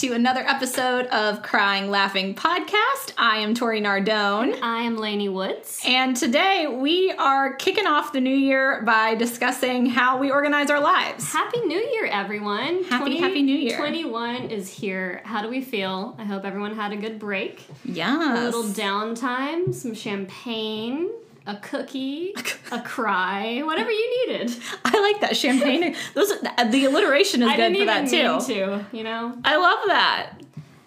To 0.00 0.14
another 0.14 0.40
episode 0.40 1.08
of 1.08 1.42
Crying 1.42 1.90
Laughing 1.90 2.34
Podcast. 2.34 3.12
I 3.18 3.40
am 3.40 3.52
Tori 3.52 3.82
Nardone. 3.82 4.58
I 4.62 4.80
am 4.84 4.96
Lainey 4.96 5.28
Woods. 5.28 5.82
And 5.86 6.16
today 6.16 6.66
we 6.66 7.12
are 7.18 7.52
kicking 7.56 7.86
off 7.86 8.14
the 8.14 8.20
new 8.22 8.34
year 8.34 8.80
by 8.80 9.14
discussing 9.14 9.84
how 9.84 10.16
we 10.16 10.30
organize 10.30 10.70
our 10.70 10.80
lives. 10.80 11.30
Happy 11.30 11.60
New 11.66 11.78
Year, 11.78 12.06
everyone. 12.06 12.82
Happy, 12.84 13.18
happy 13.18 13.42
New 13.42 13.54
Year. 13.54 13.76
21 13.76 14.48
is 14.48 14.70
here. 14.70 15.20
How 15.26 15.42
do 15.42 15.50
we 15.50 15.60
feel? 15.60 16.16
I 16.18 16.24
hope 16.24 16.46
everyone 16.46 16.74
had 16.74 16.92
a 16.94 16.96
good 16.96 17.18
break. 17.18 17.62
Yeah. 17.84 18.42
A 18.42 18.44
little 18.46 18.62
downtime, 18.62 19.74
some 19.74 19.94
champagne, 19.94 21.10
a 21.46 21.56
cookie, 21.56 22.34
a 22.72 22.80
cry, 22.82 23.62
whatever 23.62 23.90
you 23.90 24.26
needed. 24.26 24.54
I 24.84 25.00
like 25.00 25.20
that 25.22 25.36
champagne. 25.36 25.96
Those 26.14 26.28
the 26.70 26.84
alliteration 26.84 27.42
is 27.42 27.48
I 27.48 27.56
good 27.56 27.76
for 27.78 27.84
that 27.86 28.08
too. 28.08 28.46
to, 28.54 28.84
you 28.92 29.04
know? 29.04 29.36
I 29.44 29.56
love 29.56 29.78
that. 29.86 30.32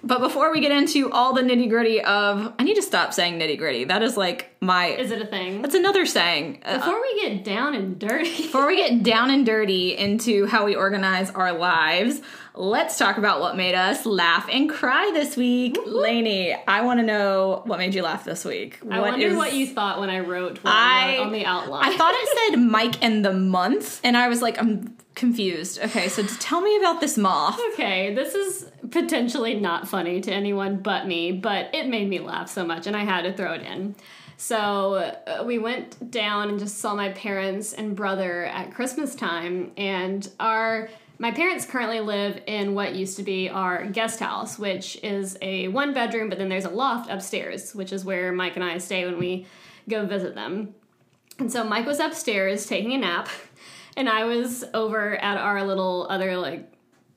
But 0.06 0.20
before 0.20 0.52
we 0.52 0.60
get 0.60 0.72
into 0.74 1.10
all 1.12 1.34
the 1.34 1.42
nitty 1.42 1.70
gritty 1.70 2.02
of, 2.02 2.54
I 2.60 2.64
need 2.64 2.76
to 2.76 2.82
stop 2.82 3.14
saying 3.14 3.40
nitty 3.40 3.58
gritty. 3.58 3.86
That 3.86 4.04
is 4.04 4.18
like 4.18 4.54
my. 4.60 4.88
Is 4.88 5.12
it 5.12 5.22
a 5.22 5.26
thing? 5.26 5.62
That's 5.62 5.76
another 5.76 6.06
saying. 6.06 6.62
Uh, 6.66 6.78
Before 6.80 7.02
we 7.02 7.22
get 7.22 7.46
down 7.46 7.74
and 7.74 7.98
dirty. 7.98 8.26
before 8.26 8.68
we 8.68 8.76
get 8.76 9.02
down 9.02 9.30
and 9.30 9.46
dirty 9.46 9.96
into 9.98 10.46
how 10.48 10.66
we 10.66 10.76
organize 10.76 11.30
our 11.30 11.54
lives, 11.54 12.20
let's 12.56 12.98
talk 12.98 13.18
about 13.18 13.40
what 13.42 13.56
made 13.58 13.74
us 13.76 14.06
laugh 14.06 14.48
and 14.52 14.70
cry 14.70 15.10
this 15.14 15.36
week. 15.36 15.78
Lainey, 15.86 16.54
I 16.68 16.82
want 16.82 17.00
to 17.00 17.06
know 17.06 17.64
what 17.66 17.80
made 17.80 17.96
you 17.96 18.04
laugh 18.04 18.24
this 18.26 18.46
week. 18.46 18.80
I 18.90 19.00
What 19.00 19.12
wonder 19.12 19.28
is- 19.28 19.36
what 19.38 19.54
you 19.54 19.66
thought 19.68 20.00
when 20.00 20.10
I 20.10 20.20
wrote 20.20 20.64
what 20.64 20.72
I, 20.74 21.16
I 21.16 21.18
wrote 21.18 21.26
on 21.28 21.32
the 21.34 21.46
outline. 21.46 21.84
I 21.86 21.98
thought 21.98 22.14
it 22.16 22.52
said 22.52 22.58
Mike 22.60 23.04
and 23.04 23.26
the 23.26 23.34
month, 23.34 24.00
and 24.04 24.16
I 24.16 24.28
was 24.28 24.42
like, 24.42 24.60
I'm 24.60 24.96
confused. 25.16 25.80
Okay, 25.80 26.08
so 26.10 26.24
tell 26.24 26.62
me 26.62 26.78
about 26.78 27.00
this 27.02 27.18
moth. 27.18 27.60
Okay, 27.74 28.14
this 28.14 28.34
is 28.36 28.70
potentially 28.92 29.56
not 29.60 29.88
funny 29.88 30.22
to 30.22 30.32
anyone 30.32 30.78
but 30.78 31.08
me, 31.08 31.32
but 31.32 31.74
it 31.74 31.88
made 31.88 32.08
me 32.10 32.20
laugh 32.20 32.50
so 32.50 32.66
much 32.66 32.86
and 32.88 32.96
I 32.96 33.04
had 33.04 33.22
to 33.24 33.34
throw 33.34 33.54
it 33.54 33.62
in. 33.62 33.96
So 34.38 34.96
uh, 34.96 35.44
we 35.46 35.58
went 35.60 36.12
down 36.12 36.50
and 36.50 36.60
just 36.60 36.80
saw 36.80 36.94
my 36.96 37.10
parents 37.10 37.74
and 37.74 37.96
brother 37.96 38.46
at 38.46 38.74
Christmas 38.74 39.16
time, 39.16 39.72
and 39.78 40.28
our 40.40 40.90
my 41.24 41.32
parents 41.32 41.66
currently 41.66 42.02
live 42.02 42.42
in 42.48 42.76
what 42.76 42.96
used 42.96 43.16
to 43.16 43.24
be 43.24 43.48
our 43.48 43.86
guest 43.86 44.20
house, 44.20 44.60
which 44.60 45.02
is 45.02 45.38
a 45.42 45.70
one 45.70 45.94
bedroom, 45.94 46.28
but 46.28 46.38
then 46.38 46.50
there's 46.50 46.66
a 46.66 46.70
loft 46.70 47.10
upstairs, 47.10 47.74
which 47.74 47.94
is 47.94 48.04
where 48.04 48.34
Mike 48.34 48.58
and 48.58 48.66
I 48.66 48.78
stay 48.78 49.06
when 49.06 49.18
we 49.18 49.46
go 49.88 50.06
visit 50.06 50.36
them. 50.36 50.76
And 51.40 51.50
so 51.50 51.64
Mike 51.64 51.86
was 51.86 52.02
upstairs 52.02 52.66
taking 52.66 52.92
a 52.92 52.98
nap, 52.98 53.30
and 53.96 54.10
I 54.10 54.26
was 54.26 54.66
over 54.74 55.16
at 55.16 55.38
our 55.38 55.64
little 55.64 56.08
other 56.10 56.36
like. 56.36 56.70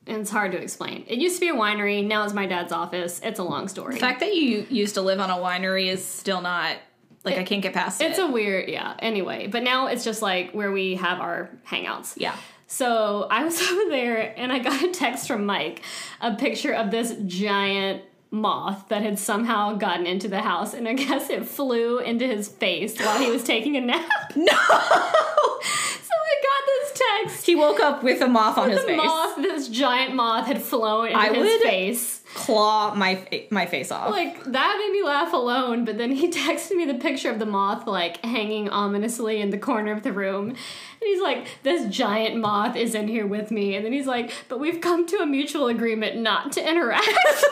And 0.07 0.19
it's 0.19 0.31
hard 0.31 0.53
to 0.53 0.59
explain. 0.59 1.05
It 1.09 1.19
used 1.19 1.35
to 1.35 1.41
be 1.41 1.49
a 1.49 1.55
winery. 1.55 2.07
Now 2.07 2.23
it's 2.23 2.33
my 2.33 2.47
dad's 2.47 2.71
office. 2.71 3.21
It's 3.25 3.41
a 3.41 3.43
long 3.43 3.67
story. 3.67 3.95
The 3.95 4.01
fact 4.01 4.21
that 4.21 4.37
you 4.37 4.65
used 4.71 4.95
to 4.95 5.03
live 5.03 5.19
on 5.19 5.31
a 5.31 5.35
winery 5.35 5.89
is 5.89 6.05
still 6.05 6.41
not 6.41 6.77
like 7.25 7.39
I 7.39 7.43
can't 7.43 7.61
get 7.61 7.73
past 7.73 8.01
It's 8.01 8.07
it. 8.07 8.11
It's 8.11 8.19
a 8.21 8.31
weird, 8.31 8.69
yeah. 8.69 8.95
Anyway, 9.01 9.49
but 9.49 9.65
now 9.65 9.89
it's 9.89 10.05
just 10.05 10.23
like 10.23 10.53
where 10.53 10.71
we 10.71 10.95
have 10.95 11.21
our 11.21 11.51
hangouts. 11.69 12.15
yeah. 12.17 12.37
So 12.67 13.27
I 13.31 13.45
was 13.45 13.61
over 13.71 13.91
there 13.91 14.35
and 14.37 14.53
I 14.53 14.59
got 14.59 14.83
a 14.83 14.91
text 14.91 15.29
from 15.29 15.47
Mike, 15.47 15.83
a 16.21 16.35
picture 16.35 16.73
of 16.73 16.91
this 16.91 17.15
giant 17.27 18.03
moth 18.31 18.89
that 18.89 19.03
had 19.03 19.19
somehow 19.19 19.75
gotten 19.75 20.05
into 20.07 20.27
the 20.29 20.41
house, 20.41 20.75
and 20.75 20.87
I 20.89 20.93
guess 21.05 21.31
it 21.31 21.47
flew 21.47 21.99
into 22.01 22.27
his 22.27 22.49
face 22.49 22.99
while 22.99 23.19
he 23.21 23.31
was 23.31 23.43
taking 23.55 23.77
a 23.77 23.81
nap. 23.81 24.09
No. 24.37 24.53
So 24.53 26.13
I 26.13 26.35
got 26.43 26.67
this 26.67 27.03
text. 27.25 27.47
he 27.47 27.55
woke 27.55 27.81
up 27.81 28.03
with 28.03 28.21
a 28.21 28.27
moth 28.27 28.59
on 28.59 28.71
his 28.71 28.81
face. 28.81 28.87
The 28.89 28.97
face. 28.97 29.07
moth, 29.07 29.37
this 29.37 29.69
giant 29.69 30.15
moth, 30.15 30.47
had 30.47 30.61
flown 30.61 31.07
into 31.07 31.19
I 31.19 31.29
his 31.33 31.39
would- 31.39 31.63
face. 31.63 32.16
Claw 32.37 32.95
my 32.95 33.47
my 33.51 33.67
face 33.67 33.91
off. 33.91 34.11
Like 34.11 34.45
that 34.45 34.77
made 34.79 34.93
me 34.93 35.03
laugh 35.03 35.33
alone, 35.33 35.85
but 35.85 35.99
then 35.99 36.13
he 36.13 36.31
texted 36.31 36.77
me 36.77 36.85
the 36.85 36.95
picture 36.95 37.31
of 37.31 37.39
the 37.39 37.47
moth 37.47 37.87
like 37.87 38.25
hanging 38.25 38.69
ominously 38.69 39.41
in 39.41 39.51
the 39.51 39.59
corner 39.59 39.93
of 39.93 40.03
the 40.03 40.13
room. 40.13 40.51
And 40.51 40.59
he's 41.01 41.23
like, 41.23 41.49
This 41.63 41.87
giant 41.95 42.37
moth 42.37 42.77
is 42.77 42.95
in 42.95 43.09
here 43.09 43.27
with 43.27 43.51
me. 43.51 43.75
And 43.75 43.85
then 43.85 43.93
he's 43.93 44.07
like, 44.07 44.33
But 44.49 44.61
we've 44.61 44.81
come 44.81 45.07
to 45.07 45.17
a 45.17 45.27
mutual 45.27 45.69
agreement 45.69 46.17
not 46.17 46.53
to 46.53 46.69
interact. 46.69 47.09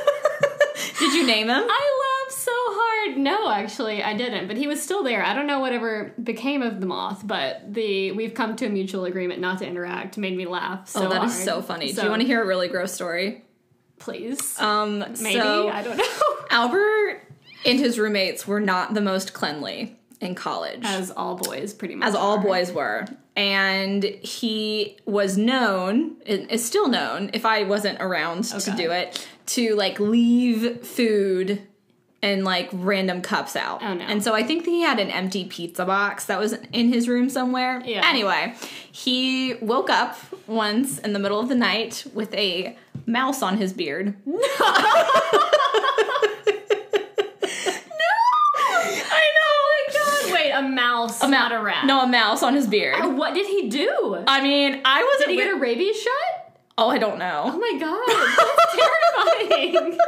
Did 0.98 1.14
you 1.14 1.26
name 1.26 1.48
him? 1.48 1.64
I 1.66 2.24
laughed 2.26 2.38
so 2.38 2.52
hard. 2.54 3.18
No, 3.18 3.50
actually, 3.50 4.02
I 4.02 4.14
didn't. 4.14 4.48
But 4.48 4.56
he 4.56 4.66
was 4.66 4.82
still 4.82 5.02
there. 5.02 5.24
I 5.24 5.34
don't 5.34 5.46
know 5.46 5.60
whatever 5.60 6.12
became 6.22 6.62
of 6.62 6.80
the 6.80 6.86
moth, 6.86 7.26
but 7.26 7.72
the 7.72 8.12
we've 8.12 8.34
come 8.34 8.56
to 8.56 8.66
a 8.66 8.68
mutual 8.68 9.04
agreement 9.04 9.40
not 9.40 9.58
to 9.58 9.66
interact 9.66 10.18
made 10.18 10.36
me 10.36 10.46
laugh 10.46 10.88
so 10.88 11.06
oh, 11.06 11.08
that 11.10 11.24
is 11.24 11.32
hard. 11.32 11.44
so 11.44 11.62
funny. 11.62 11.92
Do 11.92 12.02
you 12.02 12.10
want 12.10 12.22
to 12.22 12.26
hear 12.26 12.42
a 12.42 12.46
really 12.46 12.68
gross 12.68 12.92
story? 12.92 13.43
Please? 14.04 14.58
Um, 14.60 14.98
Maybe. 14.98 15.32
so 15.32 15.68
I 15.68 15.82
don't 15.82 15.96
know. 15.96 16.04
Albert 16.50 17.22
and 17.64 17.78
his 17.78 17.98
roommates 17.98 18.46
were 18.46 18.60
not 18.60 18.94
the 18.94 19.00
most 19.00 19.32
cleanly 19.32 19.96
in 20.20 20.34
college. 20.34 20.82
As 20.84 21.10
all 21.10 21.36
boys 21.36 21.72
pretty 21.72 21.94
much. 21.94 22.08
as 22.08 22.14
all 22.14 22.38
are. 22.38 22.42
boys 22.42 22.70
were. 22.70 23.06
And 23.36 24.04
he 24.04 24.98
was 25.06 25.36
known, 25.36 26.16
is 26.24 26.64
still 26.64 26.88
known, 26.88 27.30
if 27.32 27.44
I 27.44 27.64
wasn't 27.64 28.00
around 28.00 28.44
to 28.44 28.70
do 28.76 28.92
it, 28.92 29.26
to 29.46 29.74
like 29.74 29.98
leave 29.98 30.86
food 30.86 31.60
and 32.22 32.44
like 32.44 32.70
random 32.72 33.22
cups 33.22 33.56
out. 33.56 33.82
Oh, 33.82 33.92
no. 33.92 34.04
And 34.04 34.22
so 34.22 34.34
I 34.34 34.42
think 34.44 34.64
he 34.64 34.82
had 34.82 34.98
an 35.00 35.10
empty 35.10 35.44
pizza 35.44 35.84
box 35.84 36.26
that 36.26 36.38
was 36.38 36.54
in 36.72 36.92
his 36.92 37.08
room 37.08 37.28
somewhere. 37.28 37.82
Yeah. 37.84 38.02
Anyway, 38.08 38.54
he 38.90 39.54
woke 39.54 39.90
up 39.90 40.16
once 40.46 40.98
in 41.00 41.12
the 41.12 41.18
middle 41.18 41.40
of 41.40 41.48
the 41.48 41.54
night 41.54 42.06
with 42.14 42.32
a 42.34 42.78
mouse 43.06 43.42
on 43.42 43.56
his 43.58 43.72
beard. 43.72 44.14
No! 44.26 44.32
I 49.10 49.26
know. 49.34 49.52
Oh 49.56 49.70
my 49.70 49.92
god! 49.94 50.32
Wait, 50.32 50.50
a 50.50 50.62
mouse, 50.62 51.22
A 51.22 51.28
not 51.28 51.52
a 51.52 51.60
rat. 51.62 51.84
No, 51.86 52.02
a 52.02 52.06
mouse 52.06 52.42
on 52.42 52.54
his 52.54 52.66
beard. 52.66 52.96
Uh, 53.00 53.08
What 53.10 53.34
did 53.34 53.46
he 53.46 53.68
do? 53.68 54.24
I 54.26 54.40
mean, 54.42 54.80
I 54.84 55.02
wasn't. 55.04 55.28
did 55.28 55.30
he 55.30 55.36
get 55.36 55.52
a 55.54 55.56
rabies 55.58 56.00
shot? 56.00 56.12
Oh, 56.76 56.88
I 56.90 56.98
don't 56.98 57.18
know. 57.18 57.42
Oh 57.46 57.58
my 57.58 57.78
god, 57.78 58.02
that's 59.38 59.48
terrifying. 59.78 59.98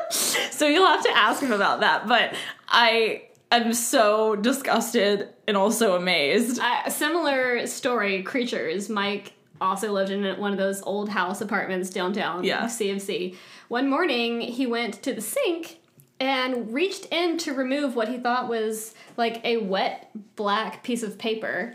So 0.51 0.67
you'll 0.67 0.87
have 0.87 1.03
to 1.05 1.11
ask 1.17 1.41
him 1.43 1.53
about 1.53 1.81
that. 1.81 2.09
But 2.09 2.35
I 2.69 3.23
am 3.53 3.73
so 3.73 4.35
disgusted 4.35 5.29
and 5.47 5.57
also 5.57 5.95
amazed. 5.95 6.59
uh, 6.61 6.89
similar 6.91 7.67
story. 7.69 8.23
Creatures. 8.25 8.89
Mike 8.89 9.33
also 9.61 9.93
lived 9.93 10.11
in 10.11 10.25
one 10.41 10.53
of 10.53 10.59
those 10.59 10.83
old 10.83 11.09
house 11.09 11.41
apartments 11.41 11.91
downtown. 11.91 12.45
Yeah. 12.45 12.67
CFC. 12.67 13.37
One 13.69 13.89
morning, 13.89 14.41
he 14.41 14.67
went 14.67 15.03
to 15.03 15.13
the 15.13 15.21
sink 15.21 15.79
and 16.19 16.73
reached 16.73 17.07
in 17.13 17.37
to 17.39 17.53
remove 17.53 17.95
what 17.97 18.09
he 18.09 18.19
thought 18.19 18.49
was 18.49 18.95
like 19.17 19.41
a 19.45 19.59
wet 19.59 20.11
black 20.37 20.83
piece 20.83 21.03
of 21.03 21.19
paper. 21.19 21.73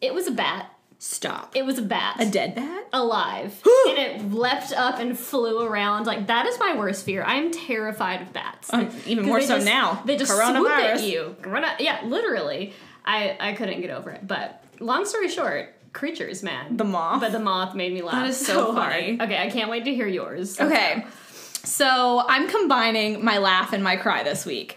It 0.00 0.12
was 0.14 0.26
a 0.26 0.30
bat. 0.32 0.72
Stop. 1.00 1.54
It 1.56 1.64
was 1.64 1.78
a 1.78 1.82
bat. 1.82 2.16
a 2.18 2.26
dead 2.28 2.54
bat? 2.56 2.74
alive 2.92 3.62
and 3.88 3.98
it 3.98 4.32
leapt 4.32 4.72
up 4.72 4.98
and 4.98 5.16
flew 5.16 5.60
around 5.60 6.06
like 6.06 6.26
that 6.28 6.46
is 6.46 6.58
my 6.58 6.74
worst 6.74 7.04
fear 7.04 7.22
i'm 7.22 7.50
terrified 7.50 8.22
of 8.22 8.32
bats 8.32 8.72
Um, 8.72 8.88
even 9.04 9.26
more 9.26 9.42
so 9.42 9.56
just- 9.56 9.66
now. 9.66 10.02
they 10.06 10.16
just 10.16 10.32
swoop 10.32 10.42
at 10.42 10.54
Coronavirus. 10.96 11.06
you 11.06 11.36
Corona- 11.42 11.76
yeah 11.78 12.00
literally 12.06 12.72
i 13.04 13.36
i 13.38 13.52
couldn't 13.52 13.82
get 13.82 13.90
over 13.90 14.10
it 14.12 14.26
but 14.26 14.64
long 14.80 15.04
story 15.04 15.28
short 15.28 15.74
creatures 15.92 16.42
man 16.42 16.76
The 16.76 16.84
moth? 16.84 17.20
but 17.20 17.32
the 17.32 17.38
moth 17.40 17.74
made 17.74 17.92
me 17.92 18.02
laugh 18.02 18.14
That 18.16 18.26
is 18.28 18.44
so 18.46 18.72
hard. 18.72 18.92
funny. 18.92 19.18
okay 19.20 19.38
i 19.42 19.50
can't 19.50 19.70
wait 19.70 19.84
to 19.86 19.94
hear 19.94 20.06
yours 20.06 20.60
Okay. 20.60 21.04
So 21.64 22.24
I'm 22.26 22.48
combining 22.48 23.24
my 23.24 23.38
laugh 23.38 23.72
and 23.72 23.82
my 23.84 23.96
cry 23.96 24.22
this 24.22 24.46
week. 24.46 24.76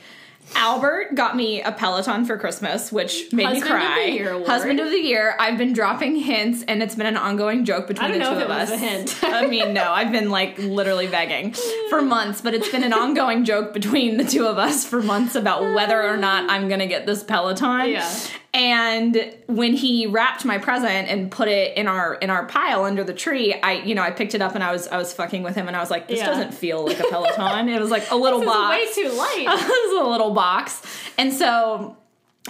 Albert 0.55 1.15
got 1.15 1.35
me 1.37 1.61
a 1.61 1.71
Peloton 1.71 2.25
for 2.25 2.37
Christmas, 2.37 2.91
which 2.91 3.31
made 3.31 3.45
Husband 3.45 3.69
me 3.79 3.85
of 3.85 3.95
the. 3.95 4.11
Year. 4.11 4.45
Husband 4.45 4.79
of 4.81 4.89
the 4.89 4.97
year. 4.97 5.35
I've 5.39 5.57
been 5.57 5.71
dropping 5.71 6.17
hints, 6.17 6.63
and 6.67 6.83
it's 6.83 6.95
been 6.95 7.05
an 7.05 7.15
ongoing 7.15 7.63
joke 7.63 7.87
between 7.87 8.11
the 8.13 8.25
two 8.25 8.31
of 8.31 8.49
us. 8.49 8.69
I 9.23 9.47
mean, 9.47 9.73
no, 9.73 9.91
I've 9.91 10.11
been 10.11 10.29
like 10.29 10.57
literally 10.57 11.07
begging 11.07 11.53
for 11.89 12.01
months, 12.01 12.41
but 12.41 12.53
it's 12.53 12.67
been 12.69 12.83
an 12.83 12.91
ongoing 12.93 13.45
joke 13.45 13.73
between 13.73 14.17
the 14.17 14.25
two 14.25 14.45
of 14.45 14.57
us 14.57 14.83
for 14.85 15.01
months 15.01 15.35
about 15.35 15.61
whether 15.73 16.01
or 16.03 16.17
not 16.17 16.49
I'm 16.49 16.67
gonna 16.67 16.87
get 16.87 17.05
this 17.05 17.23
Peloton. 17.23 17.89
Yeah. 17.89 18.13
And 18.53 19.33
when 19.47 19.73
he 19.73 20.07
wrapped 20.07 20.43
my 20.43 20.57
present 20.57 21.07
and 21.07 21.31
put 21.31 21.47
it 21.47 21.77
in 21.77 21.87
our 21.87 22.15
in 22.15 22.29
our 22.29 22.45
pile 22.47 22.83
under 22.83 23.03
the 23.03 23.13
tree, 23.13 23.53
I 23.53 23.73
you 23.73 23.95
know 23.95 24.01
I 24.01 24.11
picked 24.11 24.35
it 24.35 24.41
up 24.41 24.55
and 24.55 24.63
I 24.63 24.73
was 24.73 24.89
I 24.89 24.97
was 24.97 25.13
fucking 25.13 25.41
with 25.41 25.55
him 25.55 25.67
and 25.67 25.77
I 25.77 25.79
was 25.79 25.89
like, 25.89 26.09
this 26.09 26.19
Yeah. 26.19 26.25
doesn't 26.25 26.53
feel 26.53 26.85
like 26.85 26.99
a 26.99 27.03
Peloton. 27.03 27.69
it 27.69 27.79
was 27.79 27.91
like 27.91 28.11
a 28.11 28.15
little 28.17 28.43
box. 28.43 28.75
way 28.75 28.93
too 28.93 29.09
light 29.15 29.37
it 29.47 29.93
was 29.93 30.05
a 30.05 30.09
little 30.09 30.31
box. 30.31 30.81
And 31.17 31.31
so 31.31 31.95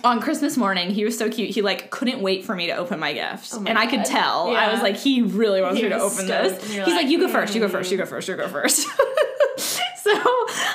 on 0.03 0.21
Christmas 0.21 0.57
morning, 0.57 0.89
he 0.89 1.03
was 1.03 1.15
so 1.15 1.29
cute. 1.29 1.51
He 1.51 1.61
like 1.61 1.91
couldn't 1.91 2.21
wait 2.21 2.45
for 2.45 2.55
me 2.55 2.65
to 2.65 2.73
open 2.73 2.99
my 2.99 3.13
gift, 3.13 3.51
Oh 3.53 3.59
my 3.59 3.69
and 3.69 3.77
I 3.77 3.85
could 3.85 3.97
God. 3.97 4.05
tell. 4.05 4.55
I 4.55 4.71
was 4.71 4.81
like, 4.81 4.97
he 4.97 5.21
really 5.21 5.61
wants 5.61 5.77
He 5.77 5.83
me 5.83 5.89
to 5.89 5.99
open 5.99 6.25
this. 6.25 6.63
He's 6.63 6.77
like, 6.79 6.87
like, 6.87 7.07
you 7.09 7.19
go 7.19 7.27
first. 7.27 7.53
You 7.53 7.61
go 7.61 7.67
hmm. 7.67 7.73
first. 7.73 7.91
You 7.91 7.97
go 7.97 8.05
first. 8.07 8.27
You 8.27 8.35
go 8.37 8.47
first. 8.47 8.87
so 8.87 10.11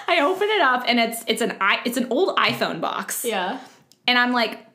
I 0.06 0.20
open 0.22 0.48
it 0.48 0.60
up, 0.60 0.84
and 0.86 1.00
it's 1.00 1.24
it's 1.26 1.40
an 1.40 1.56
i 1.60 1.80
it's 1.84 1.96
an 1.96 2.06
old 2.10 2.36
iPhone 2.36 2.80
box, 2.80 3.24
yeah 3.24 3.58
and 4.06 4.18
I'm 4.18 4.32
like, 4.32 4.65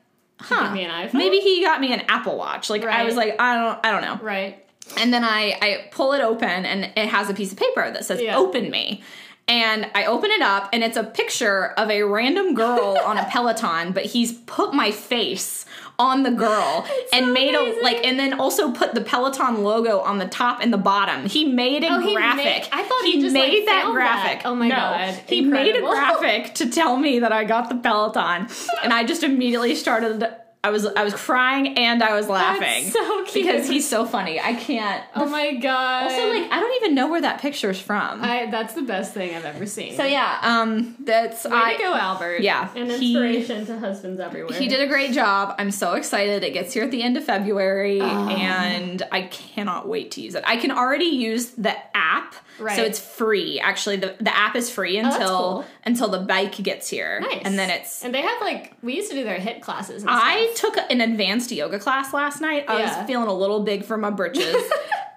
huh? 0.42 0.72
Me 0.74 0.84
an 0.84 0.90
iPhone? 0.90 1.14
Maybe 1.14 1.38
he 1.38 1.62
got 1.62 1.80
me 1.80 1.92
an 1.92 2.00
Apple 2.08 2.36
Watch. 2.36 2.68
Like 2.70 2.84
I 2.84 3.04
was 3.04 3.16
like, 3.16 3.36
I 3.40 3.54
don't 3.56 3.86
I 3.86 3.90
don't 3.90 4.02
know. 4.02 4.24
right 4.24 4.58
and 5.00 5.14
then 5.14 5.24
I, 5.24 5.56
I 5.62 5.88
pull 5.92 6.12
it 6.12 6.20
open 6.20 6.48
and 6.66 6.84
it 6.96 7.08
has 7.08 7.30
a 7.30 7.34
piece 7.34 7.52
of 7.52 7.58
paper 7.58 7.90
that 7.90 8.04
says 8.04 8.20
Yeah. 8.20 8.36
open 8.36 8.68
me 8.70 9.02
and 9.48 9.88
i 9.94 10.04
open 10.06 10.30
it 10.30 10.42
up 10.42 10.68
and 10.72 10.82
it's 10.84 10.96
a 10.96 11.04
picture 11.04 11.66
of 11.78 11.88
a 11.90 12.02
random 12.02 12.54
girl 12.54 12.98
on 13.04 13.16
a 13.16 13.24
peloton 13.30 13.92
but 13.92 14.04
he's 14.06 14.32
put 14.32 14.74
my 14.74 14.90
face 14.90 15.64
on 15.98 16.22
the 16.22 16.30
girl 16.30 16.86
and 17.12 17.26
so 17.26 17.32
made 17.32 17.54
amazing. 17.54 17.80
a 17.80 17.84
like 17.84 18.04
and 18.04 18.18
then 18.18 18.40
also 18.40 18.72
put 18.72 18.94
the 18.94 19.00
peloton 19.00 19.62
logo 19.62 20.00
on 20.00 20.18
the 20.18 20.26
top 20.26 20.60
and 20.62 20.72
the 20.72 20.78
bottom. 20.78 21.26
He 21.26 21.44
made 21.44 21.84
a 21.84 21.88
Oh, 21.94 22.00
he 22.00 22.14
graphic. 22.14 22.44
Made- 22.44 22.68
I 22.72 22.82
thought 22.82 23.02
he 23.04 23.20
just, 23.20 23.34
like, 23.34 23.48
made 23.48 23.68
that 23.68 23.90
graphic 23.92 24.42
that. 24.42 24.48
Oh 24.48 24.54
my 24.54 24.68
No, 24.68 24.74
God, 24.74 25.14
he 25.26 25.40
made 25.42 25.76
a 25.76 25.80
graphic 25.80 26.54
to 26.54 26.68
tell 26.70 26.96
me 26.96 27.18
that 27.20 27.32
i 27.32 27.44
got 27.44 27.68
the 27.68 27.76
peloton. 27.76 28.48
And 28.82 28.92
i 28.92 29.04
just 29.04 29.22
immediately 29.22 29.74
started 29.74 30.26
I 30.64 30.70
was 30.70 30.86
I 30.86 31.02
was 31.02 31.12
crying 31.12 31.76
and 31.76 32.04
I 32.04 32.14
was 32.14 32.28
laughing 32.28 32.84
so 32.90 33.24
cute. 33.24 33.46
because 33.46 33.68
he's 33.68 33.88
so 33.88 34.04
funny. 34.06 34.38
I 34.40 34.54
can't. 34.54 35.02
Oh 35.16 35.26
my 35.26 35.54
god. 35.56 36.04
Also, 36.04 36.28
like 36.28 36.48
I 36.52 36.60
don't 36.60 36.76
even 36.84 36.94
know 36.94 37.08
where 37.08 37.20
that 37.20 37.40
picture's 37.40 37.80
from. 37.80 38.22
I, 38.22 38.46
that's 38.48 38.74
the 38.74 38.82
best 38.82 39.12
thing 39.12 39.34
I've 39.34 39.44
ever 39.44 39.66
seen. 39.66 39.96
so 39.96 40.04
yeah, 40.04 40.38
um, 40.42 40.94
that's 41.00 41.44
Way 41.44 41.50
I. 41.52 41.78
go, 41.78 41.92
Albert. 41.94 42.42
Yeah, 42.42 42.70
An 42.76 42.88
he- 42.90 43.12
inspiration 43.16 43.66
to 43.66 43.78
husbands 43.80 44.20
everywhere. 44.20 44.56
He 44.56 44.68
did 44.68 44.80
a 44.80 44.86
great 44.86 45.10
job. 45.12 45.56
I'm 45.58 45.72
so 45.72 45.94
excited. 45.94 46.44
It 46.44 46.52
gets 46.52 46.72
here 46.74 46.84
at 46.84 46.92
the 46.92 47.02
end 47.02 47.16
of 47.16 47.24
February, 47.24 48.00
Oh. 48.00 48.28
and 48.28 49.02
I 49.10 49.22
cannot 49.22 49.88
wait 49.88 50.12
to 50.12 50.20
use 50.20 50.36
it. 50.36 50.44
I 50.46 50.58
can 50.58 50.70
already 50.70 51.06
use 51.06 51.46
the 51.50 51.74
app, 51.96 52.36
Right. 52.60 52.76
so 52.76 52.84
it's 52.84 53.00
free. 53.00 53.58
Actually, 53.58 53.96
the, 53.96 54.14
the 54.20 54.36
app 54.36 54.54
is 54.54 54.70
free 54.70 55.00
that's 55.00 55.16
until 55.16 55.38
cool. 55.38 55.64
until 55.84 56.08
the 56.08 56.20
bike 56.20 56.54
gets 56.62 56.88
here, 56.88 57.18
Nice. 57.20 57.42
and 57.44 57.58
then 57.58 57.68
it's. 57.68 58.04
And 58.04 58.14
they 58.14 58.22
have 58.22 58.40
like 58.40 58.74
we 58.80 58.94
used 58.94 59.10
to 59.10 59.16
do 59.16 59.24
their 59.24 59.38
HIIT 59.40 59.60
classes. 59.62 60.02
And 60.04 60.10
I 60.52 60.54
took 60.54 60.76
an 60.90 61.00
advanced 61.00 61.50
yoga 61.52 61.78
class 61.78 62.12
last 62.12 62.40
night. 62.40 62.64
I 62.68 62.78
Yeah. 62.80 62.98
was 62.98 63.06
feeling 63.06 63.28
a 63.28 63.34
little 63.34 63.60
big 63.64 63.84
for 63.84 63.96
my 63.96 64.10
britches. 64.10 64.54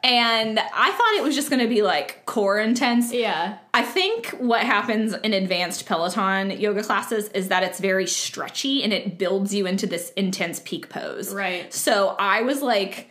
And 0.03 0.59
I 0.59 0.91
thought 0.91 1.13
it 1.17 1.23
was 1.23 1.33
just 1.33 1.49
going 1.49 1.63
to 1.63 1.67
be 1.67 1.81
like 1.81 2.27
core 2.27 2.59
intense. 2.59 3.11
yeah. 3.11 3.57
I 3.73 3.81
think 3.81 4.27
what 4.37 4.61
happens 4.61 5.15
in 5.15 5.33
advanced 5.33 5.87
Peloton 5.87 6.51
yoga 6.51 6.83
classes 6.83 7.27
is 7.29 7.47
that 7.47 7.63
it's 7.63 7.79
very 7.79 8.05
stretchy 8.05 8.83
and 8.83 8.93
it 8.93 9.17
builds 9.17 9.51
you 9.51 9.65
into 9.65 9.87
this 9.87 10.11
intense 10.11 10.61
peak 10.63 10.89
pose. 10.89 11.33
Right. 11.33 11.73
So 11.73 12.15
I 12.19 12.43
was 12.43 12.61
like, 12.61 13.09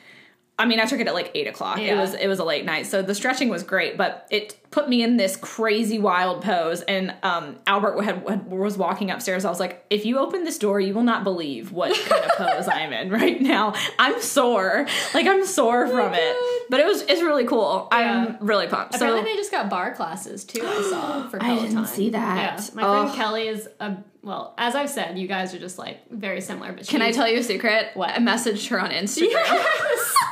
I 0.56 0.67
mean, 0.67 0.79
I 0.79 0.85
took 0.85 1.01
it 1.01 1.09
at 1.09 1.15
like 1.15 1.33
eight 1.35 1.49
o'clock. 1.49 1.79
It 1.81 1.97
was 1.97 2.15
it 2.15 2.29
was 2.29 2.39
a 2.39 2.45
late 2.45 2.65
night, 2.65 2.87
so 2.87 3.03
the 3.03 3.15
stretching 3.15 3.49
was 3.49 3.65
great, 3.65 3.97
but 3.97 4.27
it 4.31 4.56
put 4.71 4.89
me 4.89 5.03
in 5.03 5.17
this 5.17 5.37
crazy 5.37 5.99
wild 5.99 6.43
pose. 6.43 6.81
And 6.83 7.15
um, 7.23 7.56
Albert 7.67 8.01
had, 8.03 8.29
had, 8.29 8.47
was 8.51 8.77
walking 8.77 9.11
upstairs. 9.11 9.45
I 9.45 9.49
was 9.51 9.59
like, 9.61 9.85
if 9.91 10.05
you 10.05 10.19
open 10.19 10.43
this 10.45 10.59
door, 10.59 10.81
you 10.81 10.95
will 10.95 11.03
not 11.05 11.23
believe 11.25 11.71
what 11.73 11.97
kind 12.06 12.25
of 12.25 12.31
pose 12.37 12.69
I'm 12.69 12.93
in 12.93 13.11
right 13.11 13.41
now. 13.41 13.75
I'm 13.99 14.21
sore, 14.21 14.87
like 15.12 15.27
I'm 15.27 15.45
sore 15.45 15.89
from 15.89 15.97
God. 16.12 16.17
it. 16.19 16.71
But 16.71 16.79
it 16.81 16.87
was 16.87 17.03
it's 17.03 17.21
really 17.23 17.47
cool. 17.47 17.89
Yeah. 17.91 18.37
I'm 18.39 18.47
really 18.47 18.69
pumped. 18.69 18.95
Apparently 18.95 19.23
so 19.23 19.25
they 19.27 19.35
just 19.37 19.51
got 19.51 19.69
barre 19.69 19.95
classes 19.95 20.45
too. 20.45 20.62
I 20.65 20.83
saw 20.83 21.29
for 21.31 21.43
I 21.43 21.56
didn't 21.56 21.87
see 21.87 22.11
that. 22.11 22.37
Yeah, 22.61 22.75
my 22.75 22.83
friend 22.83 23.11
Oh. 23.11 23.12
Kelly 23.17 23.49
is 23.49 23.69
a 23.81 23.97
well. 24.23 24.55
As 24.56 24.77
I've 24.77 24.91
said, 24.91 25.19
you 25.19 25.27
guys 25.27 25.53
are 25.53 25.59
just 25.59 25.79
like 25.79 26.09
very 26.11 26.41
similar. 26.41 26.73
But 26.73 26.87
Can 26.87 27.03
I 27.03 27.11
tell 27.11 27.29
you 27.29 27.41
a 27.41 27.43
secret? 27.43 27.89
What? 27.95 28.11
I 28.11 28.19
messaged 28.19 28.69
her 28.69 28.81
on 28.81 28.91
Instagram. 28.91 29.31
Yes. 29.33 30.15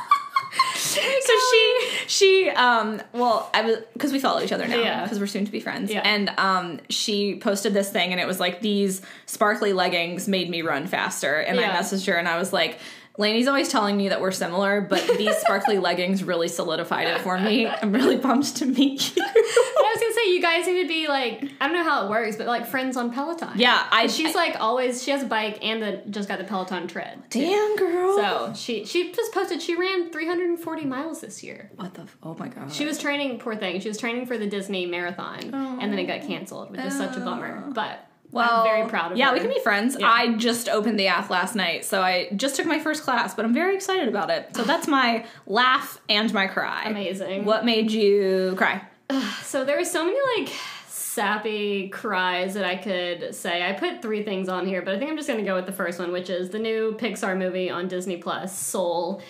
so 1.21 1.33
she 1.51 1.87
she 2.07 2.49
um 2.49 3.01
well 3.13 3.49
I 3.53 3.61
was 3.61 3.77
because 3.93 4.11
we 4.11 4.19
follow 4.19 4.41
each 4.41 4.51
other 4.51 4.67
now 4.67 4.77
Yeah. 4.77 5.03
because 5.03 5.19
we're 5.19 5.27
soon 5.27 5.45
to 5.45 5.51
be 5.51 5.59
friends 5.59 5.91
Yeah. 5.91 6.01
and 6.03 6.29
um 6.37 6.79
she 6.89 7.35
posted 7.37 7.73
this 7.73 7.89
thing 7.89 8.11
and 8.11 8.19
it 8.19 8.27
was 8.27 8.39
like 8.39 8.61
these 8.61 9.01
sparkly 9.25 9.73
leggings 9.73 10.27
made 10.27 10.49
me 10.49 10.61
run 10.61 10.87
faster 10.87 11.35
and 11.35 11.59
I 11.59 11.69
messaged 11.69 12.07
her 12.07 12.13
and 12.15 12.27
I 12.27 12.37
was 12.37 12.53
like 12.53 12.79
Lainey's 13.17 13.47
always 13.47 13.69
telling 13.69 13.95
me 13.95 14.09
that 14.09 14.21
we're 14.21 14.31
similar, 14.31 14.81
but 14.81 15.05
these 15.19 15.35
sparkly 15.37 15.77
leggings 15.87 16.23
really 16.23 16.47
solidified 16.47 17.07
it 17.07 17.21
for 17.21 17.37
me. 17.39 17.67
I'm 17.67 17.91
really 17.93 18.17
pumped 18.17 18.55
to 18.57 18.65
meet 18.65 19.15
you. 19.15 19.21
I 19.23 19.91
was 19.95 20.01
gonna 20.01 20.13
say 20.15 20.33
you 20.33 20.41
guys 20.41 20.65
need 20.65 20.81
to 20.81 20.87
be 20.87 21.07
like 21.07 21.43
I 21.61 21.67
don't 21.67 21.75
know 21.75 21.83
how 21.83 22.05
it 22.05 22.09
works, 22.09 22.37
but 22.37 22.47
like 22.47 22.65
friends 22.65 22.97
on 22.97 23.13
Peloton. 23.13 23.51
Yeah, 23.55 23.85
I- 23.91 24.07
She's 24.07 24.33
like 24.33 24.55
always. 24.59 25.03
She 25.03 25.11
has 25.11 25.21
a 25.21 25.27
bike 25.27 25.59
and 25.61 25.81
the 25.81 26.01
just 26.09 26.27
got 26.27 26.39
the 26.39 26.43
Peloton 26.45 26.87
tread. 26.87 27.21
Damn, 27.29 27.75
girl. 27.77 28.15
So 28.17 28.53
she 28.55 28.85
she 28.85 29.11
just 29.11 29.31
posted 29.31 29.61
she 29.61 29.75
ran 29.75 30.11
340 30.11 30.85
miles 30.85 31.21
this 31.21 31.43
year. 31.43 31.69
what 31.75 31.93
the? 31.93 32.01
f- 32.01 32.17
Oh 32.23 32.35
my 32.39 32.47
god. 32.47 32.71
She 32.73 32.85
was 32.85 32.97
training, 32.97 33.37
poor 33.39 33.55
thing. 33.55 33.79
She 33.79 33.89
was 33.89 33.97
training 33.99 34.25
for 34.25 34.37
the 34.39 34.47
Disney 34.47 34.85
marathon, 34.87 35.51
oh. 35.53 35.77
and 35.79 35.91
then 35.91 35.99
it 35.99 36.05
got 36.05 36.21
canceled, 36.27 36.71
which 36.71 36.81
is 36.81 36.97
such 36.97 37.15
a 37.15 37.19
bummer. 37.19 37.63
Oh. 37.67 37.73
But 37.73 38.07
Well, 38.33 38.61
I'm 38.61 38.63
very 38.63 38.89
proud 38.89 39.11
of 39.11 39.17
yeah, 39.17 39.27
her. 39.27 39.33
we 39.33 39.39
can 39.39 39.49
be 39.49 39.59
friends. 39.59 39.95
Yeah. 39.99 40.09
I 40.09 40.33
just 40.33 40.67
opened 40.67 40.99
the 40.99 41.07
app 41.07 41.29
last 41.29 41.55
night, 41.55 41.85
so 41.85 42.01
I 42.01 42.29
just 42.35 42.55
took 42.55 42.65
my 42.65 42.79
first 42.79 43.03
class, 43.03 43.35
but 43.35 43.45
I'm 43.45 43.53
very 43.53 43.75
excited 43.75 44.07
about 44.07 44.31
it. 44.31 44.55
So 44.55 44.63
that's 44.63 44.87
my 44.87 45.25
laugh 45.45 46.01
and 46.09 46.33
my 46.33 46.47
cry. 46.47 46.83
Amazing. 46.85 47.45
What 47.45 47.63
made 47.63 47.91
you 47.91 48.55
cry? 48.57 48.81
So 49.43 49.63
there 49.63 49.77
were 49.77 49.85
so 49.85 50.03
many 50.03 50.17
like 50.37 50.51
sappy 50.87 51.89
cries 51.89 52.55
that 52.55 52.65
I 52.65 52.75
could 52.75 53.35
say. 53.35 53.67
I 53.67 53.73
put 53.73 54.01
three 54.01 54.23
things 54.23 54.49
on 54.49 54.65
here, 54.65 54.81
but 54.81 54.95
I 54.95 54.97
think 54.97 55.11
I'm 55.11 55.17
just 55.17 55.29
gonna 55.29 55.43
go 55.43 55.53
with 55.53 55.67
the 55.67 55.71
first 55.71 55.99
one, 55.99 56.11
which 56.11 56.31
is 56.31 56.49
the 56.49 56.57
new 56.57 56.97
Pixar 56.99 57.37
movie 57.37 57.69
on 57.69 57.87
Disney 57.87 58.17
Plus, 58.17 58.57
Soul. 58.57 59.21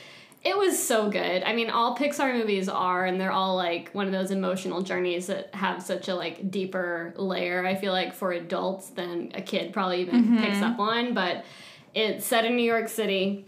It 0.43 0.57
was 0.57 0.81
so 0.81 1.09
good. 1.09 1.43
I 1.43 1.53
mean, 1.53 1.69
all 1.69 1.95
Pixar 1.95 2.33
movies 2.33 2.67
are, 2.67 3.05
and 3.05 3.19
they're 3.19 3.31
all 3.31 3.55
like 3.55 3.91
one 3.91 4.07
of 4.07 4.11
those 4.11 4.29
emotional 4.29 4.81
journeys 4.81 5.27
that 5.27 5.55
have 5.55 5.81
such 5.81 6.09
a 6.09 6.15
like 6.15 6.51
deeper 6.51 7.13
layer. 7.15 7.65
I 7.65 7.75
feel 7.75 7.93
like 7.93 8.13
for 8.13 8.33
adults 8.33 8.89
than 8.89 9.31
a 9.35 9.41
kid 9.41 9.71
probably 9.71 10.01
even 10.01 10.23
mm-hmm. 10.23 10.37
picks 10.39 10.61
up 10.61 10.79
on. 10.79 11.13
But 11.13 11.45
it's 11.93 12.25
set 12.25 12.43
in 12.43 12.57
New 12.57 12.63
York 12.63 12.89
City 12.89 13.45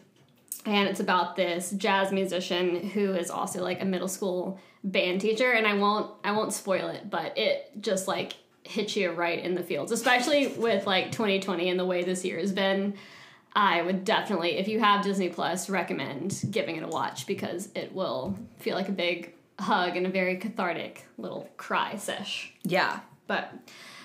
and 0.66 0.90
it's 0.90 1.00
about 1.00 1.36
this 1.36 1.72
jazz 1.72 2.12
musician 2.12 2.90
who 2.90 3.14
is 3.14 3.30
also 3.30 3.62
like 3.62 3.82
a 3.82 3.86
middle 3.86 4.08
school 4.08 4.60
band 4.84 5.22
teacher 5.22 5.52
and 5.52 5.66
i 5.66 5.74
won't 5.74 6.12
i 6.24 6.32
won't 6.32 6.54
spoil 6.54 6.90
it 6.90 7.10
but 7.10 7.38
it 7.38 7.72
just 7.80 8.08
like 8.08 8.34
hits 8.64 8.96
you 8.96 9.12
right 9.12 9.40
in 9.40 9.56
the 9.56 9.64
fields 9.64 9.92
especially 9.92 10.48
with 10.48 10.86
like 10.88 11.12
2020 11.12 11.70
and 11.70 11.80
the 11.80 11.86
way 11.86 12.04
this 12.04 12.26
year 12.26 12.40
has 12.40 12.52
been 12.52 12.94
i 13.56 13.82
would 13.82 14.04
definitely 14.04 14.58
if 14.58 14.68
you 14.68 14.80
have 14.80 15.04
disney 15.04 15.30
plus 15.30 15.70
recommend 15.70 16.42
giving 16.52 16.76
it 16.76 16.84
a 16.84 16.88
watch 16.88 17.26
because 17.28 17.70
it 17.76 17.94
will 17.94 18.38
feel 18.60 18.76
like 18.76 18.90
a 18.90 18.94
big 18.94 19.34
hug 19.60 19.96
and 19.96 20.06
a 20.06 20.10
very 20.10 20.36
cathartic 20.38 21.06
little 21.18 21.50
cry 21.58 21.96
sesh 21.96 22.54
Yeah. 22.64 23.00
but 23.28 23.54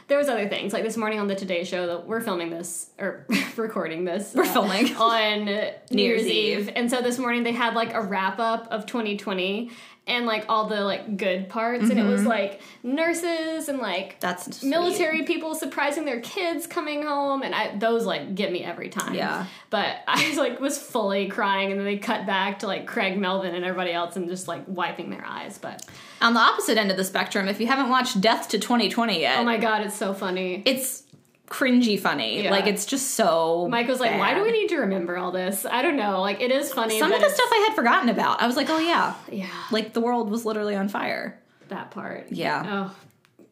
there 0.06 0.18
was 0.18 0.28
other 0.28 0.48
things 0.48 0.72
like 0.72 0.82
this 0.82 0.96
morning 0.96 1.20
on 1.20 1.28
the 1.28 1.36
Today 1.36 1.62
Show 1.62 1.86
that 1.86 2.04
we're 2.08 2.20
filming 2.20 2.50
this 2.50 2.90
or 2.98 3.26
recording 3.56 4.04
this. 4.04 4.34
We're 4.34 4.42
uh, 4.42 4.52
filming. 4.52 4.96
on 4.96 5.44
New 5.92 6.02
Year's 6.02 6.26
Eve. 6.26 6.58
Eve. 6.66 6.72
and 6.74 6.90
so 6.90 7.00
this 7.00 7.16
morning 7.16 7.44
they 7.44 7.52
had 7.52 7.74
like 7.74 7.94
a 7.94 8.02
wrap 8.02 8.40
up 8.40 8.66
of 8.72 8.86
2020 8.86 9.70
and 10.06 10.26
like 10.26 10.44
all 10.48 10.66
the 10.66 10.80
like 10.80 11.16
good 11.16 11.48
parts, 11.48 11.88
and 11.88 11.98
it 11.98 12.04
was 12.04 12.20
mm-hmm. 12.20 12.30
like 12.30 12.60
nurses 12.82 13.68
and 13.68 13.78
like 13.78 14.18
That's 14.20 14.58
sweet. 14.58 14.68
military 14.68 15.22
people 15.22 15.54
surprising 15.54 16.04
their 16.04 16.20
kids 16.20 16.66
coming 16.66 17.02
home, 17.02 17.42
and 17.42 17.54
I 17.54 17.76
those 17.76 18.04
like 18.04 18.34
get 18.34 18.50
me 18.50 18.64
every 18.64 18.88
time. 18.88 19.14
Yeah. 19.14 19.46
But 19.68 19.98
I 20.08 20.28
was 20.28 20.36
like 20.36 20.60
was 20.60 20.78
fully 20.78 21.28
crying, 21.28 21.70
and 21.70 21.78
then 21.78 21.86
they 21.86 21.98
cut 21.98 22.26
back 22.26 22.60
to 22.60 22.66
like 22.66 22.86
Craig 22.86 23.18
Melvin 23.18 23.54
and 23.54 23.64
everybody 23.64 23.92
else, 23.92 24.16
and 24.16 24.28
just 24.28 24.48
like 24.48 24.64
wiping 24.66 25.10
their 25.10 25.24
eyes. 25.24 25.58
But 25.58 25.86
On 26.20 26.34
the 26.34 26.40
opposite 26.40 26.76
end 26.76 26.90
of 26.90 26.96
the 26.96 27.04
spectrum, 27.04 27.46
if 27.48 27.60
you 27.60 27.66
haven't 27.66 27.88
watched 27.88 28.20
Death 28.20 28.48
to 28.48 28.58
2020 28.58 29.20
yet, 29.20 29.38
oh 29.38 29.44
my 29.44 29.58
god, 29.58 29.82
it's 29.82 29.96
so 29.96 30.12
funny. 30.12 30.62
it's 30.64 31.04
cringy 31.50 31.98
funny. 32.00 32.44
Yeah. 32.44 32.50
Like 32.50 32.66
it's 32.66 32.86
just 32.86 33.10
so. 33.10 33.68
Mike 33.68 33.88
was 33.88 34.00
like, 34.00 34.18
"Why 34.18 34.32
do 34.34 34.42
we 34.42 34.52
need 34.52 34.68
to 34.68 34.78
remember 34.78 35.18
all 35.18 35.32
this?" 35.32 35.66
I 35.66 35.82
don't 35.82 35.96
know. 35.96 36.20
Like, 36.20 36.40
it 36.40 36.50
is 36.50 36.72
funny. 36.72 36.98
Some 36.98 37.12
of 37.12 37.20
the 37.20 37.28
stuff 37.28 37.48
I 37.52 37.66
had 37.68 37.74
forgotten 37.74 38.08
about. 38.08 38.40
I 38.40 38.46
was 38.46 38.56
like, 38.56 38.70
oh 38.70 38.78
yeah, 38.78 39.14
yeah, 39.30 39.48
like 39.70 39.92
the 39.92 40.00
world 40.00 40.30
was 40.30 40.46
literally 40.46 40.76
on 40.76 40.88
fire. 40.88 41.38
that 41.68 41.90
part. 41.90 42.28
Yeah. 42.30 42.88
Oh, 42.90 42.96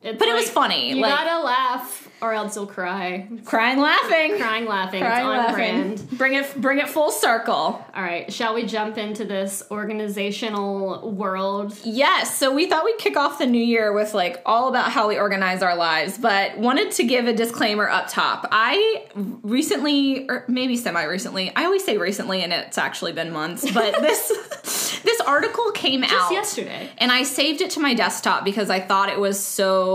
But 0.00 0.22
it 0.22 0.34
was 0.34 0.48
funny, 0.48 0.90
You 0.90 1.02
like- 1.02 1.10
gotta 1.10 1.42
laugh, 1.44 2.08
or 2.20 2.32
else 2.32 2.54
you'll 2.54 2.66
cry. 2.66 3.26
Crying, 3.44 3.78
laughing, 3.80 4.38
Crying, 4.38 4.66
laughing. 4.66 5.00
crying, 5.00 5.18
it's 5.18 5.28
on 5.28 5.36
laughing. 5.36 5.54
brand. 5.54 6.10
Bring 6.18 6.34
it, 6.34 6.60
bring 6.60 6.78
it 6.78 6.88
full 6.88 7.10
circle. 7.10 7.84
All 7.94 8.02
right, 8.02 8.32
shall 8.32 8.54
we 8.54 8.64
jump 8.64 8.96
into 8.96 9.24
this 9.24 9.62
organizational 9.72 11.10
world? 11.10 11.76
Yes, 11.84 12.36
so 12.36 12.54
we 12.54 12.66
thought 12.66 12.84
we'd 12.84 12.98
kick 12.98 13.16
off 13.16 13.38
the 13.38 13.46
new 13.46 13.62
year 13.62 13.92
with 13.92 14.14
like 14.14 14.40
all 14.46 14.68
about 14.68 14.92
how 14.92 15.08
we 15.08 15.18
organize 15.18 15.62
our 15.62 15.74
lives, 15.76 16.16
but 16.16 16.56
wanted 16.58 16.92
to 16.92 17.04
give 17.04 17.26
a 17.26 17.32
disclaimer 17.32 17.88
up 17.88 18.06
top. 18.08 18.46
I 18.52 19.06
recently, 19.42 20.28
or 20.28 20.44
maybe 20.48 20.76
semi 20.76 21.02
recently, 21.04 21.52
I 21.56 21.64
always 21.64 21.84
say 21.84 21.98
recently 21.98 22.42
and 22.42 22.52
it's 22.52 22.78
actually 22.78 23.12
been 23.12 23.32
months, 23.32 23.68
but 23.72 23.94
this 24.00 25.00
this 25.02 25.20
article 25.22 25.70
came 25.72 26.02
out 26.04 26.32
yesterday. 26.32 26.88
and 26.98 27.10
I 27.12 27.22
saved 27.22 27.60
it 27.60 27.70
to 27.72 27.80
my 27.80 27.94
desktop 27.94 28.44
because 28.44 28.68
I 28.70 28.80
thought 28.80 29.08
it 29.08 29.18
was 29.18 29.38
so 29.42 29.87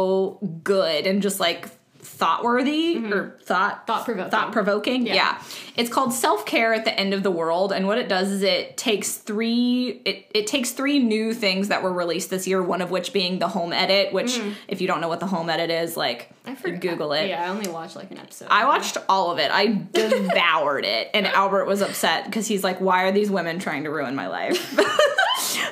good 0.63 1.07
and 1.07 1.21
just 1.21 1.39
like 1.39 1.69
thought 2.03 2.43
worthy 2.43 2.95
mm-hmm. 2.95 3.13
or 3.13 3.37
thought 3.41 3.87
Thought 3.87 4.05
provoking. 4.05 4.31
Thought 4.31 4.51
provoking. 4.51 5.07
Yeah. 5.07 5.13
Yeah. 5.15 5.41
It's 5.75 5.89
called 5.89 6.13
Self 6.13 6.45
Care 6.45 6.73
at 6.73 6.85
the 6.85 6.97
End 6.97 7.13
of 7.13 7.23
the 7.23 7.31
World, 7.31 7.71
and 7.71 7.87
what 7.87 7.97
it 7.97 8.07
does 8.07 8.29
is 8.29 8.43
it 8.43 8.77
takes 8.77 9.15
three 9.15 10.01
it, 10.05 10.29
it 10.33 10.47
takes 10.47 10.71
three 10.71 10.99
new 10.99 11.33
things 11.33 11.69
that 11.69 11.81
were 11.81 11.91
released 11.91 12.29
this 12.29 12.47
year. 12.47 12.61
One 12.61 12.81
of 12.81 12.91
which 12.91 13.13
being 13.13 13.39
the 13.39 13.47
home 13.47 13.73
edit, 13.73 14.13
which 14.13 14.33
mm. 14.33 14.53
if 14.67 14.81
you 14.81 14.87
don't 14.87 15.01
know 15.01 15.07
what 15.07 15.19
the 15.19 15.27
home 15.27 15.49
edit 15.49 15.69
is, 15.69 15.97
like 15.97 16.29
I 16.45 16.55
forgot. 16.55 16.81
Google 16.81 17.13
it. 17.13 17.29
Yeah, 17.29 17.45
I 17.45 17.49
only 17.49 17.69
watched 17.69 17.95
like 17.95 18.11
an 18.11 18.19
episode. 18.19 18.47
I 18.51 18.65
watched 18.65 18.97
all 19.09 19.31
of 19.31 19.39
it. 19.39 19.49
I 19.51 19.67
devoured 19.91 20.85
it. 20.85 21.09
And 21.13 21.25
Albert 21.25 21.65
was 21.65 21.81
upset 21.81 22.25
because 22.25 22.47
he's 22.47 22.63
like, 22.63 22.79
why 22.79 23.03
are 23.03 23.11
these 23.11 23.31
women 23.31 23.59
trying 23.59 23.85
to 23.85 23.89
ruin 23.89 24.15
my 24.15 24.27
life? 24.27 24.79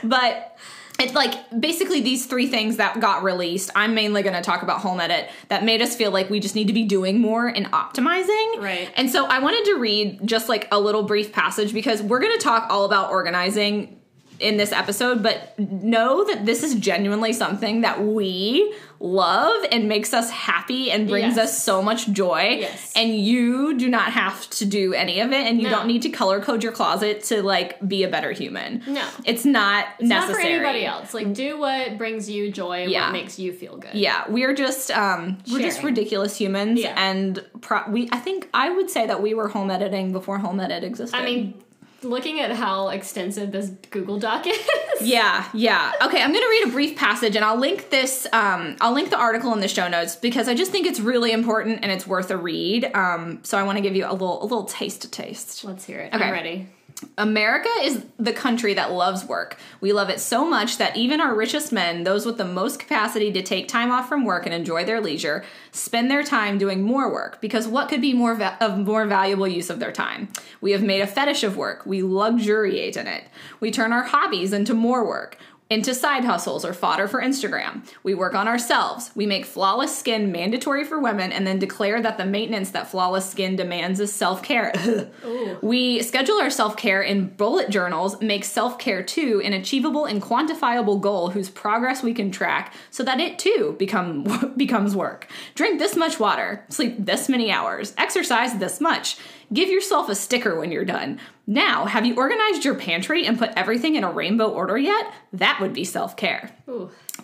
but 0.04 0.58
it's 1.00 1.14
like 1.14 1.34
basically 1.60 2.02
these 2.02 2.26
three 2.26 2.48
things 2.48 2.78
that 2.78 3.00
got 3.00 3.24
released. 3.24 3.72
I'm 3.76 3.96
mainly 3.96 4.22
going 4.24 4.36
to 4.36 4.42
talk 4.42 4.62
about 4.62 4.82
Home 4.82 5.00
Edit 5.00 5.30
that 5.48 5.64
made 5.64 5.82
us 5.82 5.96
feel 5.96 6.12
like 6.12 6.30
we 6.30 6.40
just 6.40 6.56
need 6.56 6.68
to 6.68 6.74
be 6.74 6.84
doing 6.84 7.20
more 7.20 7.48
and 7.48 7.66
optimizing. 7.72 8.60
Right. 8.60 8.92
And 8.96 9.10
so 9.10 9.26
I 9.26 9.40
wanted 9.40 9.66
to 9.72 9.80
read 9.80 10.20
just 10.26 10.50
like 10.50 10.68
a 10.72 10.80
little 10.80 11.04
brief 11.04 11.32
passage 11.32 11.74
because 11.74 12.02
we're 12.02 12.20
going 12.20 12.38
to 12.38 12.44
talk 12.44 12.68
all 12.70 12.86
about 12.86 13.10
organizing 13.10 14.01
in 14.42 14.58
this 14.58 14.72
episode, 14.72 15.22
but 15.24 15.58
know 15.60 16.24
that 16.26 16.46
this 16.46 16.64
is 16.64 16.76
genuinely 16.76 17.32
something 17.34 17.82
that 17.82 18.04
we 18.04 18.74
love 19.00 19.66
and 19.72 19.88
makes 19.90 20.14
us 20.14 20.30
happy 20.30 20.92
and 20.92 21.08
brings 21.08 21.36
Yes. 21.36 21.50
us 21.50 21.64
so 21.64 21.82
much 21.82 22.08
joy. 22.12 22.58
Yes. 22.60 22.92
And 22.96 23.16
you 23.20 23.76
do 23.78 23.88
not 23.90 24.12
have 24.12 24.48
to 24.52 24.66
do 24.66 24.94
any 24.94 25.20
of 25.22 25.32
it, 25.32 25.48
and 25.48 25.60
you 25.60 25.66
No. 25.70 25.78
don't 25.78 25.88
need 25.88 26.04
to 26.04 26.10
color 26.10 26.40
code 26.40 26.62
your 26.64 26.72
closet 26.72 27.24
to 27.26 27.42
like 27.42 27.78
be 27.88 28.04
a 28.04 28.08
better 28.08 28.32
human. 28.32 28.84
No. 28.88 29.04
It's 29.26 29.44
not 29.46 29.86
It's 30.00 30.08
necessary. 30.10 30.34
not 30.34 30.42
for 30.44 30.48
anybody 30.48 30.86
else. 30.86 31.14
Like, 31.14 31.34
do 31.34 31.58
what 31.60 31.98
brings 31.98 32.30
you 32.30 32.52
joy 32.52 32.86
Yeah. 32.88 33.06
what 33.06 33.14
makes 33.14 33.40
you 33.40 33.54
feel 33.54 33.78
good. 33.78 33.94
Yeah, 33.96 34.24
we're 34.30 34.54
just 34.54 34.92
um 34.92 35.38
we're 35.52 35.60
just 35.60 35.82
ridiculous 35.84 36.36
humans 36.38 36.80
Yeah. 36.80 36.94
and 36.98 37.44
pro- 37.62 37.90
we 37.90 38.08
I 38.12 38.18
think 38.18 38.50
I 38.54 38.70
would 38.70 38.90
say 38.90 39.08
that 39.08 39.22
we 39.22 39.34
were 39.34 39.48
home 39.48 39.72
editing 39.72 40.12
before 40.12 40.38
home 40.40 40.60
edit 40.60 40.84
existed. 40.84 41.18
I 41.18 41.26
mean, 41.26 41.56
looking 42.04 42.40
at 42.40 42.52
how 42.52 42.90
extensive 42.90 43.52
this 43.52 43.70
Google 43.90 44.20
Doc 44.20 44.46
is. 44.48 44.60
Yeah, 45.02 45.48
yeah. 45.54 45.92
Okay, 46.02 46.22
I'm 46.22 46.32
going 46.32 46.44
to 46.44 46.50
read 46.50 46.68
a 46.68 46.72
brief 46.72 46.98
passage 46.98 47.36
and 47.36 47.44
I'll 47.44 47.58
link 47.58 47.90
this 47.90 48.28
um 48.34 48.76
I'll 48.82 48.94
link 48.94 49.10
the 49.10 49.18
article 49.18 49.54
in 49.54 49.60
the 49.60 49.68
show 49.68 49.88
notes 49.88 50.16
because 50.16 50.48
I 50.48 50.54
just 50.54 50.72
think 50.72 50.86
it's 50.86 51.00
really 51.00 51.32
important 51.32 51.80
and 51.82 51.92
it's 51.92 52.06
worth 52.06 52.32
a 52.32 52.38
read. 52.38 52.86
Um 52.94 53.40
so 53.44 53.58
I 53.58 53.64
want 53.64 53.78
to 53.78 53.82
give 53.82 53.96
you 53.96 54.06
a 54.06 54.12
little 54.12 54.42
a 54.42 54.46
little 54.46 54.66
taste 54.66 55.02
to 55.04 55.10
taste. 55.10 55.64
Let's 55.64 55.86
hear 55.86 56.00
it. 56.00 56.14
Okay. 56.14 56.24
I'm 56.24 56.32
ready. 56.32 56.68
America 57.18 57.70
is 57.82 58.06
the 58.20 58.34
country 58.34 58.74
that 58.74 58.92
loves 58.92 59.26
work. 59.26 59.58
We 59.80 59.94
love 59.94 60.10
it 60.10 60.20
so 60.20 60.46
much 60.46 60.78
that 60.78 60.96
even 60.96 61.20
our 61.20 61.34
richest 61.36 61.72
men, 61.72 62.04
those 62.04 62.26
with 62.26 62.38
the 62.38 62.46
most 62.46 62.80
capacity 62.80 63.32
to 63.32 63.42
take 63.42 63.68
time 63.68 63.92
off 63.92 64.08
from 64.08 64.26
work 64.26 64.46
and 64.46 64.54
enjoy 64.54 64.86
their 64.86 65.02
leisure, 65.02 65.44
spend 65.72 66.12
their 66.12 66.24
time 66.24 66.58
doing 66.58 66.82
more 66.82 67.12
work 67.12 67.42
because 67.42 67.68
what 67.68 67.90
could 67.90 68.02
be 68.02 68.14
more 68.14 68.36
va- 68.36 68.58
of 68.62 68.78
more 68.78 69.06
valuable 69.06 69.48
use 69.48 69.70
of 69.70 69.80
their 69.80 69.92
time? 69.92 70.30
We 70.62 70.72
have 70.72 70.84
made 70.84 71.02
a 71.02 71.08
fetish 71.08 71.44
of 71.44 71.58
work. 71.58 71.86
We 71.86 72.04
luxuriate 72.04 72.98
in 72.98 73.08
it. 73.08 73.24
We 73.60 73.72
turn 73.72 73.94
our 73.94 74.04
hobbies 74.04 74.54
into 74.54 74.74
more 74.74 75.06
work 75.06 75.38
into 75.72 75.96
side 75.96 76.26
hustles 76.26 76.66
or 76.66 76.74
fodder 76.74 77.08
for 77.08 77.22
Instagram. 77.22 77.82
We 78.04 78.14
work 78.14 78.36
on 78.36 78.46
ourselves. 78.46 79.10
We 79.16 79.26
make 79.26 79.46
flawless 79.46 79.98
skin 79.98 80.30
mandatory 80.30 80.84
for 80.84 81.00
women 81.00 81.32
and 81.32 81.48
then 81.48 81.60
declare 81.60 82.02
that 82.02 82.18
the 82.18 82.26
maintenance 82.26 82.72
that 82.72 82.92
flawless 82.92 83.32
skin 83.32 83.56
demands 83.56 84.02
is 84.02 84.12
self 84.12 84.44
care. 84.44 84.74
we 85.62 86.04
schedule 86.04 86.42
our 86.42 86.50
self 86.50 86.76
care 86.76 87.02
in 87.02 87.30
bullet 87.30 87.70
journals, 87.70 88.22
make 88.22 88.44
self 88.44 88.78
care 88.80 89.02
too 89.02 89.42
an 89.46 89.54
achievable 89.54 90.04
and 90.04 90.22
quantifiable 90.22 91.00
goal 91.00 91.30
whose 91.30 91.50
progress 91.50 92.04
we 92.04 92.14
can 92.14 92.32
track 92.32 92.74
so 92.90 93.02
that 93.04 93.22
it 93.22 93.40
too 93.40 93.74
become, 93.80 94.54
becomes 94.58 94.94
work. 94.94 95.28
Drink 95.56 95.80
this 95.80 95.96
much 95.96 96.20
water, 96.20 96.66
sleep 96.68 96.98
this 97.00 97.30
many 97.30 97.50
hours, 97.50 97.94
exercise 97.98 98.58
this 98.58 98.82
much. 98.82 99.16
Give 99.54 99.70
yourself 99.70 100.10
a 100.10 100.16
sticker 100.16 100.58
when 100.60 100.72
you're 100.72 100.86
done. 100.86 101.20
Now, 101.52 101.84
have 101.84 102.06
you 102.06 102.16
organized 102.16 102.64
your 102.64 102.76
pantry 102.76 103.26
and 103.26 103.38
put 103.38 103.52
everything 103.58 103.96
in 103.96 104.06
a 104.06 104.10
rainbow 104.10 104.50
order 104.50 104.78
yet? 104.78 105.14
That 105.34 105.60
would 105.60 105.74
be 105.74 105.84
self 105.84 106.16
care. 106.16 106.50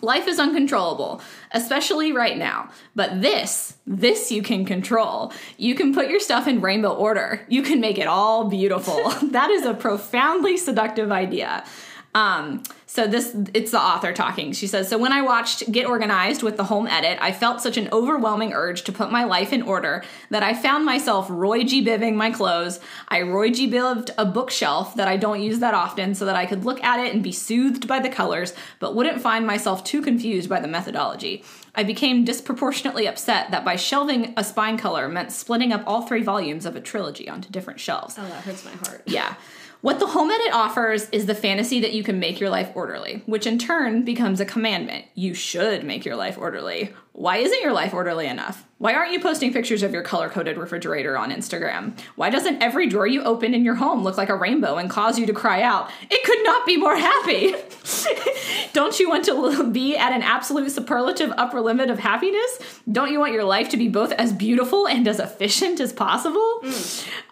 Life 0.02 0.28
is 0.28 0.38
uncontrollable, 0.38 1.22
especially 1.52 2.12
right 2.12 2.36
now. 2.36 2.68
But 2.94 3.22
this, 3.22 3.78
this 3.86 4.30
you 4.30 4.42
can 4.42 4.66
control. 4.66 5.32
You 5.56 5.74
can 5.74 5.94
put 5.94 6.10
your 6.10 6.20
stuff 6.20 6.46
in 6.46 6.60
rainbow 6.60 6.94
order. 6.94 7.40
You 7.48 7.62
can 7.62 7.80
make 7.80 7.96
it 7.96 8.06
all 8.06 8.50
beautiful. 8.50 9.08
that 9.30 9.48
is 9.48 9.64
a 9.64 9.72
profoundly 9.72 10.58
seductive 10.58 11.10
idea. 11.10 11.64
Um, 12.14 12.64
so 12.98 13.06
this 13.06 13.32
it's 13.54 13.70
the 13.70 13.80
author 13.80 14.12
talking. 14.12 14.50
She 14.50 14.66
says, 14.66 14.88
"So 14.88 14.98
when 14.98 15.12
I 15.12 15.22
watched 15.22 15.70
Get 15.70 15.86
Organized 15.86 16.42
with 16.42 16.56
the 16.56 16.64
home 16.64 16.88
edit, 16.88 17.16
I 17.20 17.30
felt 17.30 17.60
such 17.60 17.76
an 17.76 17.88
overwhelming 17.92 18.52
urge 18.52 18.82
to 18.82 18.92
put 18.92 19.12
my 19.12 19.22
life 19.22 19.52
in 19.52 19.62
order 19.62 20.02
that 20.30 20.42
I 20.42 20.52
found 20.52 20.84
myself 20.84 21.28
Roy 21.30 21.62
G. 21.62 21.80
Bibbing 21.80 22.16
my 22.16 22.32
clothes. 22.32 22.80
I 23.06 23.22
Roy 23.22 23.50
G. 23.50 23.68
Bibbed 23.68 24.10
a 24.18 24.26
bookshelf 24.26 24.96
that 24.96 25.06
I 25.06 25.16
don't 25.16 25.40
use 25.40 25.60
that 25.60 25.74
often 25.74 26.16
so 26.16 26.24
that 26.24 26.34
I 26.34 26.44
could 26.44 26.64
look 26.64 26.82
at 26.82 26.98
it 26.98 27.14
and 27.14 27.22
be 27.22 27.30
soothed 27.30 27.86
by 27.86 28.00
the 28.00 28.08
colors, 28.08 28.52
but 28.80 28.96
wouldn't 28.96 29.20
find 29.20 29.46
myself 29.46 29.84
too 29.84 30.02
confused 30.02 30.48
by 30.48 30.58
the 30.58 30.66
methodology. 30.66 31.44
I 31.76 31.84
became 31.84 32.24
disproportionately 32.24 33.06
upset 33.06 33.52
that 33.52 33.64
by 33.64 33.76
shelving 33.76 34.34
a 34.36 34.42
spine 34.42 34.76
color 34.76 35.08
meant 35.08 35.30
splitting 35.30 35.72
up 35.72 35.84
all 35.86 36.02
three 36.02 36.22
volumes 36.22 36.66
of 36.66 36.74
a 36.74 36.80
trilogy 36.80 37.28
onto 37.28 37.48
different 37.48 37.78
shelves. 37.78 38.16
Oh, 38.18 38.22
that 38.22 38.42
hurts 38.42 38.64
my 38.64 38.72
heart. 38.72 39.02
Yeah. 39.06 39.34
What 39.80 40.00
the 40.00 40.08
home 40.08 40.28
edit 40.28 40.52
offers 40.52 41.08
is 41.10 41.26
the 41.26 41.36
fantasy 41.36 41.78
that 41.80 41.92
you 41.92 42.02
can 42.02 42.18
make 42.18 42.40
your 42.40 42.50
life 42.50 42.72
orderly, 42.74 43.22
which 43.26 43.46
in 43.46 43.58
turn 43.58 44.04
becomes 44.04 44.40
a 44.40 44.44
commandment. 44.44 45.04
You 45.14 45.34
should 45.34 45.84
make 45.84 46.04
your 46.04 46.16
life 46.16 46.36
orderly. 46.36 46.92
Why 47.18 47.38
isn't 47.38 47.62
your 47.62 47.72
life 47.72 47.94
orderly 47.94 48.28
enough? 48.28 48.64
Why 48.78 48.94
aren't 48.94 49.10
you 49.10 49.18
posting 49.18 49.52
pictures 49.52 49.82
of 49.82 49.92
your 49.92 50.04
color 50.04 50.28
coded 50.28 50.56
refrigerator 50.56 51.18
on 51.18 51.32
Instagram? 51.32 51.98
Why 52.14 52.30
doesn't 52.30 52.62
every 52.62 52.86
drawer 52.86 53.08
you 53.08 53.24
open 53.24 53.52
in 53.52 53.64
your 53.64 53.74
home 53.74 54.04
look 54.04 54.16
like 54.16 54.28
a 54.28 54.36
rainbow 54.36 54.76
and 54.76 54.88
cause 54.88 55.18
you 55.18 55.26
to 55.26 55.32
cry 55.32 55.62
out, 55.62 55.90
It 56.08 56.22
could 56.22 56.44
not 56.44 56.64
be 56.64 56.76
more 56.76 56.94
happy? 56.94 57.56
Don't 58.72 59.00
you 59.00 59.08
want 59.08 59.24
to 59.24 59.68
be 59.68 59.96
at 59.96 60.12
an 60.12 60.22
absolute 60.22 60.70
superlative 60.70 61.32
upper 61.36 61.60
limit 61.60 61.90
of 61.90 61.98
happiness? 61.98 62.60
Don't 62.90 63.10
you 63.10 63.18
want 63.18 63.32
your 63.32 63.42
life 63.42 63.68
to 63.70 63.76
be 63.76 63.88
both 63.88 64.12
as 64.12 64.32
beautiful 64.32 64.86
and 64.86 65.08
as 65.08 65.18
efficient 65.18 65.80
as 65.80 65.92
possible? 65.92 66.62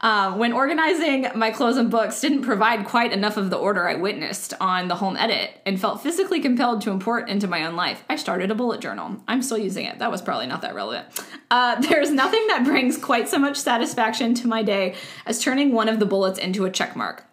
Uh, 0.01 0.35
when 0.35 0.53
organizing 0.53 1.29
my 1.37 1.53
clothes 1.53 1.77
and 1.77 1.93
books 1.93 2.21
didn't 2.21 2.43
provide 2.43 2.87
quite 2.87 3.13
enough 3.13 3.37
of 3.37 3.51
the 3.51 3.57
order 3.57 3.89
I 3.89 3.95
witnessed 3.95 4.53
on 4.61 4.89
the 4.89 4.97
home 4.97 5.17
edit 5.17 5.61
and 5.65 5.81
felt 5.81 6.03
physically 6.03 6.41
compelled 6.41 6.81
to 6.83 6.91
import 6.91 7.29
into 7.29 7.47
my 7.47 7.65
own 7.65 7.77
life, 7.77 8.03
I 8.09 8.17
started 8.17 8.51
a 8.51 8.57
bullet 8.57 8.81
journal. 8.81 9.23
I'm 9.29 9.43
still 9.43 9.59
using 9.59 9.76
it. 9.85 9.99
That 9.99 10.11
was 10.11 10.23
probably 10.23 10.47
not 10.47 10.63
that 10.63 10.75
relevant. 10.75 11.07
Uh, 11.51 11.81
there's 11.81 12.11
nothing 12.11 12.47
that 12.49 12.65
brings 12.65 12.97
quite 12.97 13.29
so 13.29 13.39
much 13.39 13.57
satisfaction 13.57 14.35
to 14.35 14.49
my 14.49 14.63
day 14.63 14.95
as 15.27 15.41
turning 15.41 15.73
one 15.73 15.89
of 15.89 15.99
the 15.99 16.07
bullets 16.07 16.39
into 16.39 16.65
a 16.65 16.71
check 16.71 16.97
mark 16.97 17.25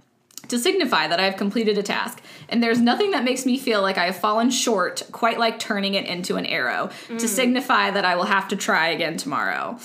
to 0.49 0.59
signify 0.59 1.07
that 1.07 1.19
I 1.19 1.23
have 1.23 1.37
completed 1.37 1.77
a 1.77 1.83
task. 1.83 2.21
And 2.49 2.61
there's 2.61 2.79
nothing 2.79 3.11
that 3.11 3.23
makes 3.23 3.45
me 3.45 3.57
feel 3.57 3.81
like 3.81 3.97
I 3.97 4.05
have 4.05 4.17
fallen 4.17 4.49
short, 4.49 5.01
quite 5.11 5.39
like 5.39 5.57
turning 5.57 5.93
it 5.93 6.05
into 6.05 6.35
an 6.35 6.45
arrow, 6.45 6.89
to 7.07 7.27
signify 7.27 7.91
that 7.91 8.05
I 8.05 8.15
will 8.15 8.25
have 8.25 8.49
to 8.49 8.55
try 8.55 8.89
again 8.89 9.17
tomorrow. 9.17 9.79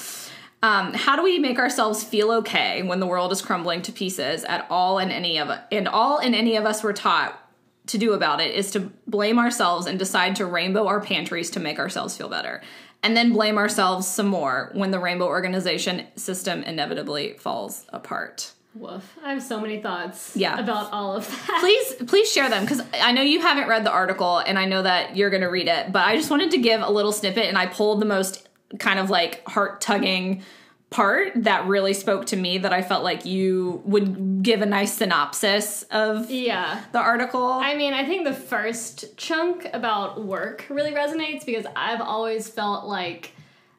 Um, 0.63 0.93
how 0.93 1.15
do 1.15 1.23
we 1.23 1.39
make 1.39 1.59
ourselves 1.59 2.03
feel 2.03 2.33
okay 2.33 2.83
when 2.83 2.99
the 2.99 3.07
world 3.07 3.31
is 3.31 3.41
crumbling 3.41 3.81
to 3.83 3.93
pieces 3.93 4.43
at 4.45 4.67
all 4.69 4.99
and 4.99 5.13
any 5.13 5.39
of 5.39 5.57
and 5.71 5.87
all 5.87 6.19
and 6.19 6.35
any 6.35 6.57
of 6.57 6.67
us 6.67 6.83
were 6.83 6.93
taught 6.93 7.41
to 7.89 7.99
do 7.99 8.13
about 8.13 8.41
it 8.41 8.55
is 8.55 8.71
to 8.73 8.81
blame 9.07 9.39
ourselves 9.39 9.87
and 9.87 9.99
decide 9.99 10.37
to 10.37 10.47
rainbow 10.47 10.87
our 10.87 11.01
pantries 11.01 11.51
to 11.51 11.61
make 11.61 11.79
ourselves 11.79 12.17
feel 12.17 12.29
better. 12.29 12.63
And 13.03 13.17
then 13.17 13.33
blame 13.33 13.59
ourselves 13.59 14.07
some 14.07 14.27
more 14.27 14.71
when 14.75 14.91
the 14.91 14.99
rainbow 14.99 15.27
organization 15.27 16.07
system 16.17 16.63
inevitably 16.63 17.35
falls 17.35 17.85
apart. 17.91 18.53
Woof. 18.75 19.17
I 19.25 19.33
have 19.33 19.43
so 19.43 19.61
many 19.61 19.81
thoughts 19.81 20.33
Yeah. 20.37 20.59
about 20.59 20.93
all 20.93 21.17
of 21.17 21.27
that. 21.29 21.59
please 21.61 22.09
please 22.09 22.31
share 22.31 22.49
them 22.51 22.63
because 22.65 22.81
i 23.01 23.11
know 23.13 23.23
you 23.23 23.41
haven't 23.41 23.67
read 23.69 23.83
the 23.85 23.91
article 23.91 24.39
and 24.39 24.57
i 24.59 24.67
know 24.67 24.83
that 24.83 25.17
you're 25.17 25.31
going 25.31 25.43
to 25.43 25.49
read 25.49 25.67
it 25.67 25.91
but 25.91 26.05
i 26.05 26.15
just 26.17 26.31
wanted 26.31 26.51
to 26.53 26.59
give 26.59 26.81
a 26.83 26.91
little 26.91 27.11
snippet 27.11 27.47
and 27.47 27.57
i 27.59 27.67
pulled 27.67 28.01
the 28.01 28.05
most 28.07 28.47
kind 28.79 28.99
of 29.01 29.11
like 29.11 29.43
heart 29.49 29.81
tugging 29.81 30.43
part 30.91 31.33
that 31.37 31.67
really 31.67 31.93
spoke 31.93 32.25
to 32.25 32.37
me 32.37 32.57
that 32.59 32.73
i 32.73 32.81
felt 32.81 33.05
like 33.05 33.27
you 33.27 33.83
would 33.85 34.43
give 34.43 34.63
a 34.63 34.67
nice 34.67 34.95
synopsis 34.95 35.83
of 35.91 36.31
Yeah. 36.31 36.83
the 36.93 36.99
article 36.99 37.45
I 37.45 37.75
mean, 37.75 37.93
I 37.93 38.05
think 38.07 38.25
the 38.27 38.33
first 38.33 39.17
chunk 39.17 39.69
about 39.73 40.25
work 40.25 40.65
really 40.71 40.93
resonates 40.93 41.45
because 41.45 41.67
I've 41.77 42.01
always 42.01 42.49
felt 42.49 42.87
like 42.87 43.33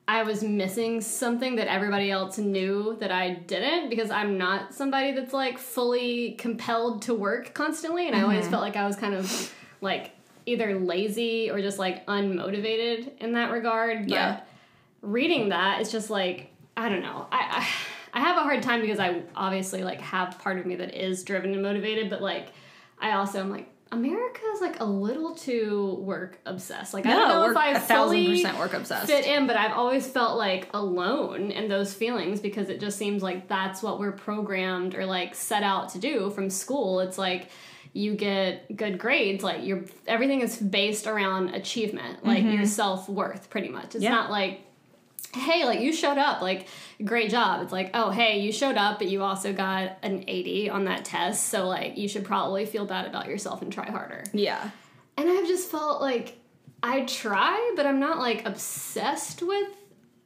I 0.07 0.23
was 0.23 0.43
missing 0.43 1.01
something 1.01 1.55
that 1.57 1.67
everybody 1.67 2.11
else 2.11 2.37
knew 2.37 2.97
that 2.99 3.11
I 3.11 3.29
didn't 3.31 3.89
because 3.89 4.09
I'm 4.11 4.37
not 4.37 4.73
somebody 4.73 5.11
that's 5.11 5.33
like 5.33 5.57
fully 5.57 6.33
compelled 6.33 7.03
to 7.03 7.13
work 7.13 7.53
constantly. 7.53 8.07
And 8.07 8.15
I 8.15 8.21
always 8.21 8.41
mm-hmm. 8.41 8.49
felt 8.51 8.63
like 8.63 8.75
I 8.75 8.87
was 8.87 8.95
kind 8.95 9.13
of 9.13 9.53
like 9.81 10.11
either 10.45 10.79
lazy 10.79 11.51
or 11.51 11.61
just 11.61 11.77
like 11.79 12.05
unmotivated 12.07 13.17
in 13.19 13.33
that 13.33 13.51
regard. 13.51 14.03
But 14.03 14.09
Yeah. 14.09 14.39
reading 15.01 15.49
that, 15.49 15.81
it's 15.81 15.91
just 15.91 16.09
like, 16.09 16.51
I 16.79 16.89
don't 16.89 17.01
know. 17.01 17.27
I, 17.31 17.67
I 18.13 18.19
I 18.19 18.21
have 18.21 18.37
a 18.37 18.41
hard 18.41 18.63
time 18.63 18.81
because 18.81 18.99
I 18.99 19.21
obviously 19.35 19.83
like 19.83 20.01
have 20.01 20.39
part 20.39 20.57
of 20.59 20.65
me 20.65 20.75
that 20.75 20.93
is 20.95 21.23
driven 21.23 21.53
and 21.53 21.61
motivated, 21.61 22.09
but 22.09 22.21
like 22.21 22.47
I 22.99 23.11
also 23.13 23.39
am 23.39 23.49
like 23.51 23.69
America 23.91 24.41
is 24.53 24.61
like 24.61 24.79
a 24.79 24.85
little 24.85 25.33
too 25.35 25.95
work 26.01 26.39
obsessed. 26.45 26.93
Like 26.93 27.05
I 27.05 27.11
don't 27.13 27.27
know 27.29 27.49
if 27.49 27.57
I 27.57 27.71
a 27.71 27.79
thousand 27.79 28.17
fully 28.17 28.27
percent 28.35 28.57
work 28.59 28.73
obsessed. 28.73 29.07
fit 29.07 29.25
in, 29.25 29.47
but 29.47 29.57
I've 29.57 29.71
always 29.73 30.05
felt 30.07 30.37
like 30.37 30.69
alone 30.73 31.51
in 31.51 31.67
those 31.69 31.93
feelings 31.93 32.39
because 32.39 32.69
it 32.69 32.79
just 32.79 32.97
seems 32.97 33.21
like 33.23 33.47
that's 33.47 33.81
what 33.83 33.99
we're 33.99 34.11
programmed 34.11 34.93
or 34.95 35.05
like 35.05 35.33
set 35.35 35.63
out 35.63 35.89
to 35.89 35.99
do 35.99 36.29
from 36.31 36.49
school. 36.49 36.99
It's 36.99 37.17
like 37.17 37.49
you 37.93 38.15
get 38.15 38.75
good 38.75 38.99
grades, 38.99 39.43
like 39.43 39.65
your 39.65 39.83
everything 40.07 40.41
is 40.41 40.57
based 40.57 41.07
around 41.07 41.49
achievement, 41.55 42.23
like 42.25 42.43
your 42.43 42.65
self 42.67 43.09
worth, 43.09 43.49
pretty 43.49 43.69
much. 43.69 43.95
It's 43.95 43.95
Mm-hmm. 43.95 44.03
Yeah. 44.03 44.11
not 44.11 44.29
like 44.31 44.61
hey, 45.33 45.65
like 45.65 45.79
you 45.79 45.93
showed 45.93 46.17
up, 46.17 46.41
like 46.41 46.67
great 47.03 47.29
job. 47.29 47.61
It's 47.61 47.71
like, 47.71 47.91
oh, 47.93 48.09
hey, 48.09 48.39
you 48.39 48.51
showed 48.51 48.77
up, 48.77 48.99
but 48.99 49.07
you 49.07 49.23
also 49.23 49.53
got 49.53 49.97
an 50.03 50.23
80 50.27 50.69
on 50.69 50.85
that 50.85 51.05
test. 51.05 51.47
So, 51.47 51.67
like, 51.67 51.97
you 51.97 52.07
should 52.07 52.25
probably 52.25 52.65
feel 52.65 52.85
bad 52.85 53.05
about 53.05 53.27
yourself 53.27 53.61
and 53.61 53.71
try 53.71 53.89
harder. 53.89 54.23
yeah. 54.33 54.71
And 55.17 55.29
I've 55.29 55.47
just 55.47 55.69
felt 55.69 56.01
like 56.01 56.37
I 56.81 57.01
try, 57.01 57.73
but 57.75 57.85
I'm 57.85 57.99
not 57.99 58.19
like 58.19 58.45
obsessed 58.45 59.41
with 59.41 59.67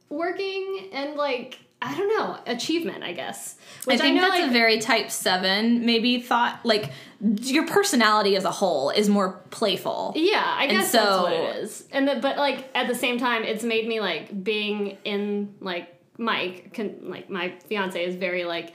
working 0.08 0.88
and 0.92 1.16
like, 1.16 1.58
I 1.84 1.94
don't 1.94 2.08
know, 2.08 2.38
achievement, 2.46 3.02
I 3.02 3.12
guess. 3.12 3.56
I 3.86 3.98
think 3.98 4.16
know, 4.16 4.22
that's 4.22 4.40
like, 4.40 4.50
a 4.50 4.52
very 4.52 4.78
type 4.78 5.10
seven 5.10 5.84
maybe 5.84 6.20
thought. 6.20 6.64
Like 6.64 6.90
your 7.20 7.66
personality 7.66 8.36
as 8.36 8.44
a 8.44 8.50
whole 8.50 8.88
is 8.90 9.08
more 9.08 9.42
playful. 9.50 10.14
Yeah, 10.16 10.42
I 10.44 10.66
guess 10.66 10.90
so- 10.90 10.98
that's 10.98 11.22
what 11.22 11.32
it 11.32 11.56
is. 11.56 11.84
And 11.92 12.08
the, 12.08 12.16
but 12.16 12.38
like 12.38 12.70
at 12.74 12.88
the 12.88 12.94
same 12.94 13.18
time, 13.18 13.44
it's 13.44 13.62
made 13.64 13.86
me 13.86 14.00
like 14.00 14.42
being 14.42 14.96
in 15.04 15.54
like 15.60 15.88
Mike, 16.16 16.72
can, 16.72 17.10
like 17.10 17.28
my 17.28 17.50
fiance 17.66 18.02
is 18.02 18.14
very 18.14 18.44
like 18.44 18.72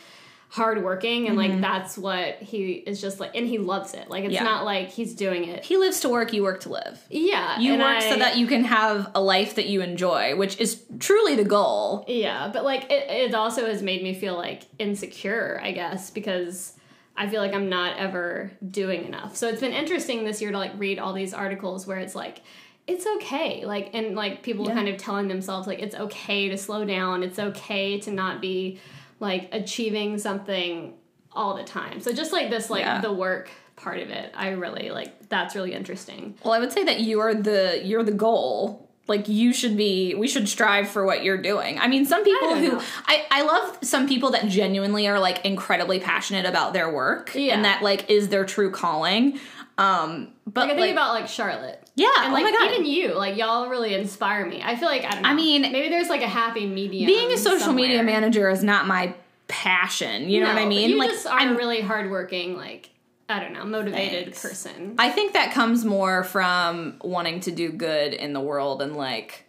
hardworking, 0.52 1.28
and 1.28 1.38
like 1.38 1.62
that's 1.62 1.98
what 1.98 2.36
he 2.42 2.72
is 2.74 3.00
just 3.00 3.20
like, 3.20 3.36
and 3.36 3.48
he 3.48 3.58
loves 3.60 3.94
it. 3.94 4.10
Like 4.10 4.24
it's 4.24 4.34
Mm-hmm. 4.36 4.46
Yeah. 4.46 4.52
not 4.52 4.66
like 4.66 4.90
he's 4.90 5.14
doing 5.16 5.46
it. 5.48 5.64
He 5.64 5.78
lives 5.78 6.00
to 6.02 6.10
work, 6.10 6.34
you 6.34 6.42
work 6.44 6.62
to 6.62 6.70
live. 6.70 7.00
Yeah, 7.10 7.60
You 7.60 7.78
work 7.78 8.02
so 8.02 8.16
that 8.18 8.38
you 8.38 8.48
can 8.48 8.64
have 8.64 9.12
a 9.16 9.22
life 9.22 9.56
that 9.56 9.68
you 9.68 9.82
enjoy, 9.82 10.36
which 10.36 10.60
is 10.60 10.84
truly 11.00 11.36
the 11.36 11.44
goal. 11.46 12.04
Yeah, 12.08 12.50
but 12.52 12.64
like 12.64 12.86
it, 12.92 13.10
it 13.10 13.34
also 13.36 13.68
has 13.68 13.82
made 13.84 14.02
me 14.02 14.14
feel 14.14 14.36
like 14.36 14.64
insecure, 14.80 15.60
I 15.64 15.72
guess, 15.72 16.10
because 16.10 16.74
I 17.16 17.28
feel 17.30 17.42
like 17.42 17.54
I'm 17.54 17.70
not 17.70 17.98
ever 17.98 18.52
doing 18.72 19.06
enough. 19.06 19.36
So 19.36 19.48
it's 19.50 19.62
been 19.62 19.74
interesting 19.74 20.24
this 20.24 20.42
year 20.42 20.52
to 20.52 20.58
like 20.58 20.72
read 20.78 20.98
all 21.00 21.14
these 21.14 21.34
articles 21.34 21.86
where 21.86 21.98
it's 22.00 22.16
like 22.16 22.42
it's 22.88 23.06
okay, 23.18 23.66
like 23.66 23.92
and 23.94 24.16
like 24.16 24.42
people 24.42 24.66
Yeah. 24.68 24.74
kind 24.74 24.88
of 24.90 24.98
telling 24.98 25.28
themselves 25.28 25.68
like 25.68 25.80
it's 25.80 25.96
okay 25.96 26.50
to 26.50 26.58
slow 26.58 26.86
down, 26.86 27.22
it's 27.22 27.38
okay 27.38 28.00
to 28.00 28.12
not 28.12 28.42
be 28.42 28.80
like 29.20 29.50
achieving 29.52 30.18
something 30.18 30.94
all 31.34 31.56
the 31.56 31.64
time. 31.64 32.02
So 32.02 32.12
just 32.14 32.32
like 32.32 32.50
this 32.50 32.70
like 32.70 32.82
Yeah. 32.82 33.02
the 33.02 33.12
work 33.14 33.50
part 33.76 34.00
of 34.00 34.10
it, 34.10 34.32
I 34.36 34.50
really 34.50 34.90
like 34.92 35.30
that's 35.30 35.56
really 35.56 35.74
interesting. 35.74 36.36
Well, 36.44 36.54
I 36.54 36.60
would 36.60 36.72
say 36.72 36.84
that 36.86 37.00
you 37.02 37.20
are 37.20 37.34
the 37.34 37.82
you're 37.84 38.04
the 38.04 38.12
goal. 38.12 38.88
Like 39.08 39.28
you 39.28 39.54
should 39.54 39.76
be 39.76 40.14
we 40.16 40.28
should 40.28 40.48
strive 40.48 40.88
for 40.90 41.04
what 41.06 41.24
you're 41.24 41.42
doing. 41.42 41.80
I 41.80 41.88
mean, 41.88 42.06
some 42.06 42.24
people 42.24 42.50
don't 42.50 42.64
who 42.64 42.72
know. 42.74 42.82
I 43.08 43.26
I 43.32 43.42
love 43.42 43.80
some 43.82 44.08
people 44.08 44.32
that 44.32 44.48
genuinely 44.48 45.08
are 45.08 45.20
like 45.20 45.44
incredibly 45.46 46.00
passionate 46.00 46.46
about 46.46 46.74
their 46.74 46.92
work 46.92 47.32
Yeah. 47.34 47.56
and 47.56 47.66
that 47.66 47.82
like 47.82 48.10
is 48.10 48.30
their 48.30 48.46
true 48.46 48.70
calling. 48.72 49.40
Um 49.80 50.30
but 50.46 50.62
Like 50.62 50.66
I 50.66 50.76
think 50.76 50.80
like, 50.82 50.92
about 50.92 51.14
like 51.14 51.28
Charlotte. 51.28 51.89
Yeah, 52.00 52.08
And 52.24 52.30
oh 52.30 52.34
like 52.34 52.44
my 52.46 52.52
god. 52.52 52.72
even 52.72 52.86
you, 52.86 53.14
like 53.14 53.38
y'all 53.38 53.68
really 53.70 53.94
inspire 53.94 54.46
me. 54.46 54.62
I 54.64 54.76
feel 54.76 54.88
like 54.88 55.04
I 55.06 55.10
don't 55.12 55.22
know. 55.24 55.30
I 55.30 55.34
mean- 55.34 55.62
maybe 55.62 55.90
there's 55.90 56.10
like 56.10 56.22
a 56.22 56.28
happy 56.28 56.66
medium. 56.66 57.06
being 57.08 57.32
a 57.32 57.38
social 57.38 57.74
media 57.74 58.02
manager 58.04 58.50
is 58.50 58.64
not 58.64 58.88
my 58.88 59.14
passion. 59.48 60.30
You 60.30 60.42
know 60.42 60.48
what 60.48 60.58
I 60.62 60.66
mean? 60.66 60.90
You 60.92 60.98
like 60.98 61.10
just 61.10 61.28
are 61.28 61.38
I'm 61.40 61.54
a 61.56 61.58
really 61.58 61.82
hardworking, 61.82 62.56
like 62.56 62.90
I 63.28 63.40
don't 63.40 63.54
know, 63.54 63.66
motivated 63.66 64.26
Thanks. 64.26 64.42
person. 64.42 64.96
I 64.98 65.10
think 65.12 65.34
that 65.34 65.54
comes 65.54 65.86
more 65.86 66.24
from 66.24 66.98
wanting 67.04 67.42
to 67.42 67.52
do 67.52 67.72
good 67.72 68.14
in 68.14 68.34
the 68.34 68.40
world 68.42 68.82
and 68.82 68.96
like 68.96 69.46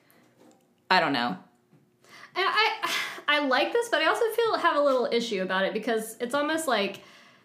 I 0.91 1.01
don't 1.01 1.13
know. 1.13 1.37
I 2.37 2.91
I 3.29 3.47
like 3.47 3.73
this, 3.73 3.89
but 3.89 4.03
I 4.03 4.07
also 4.07 4.25
feel 4.35 4.57
have 4.59 4.77
a 4.77 4.81
little 4.81 5.07
issue 5.11 5.43
about 5.43 5.65
it 5.65 5.73
because 5.73 6.17
it's 6.21 6.35
almost 6.35 6.67
like 6.67 7.01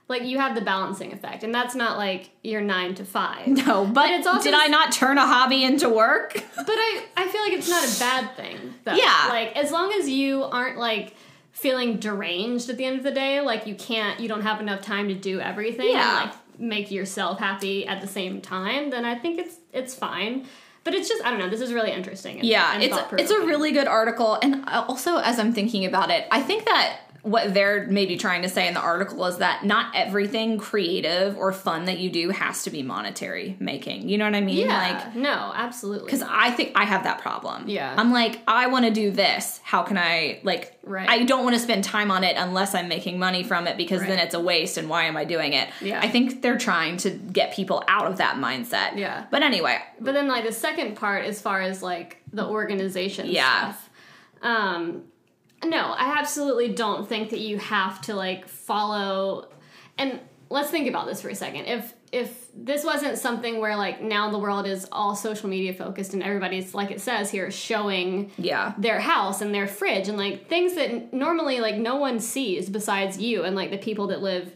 like 0.08 0.24
you 0.24 0.38
have 0.38 0.54
the 0.56 0.62
balancing 0.62 1.12
effect, 1.14 1.44
and 1.44 1.54
that's 1.54 1.74
not 1.76 1.98
like 1.98 2.30
your 2.44 2.62
nine 2.62 2.94
to 2.96 3.06
five. 3.06 3.48
No, 3.48 3.86
but 3.86 4.10
it's 4.12 4.28
also- 4.28 4.44
did 4.44 4.54
I 4.54 4.68
not 4.68 4.92
turn 4.92 5.18
a 5.18 5.26
hobby 5.26 5.64
into 5.64 5.90
work? 5.90 6.34
But 6.56 6.68
I 6.70 7.04
I 7.18 7.28
feel 7.28 7.42
like 7.42 7.54
it's 7.54 7.70
not 7.70 7.84
a 7.84 8.00
bad 8.00 8.36
thing. 8.36 8.76
Though. 8.84 8.94
Yeah. 8.94 9.28
Like 9.30 9.56
as 9.58 9.72
long 9.72 9.92
as 9.94 10.10
you 10.10 10.44
aren't 10.44 10.78
like 10.78 11.16
feeling 11.52 11.98
deranged 11.98 12.70
at 12.70 12.78
the 12.78 12.86
end 12.86 12.98
of 12.98 13.04
the 13.04 13.12
day, 13.12 13.40
like 13.42 13.66
you 13.66 13.76
can't, 13.76 14.20
you 14.20 14.28
don't 14.28 14.42
have 14.42 14.60
enough 14.60 14.82
time 14.82 15.08
to 15.08 15.14
do 15.16 15.40
everything. 15.40 15.90
Yeah. 15.90 16.22
And, 16.24 16.30
like 16.32 16.40
make 16.60 16.92
yourself 16.92 17.40
happy 17.40 17.86
at 17.86 18.00
the 18.02 18.08
same 18.08 18.42
time, 18.42 18.90
then 18.90 19.06
I 19.06 19.16
think 19.16 19.40
it's 19.40 19.58
it's 19.74 19.94
fine. 19.96 20.46
But 20.84 20.94
it's 20.94 21.10
just 21.10 21.26
I 21.26 21.32
don't 21.32 21.40
know. 21.40 21.50
This 21.50 21.62
is 21.62 21.74
really 21.74 21.92
interesting. 21.92 22.40
And, 22.40 22.48
Yeah, 22.48 22.74
and 22.74 22.84
it's 22.84 22.98
it's 23.14 23.32
a 23.32 23.40
really 23.40 23.72
good 23.72 23.88
article, 23.88 24.38
and 24.42 24.64
uh, 24.68 24.86
also 24.88 25.18
as 25.18 25.40
I'm 25.40 25.52
thinking 25.52 25.84
about 25.86 26.12
it, 26.12 26.28
I 26.32 26.42
think 26.42 26.66
that 26.66 27.00
what 27.26 27.56
they're 27.56 27.88
maybe 27.88 28.18
trying 28.18 28.44
to 28.44 28.50
say 28.50 28.68
in 28.68 28.76
the 28.76 28.80
article 28.80 29.26
is 29.26 29.38
that 29.40 29.66
not 29.66 29.92
everything 29.96 30.60
creative 30.60 31.36
or 31.38 31.52
fun 31.52 31.86
that 31.86 31.98
you 31.98 32.08
do 32.12 32.30
has 32.30 32.62
to 32.64 32.70
be 32.70 32.84
monetary 32.84 33.58
making. 33.60 34.08
You 34.08 34.20
know 34.20 34.26
what 34.26 34.36
I 34.36 34.42
mean? 34.42 34.68
yeah. 34.68 34.78
Like 35.06 35.16
no, 35.16 35.52
absolutely. 35.56 36.06
because 36.06 36.22
I 36.22 36.52
think 36.52 36.74
I 36.76 36.86
have 36.86 37.04
that 37.06 37.18
problem. 37.22 37.68
Yeah. 37.68 37.96
I'm 37.98 38.14
like, 38.14 38.42
I 38.48 38.68
want 38.68 38.86
to 38.86 38.92
do 38.92 39.10
this. 39.10 39.60
How 39.64 39.82
can 39.82 39.98
I 39.98 40.40
like? 40.44 40.78
Right. 40.84 41.10
I 41.10 41.24
don't 41.24 41.44
want 41.44 41.56
to 41.56 41.60
spend 41.60 41.84
time 41.84 42.12
on 42.12 42.24
it 42.24 42.36
unless 42.38 42.76
I'm 42.76 42.88
making 42.88 43.18
money 43.18 43.44
from 43.44 43.66
it 43.66 43.76
because 43.76 44.02
then 44.02 44.20
it's 44.20 44.36
a 44.36 44.40
waste. 44.40 44.78
And 44.78 44.88
why 44.88 45.06
am 45.06 45.18
I 45.18 45.26
doing 45.26 45.54
it? 45.54 45.68
Yeah. 45.82 46.00
I 46.04 46.08
think 46.10 46.44
they're 46.44 46.60
trying 46.60 46.98
to 46.98 47.10
get 47.10 47.56
people 47.56 47.84
out 47.88 48.06
of 48.06 48.18
that 48.18 48.36
mindset. 48.36 48.98
Yeah. 48.98 49.26
But 49.32 49.42
anyway, 49.42 49.80
But 50.00 50.14
then 50.14 50.28
like 50.28 50.46
the 50.46 50.52
second 50.54 50.96
part 50.96 51.26
as 51.26 51.42
far 51.42 51.60
as 51.62 51.82
like 51.82 52.22
the 52.32 52.46
organization 52.46 53.26
Yeah. 53.26 53.72
stuff. 53.74 53.90
Um 54.44 55.06
no, 55.64 55.94
I 55.98 56.18
absolutely 56.18 56.74
don't 56.74 57.08
think 57.08 57.30
that 57.30 57.40
you 57.40 57.58
have 57.58 58.02
to 58.02 58.16
like 58.16 58.48
follow 58.48 59.50
and 59.98 60.20
let's 60.50 60.70
think 60.70 60.88
about 60.88 61.08
this 61.08 61.22
for 61.22 61.30
a 61.30 61.36
second. 61.36 61.66
If 61.66 61.94
if 62.12 62.48
this 62.56 62.86
wasn't 62.86 63.18
something 63.18 63.60
where 63.60 63.76
like 63.76 64.02
now 64.02 64.32
the 64.32 64.38
world 64.38 64.66
is 64.66 64.88
all 64.92 65.16
social 65.16 65.50
media 65.50 65.74
focused 65.74 66.14
and 66.14 66.24
everybody's 66.24 66.74
like 66.74 66.92
it 66.92 67.02
says 67.02 67.30
here 67.30 67.52
showing 67.52 68.32
yeah. 68.38 68.74
their 68.78 69.00
house 69.00 69.42
and 69.42 69.54
their 69.54 69.68
fridge 69.68 70.08
and 70.08 70.18
like 70.18 70.48
things 70.48 70.76
that 70.76 71.12
normally 71.12 71.60
like 71.60 71.76
no 71.76 71.96
one 71.98 72.20
sees 72.20 72.70
besides 72.70 73.18
you 73.18 73.44
and 73.44 73.56
like 73.56 73.70
the 73.70 73.78
people 73.78 74.08
that 74.08 74.22
live 74.22 74.56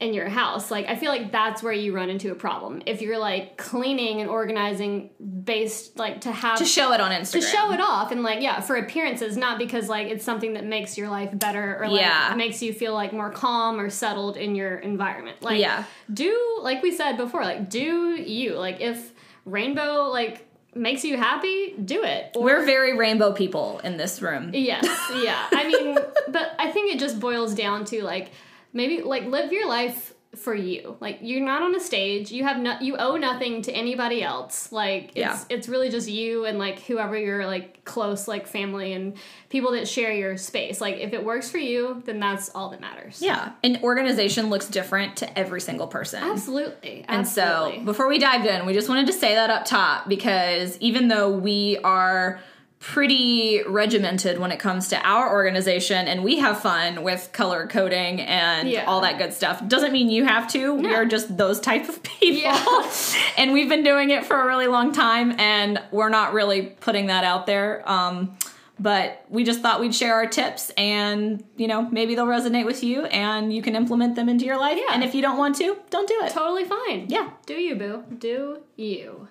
in 0.00 0.14
your 0.14 0.28
house 0.28 0.70
like 0.70 0.86
i 0.86 0.94
feel 0.94 1.10
like 1.10 1.32
that's 1.32 1.60
where 1.60 1.72
you 1.72 1.92
run 1.92 2.08
into 2.08 2.30
a 2.30 2.34
problem 2.34 2.80
if 2.86 3.02
you're 3.02 3.18
like 3.18 3.56
cleaning 3.56 4.20
and 4.20 4.30
organizing 4.30 5.10
based 5.44 5.98
like 5.98 6.20
to 6.20 6.30
have 6.30 6.56
To 6.58 6.64
show 6.64 6.92
it 6.92 7.00
on 7.00 7.10
Instagram. 7.10 7.32
to 7.32 7.40
show 7.42 7.72
it 7.72 7.80
off 7.80 8.12
and 8.12 8.22
like 8.22 8.40
yeah 8.40 8.60
for 8.60 8.76
appearances 8.76 9.36
not 9.36 9.58
because 9.58 9.88
like 9.88 10.06
it's 10.06 10.24
something 10.24 10.52
that 10.54 10.64
makes 10.64 10.96
your 10.96 11.08
life 11.08 11.30
better 11.36 11.82
or 11.82 11.88
like 11.88 12.00
Yeah. 12.00 12.32
makes 12.36 12.62
you 12.62 12.72
feel 12.72 12.94
like 12.94 13.12
more 13.12 13.30
calm 13.30 13.80
or 13.80 13.90
settled 13.90 14.36
in 14.36 14.54
your 14.54 14.76
environment 14.76 15.42
like 15.42 15.58
Yeah. 15.60 15.82
do 16.14 16.60
like 16.62 16.80
we 16.82 16.92
said 16.94 17.16
before 17.16 17.42
like 17.42 17.68
do 17.68 18.14
you 18.14 18.54
like 18.54 18.80
if 18.80 19.12
rainbow 19.44 20.10
like 20.12 20.46
makes 20.74 21.02
you 21.04 21.16
happy 21.16 21.74
do 21.84 22.04
it 22.04 22.36
or 22.36 22.44
We're 22.44 22.64
very 22.64 22.96
rainbow 22.96 23.32
people 23.32 23.80
in 23.82 23.96
this 23.96 24.22
room. 24.22 24.50
Yes, 24.52 24.84
yeah. 25.24 25.48
I 25.50 25.66
mean, 25.66 25.98
but 26.28 26.52
I 26.58 26.70
think 26.70 26.94
it 26.94 27.00
just 27.00 27.18
boils 27.18 27.54
down 27.54 27.84
to 27.86 28.04
like 28.04 28.30
maybe 28.72 29.02
like 29.02 29.24
live 29.24 29.52
your 29.52 29.68
life 29.68 30.14
for 30.36 30.54
you. 30.54 30.96
Like 31.00 31.18
you're 31.22 31.44
not 31.44 31.62
on 31.62 31.74
a 31.74 31.80
stage. 31.80 32.30
You 32.30 32.44
have 32.44 32.58
no, 32.58 32.78
you 32.80 32.96
owe 32.98 33.16
nothing 33.16 33.62
to 33.62 33.72
anybody 33.72 34.22
else. 34.22 34.70
Like 34.70 35.04
it's 35.08 35.16
Yeah. 35.16 35.40
it's 35.48 35.68
really 35.68 35.88
just 35.88 36.06
you 36.06 36.44
and 36.44 36.58
like 36.58 36.80
whoever 36.80 37.16
your 37.16 37.46
like 37.46 37.82
close 37.86 38.28
like 38.28 38.46
family 38.46 38.92
and 38.92 39.14
people 39.48 39.72
that 39.72 39.88
share 39.88 40.12
your 40.12 40.36
space. 40.36 40.82
Like 40.82 40.98
if 40.98 41.14
it 41.14 41.24
works 41.24 41.50
for 41.50 41.56
you, 41.56 42.02
then 42.04 42.20
that's 42.20 42.50
all 42.54 42.68
that 42.70 42.80
matters. 42.80 43.22
Yeah. 43.22 43.52
And 43.64 43.82
organization 43.82 44.50
looks 44.50 44.68
different 44.68 45.16
to 45.16 45.38
every 45.38 45.62
single 45.62 45.86
person. 45.86 46.22
Absolutely. 46.22 47.06
And 47.08 47.26
so, 47.26 47.80
before 47.86 48.06
we 48.06 48.18
dived 48.18 48.44
in, 48.44 48.66
we 48.66 48.74
just 48.74 48.90
wanted 48.90 49.06
to 49.06 49.14
say 49.14 49.34
that 49.34 49.48
up 49.48 49.64
top 49.64 50.08
because 50.10 50.76
even 50.78 51.08
though 51.08 51.30
we 51.30 51.78
are 51.82 52.38
pretty 52.80 53.60
regimented 53.66 54.38
when 54.38 54.52
it 54.52 54.58
comes 54.60 54.88
to 54.88 55.00
our 55.06 55.32
organization 55.32 56.06
and 56.06 56.22
we 56.22 56.38
have 56.38 56.60
fun 56.60 57.02
with 57.02 57.30
color 57.32 57.66
coding 57.66 58.20
and 58.20 58.68
Yeah. 58.70 58.84
all 58.86 59.00
that 59.00 59.18
good 59.18 59.32
stuff, 59.32 59.66
doesn't 59.66 59.92
mean 59.92 60.08
you 60.10 60.24
have 60.24 60.46
to. 60.52 60.74
We 60.74 60.94
are 60.94 61.04
just 61.04 61.36
those 61.36 61.58
type 61.60 61.88
of 61.88 62.02
people. 62.02 62.40
Yeah. 62.42 62.90
and 63.36 63.52
we've 63.52 63.68
been 63.68 63.82
doing 63.82 64.10
it 64.10 64.24
for 64.24 64.40
a 64.40 64.46
really 64.46 64.68
long 64.68 64.92
time 64.92 65.38
and 65.40 65.80
we're 65.90 66.08
not 66.08 66.32
really 66.32 66.62
putting 66.80 67.06
that 67.08 67.24
out 67.24 67.46
there. 67.46 67.82
Um, 67.90 68.36
but 68.80 69.24
we 69.28 69.42
just 69.42 69.60
thought 69.60 69.80
we'd 69.80 69.92
share 69.94 70.14
our 70.14 70.26
tips 70.26 70.70
and, 70.76 71.42
you 71.56 71.66
know, 71.66 71.82
maybe 71.90 72.14
they'll 72.14 72.26
resonate 72.26 72.64
with 72.64 72.84
you 72.84 73.06
and 73.06 73.52
you 73.52 73.60
can 73.60 73.74
implement 73.74 74.14
them 74.14 74.28
into 74.28 74.44
your 74.44 74.56
life. 74.56 74.78
Yeah. 74.78 74.94
And 74.94 75.02
if 75.02 75.16
you 75.16 75.20
don't 75.22 75.36
want 75.36 75.56
to, 75.56 75.76
don't 75.90 76.06
do 76.08 76.14
it. 76.22 76.30
Totally 76.30 76.64
fine. 76.64 77.06
Yeah. 77.08 77.30
Do 77.44 77.54
you, 77.54 77.74
boo. 77.74 78.04
Do 78.18 78.62
you. 78.76 79.26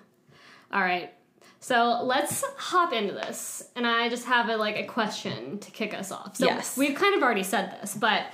All 0.70 0.82
right. 0.82 1.14
So 1.68 2.00
let's 2.02 2.42
hop 2.56 2.94
into 2.94 3.12
this. 3.12 3.62
And 3.76 3.86
I 3.86 4.08
just 4.08 4.24
have 4.24 4.48
a 4.48 4.56
like 4.56 4.76
a 4.76 4.84
question 4.84 5.58
to 5.58 5.70
kick 5.70 5.92
us 5.92 6.10
off. 6.10 6.36
So 6.36 6.46
Yes. 6.46 6.78
we've 6.78 6.94
kind 6.94 7.14
of 7.14 7.22
already 7.22 7.42
said 7.42 7.76
this, 7.78 7.94
but 7.94 8.24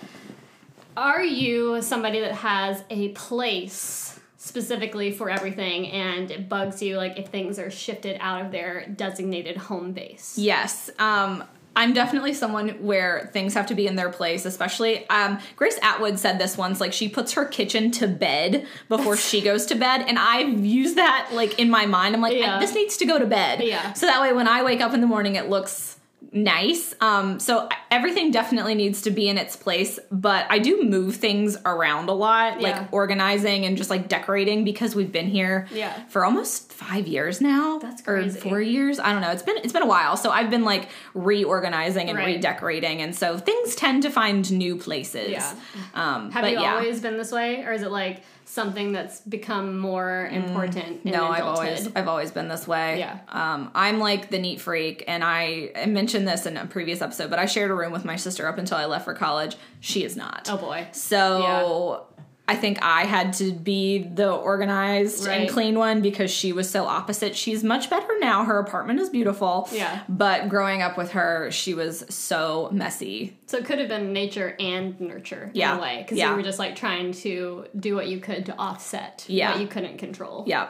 are 0.96 1.24
you 1.24 1.82
somebody 1.82 2.20
that 2.20 2.30
has 2.32 2.84
a 2.90 3.08
place 3.08 4.20
specifically 4.36 5.10
for 5.10 5.30
everything 5.30 5.88
and 5.90 6.30
it 6.30 6.48
bugs 6.48 6.80
you 6.80 6.96
like 6.96 7.18
if 7.18 7.28
things 7.28 7.58
are 7.58 7.70
shifted 7.70 8.16
out 8.20 8.44
of 8.44 8.52
their 8.52 8.86
designated 8.86 9.56
home 9.56 9.92
base. 9.92 10.36
Yes. 10.36 10.90
Um, 10.98 11.42
I'm 11.76 11.92
definitely 11.92 12.34
someone 12.34 12.68
where 12.84 13.30
things 13.32 13.54
have 13.54 13.66
to 13.66 13.74
be 13.74 13.86
in 13.86 13.96
their 13.96 14.10
place, 14.10 14.44
especially 14.44 15.08
um, 15.10 15.38
Grace 15.56 15.78
Atwood 15.82 16.18
said 16.18 16.38
this 16.38 16.56
once 16.56 16.80
like 16.80 16.92
she 16.92 17.08
puts 17.08 17.32
her 17.32 17.44
kitchen 17.44 17.90
to 17.92 18.06
bed 18.06 18.66
before 18.88 19.16
she 19.16 19.40
goes 19.50 19.66
to 19.66 19.74
bed 19.74 20.04
and 20.06 20.18
I've 20.18 20.64
used 20.64 20.96
that 20.96 21.30
like 21.32 21.58
in 21.58 21.70
my 21.70 21.86
mind. 21.86 22.14
I'm 22.14 22.20
like 22.20 22.34
Yeah. 22.36 22.58
this 22.60 22.74
needs 22.74 22.96
to 22.98 23.06
go 23.06 23.18
to 23.18 23.26
bed. 23.26 23.60
Yeah. 23.62 23.92
So 23.94 24.06
that 24.06 24.20
way 24.22 24.32
when 24.32 24.46
I 24.48 24.62
wake 24.62 24.80
up 24.80 24.94
in 24.94 25.00
the 25.00 25.06
morning 25.06 25.34
it 25.36 25.48
looks 25.50 25.93
nice. 26.34 26.94
Um 27.00 27.38
so 27.40 27.68
everything 27.90 28.30
definitely 28.32 28.74
needs 28.74 29.02
to 29.02 29.10
be 29.10 29.28
in 29.28 29.38
its 29.38 29.54
place, 29.56 29.98
but 30.10 30.46
I 30.50 30.58
do 30.58 30.82
move 30.82 31.16
things 31.16 31.56
around 31.64 32.08
a 32.08 32.12
lot, 32.12 32.60
Yeah. 32.60 32.68
like 32.80 32.92
organizing 32.92 33.64
and 33.64 33.76
just 33.76 33.88
like 33.88 34.08
decorating 34.08 34.64
because 34.64 34.94
we've 34.96 35.12
been 35.12 35.28
here 35.28 35.68
Yeah. 35.72 35.92
for 36.08 36.24
almost 36.24 36.72
5 36.72 37.06
years 37.06 37.40
now. 37.40 37.78
That's 37.78 38.02
Or 38.02 38.16
crazy. 38.20 38.40
4 38.40 38.60
years. 38.60 38.98
I 38.98 39.12
don't 39.12 39.22
know. 39.22 39.30
It's 39.30 39.44
been 39.44 39.58
it's 39.58 39.72
been 39.72 39.82
a 39.84 39.86
while. 39.86 40.16
So 40.16 40.30
I've 40.30 40.50
been 40.50 40.64
like 40.64 40.88
reorganizing 41.14 42.08
and 42.08 42.18
Right. 42.18 42.34
redecorating, 42.36 43.00
and 43.00 43.14
so 43.14 43.38
things 43.38 43.74
tend 43.76 44.02
to 44.02 44.10
find 44.10 44.50
new 44.52 44.76
places. 44.76 45.30
Yeah. 45.30 45.52
Um, 45.94 46.30
Have 46.32 46.48
you 46.48 46.60
yeah. 46.60 46.74
always 46.74 47.00
been 47.00 47.16
this 47.16 47.30
way 47.32 47.62
or 47.64 47.72
is 47.72 47.82
it 47.82 47.90
like 47.90 48.22
something 48.54 48.92
that's 48.92 49.20
become 49.20 49.78
more 49.78 50.28
important 50.32 51.04
in 51.04 51.12
Mm, 51.12 51.12
no, 51.12 51.26
I've 51.26 51.44
always 51.44 51.88
I've 51.96 52.08
always 52.08 52.30
been 52.30 52.48
this 52.48 52.66
way. 52.68 53.00
Yeah. 53.00 53.18
Um, 53.28 53.70
I'm 53.74 53.98
like 53.98 54.30
the 54.30 54.38
neat 54.38 54.60
freak, 54.60 55.04
and 55.08 55.24
I, 55.24 55.72
I 55.74 55.86
mentioned 55.86 56.26
this 56.26 56.46
in 56.46 56.56
a 56.56 56.66
previous 56.66 57.02
episode, 57.02 57.30
but 57.30 57.38
I 57.38 57.46
shared 57.46 57.70
a 57.70 57.74
room 57.74 57.92
with 57.92 58.04
my 58.04 58.16
sister 58.16 58.46
up 58.46 58.56
until 58.56 58.78
I 58.78 58.86
left 58.86 59.04
for 59.04 59.14
college. 59.14 59.56
She 59.80 60.04
is 60.04 60.16
not. 60.16 60.48
Oh 60.50 60.56
boy. 60.56 60.86
So 60.92 62.06
I 62.46 62.56
think 62.56 62.78
I 62.82 63.04
had 63.06 63.32
to 63.34 63.52
be 63.52 63.98
the 64.02 64.30
organized 64.30 65.26
and 65.26 65.48
clean 65.48 65.78
one 65.78 66.02
because 66.02 66.30
she 66.30 66.52
was 66.52 66.68
so 66.68 66.84
opposite. 66.84 67.34
She's 67.34 67.64
much 67.64 67.88
better 67.88 68.18
now. 68.18 68.44
Her 68.44 68.58
apartment 68.58 69.00
is 69.00 69.08
beautiful. 69.08 69.66
Yeah. 69.72 70.02
But 70.10 70.50
growing 70.50 70.82
up 70.82 70.98
with 70.98 71.12
her, 71.12 71.50
she 71.50 71.72
was 71.72 72.04
so 72.14 72.68
messy. 72.70 73.34
So 73.46 73.56
it 73.56 73.64
could 73.64 73.78
have 73.78 73.88
been 73.88 74.12
nature 74.12 74.54
and 74.60 75.00
nurture 75.00 75.44
in 75.54 75.60
Yeah. 75.60 75.78
a 75.78 75.80
way 75.80 76.02
because 76.02 76.18
Yeah. 76.18 76.30
you 76.30 76.36
were 76.36 76.42
just 76.42 76.58
like 76.58 76.76
trying 76.76 77.12
to 77.14 77.64
do 77.80 77.94
what 77.94 78.08
you 78.08 78.20
could 78.20 78.44
to 78.46 78.58
offset 78.58 79.24
Yeah. 79.26 79.52
what 79.52 79.60
you 79.62 79.66
couldn't 79.66 79.96
control. 79.96 80.44
Yeah. 80.46 80.68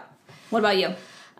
What 0.50 0.60
about 0.60 0.76
you? 0.76 0.94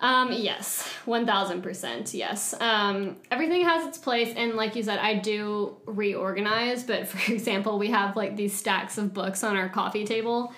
Um, 0.04 0.32
yes, 0.32 0.86
one 1.06 1.24
thousand 1.24 1.62
percent. 1.62 2.12
Yes. 2.12 2.54
Um, 2.60 3.16
everything 3.30 3.64
has 3.64 3.86
its 3.86 3.96
place, 3.96 4.34
and 4.36 4.54
like 4.54 4.76
you 4.76 4.82
said, 4.82 4.98
I 4.98 5.14
do 5.14 5.76
reorganize. 5.86 6.84
But 6.84 7.08
for 7.08 7.32
example, 7.32 7.78
we 7.78 7.90
have 7.90 8.14
like 8.14 8.36
these 8.36 8.52
stacks 8.52 8.98
of 8.98 9.14
books 9.14 9.42
on 9.42 9.56
our 9.56 9.70
coffee 9.70 10.04
table, 10.04 10.52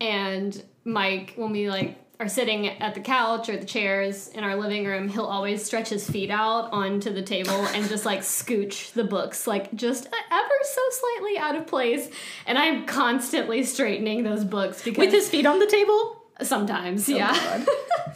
and 0.00 0.60
Mike, 0.84 1.34
when 1.36 1.52
we 1.52 1.68
like 1.68 1.98
are 2.18 2.28
sitting 2.28 2.66
at 2.66 2.94
the 2.94 3.00
couch 3.00 3.50
or 3.50 3.58
the 3.58 3.66
chairs 3.66 4.28
in 4.28 4.42
our 4.42 4.56
living 4.56 4.86
room, 4.86 5.08
he'll 5.08 5.26
always 5.26 5.62
stretch 5.62 5.90
his 5.90 6.08
feet 6.08 6.30
out 6.30 6.72
onto 6.72 7.12
the 7.12 7.20
table 7.20 7.66
and 7.74 7.86
just 7.90 8.06
like 8.06 8.20
scooch 8.20 8.92
the 8.94 9.04
books, 9.04 9.46
like 9.46 9.74
just 9.74 10.06
ever 10.06 10.54
so 10.62 10.80
slightly 10.90 11.36
out 11.36 11.54
of 11.54 11.66
place. 11.66 12.08
And 12.46 12.56
I'm 12.56 12.86
constantly 12.86 13.62
straightening 13.64 14.22
those 14.22 14.44
books 14.44 14.82
because 14.82 14.98
With 14.98 15.12
his 15.12 15.28
feet 15.28 15.44
on 15.44 15.58
the 15.58 15.66
table? 15.66 16.22
Sometimes, 16.42 17.08
yeah. 17.08 17.32
Because 17.32 17.66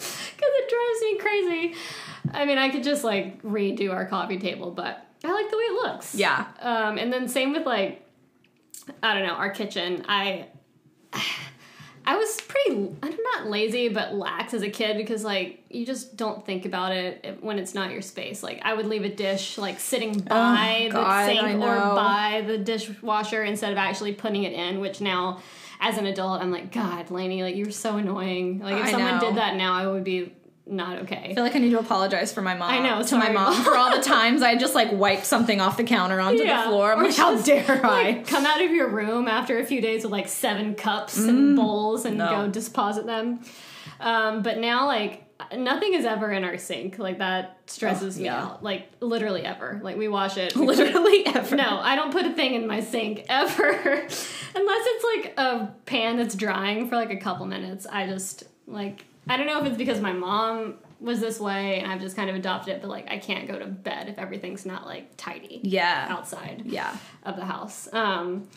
it 0.39 0.71
drives 0.71 1.03
me 1.03 1.19
crazy. 1.19 1.75
I 2.33 2.45
mean, 2.45 2.59
I 2.59 2.69
could 2.69 2.83
just 2.83 3.03
like 3.03 3.43
redo 3.43 3.93
our 3.93 4.07
coffee 4.07 4.39
table, 4.39 4.71
but 4.71 5.07
I 5.25 5.33
like 5.33 5.51
the 5.51 5.57
way 5.57 5.65
it 5.65 5.73
looks. 5.73 6.15
Yeah. 6.15 6.47
Um, 6.61 6.99
and 6.99 7.13
then 7.13 7.29
same 7.29 7.53
with 7.53 7.67
like, 7.67 8.07
I 9.03 9.15
don't 9.15 9.27
know, 9.27 9.35
our 9.35 9.51
kitchen. 9.51 10.05
I, 10.09 10.49
I 12.07 12.17
was 12.17 12.41
pretty, 12.43 12.91
I'm 13.03 13.17
not 13.35 13.47
lazy, 13.47 13.89
but 13.89 14.15
lax 14.15 14.53
as 14.55 14.63
a 14.63 14.71
kid 14.71 14.97
because 14.97 15.25
like 15.25 15.65
you 15.71 15.87
just 15.87 16.17
don't 16.17 16.45
think 16.45 16.65
about 16.67 16.93
it 16.93 17.39
when 17.41 17.59
it's 17.59 17.75
not 17.75 17.91
your 17.91 18.03
space. 18.03 18.43
Like 18.43 18.61
I 18.65 18.75
would 18.75 18.87
leave 18.87 19.05
a 19.05 19.15
dish 19.15 19.57
like 19.59 19.81
sitting 19.81 20.19
by 20.21 20.89
the 20.91 20.99
Oh, 20.99 21.03
God, 21.03 21.27
sink 21.27 21.63
or 21.63 21.77
by 21.95 22.45
the 22.47 22.59
dishwasher 22.59 23.45
instead 23.45 23.73
of 23.73 23.79
actually 23.79 24.13
putting 24.13 24.45
it 24.45 24.53
in, 24.53 24.81
which 24.81 25.01
now. 25.01 25.41
As 25.81 25.97
an 25.99 26.07
adult, 26.07 26.43
I'm 26.43 26.51
like, 26.51 26.73
God, 26.73 27.11
Lainey, 27.11 27.43
like 27.43 27.57
you're 27.57 27.71
so 27.71 27.97
annoying. 27.97 28.59
Like 28.61 28.77
if 28.77 28.85
I 28.87 28.91
someone 28.91 29.15
know. 29.15 29.21
did 29.21 29.37
that 29.37 29.57
now, 29.57 29.73
I 29.75 29.87
would 29.87 30.05
be 30.05 30.35
not 30.67 30.99
okay. 31.01 31.31
I 31.31 31.35
feel 31.35 31.43
like 31.43 31.57
I 31.57 31.59
need 31.59 31.71
to 31.71 31.79
apologize 31.81 32.33
for 32.33 32.43
my 32.43 32.55
mom. 32.55 32.71
I 32.71 32.79
know, 32.79 33.03
to 33.03 33.17
my 33.17 33.31
mom 33.31 33.55
Mom. 33.55 33.65
for 33.65 33.75
all 33.77 33.97
the 33.97 34.03
times 34.03 34.43
I 34.43 34.57
just 34.57 34.75
like 34.75 34.93
wiped 34.93 35.25
something 35.27 35.61
off 35.61 35.77
the 35.79 35.83
counter 35.85 36.21
onto 36.21 36.43
Yeah, 36.45 36.63
the 36.65 36.69
floor. 36.69 36.93
I'm 36.93 37.01
or 37.01 37.05
like, 37.05 37.17
how 37.17 37.41
dare 37.41 37.85
I? 37.85 38.23
Come 38.27 38.45
out 38.47 38.63
of 38.63 38.71
your 38.71 38.89
room 38.89 39.27
after 39.27 39.59
a 39.59 39.65
few 39.65 39.81
days 39.81 40.03
with 40.05 40.13
like 40.13 40.29
seven 40.29 40.75
cups 40.75 41.17
and 41.19 41.57
bowls 41.57 42.05
and 42.05 42.17
Mm. 42.17 42.19
no. 42.19 42.47
go 42.47 42.49
deposit 42.53 43.07
them. 43.07 43.41
Um, 43.99 44.43
but 44.43 44.59
now, 44.59 44.87
like, 44.87 45.25
nothing 45.57 45.95
is 45.95 46.05
ever 46.05 46.31
in 46.33 46.45
our 46.45 46.59
sink. 46.59 46.99
Like, 46.99 47.19
that 47.19 47.59
stresses 47.67 48.17
Oh, 48.17 48.21
me 48.21 48.25
yeah. 48.27 48.43
out. 48.45 48.63
Like, 48.63 48.89
literally 49.01 49.43
ever. 49.45 49.81
Like, 49.83 49.97
we 49.97 50.09
wash 50.09 50.37
it. 50.37 50.55
we 50.57 50.67
Literally 50.67 51.27
ever. 51.27 51.57
No, 51.57 51.79
I 51.81 51.97
don't 51.97 52.13
put 52.13 52.27
a 52.27 52.33
thing 52.33 52.55
in 52.55 52.67
my 52.67 52.81
sink 52.81 53.25
ever. 53.29 53.69
Unless 53.69 54.17
it's 54.55 55.05
like 55.25 55.35
a 55.39 55.75
pan 55.87 56.17
that's 56.17 56.35
drying 56.35 56.89
for 56.89 56.97
like 56.97 57.11
a 57.11 57.17
couple 57.17 57.47
minutes. 57.47 57.87
I 57.91 58.07
just, 58.07 58.45
like, 58.67 59.05
I 59.29 59.37
don't 59.37 59.47
know 59.47 59.61
if 59.61 59.67
it's 59.67 59.77
because 59.77 60.01
my 60.01 60.13
mom 60.13 60.75
was 61.01 61.19
this 61.21 61.41
way 61.41 61.81
and 61.81 61.91
I've 61.91 62.01
just 62.01 62.15
kind 62.17 62.29
of 62.29 62.37
adopted 62.37 62.75
it, 62.77 62.83
but 62.83 62.89
like, 62.91 63.11
I 63.11 63.19
can't 63.19 63.49
go 63.49 63.59
to 63.59 63.67
bed 63.67 64.09
if 64.09 64.19
everything's 64.19 64.67
not 64.67 64.85
like 64.87 65.17
tidy 65.17 65.61
Yeah. 65.63 66.07
outside 66.11 66.63
Yeah. 66.67 66.95
of 67.25 67.37
the 67.37 67.45
house. 67.45 67.89
Um, 67.93 68.49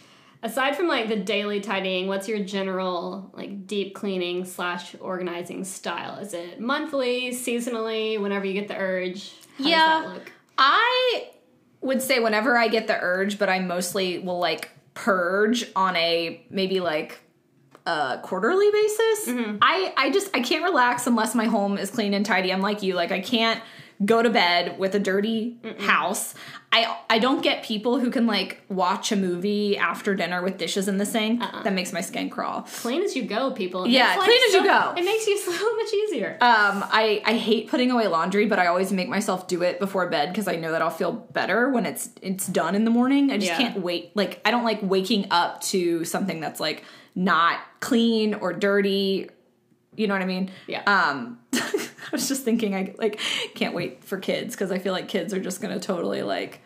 aside 0.44 0.76
from 0.76 0.88
like 0.88 1.08
the 1.10 1.16
daily 1.16 1.60
tidying, 1.62 2.08
what's 2.08 2.28
your 2.28 2.40
general 2.44 3.32
like 3.34 3.66
deep 3.66 3.96
cleaning 3.96 4.46
slash 4.46 4.96
organizing 5.00 5.64
style? 5.64 6.20
Is 6.20 6.34
it 6.34 6.60
monthly, 6.60 7.30
seasonally, 7.32 8.20
whenever 8.22 8.46
you 8.46 8.54
get 8.54 8.68
the 8.68 8.78
urge? 8.78 9.32
How 9.58 9.64
Yeah. 9.66 9.78
does 9.78 10.04
that 10.06 10.14
look? 10.14 10.32
I 10.58 11.28
would 11.82 12.02
say 12.02 12.20
whenever 12.20 12.58
I 12.58 12.68
get 12.68 12.88
the 12.88 12.98
urge, 13.00 13.40
but 13.40 13.50
I 13.50 13.60
mostly 13.60 14.20
will 14.20 14.40
like 14.40 14.70
purge 14.94 15.66
on 15.76 15.96
a 15.96 16.46
maybe 16.50 16.80
like 16.80 17.20
a 17.86 18.20
quarterly 18.24 18.70
basis. 18.72 19.28
Mm-hmm. 19.30 19.58
I 19.62 19.94
I 19.98 20.12
just 20.12 20.30
I 20.36 20.42
can't 20.42 20.64
relax 20.64 21.08
unless 21.08 21.34
my 21.36 21.46
home 21.46 21.78
is 21.78 21.90
clean 21.90 22.14
and 22.14 22.26
tidy. 22.26 22.54
I'm 22.54 22.62
like 22.62 22.84
you, 22.84 22.94
like 22.96 23.12
I 23.12 23.20
can't 23.20 23.62
go 24.06 24.22
to 24.24 24.30
bed 24.30 24.78
with 24.80 24.96
a 24.96 25.00
dirty 25.00 25.58
house. 25.80 26.34
I 26.72 26.98
I 27.10 27.20
don't 27.20 27.44
get 27.44 27.64
people 27.64 28.00
who 28.00 28.10
can 28.10 28.26
like 28.26 28.62
watch 28.68 29.12
a 29.12 29.16
movie 29.16 29.78
after 29.78 30.16
dinner 30.16 30.42
with 30.42 30.58
dishes 30.58 30.88
in 30.88 30.98
the 30.98 31.06
sink. 31.06 31.40
That 31.64 31.74
makes 31.74 31.94
my 31.94 32.02
skin 32.02 32.30
crawl. 32.32 32.64
Clean 32.82 33.04
as 33.04 33.16
you 33.16 33.24
go, 33.24 33.52
people. 33.52 33.84
It 33.86 33.92
Yeah, 33.92 34.16
clean 34.16 34.40
as 34.48 34.54
you 34.56 34.64
go. 34.64 34.94
It 34.98 35.06
makes 35.06 35.28
you 35.28 35.38
so 35.52 35.76
much 35.76 35.94
easier. 35.94 36.32
Um, 36.42 36.84
I 36.90 37.22
I 37.26 37.34
hate 37.38 37.70
putting 37.70 37.92
away 37.92 38.08
laundry, 38.08 38.48
but 38.48 38.58
I 38.58 38.66
always 38.68 38.92
make 38.92 39.08
myself 39.08 39.48
do 39.48 39.62
it 39.62 39.80
before 39.80 40.08
bed 40.10 40.30
because 40.30 40.48
I 40.48 40.56
know 40.56 40.72
that 40.72 40.82
I'll 40.82 40.90
feel 40.90 41.12
better 41.12 41.70
when 41.70 41.86
it's 41.86 42.10
it's 42.24 42.48
done 42.48 42.74
in 42.74 42.86
the 42.86 42.92
morning. 42.92 43.32
I 43.32 43.36
just 43.38 43.52
Yeah. 43.52 43.58
can't 43.58 43.80
wait. 43.82 44.16
Like 44.16 44.42
I 44.44 44.50
don't 44.50 44.64
like 44.64 44.80
waking 44.82 45.28
up 45.30 45.62
to 45.66 46.04
something 46.06 46.40
that's 46.40 46.60
like 46.60 46.84
not 47.14 47.60
clean 47.82 48.34
or 48.34 48.52
dirty. 48.54 49.30
You 49.96 50.08
know 50.08 50.14
what 50.14 50.22
I 50.22 50.26
mean? 50.26 50.52
Yeah. 50.68 50.84
Um, 50.86 51.40
I 51.54 51.90
was 52.12 52.28
just 52.28 52.44
thinking, 52.44 52.76
I 52.76 52.94
like 52.98 53.20
can't 53.56 53.74
wait 53.74 54.04
for 54.04 54.18
kids 54.18 54.56
because 54.56 54.72
I 54.72 54.80
feel 54.80 54.94
like 54.94 55.08
kids 55.08 55.34
are 55.34 55.40
just 55.40 55.62
gonna 55.62 55.80
totally 55.80 56.22
like 56.22 56.62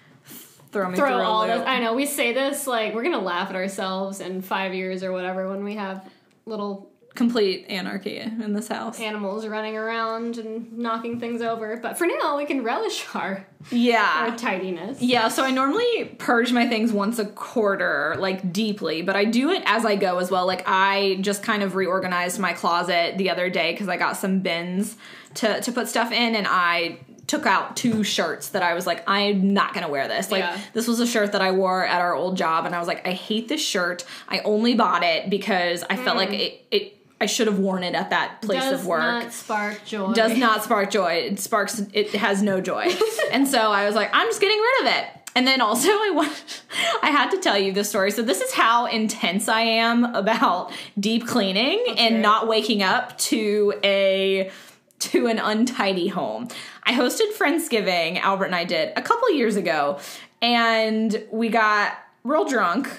throw 0.71 0.89
me 0.89 0.97
Throw 0.97 1.07
through 1.07 1.17
all 1.17 1.47
this. 1.47 1.63
I 1.65 1.79
know 1.79 1.93
we 1.93 2.05
say 2.05 2.33
this 2.33 2.67
like 2.67 2.93
we're 2.93 3.03
gonna 3.03 3.19
laugh 3.19 3.49
at 3.49 3.55
ourselves 3.55 4.19
in 4.19 4.41
five 4.41 4.73
years 4.73 5.03
or 5.03 5.11
whatever 5.11 5.49
when 5.49 5.63
we 5.63 5.75
have 5.75 6.09
little 6.45 6.91
Complete 7.17 7.65
anarchy 7.67 8.19
in 8.19 8.53
this 8.53 8.67
house. 8.67 8.99
animals 8.99 9.47
running 9.47 9.75
around 9.75 10.37
and 10.37 10.77
knocking 10.77 11.19
things 11.19 11.41
over. 11.41 11.75
But 11.77 11.97
for 11.97 12.05
now, 12.05 12.37
we 12.37 12.45
can 12.45 12.63
relish 12.63 13.07
our, 13.15 13.43
Yeah. 13.71 14.27
our 14.29 14.37
tidiness. 14.37 15.01
Yeah, 15.01 15.27
so 15.29 15.43
I 15.43 15.49
normally 15.49 16.05
purge 16.19 16.53
my 16.53 16.67
things 16.67 16.93
once 16.93 17.17
a 17.17 17.25
quarter, 17.25 18.15
like 18.19 18.53
deeply, 18.53 19.01
but 19.01 19.15
I 19.15 19.25
do 19.25 19.49
it 19.49 19.63
as 19.65 19.83
I 19.83 19.95
go 19.95 20.19
as 20.19 20.29
well. 20.29 20.45
Like 20.45 20.61
I 20.67 21.17
just 21.21 21.41
kind 21.41 21.63
of 21.63 21.73
reorganized 21.75 22.39
my 22.39 22.53
closet 22.53 23.17
the 23.17 23.31
other 23.31 23.49
day 23.49 23.71
because 23.71 23.89
I 23.89 23.97
got 23.97 24.15
some 24.15 24.41
bins 24.41 24.95
to 25.35 25.59
to 25.61 25.71
put 25.71 25.87
stuff 25.87 26.11
in, 26.11 26.35
and 26.35 26.45
I 26.47 26.99
took 27.25 27.45
out 27.47 27.75
two 27.75 28.03
shirts 28.03 28.49
that 28.49 28.61
I 28.63 28.73
was 28.75 28.85
like, 28.87 29.03
I'm 29.09 29.53
not 29.53 29.73
gonna 29.73 29.89
wear 29.89 30.07
this. 30.07 30.31
Like 30.31 30.43
Yeah. 30.43 30.57
this 30.73 30.87
was 30.87 30.99
a 30.99 31.07
shirt 31.07 31.31
that 31.31 31.41
I 31.41 31.49
wore 31.51 31.83
at 31.83 31.99
our 31.99 32.13
old 32.13 32.37
job, 32.37 32.65
and 32.67 32.75
I 32.75 32.79
was 32.79 32.87
like, 32.87 33.07
I 33.07 33.11
hate 33.11 33.47
this 33.47 33.59
shirt. 33.65 34.05
I 34.29 34.39
only 34.41 34.75
bought 34.75 35.03
it 35.03 35.31
because 35.31 35.83
I 35.89 35.95
felt 35.95 36.15
like 36.15 36.29
mm. 36.29 36.39
it. 36.39 36.65
it 36.69 36.93
I 37.19 37.25
should 37.25 37.47
have 37.47 37.59
worn 37.59 37.83
it 37.83 37.95
at 37.95 38.11
that 38.11 38.41
place 38.41 38.61
Does 38.61 38.81
of 38.81 38.85
work 38.85 39.01
Does 39.01 39.23
not 39.23 39.33
spark 39.33 39.85
joy. 39.85 40.13
does 40.13 40.37
not 40.37 40.63
spark 40.63 40.91
joy. 40.91 41.13
It 41.13 41.39
sparks. 41.39 41.81
It 41.93 42.11
has 42.11 42.43
no 42.43 42.61
joy. 42.61 42.93
and 43.31 43.47
so 43.47 43.71
I 43.71 43.85
was 43.85 43.95
like, 43.95 44.09
I'm 44.13 44.27
just 44.27 44.39
getting 44.39 44.59
rid 44.59 44.81
of 44.87 44.95
it. 44.97 45.05
And 45.35 45.45
then 45.45 45.61
also 45.61 45.89
I 45.89 46.11
want, 46.15 46.63
I 47.03 47.11
had 47.11 47.29
to 47.29 47.37
tell 47.37 47.57
you 47.57 47.71
this 47.71 47.89
story. 47.89 48.09
So 48.11 48.23
this 48.23 48.41
is 48.41 48.53
how 48.53 48.85
intense 48.87 49.47
I 49.47 49.61
am 49.61 50.03
about 50.15 50.71
deep 50.99 51.27
cleaning 51.27 51.83
and 51.97 52.21
not 52.23 52.47
waking 52.47 52.81
up 52.81 53.17
to 53.19 53.73
a 53.83 54.51
to 54.99 55.27
an 55.27 55.37
untidy 55.37 56.07
home. 56.07 56.47
I 56.83 56.93
hosted 56.93 57.33
Friendsgiving, 57.33 58.19
Albert 58.19 58.45
and 58.45 58.55
I 58.55 58.63
did 58.63 58.93
a 58.95 59.01
couple 59.01 59.31
years 59.31 59.55
ago, 59.55 59.99
and 60.41 61.23
we 61.31 61.49
got 61.49 61.97
real 62.23 62.45
drunk. 62.45 62.89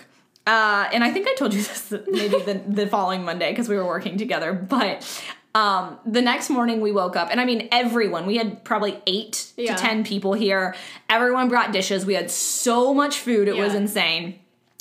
Uh, 0.48 0.88
and 0.92 1.04
I 1.04 1.12
think 1.12 1.28
I 1.28 1.34
told 1.34 1.54
you 1.54 1.62
this 1.68 1.92
maybe 2.08 2.38
the, 2.40 2.60
the 2.66 2.86
following 2.88 3.22
Monday 3.24 3.50
because 3.50 3.68
we 3.68 3.76
were 3.76 3.86
working 3.86 4.16
together, 4.18 4.52
but 4.52 5.06
um, 5.54 5.98
the 6.06 6.22
next 6.22 6.50
morning 6.50 6.80
we 6.80 6.92
woke 6.92 7.16
up, 7.16 7.28
and 7.30 7.40
I 7.40 7.44
mean, 7.44 7.68
everyone, 7.72 8.26
we 8.26 8.36
had 8.36 8.64
probably 8.64 9.00
eight 9.06 9.52
Yeah. 9.56 9.74
to 9.76 9.80
10 9.82 10.04
people 10.04 10.32
here. 10.34 10.74
Everyone 11.08 11.48
brought 11.48 11.72
dishes. 11.72 12.04
We 12.06 12.14
had 12.14 12.30
so 12.30 12.92
much 12.94 13.18
food, 13.18 13.48
it 13.48 13.56
was 13.56 13.74
insane. 13.74 14.38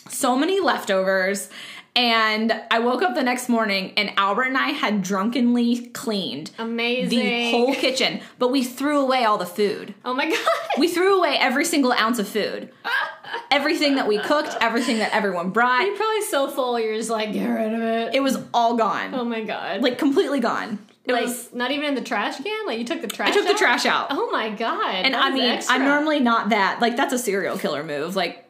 So 0.10 0.36
many 0.38 0.60
leftovers. 0.60 1.50
And 1.96 2.54
I 2.70 2.78
woke 2.78 3.02
up 3.02 3.16
the 3.16 3.24
next 3.24 3.50
morning, 3.50 3.94
and 3.98 4.12
Albert 4.18 4.44
and 4.44 4.58
I 4.58 4.70
had 4.70 5.02
drunkenly 5.02 5.88
cleaned 5.94 6.52
Amazing. 6.60 7.10
the 7.18 7.50
whole 7.52 7.74
kitchen, 7.74 8.20
but 8.38 8.50
we 8.52 8.64
threw 8.64 9.00
away 9.00 9.24
all 9.24 9.40
the 9.40 9.48
food. 9.48 9.96
oh 10.06 10.14
my 10.14 10.30
god. 10.30 10.38
We 10.78 10.90
threw 10.90 11.18
away 11.18 11.38
every 11.40 11.66
single 11.66 11.92
ounce 11.94 12.20
of 12.20 12.28
food. 12.28 12.70
Everything 13.52 13.96
that 13.96 14.08
we 14.08 14.18
cooked, 14.20 14.56
everything 14.62 15.00
that 15.00 15.14
everyone 15.14 15.52
brought, 15.52 15.86
You're 15.86 15.96
probably 15.96 16.22
so 16.24 16.50
full. 16.50 16.80
You're 16.80 16.96
just 16.96 17.10
like, 17.10 17.34
get 17.34 17.48
rid 17.48 17.74
of 17.74 17.82
it. 17.82 18.16
it 18.16 18.20
was 18.22 18.38
all 18.54 18.76
gone. 18.78 19.14
oh 19.14 19.24
my 19.26 19.44
god. 19.44 19.82
Like 19.82 19.98
completely 19.98 20.40
gone. 20.40 20.80
It 21.06 21.14
like 21.14 21.26
was 21.26 21.54
not 21.54 21.72
even 21.72 21.86
in 21.86 21.96
the 21.96 22.02
trash 22.02 22.38
can. 22.42 22.66
Like 22.66 22.80
you 22.80 22.86
took 22.86 23.02
the 23.02 23.08
trash. 23.08 23.30
I 23.30 23.32
took 23.32 23.46
the 23.46 23.52
out? 23.54 23.58
trash 23.58 23.86
out. 23.86 24.08
Oh 24.12 24.30
my 24.32 24.50
god. 24.50 25.06
and 25.06 25.16
I 25.16 25.30
mean, 25.30 25.44
extra. 25.44 25.76
I'm 25.76 25.86
normally 25.86 26.20
not 26.20 26.50
that. 26.50 26.82
Like 26.82 26.98
that's 26.98 27.14
a 27.14 27.18
serial 27.20 27.58
killer 27.58 27.84
move. 27.84 28.16
Like 28.16 28.44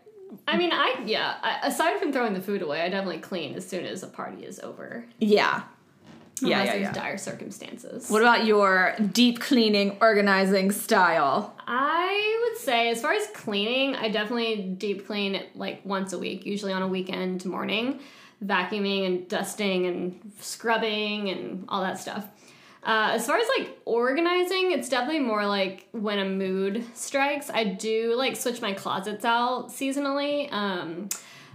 I 0.47 0.57
mean, 0.57 0.71
I 0.73 1.03
yeah. 1.05 1.35
I, 1.41 1.67
aside 1.67 1.99
from 1.99 2.11
throwing 2.11 2.33
the 2.33 2.41
food 2.41 2.61
away, 2.63 2.81
I 2.81 2.89
definitely 2.89 3.19
clean 3.19 3.53
as 3.55 3.67
soon 3.67 3.85
as 3.85 4.01
a 4.01 4.07
party 4.07 4.43
is 4.43 4.59
over. 4.61 5.05
yeah. 5.19 5.63
Yeah, 6.41 6.59
Unless 6.59 6.65
yeah, 6.65 6.71
there's 6.73 6.95
yeah. 6.95 7.03
dire 7.03 7.17
circumstances. 7.17 8.09
What 8.09 8.21
about 8.21 8.45
your 8.45 8.95
deep 9.11 9.39
cleaning 9.39 9.97
organizing 10.01 10.71
style? 10.71 11.55
I 11.65 12.45
would 12.45 12.57
say, 12.59 12.89
as 12.89 13.01
far 13.01 13.13
as 13.13 13.27
cleaning, 13.33 13.95
I 13.95 14.09
definitely 14.09 14.61
deep 14.77 15.07
clean 15.07 15.41
like 15.55 15.81
once 15.83 16.13
a 16.13 16.19
week, 16.19 16.45
usually 16.45 16.73
on 16.73 16.81
a 16.81 16.87
weekend 16.87 17.45
morning, 17.45 17.99
vacuuming 18.45 19.05
and 19.05 19.27
dusting 19.27 19.85
and 19.87 20.31
scrubbing 20.39 21.29
and 21.29 21.65
all 21.69 21.81
that 21.81 21.99
stuff. 21.99 22.25
Uh, 22.83 23.11
as 23.13 23.25
far 23.27 23.37
as 23.37 23.47
like 23.57 23.77
organizing, 23.83 24.71
it's 24.71 24.87
definitely 24.87 25.19
more 25.19 25.45
like 25.45 25.87
when 25.91 26.19
a 26.19 26.25
mood 26.25 26.85
strikes. 26.93 27.49
I 27.49 27.65
do 27.65 28.15
like 28.15 28.37
switch 28.37 28.61
my 28.61 28.73
closets 28.73 29.25
out 29.25 29.69
seasonally, 29.69 30.51
um, 30.53 31.09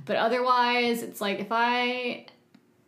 but 0.05 0.17
otherwise, 0.17 1.03
it's 1.03 1.21
like 1.23 1.39
if 1.41 1.47
I 1.51 2.27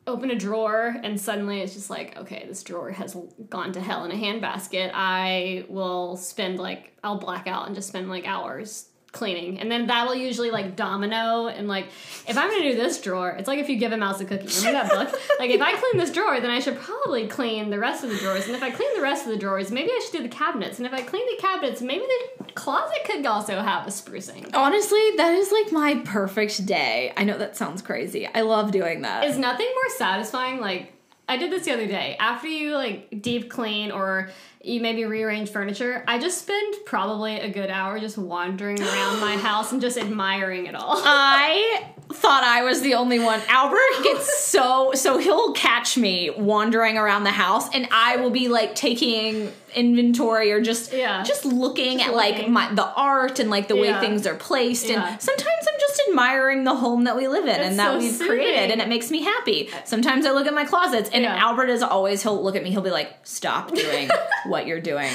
open 0.06 0.30
a 0.30 0.36
drawer 0.36 0.96
and 1.02 1.18
suddenly 1.18 1.60
it's 1.60 1.74
just 1.74 1.88
like 1.88 2.16
okay 2.16 2.44
this 2.46 2.62
drawer 2.62 2.90
has 2.90 3.16
gone 3.48 3.72
to 3.72 3.80
hell 3.80 4.04
in 4.04 4.10
a 4.10 4.14
handbasket. 4.14 4.90
I 4.92 5.64
will 5.68 6.16
spend 6.16 6.58
like 6.58 6.92
i'll 7.02 7.18
black 7.18 7.46
out 7.46 7.66
and 7.66 7.74
just 7.74 7.88
spend 7.88 8.08
like 8.08 8.26
hours 8.26 8.90
cleaning. 9.14 9.58
And 9.60 9.70
then 9.72 9.86
that'll 9.86 10.14
usually 10.14 10.50
like 10.50 10.76
domino 10.76 11.46
and 11.46 11.66
like 11.68 11.86
if 12.28 12.36
i'm 12.36 12.50
gonna 12.50 12.62
do 12.70 12.74
this 12.74 13.00
drawer 13.00 13.30
it's 13.38 13.48
like 13.48 13.58
if 13.58 13.68
you 13.70 13.76
give 13.76 13.92
a 13.92 13.96
mouse 13.96 14.20
a 14.20 14.26
cookie. 14.26 14.48
Remember 14.58 14.72
that 14.72 14.90
book? 14.90 15.20
Like 15.38 15.50
if 15.50 15.60
i 15.62 15.72
clean 15.72 15.96
this 15.96 16.10
drawer 16.12 16.40
then 16.40 16.50
i 16.50 16.60
should 16.60 16.76
probably 16.76 17.26
clean 17.26 17.70
the 17.70 17.78
rest 17.78 18.04
of 18.04 18.10
the 18.10 18.16
drawers. 18.18 18.46
And 18.46 18.54
if 18.54 18.62
i 18.62 18.70
clean 18.70 18.94
the 18.94 19.02
rest 19.02 19.24
of 19.24 19.30
the 19.30 19.38
drawers 19.38 19.70
maybe 19.70 19.90
i 19.90 20.00
should 20.04 20.18
do 20.18 20.22
the 20.22 20.28
cabinets. 20.34 20.78
And 20.78 20.86
if 20.86 20.92
i 20.92 21.00
clean 21.00 21.24
the 21.34 21.40
cabinets 21.40 21.80
maybe 21.80 22.04
the 22.04 22.44
closet 22.52 22.98
could 23.06 23.24
also 23.24 23.60
have 23.60 23.86
a 23.86 23.90
sprucing. 23.90 24.50
Honestly, 24.54 25.00
that 25.16 25.32
is 25.32 25.50
like 25.50 25.72
my 25.72 26.02
perfect 26.04 26.66
day. 26.66 27.12
I 27.16 27.24
know 27.24 27.38
that 27.38 27.56
sounds 27.56 27.80
crazy. 27.82 28.26
I 28.26 28.42
love 28.42 28.70
doing 28.72 29.02
that. 29.02 29.24
is 29.24 29.38
nothing 29.38 29.66
more 29.66 29.96
satisfying? 29.96 30.60
Like 30.60 30.92
i 31.28 31.36
did 31.36 31.50
this 31.50 31.64
the 31.64 31.72
other 31.72 31.86
day. 31.86 32.16
After 32.18 32.48
you 32.48 32.74
like 32.74 33.22
deep 33.22 33.48
clean 33.50 33.90
or 33.90 34.30
you 34.64 34.80
maybe 34.80 35.04
rearrange 35.04 35.50
furniture 35.50 36.04
i 36.08 36.18
just 36.18 36.42
spend 36.42 36.74
probably 36.86 37.38
a 37.40 37.50
good 37.50 37.70
hour 37.70 37.98
just 38.00 38.18
wandering 38.18 38.80
around 38.80 39.20
my 39.20 39.36
house 39.48 39.72
and 39.72 39.80
just 39.80 39.98
admiring 39.98 40.66
it 40.66 40.74
all 40.74 41.00
I 41.04 41.90
thought 42.12 42.44
I 42.44 42.62
was 42.62 42.80
the 42.80 42.94
only 42.94 43.18
one. 43.18 43.40
Albert 43.48 43.78
gets 44.02 44.44
so 44.44 44.92
so 44.94 45.18
he'll 45.18 45.52
catch 45.52 45.96
me 45.96 46.30
wandering 46.30 46.96
around 46.96 47.24
the 47.24 47.30
house 47.30 47.68
and 47.74 47.88
I 47.90 48.16
will 48.16 48.30
be 48.30 48.48
like 48.48 48.74
taking 48.74 49.52
inventory 49.74 50.52
or 50.52 50.60
just 50.60 50.92
Yeah. 50.92 51.22
just 51.22 51.44
looking 51.44 51.98
Just 51.98 52.10
at 52.10 52.14
like 52.14 52.48
my 52.48 52.72
the 52.74 52.86
art 52.86 53.38
and 53.38 53.50
like 53.50 53.68
the 53.68 53.76
way 53.76 53.92
things 54.00 54.26
are 54.26 54.34
placed 54.34 54.88
Yeah. 54.88 55.08
and 55.12 55.20
sometimes 55.22 55.48
I'm 55.68 55.80
just 55.80 56.02
admiring 56.08 56.64
the 56.64 56.74
home 56.74 57.04
that 57.04 57.16
we 57.16 57.28
live 57.28 57.44
in 57.44 57.50
It's 57.50 57.60
and 57.70 57.78
that 57.78 57.92
so 57.92 57.98
we've 57.98 58.12
soothing. 58.12 58.26
created 58.28 58.70
and 58.70 58.80
it 58.80 58.88
makes 58.88 59.10
me 59.10 59.22
happy. 59.22 59.70
Sometimes 59.84 60.26
I 60.26 60.30
look 60.32 60.46
at 60.46 60.54
my 60.54 60.64
closets 60.64 61.10
and 61.10 61.22
Yeah. 61.24 61.36
Albert 61.36 61.68
is 61.68 61.82
always 61.82 62.22
he'll 62.22 62.42
look 62.42 62.56
at 62.56 62.62
me 62.62 62.70
he'll 62.70 62.80
be 62.82 62.90
like 62.90 63.14
stop 63.24 63.74
doing 63.74 64.08
what 64.46 64.66
you're 64.66 64.80
doing 64.80 65.10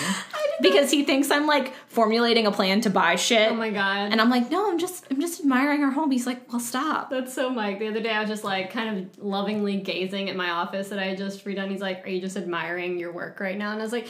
because 0.61 0.91
he 0.91 1.03
thinks 1.03 1.31
I'm 1.31 1.47
like 1.47 1.73
formulating 1.87 2.45
a 2.47 2.51
plan 2.51 2.81
to 2.81 2.89
buy 2.89 3.15
shit 3.15 3.51
oh 3.51 3.55
my 3.55 3.69
god 3.69 4.11
and 4.11 4.19
I'm 4.21 4.29
like, 4.29 4.49
no, 4.51 4.69
I'm 4.69 4.77
just 4.77 5.05
I'm 5.11 5.19
just 5.21 5.39
admiring 5.39 5.83
our 5.83 5.91
home. 5.91 6.11
He's 6.11 6.25
like, 6.27 6.51
well, 6.51 6.59
stop. 6.59 7.09
that's 7.09 7.33
so 7.33 7.49
Mike. 7.49 7.79
The 7.79 7.87
other 7.87 7.99
day, 8.01 8.09
I 8.11 8.21
was 8.21 8.29
just 8.29 8.43
like 8.43 8.71
kind 8.71 8.97
of 9.17 9.23
lovingly 9.23 9.77
gazing 9.77 10.29
at 10.29 10.35
my 10.35 10.49
office 10.49 10.89
that 10.89 10.99
I 10.99 11.05
had 11.05 11.17
just 11.17 11.45
redone. 11.45 11.69
He's 11.69 11.81
like, 11.81 12.05
"Are 12.05 12.09
you 12.09 12.21
just 12.21 12.37
admiring 12.37 12.97
your 12.99 13.11
work 13.11 13.39
right 13.39 13.57
now?" 13.57 13.71
And 13.71 13.79
I 13.79 13.83
was 13.83 13.91
like, 13.91 14.07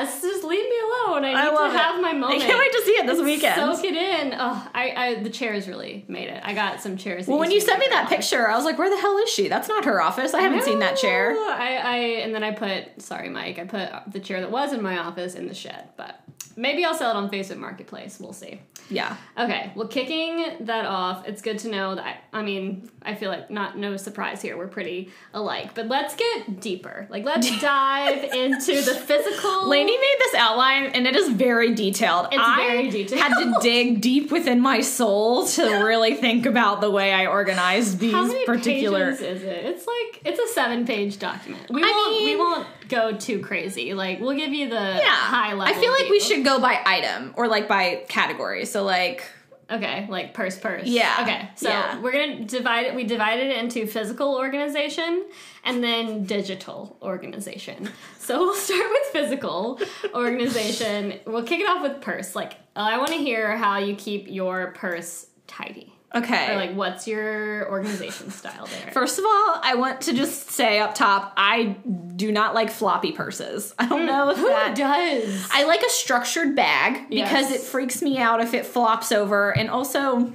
"Yes, 0.00 0.20
just 0.22 0.44
leave 0.44 0.64
me 0.64 0.76
alone. 0.78 1.24
I 1.24 1.28
need 1.28 1.36
I 1.36 1.48
love 1.50 1.70
to 1.72 1.76
it. 1.76 1.80
have 1.80 2.00
my 2.00 2.12
moment." 2.12 2.42
I 2.42 2.46
can't 2.46 2.58
wait 2.58 2.72
to 2.72 2.82
see 2.84 2.92
it 2.92 3.06
this 3.06 3.20
weekend. 3.20 3.56
Soak 3.56 3.84
it 3.84 3.94
in. 3.94 4.34
Oh, 4.38 4.68
I, 4.74 4.90
I 4.96 5.22
the 5.22 5.30
chairs 5.30 5.68
really 5.68 6.04
made 6.08 6.28
it. 6.28 6.40
I 6.44 6.54
got 6.54 6.80
some 6.80 6.96
chairs. 6.96 7.26
well, 7.26 7.38
when 7.38 7.50
you 7.50 7.60
sent 7.60 7.78
me 7.78 7.86
that 7.90 8.08
very 8.08 8.18
picture, 8.18 8.48
I 8.48 8.56
was 8.56 8.64
like, 8.64 8.78
where 8.78 8.90
the 8.90 9.00
hell 9.00 9.18
is 9.18 9.30
she? 9.30 9.48
That's 9.48 9.68
not 9.68 9.84
her 9.84 10.00
office. 10.00 10.34
I 10.34 10.40
haven't 10.40 10.64
seen 10.64 10.78
that 10.80 10.96
chair. 10.96 11.32
I, 11.36 11.76
I 11.76 11.96
and 12.22 12.34
then 12.34 12.42
I 12.42 12.52
put 12.52 13.00
sorry, 13.02 13.28
Mike. 13.28 13.58
I 13.58 13.64
put 13.64 14.12
the 14.12 14.20
chair 14.20 14.40
that 14.40 14.50
was 14.50 14.72
in 14.72 14.82
my 14.82 14.98
office 14.98 15.34
in 15.34 15.46
the 15.46 15.54
shed, 15.54 15.88
but 15.96 16.20
maybe 16.56 16.84
I'll 16.84 16.94
sell 16.94 17.10
it 17.10 17.16
on 17.16 17.30
Facebook 17.30 17.58
Marketplace. 17.58 18.18
We'll 18.20 18.32
see. 18.32 18.60
Yeah. 18.90 19.16
Okay, 19.38 19.72
well, 19.74 19.88
kicking 19.88 20.64
that 20.66 20.84
off, 20.84 21.26
it's 21.26 21.40
good 21.40 21.58
to 21.60 21.68
know 21.70 21.94
that. 21.94 22.24
I 22.32 22.42
mean, 22.42 22.90
I 23.02 23.14
feel 23.14 23.30
like 23.30 23.50
not 23.50 23.78
no 23.78 23.96
surprise 23.96 24.42
here. 24.42 24.56
We're 24.56 24.66
pretty 24.68 25.10
alike, 25.32 25.74
but 25.74 25.86
let's 25.88 26.14
get 26.14 26.60
deeper. 26.60 27.06
Like, 27.10 27.24
let's 27.24 27.48
dive 27.60 28.24
into 28.24 28.74
the 28.82 28.94
physical. 28.94 29.68
Lainey 29.68 29.96
made 29.96 30.16
this 30.18 30.34
outline 30.34 30.86
and 30.86 31.06
it 31.06 31.16
is 31.16 31.28
very 31.30 31.74
detailed. 31.74 32.26
It's 32.32 32.42
I 32.42 32.56
very 32.68 32.90
detailed. 32.90 33.20
I 33.20 33.28
had 33.28 33.38
to 33.38 33.54
dig 33.62 34.00
deep 34.00 34.30
within 34.32 34.60
my 34.60 34.80
soul 34.80 35.46
to 35.46 35.62
really 35.84 36.14
think 36.16 36.44
about 36.46 36.80
the 36.80 36.90
way 36.90 37.12
I 37.12 37.26
organized 37.26 37.98
these 37.98 38.12
How 38.12 38.26
many 38.26 38.44
particular. 38.44 39.12
pages 39.12 39.20
is 39.22 39.42
it? 39.42 39.64
It's 39.64 39.86
like 39.86 40.22
it's 40.24 40.38
a 40.40 40.52
seven-page 40.54 41.18
document. 41.18 41.70
We 41.70 41.82
I 41.82 41.86
won't 41.86 42.24
we 42.24 42.36
won't 42.36 42.66
go 42.88 43.16
too 43.16 43.40
crazy. 43.40 43.94
Like 43.94 44.20
we'll 44.20 44.36
give 44.36 44.52
you 44.52 44.68
the 44.68 44.74
Yeah. 44.74 45.08
high 45.10 45.54
level. 45.54 45.74
I 45.74 45.80
feel 45.80 45.90
like 45.92 46.10
we 46.10 46.18
view. 46.18 46.41
Should 46.42 46.50
go 46.50 46.60
by 46.60 46.80
item 46.84 47.34
or 47.36 47.48
like 47.48 47.68
by 47.68 48.04
category. 48.08 48.64
So 48.64 48.82
like 48.84 49.24
Okay, 49.70 50.06
like 50.10 50.34
purse 50.34 50.58
purse. 50.58 50.86
Yeah, 50.86 51.16
Okay, 51.22 51.48
so 51.56 51.70
yeah. 51.70 51.98
we're 52.00 52.12
gonna 52.12 52.44
divide 52.44 52.86
it. 52.86 52.94
We 52.94 53.04
divided 53.04 53.46
it 53.46 53.56
into 53.56 53.86
physical 53.86 54.34
organization 54.36 55.24
and 55.64 55.82
then 55.82 56.24
digital 56.24 56.98
organization. 57.02 57.88
So 58.18 58.38
we'll 58.38 58.54
start 58.54 58.88
with 58.88 59.02
physical 59.12 59.80
organization. 60.14 61.18
We'll 61.26 61.42
kick 61.42 61.58
it 61.60 61.68
off 61.68 61.82
with 61.82 62.00
purse. 62.00 62.36
Like 62.36 62.52
I 62.76 62.96
want 62.98 63.08
to 63.10 63.16
hear 63.16 63.56
how 63.56 63.78
you 63.78 63.96
keep 63.96 64.28
your 64.28 64.72
purse 64.76 65.26
tidy, 65.48 65.91
okay. 66.14 66.52
or 66.52 66.56
like 66.56 66.74
what's 66.74 67.06
your 67.06 67.70
organization 67.70 68.30
style 68.30 68.66
there. 68.66 68.90
First 68.92 69.18
of 69.18 69.24
all, 69.24 69.60
I 69.62 69.74
want 69.76 70.02
to 70.02 70.12
just 70.12 70.50
say 70.50 70.78
up 70.78 70.94
top, 70.94 71.32
I 71.36 71.76
do 72.16 72.32
not 72.32 72.54
like 72.54 72.70
floppy 72.70 73.12
purses. 73.12 73.74
I 73.78 73.88
don't 73.88 74.00
hmm. 74.00 74.06
know 74.06 74.30
if 74.30 74.38
Who 74.38 74.48
that. 74.48 74.76
does? 74.76 75.48
I 75.52 75.64
like 75.64 75.82
a 75.82 75.90
structured 75.90 76.54
bag 76.54 77.08
because 77.08 77.50
it 77.50 77.60
freaks 77.60 78.02
me 78.02 78.18
out 78.18 78.40
if 78.40 78.54
it 78.54 78.66
flops 78.66 79.12
over, 79.12 79.50
and 79.50 79.70
also, 79.70 80.32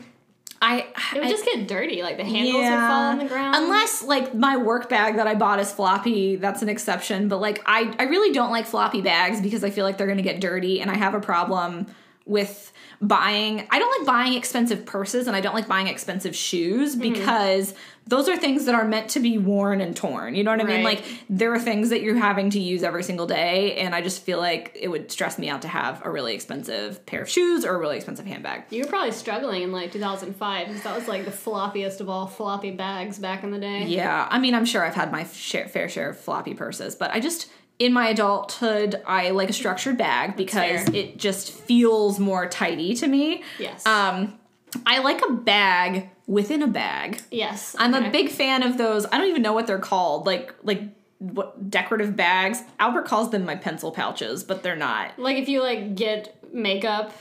I 0.62 0.88
it 1.14 1.16
would 1.16 1.24
I- 1.24 1.30
just 1.30 1.46
get 1.46 1.68
dirty. 1.68 2.02
Like 2.02 2.18
the 2.18 2.26
handles 2.26 2.56
would 2.56 2.70
fall 2.70 3.04
on 3.04 3.20
the 3.20 3.26
ground. 3.26 3.56
Unless 3.56 4.04
like 4.04 4.34
my 4.34 4.58
work 4.58 4.90
bag 4.90 5.16
that 5.18 5.28
I 5.28 5.36
bought 5.36 5.60
is 5.60 5.72
floppy, 5.72 6.36
that's 6.36 6.62
an 6.62 6.70
exception. 6.70 7.28
But 7.28 7.38
like 7.38 7.62
I, 7.66 7.94
I 8.00 8.04
really 8.04 8.34
don't 8.34 8.52
like 8.52 8.66
floppy 8.66 9.02
bags 9.02 9.42
because 9.42 9.64
I 9.64 9.70
feel 9.70 9.86
like 9.86 9.98
they're 9.98 10.08
gonna 10.08 10.22
get 10.22 10.42
dirty, 10.42 10.82
and 10.82 10.90
I 10.90 10.98
have 10.98 11.14
a 11.14 11.22
problem 11.22 11.88
with 12.26 12.72
buying. 13.02 13.68
I 13.70 13.80
don't 13.80 14.00
like 14.00 14.08
buying 14.08 14.34
expensive 14.34 14.86
purses, 14.86 15.28
and 15.28 15.36
I 15.36 15.42
don't 15.42 15.54
like 15.56 15.68
buying 15.68 15.88
expensive 15.88 16.36
shoes 16.36 16.96
Mm-hmm. 16.96 17.02
because 17.14 17.74
those 18.08 18.30
are 18.30 18.38
things 18.38 18.66
that 18.66 18.74
are 18.74 18.86
meant 18.86 19.10
to 19.10 19.20
be 19.20 19.38
worn 19.38 19.82
and 19.82 19.94
torn. 19.94 20.34
You 20.34 20.42
know 20.46 20.52
what 20.52 20.62
I 20.62 20.64
mean? 20.64 20.84
Like 20.84 21.04
there 21.30 21.54
are 21.54 21.60
things 21.60 21.90
that 21.90 22.02
you're 22.02 22.16
having 22.16 22.50
to 22.52 22.60
use 22.60 22.82
every 22.82 23.04
single 23.04 23.28
day, 23.28 23.76
and 23.78 23.94
I 23.94 24.02
just 24.02 24.24
feel 24.24 24.38
like 24.40 24.78
it 24.80 24.88
would 24.88 25.12
stress 25.12 25.38
me 25.38 25.50
out 25.50 25.62
to 25.64 25.68
have 25.68 26.02
a 26.06 26.10
really 26.10 26.34
expensive 26.34 27.06
pair 27.06 27.22
of 27.22 27.30
shoes 27.30 27.66
or 27.66 27.76
a 27.76 27.78
really 27.80 27.98
expensive 27.98 28.26
handbag. 28.26 28.64
you 28.70 28.84
were 28.84 28.90
probably 28.90 29.12
struggling 29.12 29.64
in 29.64 29.72
like 29.74 29.92
2005 29.92 30.68
because 30.68 30.84
that 30.84 30.96
was 30.98 31.08
like 31.10 31.26
the 31.26 31.32
floppiest 31.32 32.00
of 32.00 32.10
all 32.10 32.28
floppy 32.28 32.72
bags 32.72 33.20
back 33.20 33.44
in 33.44 33.52
the 33.52 33.60
day. 33.60 33.84
Yeah, 33.86 34.28
I 34.32 34.40
mean, 34.40 34.56
I'm 34.56 34.66
sure 34.66 34.86
I've 34.86 34.96
had 34.96 35.12
my 35.12 35.26
share, 35.26 35.68
fair 35.68 35.90
share 35.90 36.12
of 36.12 36.18
floppy 36.20 36.54
purses, 36.54 36.96
but 36.96 37.12
I 37.12 37.20
just 37.20 37.50
in 37.80 37.94
my 37.94 38.10
adulthood, 38.10 39.02
I 39.06 39.30
like 39.32 39.50
a 39.50 39.54
structured 39.54 39.98
bag 39.98 40.36
because 40.36 40.88
it 40.90 41.18
just 41.18 41.52
feels 41.52 42.20
more 42.20 42.48
tidy 42.48 42.96
to 42.96 43.08
me. 43.08 43.44
Yes. 43.60 43.86
Um, 43.86 44.40
I 44.86 45.00
like 45.00 45.22
a 45.28 45.32
bag 45.34 46.10
within 46.26 46.62
a 46.62 46.68
bag. 46.68 47.22
yes. 47.32 47.76
I'm 47.80 47.94
okay. 47.94 48.08
a 48.08 48.12
big 48.12 48.30
fan 48.30 48.64
of 48.64 48.78
those. 48.78 49.06
I 49.06 49.18
don't 49.18 49.28
even 49.28 49.42
know 49.42 49.54
what 49.54 49.68
they're 49.68 49.80
called. 49.80 50.26
Like 50.26 50.54
like 50.64 50.82
what 51.20 51.70
decorative 51.72 52.16
bags. 52.16 52.62
Albert 52.80 53.06
calls 53.06 53.32
them 53.32 53.46
my 53.46 53.56
pencil 53.56 53.92
pouches, 53.92 54.44
but 54.44 54.64
they're 54.64 54.76
not. 54.76 55.18
Like 55.20 55.38
if 55.38 55.48
you 55.50 55.62
like 55.64 55.96
get 55.96 56.54
makeup 56.54 57.12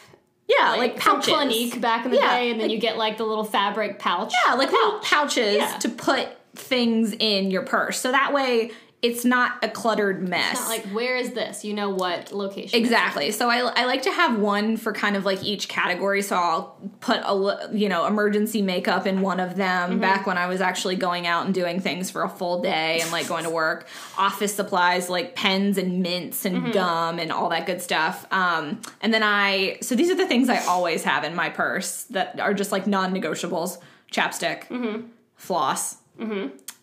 Yeah, 0.49 0.75
like, 0.77 1.01
from 1.01 1.17
pouches. 1.17 1.35
Clinique 1.35 1.81
back 1.81 2.05
in 2.05 2.11
the 2.11 2.19
Yeah, 2.19 2.39
day, 2.39 2.51
and 2.51 2.61
then 2.61 2.71
you 2.71 2.79
get 2.79 2.97
like 2.99 3.17
the 3.19 3.25
little 3.25 3.45
fabric 3.45 3.99
pouch. 3.99 4.33
Yeah, 4.47 4.55
like 4.55 4.71
little 4.73 4.99
pouches 5.01 5.57
Yeah. 5.57 5.77
to 5.79 5.89
put 5.89 6.29
things 6.55 7.15
in 7.19 7.51
your 7.51 7.63
purse. 7.63 8.01
So 8.01 8.11
that 8.13 8.33
way 8.33 8.71
it's 9.07 9.25
not 9.25 9.63
a 9.63 9.69
cluttered 9.69 10.27
mess. 10.29 10.55
Not 10.61 10.69
like 10.69 10.87
where 10.89 11.17
is 11.17 11.33
this? 11.33 11.65
You 11.65 11.75
know 11.75 11.91
what 11.91 12.33
location? 12.33 12.79
Exactly. 12.79 13.31
So 13.31 13.49
I, 13.49 13.59
I 13.59 13.85
like 13.87 14.03
to 14.03 14.11
have 14.11 14.39
one 14.39 14.77
for 14.77 14.93
kind 14.93 15.17
of 15.17 15.25
like 15.25 15.43
each 15.45 15.69
category. 15.69 16.23
So 16.23 16.37
I'll 16.37 16.77
put 17.01 17.19
a 17.19 17.69
you 17.73 17.89
know 17.89 18.07
emergency 18.07 18.63
makeup 18.63 19.07
in 19.07 19.21
one 19.21 19.39
of 19.41 19.57
them. 19.57 19.91
Mm-hmm. 19.93 20.01
Back 20.01 20.27
when 20.27 20.39
I 20.39 20.47
was 20.49 20.61
actually 20.61 20.97
going 20.97 21.27
out 21.27 21.47
and 21.47 21.55
doing 21.55 21.81
things 21.81 22.11
for 22.11 22.23
a 22.23 22.29
full 22.29 22.63
day 22.63 23.01
and 23.01 23.11
like 23.13 23.29
going 23.29 23.45
to 23.45 23.51
work, 23.51 23.87
office 24.19 24.55
supplies 24.55 25.09
like 25.09 25.35
pens 25.37 25.79
and 25.79 26.03
mints 26.03 26.45
and 26.45 26.57
Mm-hmm. 26.57 26.73
gum 26.73 27.19
and 27.19 27.31
all 27.31 27.51
that 27.51 27.67
good 27.67 27.81
stuff. 27.83 28.27
Um, 28.33 28.81
and 29.03 29.13
then 29.15 29.23
I 29.23 29.79
so 29.83 29.95
these 29.95 30.11
are 30.11 30.17
the 30.17 30.27
things 30.27 30.49
I 30.49 30.59
always 30.67 31.05
have 31.05 31.23
in 31.25 31.35
my 31.35 31.49
purse 31.51 32.05
that 32.11 32.41
are 32.41 32.55
just 32.55 32.73
like 32.73 32.87
non-negotiables: 32.87 33.79
chapstick, 34.11 34.67
Mm-hmm. 34.69 35.07
floss, 35.37 35.97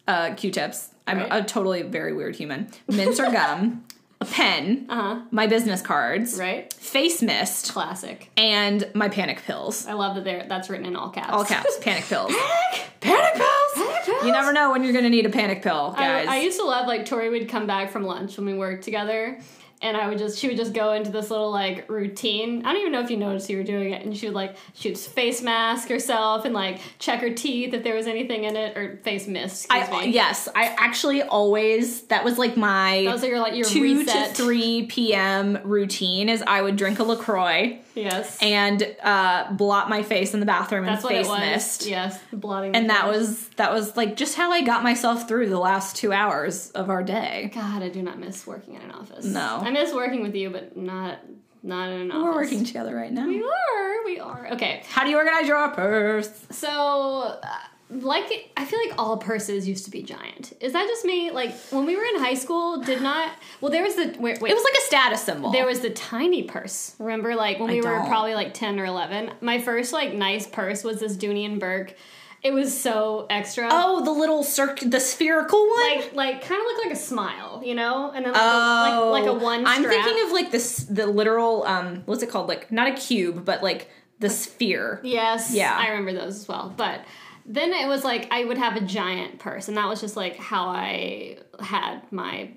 uh, 0.08 0.34
Q-tips. 0.36 0.90
I'm 1.08 1.18
Right. 1.20 1.28
a 1.32 1.44
totally 1.44 1.82
very 1.84 2.14
weird 2.14 2.36
human. 2.36 2.70
Mints 2.88 3.20
or 3.20 3.30
gum, 3.32 3.84
a 4.22 4.26
pen, 4.26 4.86
uh-huh. 4.90 5.22
my 5.32 5.48
business 5.48 5.82
cards, 5.82 6.38
Right? 6.40 6.72
face 6.74 7.22
mist, 7.22 7.74
Classic. 7.74 8.30
and 8.38 8.90
my 8.94 9.10
panic 9.10 9.44
pills. 9.46 9.86
I 9.86 9.94
love 9.94 10.16
that 10.16 10.24
there. 10.24 10.46
That's 10.48 10.70
written 10.70 10.86
in 10.86 10.96
all 10.96 11.10
caps. 11.10 11.30
All 11.34 11.44
caps, 11.44 11.78
panic 11.82 12.06
pills. 12.06 12.32
panic, 13.02 13.02
panic 13.02 13.34
pills. 13.36 13.48
Panic 13.76 14.06
pills. 14.06 14.24
You 14.26 14.32
never 14.32 14.54
know 14.54 14.72
when 14.72 14.84
you're 14.84 14.94
gonna 14.94 15.10
need 15.10 15.26
a 15.26 15.30
panic 15.30 15.62
pill, 15.62 15.92
guys. 15.98 16.28
I, 16.28 16.36
I 16.36 16.40
used 16.40 16.58
to 16.60 16.66
love 16.66 16.88
like 16.88 17.06
Tori 17.06 17.30
would 17.30 17.50
come 17.50 17.68
back 17.68 17.92
from 17.92 18.04
lunch 18.04 18.38
when 18.38 18.46
we 18.46 18.54
worked 18.54 18.84
together, 18.86 19.40
and 19.84 19.96
I 19.98 20.08
would 20.10 20.18
just 20.18 20.40
she 20.40 20.48
would 20.48 20.58
just 20.58 20.74
go 20.74 20.94
into 20.94 21.12
this 21.12 21.30
little 21.30 21.52
like 21.52 21.90
routine. 21.90 22.66
I 22.66 22.72
don't 22.74 22.82
even 22.82 22.92
know 22.94 23.02
if 23.02 23.12
you 23.12 23.18
noticed 23.18 23.50
you 23.50 23.58
were 23.58 23.64
doing 23.64 23.92
it, 23.94 24.04
and 24.06 24.16
she 24.18 24.26
would 24.28 24.36
like 24.36 24.56
she 24.74 24.90
would 24.90 24.98
face 24.98 25.42
mask 25.42 25.90
herself 25.90 26.46
and 26.46 26.54
like 26.54 26.80
check 27.00 27.20
her 27.22 27.32
teeth 27.34 27.74
if 27.74 27.84
there 27.84 27.96
was 27.96 28.08
anything 28.08 28.46
in 28.46 28.56
it 28.56 28.78
or 28.78 28.98
face 29.04 29.28
mist. 29.28 29.66
Excuse 29.66 29.90
I, 29.90 30.06
me. 30.06 30.12
yes, 30.12 30.48
I 30.56 30.74
actually 30.80 31.22
always 31.22 32.04
that 32.04 32.24
was 32.24 32.38
like 32.38 32.58
my 32.58 33.04
Those 33.06 33.24
are 33.24 33.28
your 33.28 33.40
like 33.40 33.56
your 33.56 33.66
two 33.66 33.82
reset. 33.84 34.30
to 34.36 34.44
three 34.44 34.86
p.m. 34.88 35.60
routine. 35.64 36.30
Is 36.30 36.42
I 36.46 36.62
would 36.62 36.76
drink 36.76 37.00
a 37.00 37.04
LaCroix 37.04 37.80
Yes. 37.96 38.40
and 38.42 38.96
uh, 39.04 39.52
blot 39.54 39.88
my 39.88 40.02
face 40.02 40.34
in 40.34 40.40
the 40.40 40.48
bathroom 40.48 40.86
That's 40.86 41.04
what 41.04 41.14
face 41.14 41.28
it 41.28 41.30
was. 41.30 41.40
mist. 41.40 41.86
Yes, 41.86 42.20
blotting. 42.32 42.76
And 42.76 42.90
that 42.90 43.06
the- 43.06 43.12
was 43.18 43.48
that 43.50 43.72
was 43.72 43.96
like 43.96 44.16
just 44.16 44.36
how 44.36 44.52
I 44.52 44.62
got 44.64 44.82
myself 44.84 45.28
through 45.28 45.50
the 45.50 45.60
last 45.60 45.96
two 45.96 46.12
hours 46.12 46.72
of 46.72 46.90
our 46.90 47.04
day. 47.04 47.52
God, 47.54 47.84
I 47.84 47.90
do 47.90 48.02
not 48.02 48.18
miss 48.20 48.48
working 48.48 48.74
in 48.76 48.82
an 48.82 48.92
office. 48.92 49.26
No. 49.26 49.60
I 49.62 49.70
miss 49.74 49.94
working 49.94 50.22
with 50.22 50.36
you, 50.36 50.50
but 50.50 50.78
not 50.78 51.20
not 51.64 51.90
in 51.90 52.02
an 52.02 52.12
office. 52.12 52.24
We're 52.24 52.42
working 52.42 52.66
together 52.66 52.96
right 52.96 53.12
now. 53.12 53.28
We 53.28 53.42
are. 53.42 54.06
We 54.06 54.20
are. 54.20 54.52
Okay. 54.54 54.84
How 54.90 55.04
do 55.04 55.10
you 55.10 55.18
organize 55.18 55.48
your 55.48 55.70
purse? 55.70 56.46
So, 56.52 57.40
uh, 57.42 57.58
like, 57.90 58.52
I 58.58 58.66
feel 58.66 58.80
like 58.86 58.98
all 58.98 59.18
purses 59.18 59.66
used 59.68 59.86
to 59.86 59.92
be 59.92 60.04
giant. 60.04 60.54
Is 60.60 60.74
that 60.74 60.88
just 60.88 61.06
me? 61.06 61.32
Like, 61.32 61.56
when 61.72 61.86
we 61.86 61.96
were 61.96 62.04
in 62.04 62.20
high 62.20 62.34
school, 62.34 62.82
did 62.82 63.02
not. 63.02 63.32
Well, 63.62 63.72
there 63.72 63.84
was 63.84 63.96
the. 63.96 64.16
Wait, 64.20 64.42
wait. 64.42 64.52
It 64.52 64.54
was 64.54 64.64
like 64.64 64.78
a 64.78 64.86
status 64.86 65.24
symbol. 65.24 65.52
there 65.52 65.66
was 65.66 65.80
the 65.80 65.90
tiny 65.92 66.44
purse. 66.44 66.96
Remember, 67.00 67.34
like, 67.36 67.60
when 67.60 67.70
we 67.70 67.82
were 67.82 68.00
probably 68.08 68.36
like 68.36 68.54
10 68.54 68.80
or 68.80 68.86
11? 68.86 69.32
My 69.42 69.60
first, 69.60 69.94
like, 69.94 70.14
nice 70.14 70.46
purse 70.48 70.84
was 70.84 71.00
this 71.00 71.16
Dooney 71.16 71.46
and 71.46 71.60
Bourke. 71.60 71.96
It 72.44 72.54
was 72.54 72.78
so 72.78 73.26
extra. 73.30 73.70
oh, 73.72 74.04
the 74.04 74.12
little 74.12 74.44
circ, 74.44 74.80
the 74.82 75.00
spherical 75.00 75.66
one. 75.66 75.98
Like, 75.98 76.14
like, 76.14 76.42
kind 76.42 76.60
of 76.60 76.66
looked 76.66 76.86
like 76.86 76.94
a 76.94 77.00
smile, 77.00 77.62
you 77.64 77.74
know? 77.74 78.12
And 78.14 78.26
then, 78.26 78.34
like, 78.34 78.42
oh, 78.44 79.10
a, 79.10 79.12
like, 79.12 79.24
like 79.24 79.30
a 79.30 79.34
one 79.34 79.66
I'm 79.66 79.84
thinking 79.84 80.26
of 80.26 80.32
like 80.34 80.52
this, 80.52 80.78
the 80.78 81.08
literal, 81.08 81.64
um, 81.64 82.04
what's 82.06 82.22
it 82.22 82.30
called? 82.30 82.50
Like 82.50 82.72
not 82.72 82.88
a 82.88 82.94
cube, 82.96 83.46
but 83.46 83.64
like 83.64 83.90
the 84.20 84.30
sphere. 84.30 85.00
Yes. 85.04 85.54
Yeah. 85.54 85.76
I 85.78 85.90
remember 85.90 86.14
those 86.14 86.42
as 86.42 86.48
well. 86.48 86.74
But 86.76 87.02
then 87.46 87.72
it 87.72 87.88
was 87.88 88.04
like 88.04 88.28
I 88.32 88.44
would 88.44 88.58
have 88.58 88.76
a 88.76 88.82
giant 88.82 89.40
purse, 89.40 89.68
and 89.68 89.78
that 89.78 89.88
was 89.88 90.02
just 90.02 90.16
like 90.16 90.36
how 90.38 90.68
I 90.68 91.38
had 91.62 92.02
my 92.12 92.52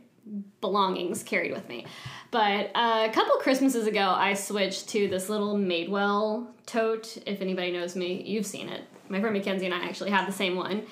belongings 0.60 1.22
carried 1.22 1.52
with 1.52 1.68
me. 1.68 1.86
But 2.30 2.70
uh, 2.74 3.06
a 3.08 3.12
couple 3.12 3.36
Christmases 3.36 3.86
ago, 3.86 4.12
I 4.16 4.34
switched 4.34 4.88
to 4.90 5.08
this 5.08 5.28
little 5.28 5.56
Madewell 5.56 6.48
tote. 6.66 7.18
If 7.24 7.40
anybody 7.40 7.70
knows 7.70 7.94
me, 7.94 8.22
you've 8.24 8.46
seen 8.46 8.68
it. 8.68 8.82
My 9.08 9.20
friend 9.20 9.34
Mackenzie 9.34 9.66
and 9.66 9.74
I 9.74 9.84
actually 9.84 10.10
have 10.10 10.26
the 10.26 10.32
same 10.32 10.56
one. 10.56 10.86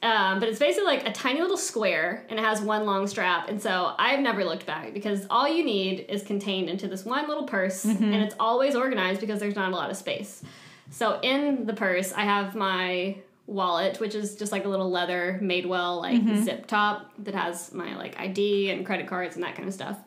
Um, 0.00 0.38
but 0.38 0.48
it's 0.48 0.60
basically 0.60 0.86
like 0.86 1.08
a 1.08 1.12
tiny 1.12 1.40
little 1.40 1.56
square 1.56 2.24
and 2.28 2.38
it 2.38 2.44
has 2.44 2.60
one 2.60 2.86
long 2.86 3.08
strap. 3.08 3.48
And 3.48 3.60
so 3.60 3.94
I've 3.98 4.20
never 4.20 4.44
looked 4.44 4.64
back 4.64 4.94
because 4.94 5.26
all 5.28 5.48
you 5.48 5.64
need 5.64 6.06
is 6.08 6.22
contained 6.22 6.70
into 6.70 6.86
this 6.86 7.04
one 7.04 7.26
little 7.26 7.44
purse 7.44 7.84
and 7.84 8.14
it's 8.14 8.36
always 8.38 8.76
organized 8.76 9.20
because 9.20 9.40
there's 9.40 9.56
not 9.56 9.72
a 9.72 9.74
lot 9.74 9.90
of 9.90 9.96
space. 9.96 10.44
So 10.90 11.18
in 11.22 11.66
the 11.66 11.74
purse, 11.74 12.12
I 12.12 12.22
have 12.22 12.54
my 12.54 13.16
wallet, 13.48 13.98
which 13.98 14.14
is 14.14 14.36
just 14.36 14.52
like 14.52 14.66
a 14.66 14.68
little 14.68 14.90
leather 14.90 15.40
Madewell 15.42 16.00
like 16.00 16.44
zip 16.44 16.66
top 16.66 17.10
that 17.18 17.34
has 17.34 17.72
my 17.72 17.96
like 17.96 18.18
ID 18.20 18.70
and 18.70 18.86
credit 18.86 19.08
cards 19.08 19.34
and 19.34 19.44
that 19.44 19.56
kind 19.56 19.66
of 19.66 19.74
stuff. 19.74 19.98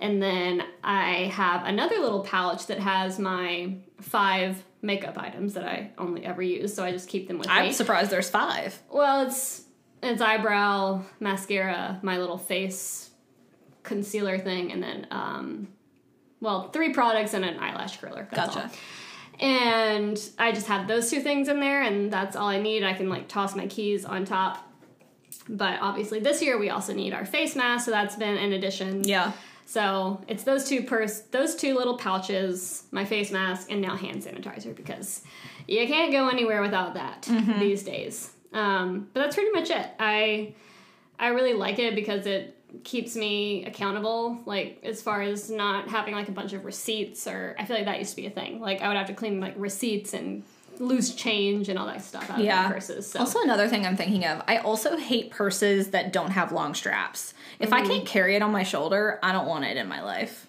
And 0.00 0.22
then 0.22 0.62
I 0.84 1.30
have 1.32 1.64
another 1.64 1.98
little 1.98 2.20
pouch 2.20 2.66
that 2.66 2.78
has 2.78 3.18
my 3.18 3.74
five 4.00 4.62
makeup 4.82 5.18
items 5.18 5.54
that 5.54 5.64
I 5.64 5.90
only 5.98 6.24
ever 6.24 6.42
use, 6.42 6.74
so 6.74 6.84
I 6.84 6.92
just 6.92 7.08
keep 7.08 7.28
them 7.28 7.38
with 7.38 7.48
me. 7.48 7.52
I'm 7.52 7.72
surprised 7.72 8.10
there's 8.10 8.30
five. 8.30 8.80
Well, 8.90 9.26
it's 9.26 9.64
it's 10.02 10.20
eyebrow, 10.20 11.02
mascara, 11.20 11.98
my 12.02 12.18
little 12.18 12.38
face 12.38 13.10
concealer 13.82 14.38
thing, 14.38 14.72
and 14.72 14.82
then 14.82 15.06
um, 15.10 15.68
well, 16.40 16.70
three 16.70 16.92
products 16.92 17.34
and 17.34 17.44
an 17.44 17.58
eyelash 17.58 17.98
curler. 17.98 18.28
That's 18.30 18.54
Gotcha. 18.54 18.68
all. 18.68 18.74
And 19.38 20.30
I 20.38 20.52
just 20.52 20.66
have 20.66 20.88
those 20.88 21.10
two 21.10 21.20
things 21.20 21.48
in 21.48 21.60
there, 21.60 21.82
and 21.82 22.10
that's 22.12 22.36
all 22.36 22.48
I 22.48 22.60
need. 22.60 22.82
I 22.82 22.94
can 22.94 23.08
like 23.08 23.28
toss 23.28 23.54
my 23.54 23.66
keys 23.66 24.04
on 24.04 24.24
top. 24.24 24.62
But 25.48 25.78
obviously, 25.80 26.20
this 26.20 26.42
year 26.42 26.58
we 26.58 26.70
also 26.70 26.92
need 26.92 27.12
our 27.12 27.24
face 27.24 27.54
mask, 27.54 27.84
so 27.84 27.90
that's 27.90 28.16
been 28.16 28.36
an 28.36 28.52
addition. 28.52 29.04
Yeah. 29.04 29.32
So 29.68 30.22
it's 30.28 30.44
those 30.44 30.68
two 30.68 30.82
purse, 30.84 31.20
those 31.32 31.56
two 31.56 31.74
little 31.74 31.98
pouches, 31.98 32.84
my 32.92 33.04
face 33.04 33.30
mask, 33.32 33.70
and 33.70 33.80
now 33.82 33.96
hand 33.96 34.22
sanitizer 34.22 34.74
because 34.74 35.22
you 35.66 35.84
can't 35.88 36.12
go 36.12 36.28
anywhere 36.28 36.62
without 36.62 36.94
that 36.94 37.22
Mm-hmm. 37.22 37.58
these 37.58 37.82
days. 37.82 38.30
Um, 38.52 39.08
but 39.12 39.20
that's 39.20 39.34
pretty 39.34 39.50
much 39.50 39.70
it. 39.70 39.86
I 39.98 40.54
I 41.18 41.28
really 41.28 41.52
like 41.54 41.78
it 41.80 41.94
because 41.96 42.26
it 42.26 42.52
keeps 42.84 43.16
me 43.16 43.64
accountable. 43.64 44.38
Like 44.46 44.78
as 44.84 45.02
far 45.02 45.22
as 45.22 45.50
not 45.50 45.88
having 45.88 46.14
like 46.14 46.28
a 46.28 46.32
bunch 46.32 46.52
of 46.52 46.64
receipts 46.64 47.26
or 47.26 47.56
I 47.58 47.64
feel 47.64 47.76
like 47.76 47.86
that 47.86 47.98
used 47.98 48.10
to 48.10 48.16
be 48.16 48.26
a 48.26 48.30
thing. 48.30 48.60
Like 48.60 48.82
I 48.82 48.88
would 48.88 48.96
have 48.96 49.08
to 49.08 49.14
clean 49.14 49.40
like 49.40 49.54
receipts 49.56 50.14
and 50.14 50.44
loose 50.78 51.14
change 51.14 51.70
and 51.70 51.78
all 51.78 51.86
that 51.86 52.02
stuff 52.04 52.30
out 52.30 52.38
of 52.38 52.44
Yeah. 52.44 52.64
my 52.66 52.72
purses. 52.74 53.10
So 53.10 53.20
Also, 53.20 53.40
another 53.42 53.66
thing 53.66 53.86
I'm 53.86 53.96
thinking 53.96 54.26
of, 54.26 54.42
I 54.46 54.58
also 54.58 54.98
hate 54.98 55.30
purses 55.30 55.88
that 55.92 56.12
don't 56.12 56.32
have 56.32 56.52
long 56.52 56.74
straps. 56.74 57.32
If 57.58 57.72
I 57.72 57.82
can't 57.82 58.06
carry 58.06 58.36
it 58.36 58.42
on 58.42 58.52
my 58.52 58.62
shoulder, 58.62 59.18
I 59.22 59.32
don't 59.32 59.46
want 59.46 59.64
it 59.64 59.76
in 59.76 59.88
my 59.88 60.02
life. 60.02 60.46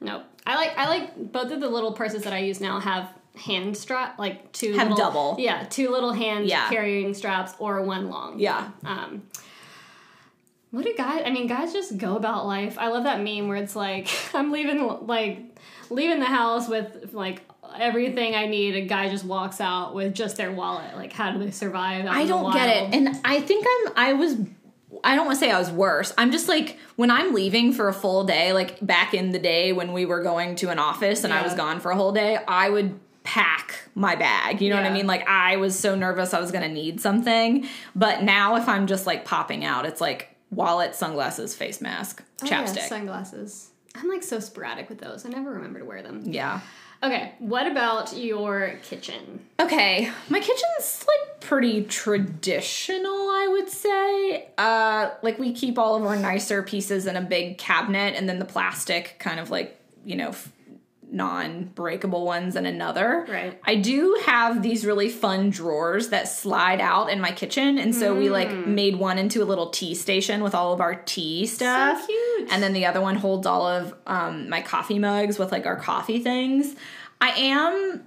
Nope. 0.00 0.22
I 0.46 0.54
like 0.56 0.76
I 0.76 0.88
like 0.88 1.32
both 1.32 1.50
of 1.52 1.60
the 1.60 1.68
little 1.68 1.92
purses 1.92 2.24
that 2.24 2.32
I 2.32 2.38
use 2.38 2.60
now 2.60 2.80
have 2.80 3.08
hand 3.36 3.76
strap 3.76 4.18
like 4.18 4.52
two 4.52 4.72
Have 4.74 4.88
little, 4.90 4.96
double. 5.04 5.36
Yeah, 5.38 5.64
two 5.64 5.90
little 5.90 6.12
hand 6.12 6.46
Yeah. 6.46 6.68
carrying 6.68 7.14
straps 7.14 7.54
or 7.58 7.80
one 7.82 8.10
long. 8.10 8.38
Yeah. 8.38 8.70
Um 8.84 9.22
what 10.70 10.84
do 10.84 10.94
guys 10.94 11.22
I 11.24 11.30
mean 11.30 11.46
guys 11.46 11.72
just 11.72 11.96
go 11.98 12.16
about 12.16 12.46
life. 12.46 12.76
I 12.78 12.88
love 12.88 13.04
that 13.04 13.20
meme 13.22 13.48
where 13.48 13.56
it's 13.56 13.76
like 13.76 14.08
I'm 14.34 14.50
leaving 14.52 14.86
like 15.06 15.38
leaving 15.90 16.20
the 16.20 16.26
house 16.26 16.68
with 16.68 17.12
like 17.12 17.42
everything 17.78 18.34
I 18.34 18.46
need. 18.46 18.74
A 18.74 18.82
guy 18.86 19.08
just 19.08 19.24
walks 19.24 19.60
out 19.60 19.94
with 19.94 20.14
just 20.14 20.36
their 20.36 20.52
wallet. 20.52 20.94
Like 20.96 21.12
how 21.12 21.30
do 21.32 21.38
they 21.38 21.50
survive? 21.50 22.06
I 22.06 22.26
don't 22.26 22.52
get 22.52 22.68
it. 22.68 22.94
And 22.94 23.20
I 23.24 23.40
think 23.40 23.66
I'm 23.68 23.92
I 23.96 24.12
was 24.14 24.36
I 25.04 25.16
don't 25.16 25.26
want 25.26 25.38
to 25.38 25.44
say 25.44 25.50
I 25.50 25.58
was 25.58 25.70
worse. 25.70 26.12
I'm 26.16 26.30
just 26.30 26.48
like 26.48 26.78
when 26.96 27.10
I'm 27.10 27.34
leaving 27.34 27.72
for 27.72 27.88
a 27.88 27.92
full 27.92 28.24
day, 28.24 28.52
like 28.52 28.84
back 28.84 29.14
in 29.14 29.30
the 29.32 29.38
day 29.38 29.72
when 29.72 29.92
we 29.92 30.04
were 30.06 30.22
going 30.22 30.54
to 30.56 30.70
an 30.70 30.78
office 30.78 31.24
and 31.24 31.32
I 31.32 31.42
was 31.42 31.54
gone 31.54 31.80
for 31.80 31.90
a 31.90 31.96
whole 31.96 32.12
day, 32.12 32.38
I 32.46 32.70
would 32.70 32.98
pack 33.24 33.88
my 33.94 34.16
bag. 34.16 34.60
You 34.60 34.70
know 34.70 34.76
what 34.76 34.84
I 34.86 34.90
mean? 34.92 35.06
Like 35.06 35.26
I 35.28 35.56
was 35.56 35.78
so 35.78 35.94
nervous 35.94 36.34
I 36.34 36.40
was 36.40 36.50
going 36.52 36.62
to 36.64 36.72
need 36.72 37.00
something. 37.00 37.66
But 37.94 38.22
now 38.22 38.56
if 38.56 38.68
I'm 38.68 38.86
just 38.86 39.06
like 39.06 39.24
popping 39.24 39.64
out, 39.64 39.86
it's 39.86 40.00
like 40.00 40.34
wallet, 40.50 40.94
sunglasses, 40.94 41.54
face 41.54 41.80
mask, 41.80 42.22
Oh, 42.42 42.46
yeah, 42.46 42.64
chapstick. 42.64 42.88
sunglasses. 42.88 43.70
I'm 43.94 44.08
like 44.08 44.22
so 44.22 44.40
sporadic 44.40 44.88
with 44.88 44.98
those. 44.98 45.24
I 45.26 45.28
never 45.28 45.50
remember 45.52 45.78
to 45.80 45.84
wear 45.84 46.02
them. 46.02 46.22
yeah. 46.26 46.60
Okay, 47.02 47.32
what 47.40 47.66
about 47.66 48.16
your 48.16 48.78
kitchen? 48.84 49.40
Okay, 49.58 50.10
my 50.28 50.38
kitchen's 50.38 51.04
like 51.06 51.40
pretty 51.40 51.82
traditional, 51.82 53.12
I 53.12 53.48
would 53.50 53.68
say. 53.68 54.48
Uh, 54.56 55.10
like 55.20 55.38
we 55.38 55.52
keep 55.52 55.78
all 55.78 55.96
of 55.96 56.04
our 56.04 56.14
nicer 56.16 56.62
pieces 56.62 57.06
in 57.06 57.16
a 57.16 57.20
big 57.20 57.58
cabinet, 57.58 58.14
and 58.16 58.28
then 58.28 58.38
the 58.38 58.44
plastic 58.44 59.16
kind 59.18 59.40
of 59.40 59.50
like 59.50 59.78
you 60.04 60.14
know 60.14 60.32
non-breakable 61.12 62.24
ones 62.24 62.56
in 62.56 62.66
another. 62.66 63.26
Right. 63.28 63.60
I 63.64 63.76
do 63.76 64.18
have 64.24 64.62
these 64.62 64.86
really 64.86 65.08
fun 65.08 65.50
drawers 65.50 66.08
that 66.08 66.28
slide 66.28 66.80
out 66.80 67.10
in 67.10 67.20
my 67.20 67.32
kitchen, 67.32 67.78
and 67.78 67.94
so 67.94 68.14
we 68.14 68.30
like 68.30 68.50
made 68.66 68.96
one 68.96 69.18
into 69.18 69.42
a 69.42 69.46
little 69.46 69.70
tea 69.70 69.94
station 69.94 70.42
with 70.42 70.54
all 70.54 70.72
of 70.72 70.80
our 70.80 70.94
tea 70.94 71.46
stuff. 71.46 72.00
So 72.00 72.06
cute. 72.06 72.52
And 72.52 72.62
then 72.62 72.72
the 72.72 72.86
other 72.86 73.00
one 73.00 73.16
holds 73.16 73.46
all 73.46 73.66
of 73.66 73.94
um, 74.06 74.48
my 74.48 74.62
coffee 74.62 74.98
mugs 74.98 75.38
with 75.38 75.52
like 75.52 75.66
our 75.66 75.76
coffee 75.76 76.18
things. 76.18 76.74
I 77.20 77.28
am. 77.30 78.04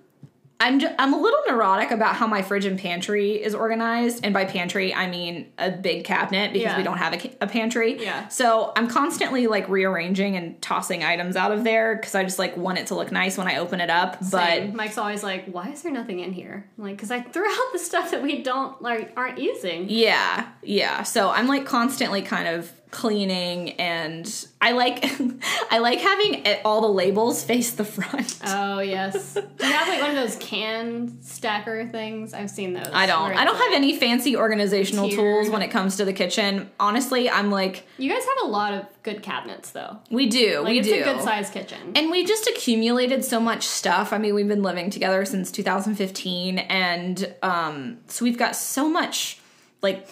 I'm 0.58 0.80
ju- 0.80 0.90
I'm 0.98 1.14
a 1.14 1.18
little 1.20 1.40
neurotic 1.50 1.92
about 1.92 2.16
how 2.16 2.28
my 2.28 2.42
fridge 2.42 2.64
and 2.64 2.80
pantry 2.80 3.32
is 3.44 3.54
organized, 3.54 4.24
and 4.24 4.34
by 4.34 4.46
pantry 4.46 4.94
I 4.94 5.08
mean 5.10 5.52
a 5.58 5.70
big 5.70 6.06
cabinet 6.06 6.54
because 6.54 6.72
Yeah. 6.72 6.78
we 6.78 6.84
don't 6.84 6.98
have 6.98 7.14
a, 7.14 7.32
a 7.42 7.48
pantry. 7.48 8.02
Yeah. 8.02 8.30
So 8.30 8.72
I'm 8.78 8.88
constantly 8.88 9.48
like 9.48 9.68
rearranging 9.68 10.38
and 10.38 10.62
tossing 10.62 11.04
items 11.04 11.36
out 11.36 11.52
of 11.52 11.66
there 11.66 11.96
because 11.98 12.16
I 12.16 12.24
just 12.24 12.40
like 12.40 12.56
want 12.56 12.78
it 12.80 12.88
to 12.88 12.96
look 12.96 13.12
nice 13.12 13.38
when 13.38 13.48
I 13.48 13.58
open 13.58 13.82
it 13.82 13.90
up. 13.90 14.18
But 14.32 14.48
Same. 14.48 14.76
Mike's 14.76 14.98
always 14.98 15.24
like, 15.24 15.46
"Why 15.48 15.70
is 15.72 15.82
there 15.82 15.92
nothing 15.92 16.20
in 16.22 16.32
here?" 16.32 16.66
I'm 16.78 16.84
like, 16.86 16.96
because 16.96 17.12
I 17.12 17.20
threw 17.20 17.46
out 17.52 17.74
the 17.74 17.80
stuff 17.80 18.12
that 18.12 18.24
we 18.24 18.42
don't 18.42 18.82
like 18.82 19.12
aren't 19.18 19.40
using. 19.40 19.88
Yeah, 19.90 20.48
yeah. 20.64 21.04
So 21.04 21.32
I'm 21.32 21.48
like 21.48 21.66
constantly 21.66 22.22
kind 22.22 22.48
of 22.48 22.72
cleaning, 22.96 23.72
and 23.74 24.48
I 24.62 24.72
like 24.72 25.04
I 25.72 25.80
like 25.80 26.00
having 26.00 26.46
it, 26.46 26.62
all 26.64 26.80
the 26.82 26.88
labels 26.88 27.44
face 27.44 27.72
the 27.74 27.84
front. 27.84 28.40
Oh 28.48 28.80
yes. 28.80 29.34
Do 29.34 29.42
you 29.68 29.72
have 29.74 29.88
like 29.90 30.02
one 30.02 30.12
of 30.12 30.16
those 30.16 30.38
can 30.38 31.22
stacker 31.22 31.88
things? 31.90 32.34
I've 32.34 32.50
seen 32.50 32.74
those. 32.74 32.88
I 32.94 33.06
don't. 33.06 33.34
I 33.34 33.44
don't 33.44 33.56
it's, 33.56 33.64
have 33.66 33.74
any 33.74 33.98
fancy 34.00 34.38
organizational 34.38 35.10
tiered. 35.10 35.20
tools 35.20 35.50
when 35.50 35.62
it 35.62 35.68
comes 35.70 35.98
to 35.98 36.06
the 36.06 36.14
kitchen. 36.14 36.72
Honestly, 36.80 37.30
I'm 37.30 37.52
like, 37.52 37.86
You 37.98 38.10
guys 38.10 38.24
have 38.24 38.48
a 38.48 38.48
lot 38.48 38.74
of 38.74 38.86
good 39.04 39.22
cabinets 39.22 39.72
though. 39.72 40.00
we 40.10 40.28
do, 40.28 40.62
Like 40.62 40.72
we 40.72 40.80
it's 40.80 40.88
do. 40.88 41.02
a 41.02 41.04
good 41.04 41.22
sized 41.22 41.54
kitchen. 41.54 41.92
And 41.96 42.10
we 42.10 42.26
just 42.26 42.48
accumulated 42.48 43.26
so 43.26 43.40
much 43.42 43.68
stuff. 43.68 44.14
I 44.14 44.18
mean, 44.18 44.34
we've 44.34 44.48
been 44.48 44.64
living 44.64 44.90
together 44.90 45.26
since 45.26 45.52
2015, 45.52 46.60
and 46.60 47.36
um, 47.44 47.98
so 48.08 48.24
we've 48.24 48.38
got 48.38 48.56
so 48.56 48.88
much 48.90 49.40
like 49.86 50.08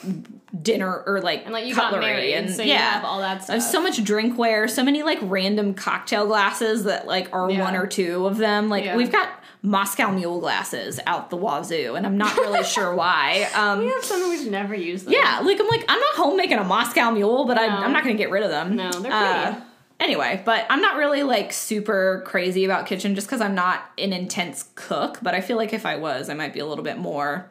dinner 0.62 1.04
or 1.08 1.20
like 1.22 1.44
And, 1.46 1.54
like, 1.54 1.66
you 1.66 1.76
got 1.76 1.92
cutlery 1.92 2.06
married, 2.06 2.34
and 2.36 2.50
so 2.50 2.62
you 2.62 2.70
yeah, 2.70 2.92
have 2.94 3.04
all 3.06 3.20
that 3.20 3.44
stuff. 3.44 3.50
I 3.50 3.54
have 3.56 3.64
so 3.64 3.82
much 3.82 3.98
drinkware, 4.04 4.70
so 4.70 4.84
many 4.84 5.04
like 5.04 5.20
random 5.22 5.74
cocktail 5.74 6.28
glasses 6.28 6.84
that 6.86 7.08
like 7.08 7.34
are 7.34 7.50
Yeah. 7.50 7.62
one 7.64 7.76
or 7.76 7.88
two 7.88 8.26
of 8.28 8.38
them. 8.38 8.70
Like 8.70 8.86
Yeah. 8.86 8.96
we've 8.96 9.12
got 9.12 9.30
Moscow 9.66 10.12
Mule 10.12 10.40
glasses 10.42 11.00
out 11.08 11.30
the 11.30 11.38
wazoo, 11.38 11.96
and 11.96 12.06
I'm 12.06 12.18
not 12.18 12.36
really 12.38 12.64
sure 12.64 12.94
why. 12.94 13.48
Um, 13.56 13.80
we 13.80 13.88
have 13.88 14.04
some 14.04 14.30
we've 14.30 14.50
never 14.50 14.76
used. 14.76 15.06
Them. 15.06 15.14
yeah, 15.14 15.40
like 15.44 15.60
I'm 15.60 15.68
like 15.68 15.86
I'm 15.90 16.00
not 16.00 16.16
home 16.16 16.38
making 16.38 16.58
a 16.60 16.64
Moscow 16.64 17.12
Mule, 17.12 17.46
but 17.46 17.58
I, 17.58 17.68
No. 17.68 17.74
I'm 17.86 17.92
not 17.94 18.04
going 18.04 18.16
to 18.16 18.22
get 18.24 18.30
rid 18.32 18.44
of 18.44 18.50
them. 18.50 18.76
No, 18.76 18.92
they're 18.92 19.12
Uh, 19.12 19.44
pretty. 19.54 19.66
anyway, 20.02 20.42
but 20.46 20.66
I'm 20.70 20.82
not 20.82 20.98
really 20.98 21.24
like 21.24 21.52
super 21.54 22.24
crazy 22.28 22.66
about 22.66 22.86
kitchen 22.86 23.16
just 23.16 23.26
because 23.28 23.42
I'm 23.42 23.56
not 23.56 23.82
an 23.98 24.12
intense 24.14 24.70
cook. 24.76 25.20
But 25.24 25.34
I 25.34 25.42
feel 25.42 25.58
like 25.58 25.74
if 25.74 25.86
I 25.86 25.96
was, 25.96 26.30
I 26.30 26.34
might 26.36 26.54
be 26.54 26.60
a 26.60 26.66
little 26.66 26.84
bit 26.84 26.98
more 26.98 27.50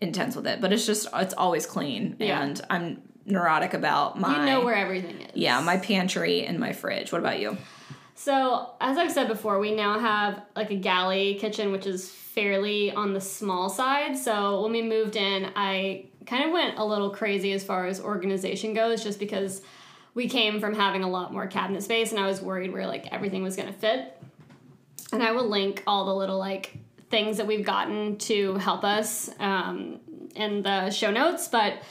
intense 0.00 0.36
with 0.36 0.46
it. 0.46 0.60
But 0.60 0.72
it's 0.72 0.86
just 0.86 1.08
it's 1.14 1.34
always 1.34 1.66
clean, 1.66 2.16
Yeah. 2.18 2.42
and 2.42 2.60
I'm 2.70 3.02
neurotic 3.26 3.74
about 3.74 4.18
my 4.18 4.38
You 4.40 4.46
know 4.46 4.64
where 4.64 4.74
everything 4.74 5.20
is. 5.20 5.30
yeah 5.34 5.60
my 5.60 5.76
pantry 5.76 6.44
and 6.46 6.58
my 6.58 6.72
fridge. 6.72 7.12
What 7.12 7.18
about 7.20 7.38
you? 7.40 7.56
So, 8.14 8.70
as 8.80 8.96
I've 8.98 9.12
said 9.12 9.28
before, 9.28 9.60
we 9.60 9.74
now 9.74 9.98
have 10.00 10.42
like 10.56 10.70
a 10.70 10.76
galley 10.76 11.34
kitchen, 11.34 11.70
which 11.70 11.86
is 11.86 12.10
fairly 12.10 12.90
on 12.90 13.12
the 13.14 13.20
small 13.20 13.68
side. 13.68 14.16
So, 14.18 14.62
when 14.62 14.72
we 14.72 14.82
moved 14.82 15.14
in, 15.14 15.50
I 15.54 16.06
kind 16.26 16.44
of 16.44 16.50
went 16.50 16.78
a 16.78 16.84
little 16.84 17.10
crazy 17.10 17.52
as 17.52 17.62
far 17.62 17.86
as 17.86 18.00
organization 18.00 18.74
goes, 18.74 19.04
just 19.04 19.18
because 19.20 19.62
we 20.14 20.28
came 20.28 20.58
from 20.58 20.74
having 20.74 21.04
a 21.04 21.08
lot 21.08 21.32
more 21.32 21.46
cabinet 21.46 21.82
space 21.84 22.10
and 22.10 22.18
I 22.20 22.26
was 22.26 22.40
worried 22.40 22.72
where 22.72 22.86
like 22.88 23.06
everything 23.12 23.44
was 23.44 23.54
going 23.54 23.68
to 23.72 23.78
fit. 23.78 24.20
And 25.12 25.22
I 25.22 25.30
will 25.30 25.48
link 25.48 25.82
all 25.86 26.04
the 26.06 26.14
little 26.14 26.38
like 26.38 26.76
things 27.10 27.38
that 27.38 27.46
we've 27.46 27.64
gotten 27.64 28.16
to 28.18 28.54
help 28.56 28.84
us 28.84 29.30
um, 29.38 30.00
in 30.34 30.62
the 30.62 30.90
show 30.90 31.10
notes. 31.10 31.48
But 31.48 31.82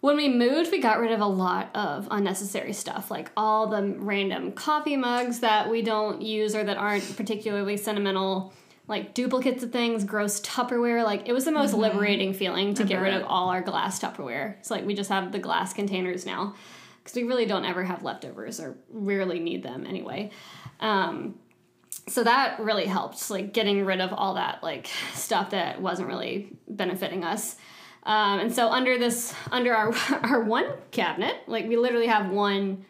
when 0.00 0.16
we 0.16 0.28
moved, 0.28 0.70
we 0.70 0.80
got 0.80 0.98
rid 0.98 1.12
of 1.12 1.20
a 1.20 1.26
lot 1.26 1.70
of 1.74 2.08
unnecessary 2.10 2.72
stuff, 2.72 3.10
like 3.10 3.30
all 3.36 3.66
the 3.66 3.94
random 3.98 4.52
coffee 4.52 4.96
mugs 4.96 5.40
that 5.40 5.70
we 5.70 5.82
don't 5.82 6.22
use 6.22 6.54
or 6.54 6.64
that 6.64 6.78
aren't 6.78 7.16
particularly 7.16 7.76
sentimental, 7.76 8.54
like 8.88 9.12
duplicates 9.12 9.62
of 9.62 9.72
things, 9.72 10.04
gross 10.04 10.40
Tupperware. 10.40 11.04
Like 11.04 11.28
it 11.28 11.32
was 11.32 11.44
the 11.44 11.52
most 11.52 11.74
liberating 11.74 12.32
feeling 12.32 12.72
to 12.74 12.84
get 12.84 13.00
rid 13.00 13.14
of 13.14 13.24
all 13.24 13.50
our 13.50 13.60
glass 13.60 14.00
Tupperware. 14.00 14.58
It's 14.58 14.70
like 14.70 14.86
we 14.86 14.94
just 14.94 15.10
have 15.10 15.32
the 15.32 15.38
glass 15.38 15.74
containers 15.74 16.24
now 16.24 16.54
because 17.02 17.14
we 17.14 17.24
really 17.24 17.46
don't 17.46 17.64
ever 17.64 17.84
have 17.84 18.02
leftovers 18.02 18.58
or 18.58 18.76
rarely 18.90 19.38
need 19.38 19.62
them 19.62 19.86
anyway. 19.86 20.30
Um, 20.80 21.38
so 22.08 22.24
that 22.24 22.58
really 22.60 22.86
helped, 22.86 23.30
like 23.30 23.52
getting 23.52 23.84
rid 23.84 24.00
of 24.00 24.12
all 24.12 24.34
that 24.34 24.62
like 24.62 24.88
stuff 25.14 25.50
that 25.50 25.80
wasn't 25.80 26.08
really 26.08 26.50
benefiting 26.68 27.24
us. 27.24 27.56
Um, 28.04 28.40
and 28.40 28.52
so 28.54 28.68
under 28.68 28.98
this, 28.98 29.34
under 29.52 29.74
our 29.74 29.94
our 30.22 30.40
one 30.42 30.66
cabinet, 30.90 31.36
like 31.46 31.68
we 31.68 31.76
literally 31.76 32.06
have 32.06 32.30
one 32.30 32.84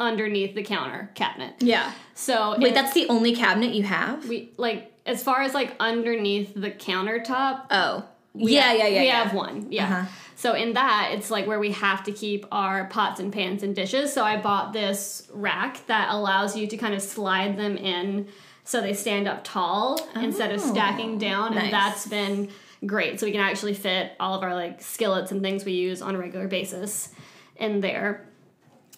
underneath 0.00 0.54
the 0.54 0.62
counter 0.62 1.10
cabinet. 1.14 1.54
Yeah. 1.60 1.92
So 2.14 2.56
Wait, 2.58 2.68
it- 2.68 2.74
that's 2.74 2.92
the 2.94 3.08
only 3.08 3.34
cabinet 3.34 3.74
you 3.74 3.84
have? 3.84 4.28
we 4.28 4.52
like 4.56 4.92
as 5.06 5.22
far 5.22 5.42
as 5.42 5.54
like 5.54 5.74
underneath 5.80 6.52
the 6.54 6.70
countertop. 6.70 7.66
Oh. 7.70 8.04
yeah, 8.34 8.62
have- 8.62 8.78
yeah, 8.78 8.86
yeah, 8.86 9.00
We 9.00 9.06
yeah. 9.06 9.22
have 9.24 9.34
one. 9.34 9.66
Yeah. 9.70 9.84
Uh-huh. 9.84 10.06
So 10.42 10.54
in 10.54 10.72
that, 10.72 11.12
it's 11.12 11.30
like 11.30 11.46
where 11.46 11.60
we 11.60 11.70
have 11.70 12.02
to 12.02 12.10
keep 12.10 12.46
our 12.50 12.86
pots 12.86 13.20
and 13.20 13.32
pans 13.32 13.62
and 13.62 13.76
dishes. 13.76 14.12
So 14.12 14.24
I 14.24 14.40
bought 14.40 14.72
this 14.72 15.28
rack 15.32 15.86
that 15.86 16.08
allows 16.10 16.56
you 16.56 16.66
to 16.66 16.76
kind 16.76 16.94
of 16.94 17.00
slide 17.00 17.56
them 17.56 17.76
in 17.76 18.26
so 18.64 18.80
they 18.80 18.92
stand 18.92 19.28
up 19.28 19.44
tall 19.44 20.04
instead 20.16 20.50
of 20.50 20.60
stacking 20.60 21.14
oh, 21.14 21.18
down, 21.20 21.52
Oh, 21.52 21.54
nice. 21.54 21.62
and 21.62 21.72
that's 21.72 22.06
been 22.08 22.48
great. 22.84 23.20
So 23.20 23.26
we 23.26 23.30
can 23.30 23.40
actually 23.40 23.74
fit 23.74 24.16
all 24.18 24.34
of 24.34 24.42
our 24.42 24.52
like 24.52 24.82
skillets 24.82 25.30
and 25.30 25.42
things 25.42 25.64
we 25.64 25.74
use 25.74 26.02
on 26.02 26.16
a 26.16 26.18
regular 26.18 26.48
basis 26.48 27.10
in 27.54 27.80
there. 27.80 28.26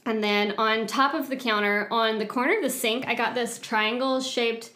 And 0.07 0.25
then 0.25 0.55
on 0.57 0.87
top 0.87 1.13
of 1.13 1.29
the 1.29 1.37
counter, 1.37 1.89
on 1.91 2.17
the 2.17 2.25
corner 2.25 2.57
of 2.57 2.63
the 2.63 2.71
sink, 2.71 3.07
I 3.07 3.15
got 3.15 3.35
this 3.35 3.59
triangle 3.59 4.23
shaped, 4.23 4.71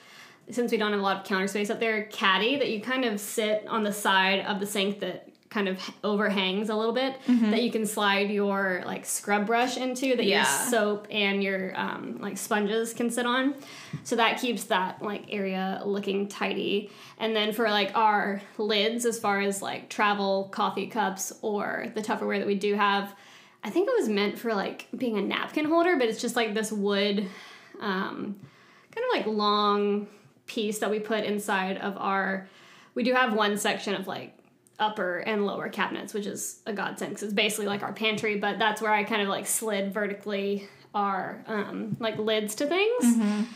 since 0.50 0.70
we 0.70 0.76
don't 0.76 0.90
have 0.90 1.00
a 1.00 1.02
lot 1.02 1.16
of 1.16 1.24
counter 1.24 1.48
space 1.48 1.70
up 1.70 1.80
there, 1.80 2.04
caddy 2.04 2.58
that 2.58 2.68
you 2.68 2.82
kind 2.82 3.06
of 3.06 3.18
sit 3.18 3.66
on 3.68 3.84
the 3.84 3.92
side 3.94 4.40
of 4.40 4.60
the 4.60 4.66
sink 4.66 5.00
that 5.00 5.27
kind 5.51 5.66
of 5.68 5.78
overhangs 6.05 6.68
a 6.68 6.74
little 6.76 6.92
bit 6.92 7.16
that 7.26 7.62
you 7.62 7.70
can 7.72 7.86
slide 7.86 8.30
your 8.30 8.82
like 8.84 9.07
scrub 9.07 9.46
brush 9.46 9.78
into 9.78 10.14
that 10.14 10.24
Yeah. 10.26 10.36
your 10.38 10.70
soap 10.70 11.07
and 11.11 11.42
your 11.42 11.72
um, 11.78 12.18
like 12.20 12.36
sponges 12.36 12.92
can 12.92 13.09
sit 13.11 13.24
on 13.24 13.55
so 14.05 14.16
that 14.16 14.38
keeps 14.40 14.64
that 14.64 15.01
like 15.01 15.24
area 15.30 15.80
looking 15.86 16.28
tidy 16.28 16.90
and 17.18 17.34
then 17.34 17.53
for 17.53 17.70
like 17.70 17.96
our 17.96 18.42
lids 18.59 19.07
as 19.07 19.18
far 19.18 19.40
as 19.40 19.62
like 19.62 19.88
travel 19.88 20.49
coffee 20.53 20.86
cups 20.86 21.32
or 21.40 21.86
the 21.94 22.03
tupperware 22.03 22.38
that 22.38 22.46
we 22.46 22.55
do 22.57 22.74
have 22.74 23.14
I 23.64 23.70
think 23.70 23.88
it 23.88 23.94
was 23.99 24.09
meant 24.09 24.38
for 24.38 24.55
like 24.55 24.86
being 24.96 25.18
a 25.18 25.20
napkin 25.20 25.64
holder, 25.64 25.96
but 25.96 26.07
it's 26.09 26.20
just 26.22 26.36
like 26.36 26.55
this 26.55 26.70
wood, 26.70 27.26
um, 27.80 28.36
kind 28.92 29.05
of 29.05 29.12
like 29.12 29.26
long 29.26 30.07
piece 30.46 30.78
that 30.78 30.90
we 30.92 31.01
put 31.01 31.24
inside 31.24 31.76
of 31.78 31.96
our. 31.96 32.49
We 32.94 33.03
do 33.03 33.14
have 33.14 33.32
one 33.34 33.59
section 33.59 33.94
of 33.96 34.07
like 34.07 34.38
upper 34.78 35.18
and 35.18 35.44
lower 35.46 35.68
cabinets, 35.68 36.14
which 36.14 36.26
is 36.26 36.60
a 36.66 36.72
godsend 36.72 37.10
because 37.10 37.24
it's 37.24 37.32
basically 37.32 37.66
like 37.66 37.82
our 37.82 37.92
pantry, 37.92 38.36
but 38.38 38.58
that's 38.58 38.80
where 38.80 38.92
I 38.92 39.04
kind 39.04 39.22
of 39.22 39.28
like 39.28 39.46
slid 39.46 39.92
vertically 39.92 40.68
our 40.94 41.42
um, 41.46 41.96
like 42.00 42.16
lids 42.18 42.54
to 42.56 42.66
things. 42.66 43.46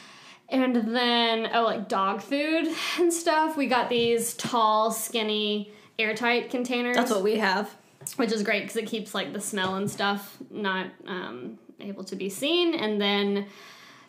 And 0.49 0.77
then, 0.95 1.49
oh, 1.55 1.63
like 1.65 1.89
dog 1.89 2.21
food 2.21 2.69
and 2.99 3.13
stuff. 3.13 3.57
We 3.57 3.69
got 3.69 3.89
these 3.89 4.35
tall, 4.35 4.91
skinny, 4.91 5.73
airtight 5.99 6.51
containers 6.51 6.97
That's 6.97 7.11
what 7.11 7.23
we 7.23 7.39
have. 7.39 7.75
which 8.17 8.33
is 8.33 8.43
great 8.43 8.63
because 8.63 8.77
it 8.77 8.87
keeps 8.87 9.15
like 9.15 9.33
the 9.33 9.41
smell 9.41 9.77
and 9.77 9.91
stuff 9.91 10.37
not 10.51 10.89
um, 11.07 11.59
able 11.81 12.05
to 12.05 12.17
be 12.17 12.29
seen. 12.29 12.75
And 12.75 13.01
then 13.01 13.47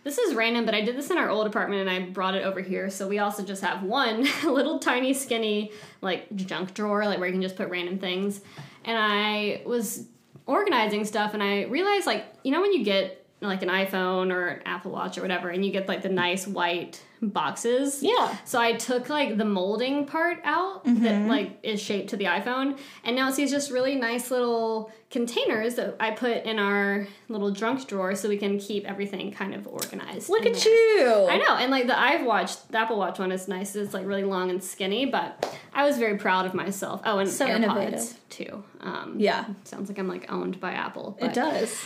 this 0.03 0.17
is 0.17 0.35
random, 0.35 0.65
but 0.65 0.75
I 0.75 0.81
did 0.81 0.97
this 0.97 1.09
in 1.09 1.17
our 1.17 1.29
old 1.29 1.47
apartment 1.47 1.81
and 1.81 1.89
I 1.89 2.09
brought 2.09 2.35
it 2.35 2.43
over 2.43 2.59
here. 2.59 2.89
So 2.89 3.07
we 3.07 3.19
also 3.19 3.43
just 3.43 3.61
have 3.61 3.83
one 3.83 4.27
little 4.43 4.79
tiny 4.79 5.13
skinny 5.13 5.71
like 6.01 6.33
junk 6.35 6.73
drawer, 6.73 7.05
like 7.05 7.19
where 7.19 7.27
you 7.27 7.33
can 7.33 7.41
just 7.41 7.55
put 7.55 7.69
random 7.69 7.99
things. 7.99 8.41
And 8.85 8.97
I 8.97 9.61
was 9.65 10.07
organizing 10.45 11.05
stuff 11.05 11.33
and 11.33 11.41
I 11.41 11.63
realized 11.63 12.05
like 12.05 12.25
you 12.43 12.51
know 12.51 12.59
when 12.59 12.73
you 12.73 12.83
get 12.83 13.25
like 13.39 13.61
an 13.61 13.69
iPhone 13.69 14.31
or 14.31 14.47
an 14.47 14.63
Apple 14.65 14.91
Watch 14.91 15.17
or 15.17 15.21
whatever, 15.21 15.49
and 15.49 15.65
you 15.65 15.71
get 15.71 15.87
like 15.87 16.01
the 16.01 16.09
nice 16.09 16.47
white 16.47 17.01
boxes. 17.29 18.01
Yeah. 18.01 18.35
So 18.45 18.59
I 18.59 18.73
took 18.73 19.09
like 19.09 19.37
the 19.37 19.45
molding 19.45 20.05
part 20.05 20.39
out 20.43 20.83
that 20.85 21.27
like 21.27 21.59
is 21.63 21.81
shaped 21.81 22.09
to 22.09 22.17
the 22.17 22.25
iPhone, 22.25 22.77
and 23.03 23.15
now 23.15 23.27
it's 23.27 23.37
these 23.37 23.51
just 23.51 23.71
really 23.71 23.95
nice 23.95 24.31
little 24.31 24.91
containers 25.09 25.75
that 25.75 25.95
I 25.99 26.09
put 26.11 26.43
in 26.43 26.57
our 26.57 27.07
little 27.29 27.51
junk 27.51 27.87
drawer 27.87 28.15
so 28.15 28.27
we 28.27 28.37
can 28.37 28.57
keep 28.59 28.83
everything 28.85 29.31
kind 29.31 29.53
of 29.53 29.67
organized. 29.67 30.27
Look 30.29 30.45
at 30.45 30.53
there. 30.55 30.97
you. 30.97 31.27
I 31.29 31.37
know, 31.37 31.55
and 31.55 31.69
like 31.71 31.87
the 31.87 31.97
I've 31.99 32.25
watched 32.25 32.71
the 32.71 32.79
Apple 32.79 32.97
Watch 32.97 33.19
one 33.19 33.31
is 33.31 33.47
nice. 33.47 33.75
It's 33.75 33.93
like 33.93 34.05
really 34.05 34.23
long 34.23 34.49
and 34.49 34.63
skinny, 34.63 35.05
but 35.05 35.55
I 35.73 35.85
was 35.85 35.97
very 35.97 36.17
proud 36.17 36.45
of 36.45 36.53
myself. 36.53 37.01
Oh, 37.05 37.19
and 37.19 37.29
So 37.29 37.45
AirPods 37.47 37.55
innovative. 37.55 38.19
too. 38.29 38.63
Um, 38.81 39.15
Yeah. 39.17 39.45
sounds 39.63 39.89
like 39.89 39.99
I'm 39.99 40.07
like 40.07 40.31
owned 40.31 40.59
by 40.59 40.71
Apple. 40.73 41.17
It 41.21 41.33
does. 41.33 41.83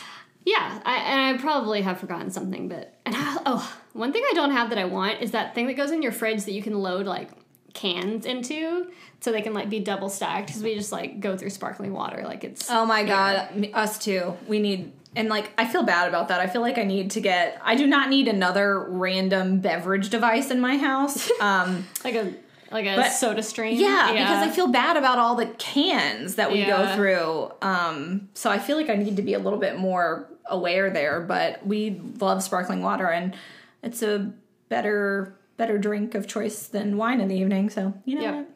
Yeah, 0.47 0.81
I, 0.85 0.95
and 0.97 1.37
I 1.37 1.41
probably 1.41 1.81
have 1.81 1.99
forgotten 1.99 2.31
something, 2.31 2.69
but 2.69 2.93
and 3.05 3.13
I, 3.17 3.37
oh, 3.45 3.77
one 3.91 4.13
thing 4.13 4.23
I 4.29 4.33
don't 4.33 4.51
have 4.51 4.69
that 4.69 4.77
I 4.77 4.85
want 4.85 5.21
is 5.21 5.31
that 5.31 5.53
thing 5.53 5.67
that 5.67 5.73
goes 5.73 5.91
in 5.91 6.01
your 6.01 6.13
fridge 6.13 6.45
that 6.45 6.53
you 6.53 6.63
can 6.63 6.79
load 6.79 7.05
like 7.05 7.29
cans 7.73 8.25
into 8.25 8.89
so 9.19 9.31
they 9.31 9.41
can 9.41 9.53
like 9.53 9.69
be 9.69 9.79
double 9.79 10.09
stacked 10.09 10.47
because 10.47 10.63
we 10.63 10.73
just 10.73 10.91
like 10.91 11.19
go 11.19 11.35
through 11.37 11.49
sparkling 11.49 11.91
water 11.93 12.23
like 12.23 12.43
it's 12.45 12.69
Oh 12.71 12.85
my 12.85 13.03
god, 13.03 13.69
us 13.73 13.99
too. 13.99 14.35
We 14.47 14.59
need 14.59 14.93
and 15.17 15.27
like 15.27 15.51
I 15.57 15.65
feel 15.67 15.83
bad 15.83 16.07
about 16.07 16.29
that. 16.29 16.39
I 16.39 16.47
feel 16.47 16.61
like 16.61 16.77
I 16.77 16.83
need 16.83 17.11
to 17.11 17.19
get 17.21 17.61
I 17.63 17.75
do 17.75 17.85
not 17.85 18.09
need 18.09 18.29
another 18.29 18.79
random 18.79 19.59
beverage 19.59 20.09
device 20.09 20.49
in 20.49 20.61
my 20.61 20.77
house. 20.77 21.29
Um 21.41 21.85
like 22.05 22.15
a 22.15 22.33
like 22.71 22.85
a 22.85 22.95
But- 22.95 23.09
soda 23.09 23.43
stream. 23.43 23.79
yeah, 23.79 24.11
because 24.11 24.47
I 24.47 24.49
feel 24.49 24.67
bad 24.67 24.97
about 24.97 25.19
all 25.19 25.35
the 25.35 25.45
cans 25.45 26.35
that 26.35 26.51
we 26.51 26.65
go 26.65 26.95
through. 26.95 27.51
Um 27.61 28.29
so 28.33 28.49
I 28.49 28.59
feel 28.59 28.77
like 28.77 28.89
I 28.89 28.95
need 28.95 29.17
to 29.17 29.21
be 29.23 29.33
a 29.33 29.39
little 29.39 29.59
bit 29.59 29.77
more 29.77 30.27
aware 30.49 30.89
there, 30.89 31.21
but 31.21 31.65
we 31.65 32.01
love 32.19 32.43
sparkling 32.43 32.81
water 32.81 33.07
and 33.07 33.35
it's 33.83 34.01
a 34.01 34.31
better 34.69 35.35
better 35.57 35.77
drink 35.77 36.13
of 36.13 36.27
choice 36.27 36.67
than 36.67 36.97
wine 36.97 37.19
in 37.19 37.27
the 37.27 37.35
evening, 37.35 37.69
so 37.69 37.93
you 38.05 38.15
know 38.15 38.21
Yep. 38.21 38.49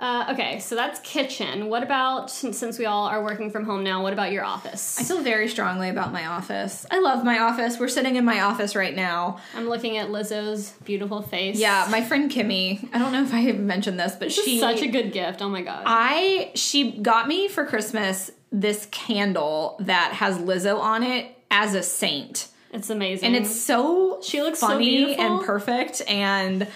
Uh, 0.00 0.28
okay, 0.30 0.60
so 0.60 0.76
that's 0.76 1.00
kitchen. 1.00 1.68
What 1.68 1.82
about 1.82 2.30
since 2.30 2.78
we 2.78 2.86
all 2.86 3.06
are 3.08 3.20
working 3.20 3.50
from 3.50 3.64
home 3.64 3.82
now? 3.82 4.00
What 4.00 4.12
about 4.12 4.30
your 4.30 4.44
office? 4.44 4.96
I 5.00 5.02
feel 5.02 5.22
very 5.22 5.48
strongly 5.48 5.88
about 5.88 6.12
my 6.12 6.26
office. 6.26 6.86
I 6.88 7.00
love 7.00 7.24
my 7.24 7.40
office. 7.40 7.80
We're 7.80 7.88
sitting 7.88 8.14
in 8.14 8.24
my 8.24 8.42
office 8.42 8.76
right 8.76 8.94
now. 8.94 9.40
I'm 9.56 9.68
looking 9.68 9.96
at 9.98 10.10
Lizzo's 10.10 10.70
beautiful 10.84 11.20
face. 11.20 11.58
Yeah, 11.58 11.88
my 11.90 12.00
friend 12.00 12.30
Kimmy. 12.30 12.88
I 12.92 12.98
don't 12.98 13.10
know 13.10 13.24
if 13.24 13.34
I 13.34 13.50
mentioned 13.52 13.98
this, 13.98 14.12
but 14.12 14.28
This 14.28 14.38
is 14.38 14.44
she 14.44 14.60
such 14.60 14.82
a 14.82 14.86
good 14.86 15.12
gift. 15.12 15.42
Oh 15.42 15.48
my 15.48 15.62
god. 15.62 15.82
I 15.84 16.52
she 16.54 16.92
got 16.92 17.26
me 17.26 17.48
for 17.48 17.66
Christmas 17.66 18.30
this 18.50 18.86
candle 18.90 19.76
that 19.80 20.12
has 20.14 20.38
Lizzo 20.38 20.78
on 20.80 21.02
it 21.02 21.26
as 21.50 21.74
a 21.74 21.82
saint. 21.82 22.48
it's 22.72 22.90
amazing. 22.90 23.26
And 23.26 23.36
it's 23.36 23.58
so 23.60 24.20
She 24.22 24.42
looks 24.42 24.60
so 24.60 24.68
funny 24.68 25.04
beautiful. 25.06 25.24
and 25.38 25.44
perfect 25.44 26.02
and 26.08 26.66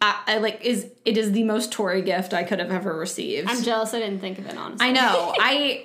I, 0.00 0.22
I 0.28 0.38
like 0.38 0.60
is 0.64 0.86
it 1.04 1.16
is 1.16 1.32
the 1.32 1.42
most 1.42 1.72
Tori 1.72 2.02
gift 2.02 2.32
I 2.32 2.44
could 2.44 2.60
have 2.60 2.70
ever 2.70 2.96
received. 2.96 3.48
I'm 3.50 3.62
jealous 3.64 3.92
I 3.94 3.98
didn't 3.98 4.20
think 4.20 4.38
of 4.38 4.46
it 4.46 4.56
honestly. 4.56 4.86
I 4.86 4.92
know. 4.92 5.34
I 5.40 5.84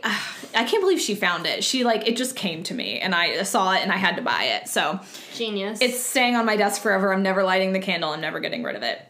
I 0.53 0.65
can't 0.65 0.81
believe 0.83 0.99
she 1.01 1.15
found 1.15 1.47
it. 1.47 1.63
She 1.63 1.83
like 1.83 2.07
it 2.07 2.15
just 2.15 2.35
came 2.35 2.61
to 2.63 2.75
me 2.75 2.99
and 2.99 3.15
I 3.15 3.41
saw 3.41 3.73
it 3.73 3.81
and 3.81 3.91
I 3.91 3.97
had 3.97 4.17
to 4.17 4.21
buy 4.21 4.43
it. 4.43 4.67
So 4.67 4.99
Genius. 5.33 5.81
it's 5.81 5.99
staying 5.99 6.35
on 6.35 6.45
my 6.45 6.55
desk 6.57 6.81
forever. 6.81 7.11
I'm 7.11 7.23
never 7.23 7.43
lighting 7.43 7.73
the 7.73 7.79
candle. 7.79 8.11
I'm 8.11 8.21
never 8.21 8.39
getting 8.39 8.61
rid 8.61 8.75
of 8.75 8.83
it. 8.83 9.01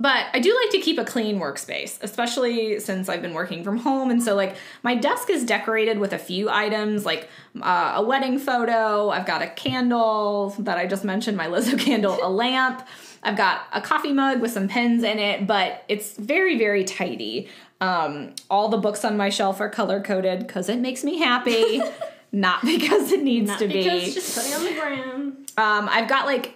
But 0.00 0.26
I 0.32 0.38
do 0.40 0.56
like 0.62 0.70
to 0.70 0.78
keep 0.78 0.98
a 0.98 1.04
clean 1.04 1.38
workspace, 1.38 1.98
especially 2.02 2.78
since 2.80 3.08
I've 3.08 3.22
been 3.22 3.34
working 3.34 3.64
from 3.64 3.78
home. 3.78 4.10
And 4.10 4.22
so, 4.22 4.34
like, 4.34 4.56
my 4.82 4.94
desk 4.94 5.30
is 5.30 5.44
decorated 5.44 5.98
with 5.98 6.12
a 6.12 6.18
few 6.18 6.48
items, 6.50 7.04
like 7.06 7.28
uh, 7.60 7.94
a 7.96 8.02
wedding 8.02 8.38
photo. 8.38 9.10
I've 9.10 9.26
got 9.26 9.42
a 9.42 9.48
candle 9.48 10.50
that 10.60 10.78
I 10.78 10.86
just 10.86 11.04
mentioned, 11.04 11.36
my 11.36 11.46
Lizzo 11.48 11.78
candle, 11.78 12.18
a 12.22 12.30
lamp. 12.30 12.86
I've 13.22 13.36
got 13.36 13.62
a 13.72 13.80
coffee 13.80 14.12
mug 14.12 14.40
with 14.40 14.52
some 14.52 14.68
pens 14.68 15.02
in 15.02 15.18
it, 15.18 15.46
but 15.46 15.84
it's 15.88 16.16
very, 16.16 16.56
very 16.58 16.84
tidy. 16.84 17.48
Um, 17.80 18.34
all 18.50 18.68
the 18.68 18.78
books 18.78 19.04
on 19.04 19.16
my 19.16 19.28
shelf 19.28 19.60
are 19.60 19.68
color 19.68 20.00
coded 20.00 20.40
because 20.46 20.68
it 20.68 20.78
makes 20.78 21.02
me 21.04 21.18
happy, 21.18 21.80
not 22.32 22.62
because 22.64 23.12
it 23.12 23.22
needs 23.22 23.48
Not 23.48 23.58
to 23.60 23.68
because 23.68 24.04
be. 24.04 24.12
just 24.12 24.36
putting 24.36 24.52
on 24.54 24.64
the 24.64 24.80
gram. 24.80 25.46
Um, 25.56 25.88
I've 25.88 26.08
got 26.08 26.26
like 26.26 26.54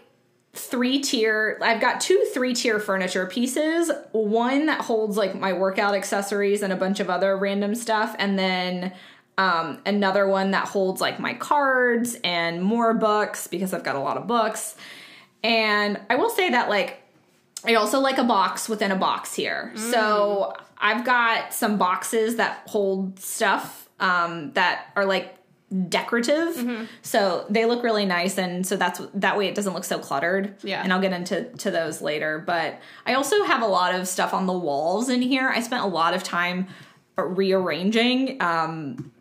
three 0.54 1.00
tier 1.00 1.58
I've 1.62 1.80
got 1.80 2.00
two 2.00 2.26
three 2.34 2.54
tier 2.54 2.78
furniture 2.78 3.26
pieces. 3.26 3.90
One 4.12 4.66
that 4.66 4.82
holds 4.82 5.16
like 5.16 5.34
my 5.34 5.52
workout 5.52 5.94
accessories 5.94 6.62
and 6.62 6.72
a 6.72 6.76
bunch 6.76 7.00
of 7.00 7.08
other 7.08 7.36
random 7.36 7.74
stuff 7.74 8.14
and 8.18 8.38
then 8.38 8.92
um, 9.38 9.80
another 9.86 10.26
one 10.28 10.50
that 10.50 10.68
holds 10.68 11.00
like 11.00 11.18
my 11.18 11.34
cards 11.34 12.16
and 12.22 12.62
more 12.62 12.92
books 12.92 13.46
because 13.46 13.72
I've 13.72 13.82
got 13.82 13.96
a 13.96 14.00
lot 14.00 14.18
of 14.18 14.26
books. 14.26 14.76
And 15.42 15.98
I 16.10 16.16
will 16.16 16.30
say 16.30 16.50
that 16.50 16.68
like 16.68 17.02
I 17.64 17.74
also 17.74 18.00
like 18.00 18.18
a 18.18 18.24
box 18.24 18.68
within 18.68 18.90
a 18.90 18.96
box 18.96 19.34
here. 19.34 19.72
So 19.76 20.54
I've 20.78 21.04
got 21.04 21.54
some 21.54 21.78
boxes 21.78 22.36
that 22.36 22.62
hold 22.66 23.18
stuff 23.20 23.88
um, 24.00 24.52
that 24.52 24.88
are 24.96 25.06
like 25.06 25.36
decorative. 25.88 26.88
So 27.02 27.46
they 27.48 27.64
look 27.64 27.82
really 27.82 28.04
nice, 28.06 28.38
and 28.38 28.66
so 28.66 28.76
that's 28.76 29.00
that 29.14 29.36
way 29.38 29.46
it 29.48 29.54
doesn't 29.54 29.72
look 29.74 29.84
so 29.84 29.98
cluttered. 29.98 30.54
Yeah. 30.62 30.82
and 30.82 30.92
I'll 30.92 31.00
get 31.00 31.12
into 31.12 31.44
to 31.58 31.70
those 31.70 32.02
later. 32.02 32.42
But 32.44 32.80
I 33.06 33.14
also 33.14 33.42
have 33.44 33.62
a 33.62 33.66
lot 33.66 33.94
of 33.94 34.06
stuff 34.08 34.34
on 34.34 34.46
the 34.46 34.52
walls 34.52 35.08
in 35.08 35.22
here. 35.22 35.48
I 35.48 35.60
spent 35.60 35.82
a 35.84 35.88
lot 35.88 36.14
of 36.14 36.22
time 36.22 36.68
rearranging. 37.16 38.40
Um, 38.42 39.12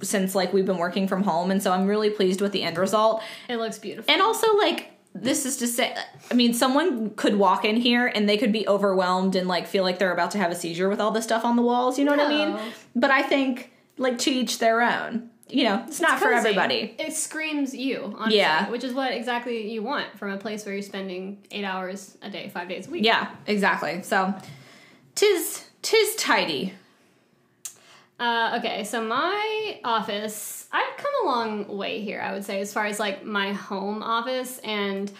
since 0.00 0.34
like 0.34 0.54
we've 0.54 0.64
been 0.64 0.78
working 0.78 1.06
from 1.06 1.22
home 1.24 1.50
and 1.50 1.62
so 1.62 1.70
i'm 1.70 1.86
really 1.86 2.08
pleased 2.08 2.40
with 2.40 2.52
the 2.52 2.62
end 2.62 2.78
result 2.78 3.22
It 3.50 3.56
looks 3.58 3.78
beautiful. 3.78 4.10
and 4.10 4.22
also, 4.22 4.56
like, 4.56 4.92
this 5.14 5.44
is 5.44 5.58
to 5.58 5.66
say, 5.66 5.94
I 6.30 6.34
mean, 6.34 6.54
someone 6.54 7.10
could 7.10 7.36
walk 7.36 7.66
in 7.66 7.76
here 7.76 8.06
and 8.06 8.26
they 8.26 8.38
could 8.38 8.50
be 8.52 8.66
overwhelmed 8.66 9.36
and 9.36 9.46
like 9.46 9.66
feel 9.66 9.82
like 9.84 9.98
they're 9.98 10.12
about 10.12 10.30
to 10.30 10.38
have 10.38 10.50
a 10.50 10.54
seizure 10.54 10.88
with 10.88 11.00
all 11.00 11.10
the 11.10 11.20
stuff 11.20 11.44
on 11.44 11.56
the 11.56 11.62
walls. 11.62 11.98
You 11.98 12.06
know 12.06 12.12
what 12.12 12.20
I 12.20 12.28
mean? 12.28 12.58
But 12.96 13.10
I 13.10 13.22
think, 13.22 13.72
like, 13.98 14.16
to 14.20 14.30
each 14.30 14.58
their 14.58 14.80
own. 14.80 15.28
You 15.50 15.64
know, 15.64 15.84
it's 15.86 16.00
not 16.00 16.18
for 16.18 16.32
everybody. 16.32 16.94
It 16.98 17.12
screams 17.14 17.74
you, 17.74 18.14
honestly, 18.18 18.38
Yeah. 18.38 18.68
which 18.70 18.84
is 18.84 18.92
what 18.92 19.12
exactly 19.12 19.70
you 19.70 19.82
want 19.82 20.18
from 20.18 20.30
a 20.30 20.36
place 20.36 20.64
where 20.66 20.74
you're 20.74 20.82
spending 20.82 21.38
eight 21.50 21.64
hours 21.64 22.16
a 22.22 22.28
day, 22.30 22.48
five 22.48 22.68
days 22.68 22.86
a 22.86 22.90
week. 22.90 23.04
Yeah, 23.04 23.30
exactly. 23.46 24.02
So, 24.02 24.34
tis 25.14 25.64
tis 25.82 26.16
tidy. 26.16 26.74
Uh, 28.20 28.56
okay, 28.58 28.82
so 28.82 29.00
my 29.00 29.78
office, 29.84 30.66
I've 30.72 30.96
come 30.96 31.12
a 31.22 31.26
long 31.26 31.68
way 31.78 32.00
here, 32.00 32.20
I 32.20 32.32
would 32.32 32.44
say, 32.44 32.60
as 32.60 32.72
far 32.72 32.86
as 32.86 32.98
like 32.98 33.24
my 33.24 33.52
home 33.52 34.02
office. 34.02 34.58
And 34.58 35.10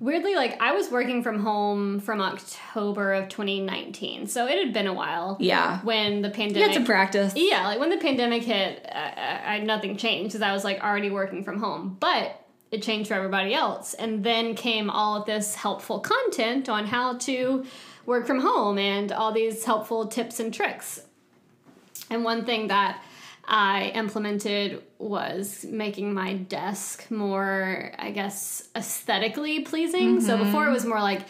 weirdly, 0.00 0.34
like 0.34 0.60
I 0.60 0.72
was 0.72 0.90
working 0.90 1.22
from 1.22 1.40
home 1.40 2.00
from 2.00 2.20
October 2.20 3.14
of 3.14 3.28
2019. 3.28 4.26
So 4.26 4.46
it 4.46 4.58
had 4.58 4.72
been 4.72 4.86
a 4.86 4.92
while. 4.92 5.36
Yeah. 5.40 5.80
When 5.80 6.22
the 6.22 6.30
pandemic. 6.30 6.70
had 6.70 6.80
to 6.80 6.84
practice. 6.84 7.34
Yeah, 7.36 7.66
like 7.66 7.78
when 7.78 7.90
the 7.90 7.98
pandemic 7.98 8.42
hit, 8.42 8.86
I, 8.92 9.42
I, 9.46 9.54
I 9.54 9.58
nothing 9.60 9.96
changed 9.96 10.30
because 10.30 10.42
I 10.42 10.52
was 10.52 10.64
like 10.64 10.82
already 10.82 11.10
working 11.10 11.44
from 11.44 11.58
home, 11.58 11.96
but 12.00 12.40
it 12.70 12.82
changed 12.82 13.08
for 13.08 13.14
everybody 13.14 13.54
else. 13.54 13.94
And 13.94 14.24
then 14.24 14.54
came 14.54 14.90
all 14.90 15.20
of 15.20 15.26
this 15.26 15.54
helpful 15.54 16.00
content 16.00 16.68
on 16.68 16.86
how 16.86 17.18
to 17.18 17.64
work 18.06 18.26
from 18.26 18.40
home 18.40 18.78
and 18.78 19.12
all 19.12 19.32
these 19.32 19.64
helpful 19.64 20.06
tips 20.06 20.40
and 20.40 20.52
tricks. 20.52 21.02
And 22.10 22.24
one 22.24 22.44
thing 22.44 22.68
that 22.68 23.02
I 23.46 23.92
implemented 23.94 24.82
was 24.98 25.64
making 25.68 26.14
my 26.14 26.34
desk 26.34 27.10
more, 27.10 27.92
I 27.98 28.10
guess, 28.10 28.68
aesthetically 28.74 29.60
pleasing. 29.60 30.20
So 30.20 30.34
mm-hmm. 30.34 30.44
before 30.44 30.66
it 30.66 30.72
was 30.72 30.86
more 30.86 31.00
like 31.00 31.22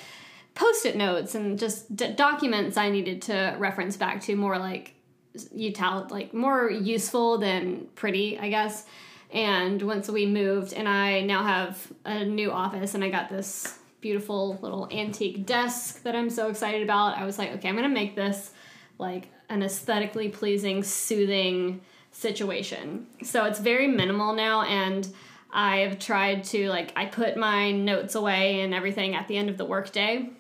post 0.54 0.86
it 0.86 0.96
notes 0.96 1.34
and 1.34 1.58
just 1.58 1.94
d- 1.94 2.12
documents 2.12 2.76
I 2.76 2.90
needed 2.90 3.22
to 3.22 3.56
reference 3.58 3.96
back 3.96 4.20
to, 4.22 4.36
more 4.36 4.58
like 4.58 4.94
util 5.36 6.10
like 6.10 6.32
more 6.32 6.70
useful 6.70 7.38
than 7.38 7.88
pretty, 7.96 8.38
I 8.38 8.48
guess. 8.50 8.84
And 9.32 9.82
once 9.82 10.08
we 10.08 10.26
moved, 10.26 10.72
and 10.72 10.88
I 10.88 11.22
now 11.22 11.42
have 11.42 11.92
a 12.04 12.24
new 12.24 12.52
office, 12.52 12.94
and 12.94 13.02
I 13.02 13.10
got 13.10 13.28
this 13.28 13.78
beautiful 14.00 14.58
little 14.62 14.88
antique 14.92 15.44
desk 15.44 16.04
that 16.04 16.14
I'm 16.14 16.30
so 16.30 16.48
excited 16.48 16.82
about. 16.82 17.18
I 17.18 17.24
was 17.24 17.38
like, 17.38 17.50
okay, 17.54 17.68
I'm 17.68 17.74
gonna 17.74 17.88
make 17.88 18.14
this 18.14 18.52
like 18.98 19.26
an 19.48 19.64
aesthetically 19.64 20.28
pleasing, 20.28 20.84
soothing 20.84 21.80
situation. 22.14 23.06
So 23.22 23.44
it's 23.44 23.58
very 23.58 23.88
minimal 23.88 24.32
now, 24.32 24.62
and 24.62 25.06
I've 25.52 25.98
tried 25.98 26.44
to 26.44 26.68
like 26.70 26.92
I 26.96 27.06
put 27.06 27.36
my 27.36 27.70
notes 27.70 28.14
away 28.14 28.60
and 28.62 28.72
everything 28.72 29.14
at 29.14 29.28
the 29.28 29.36
end 29.36 29.50
of 29.50 29.58
the 29.58 29.64
workday 29.64 30.30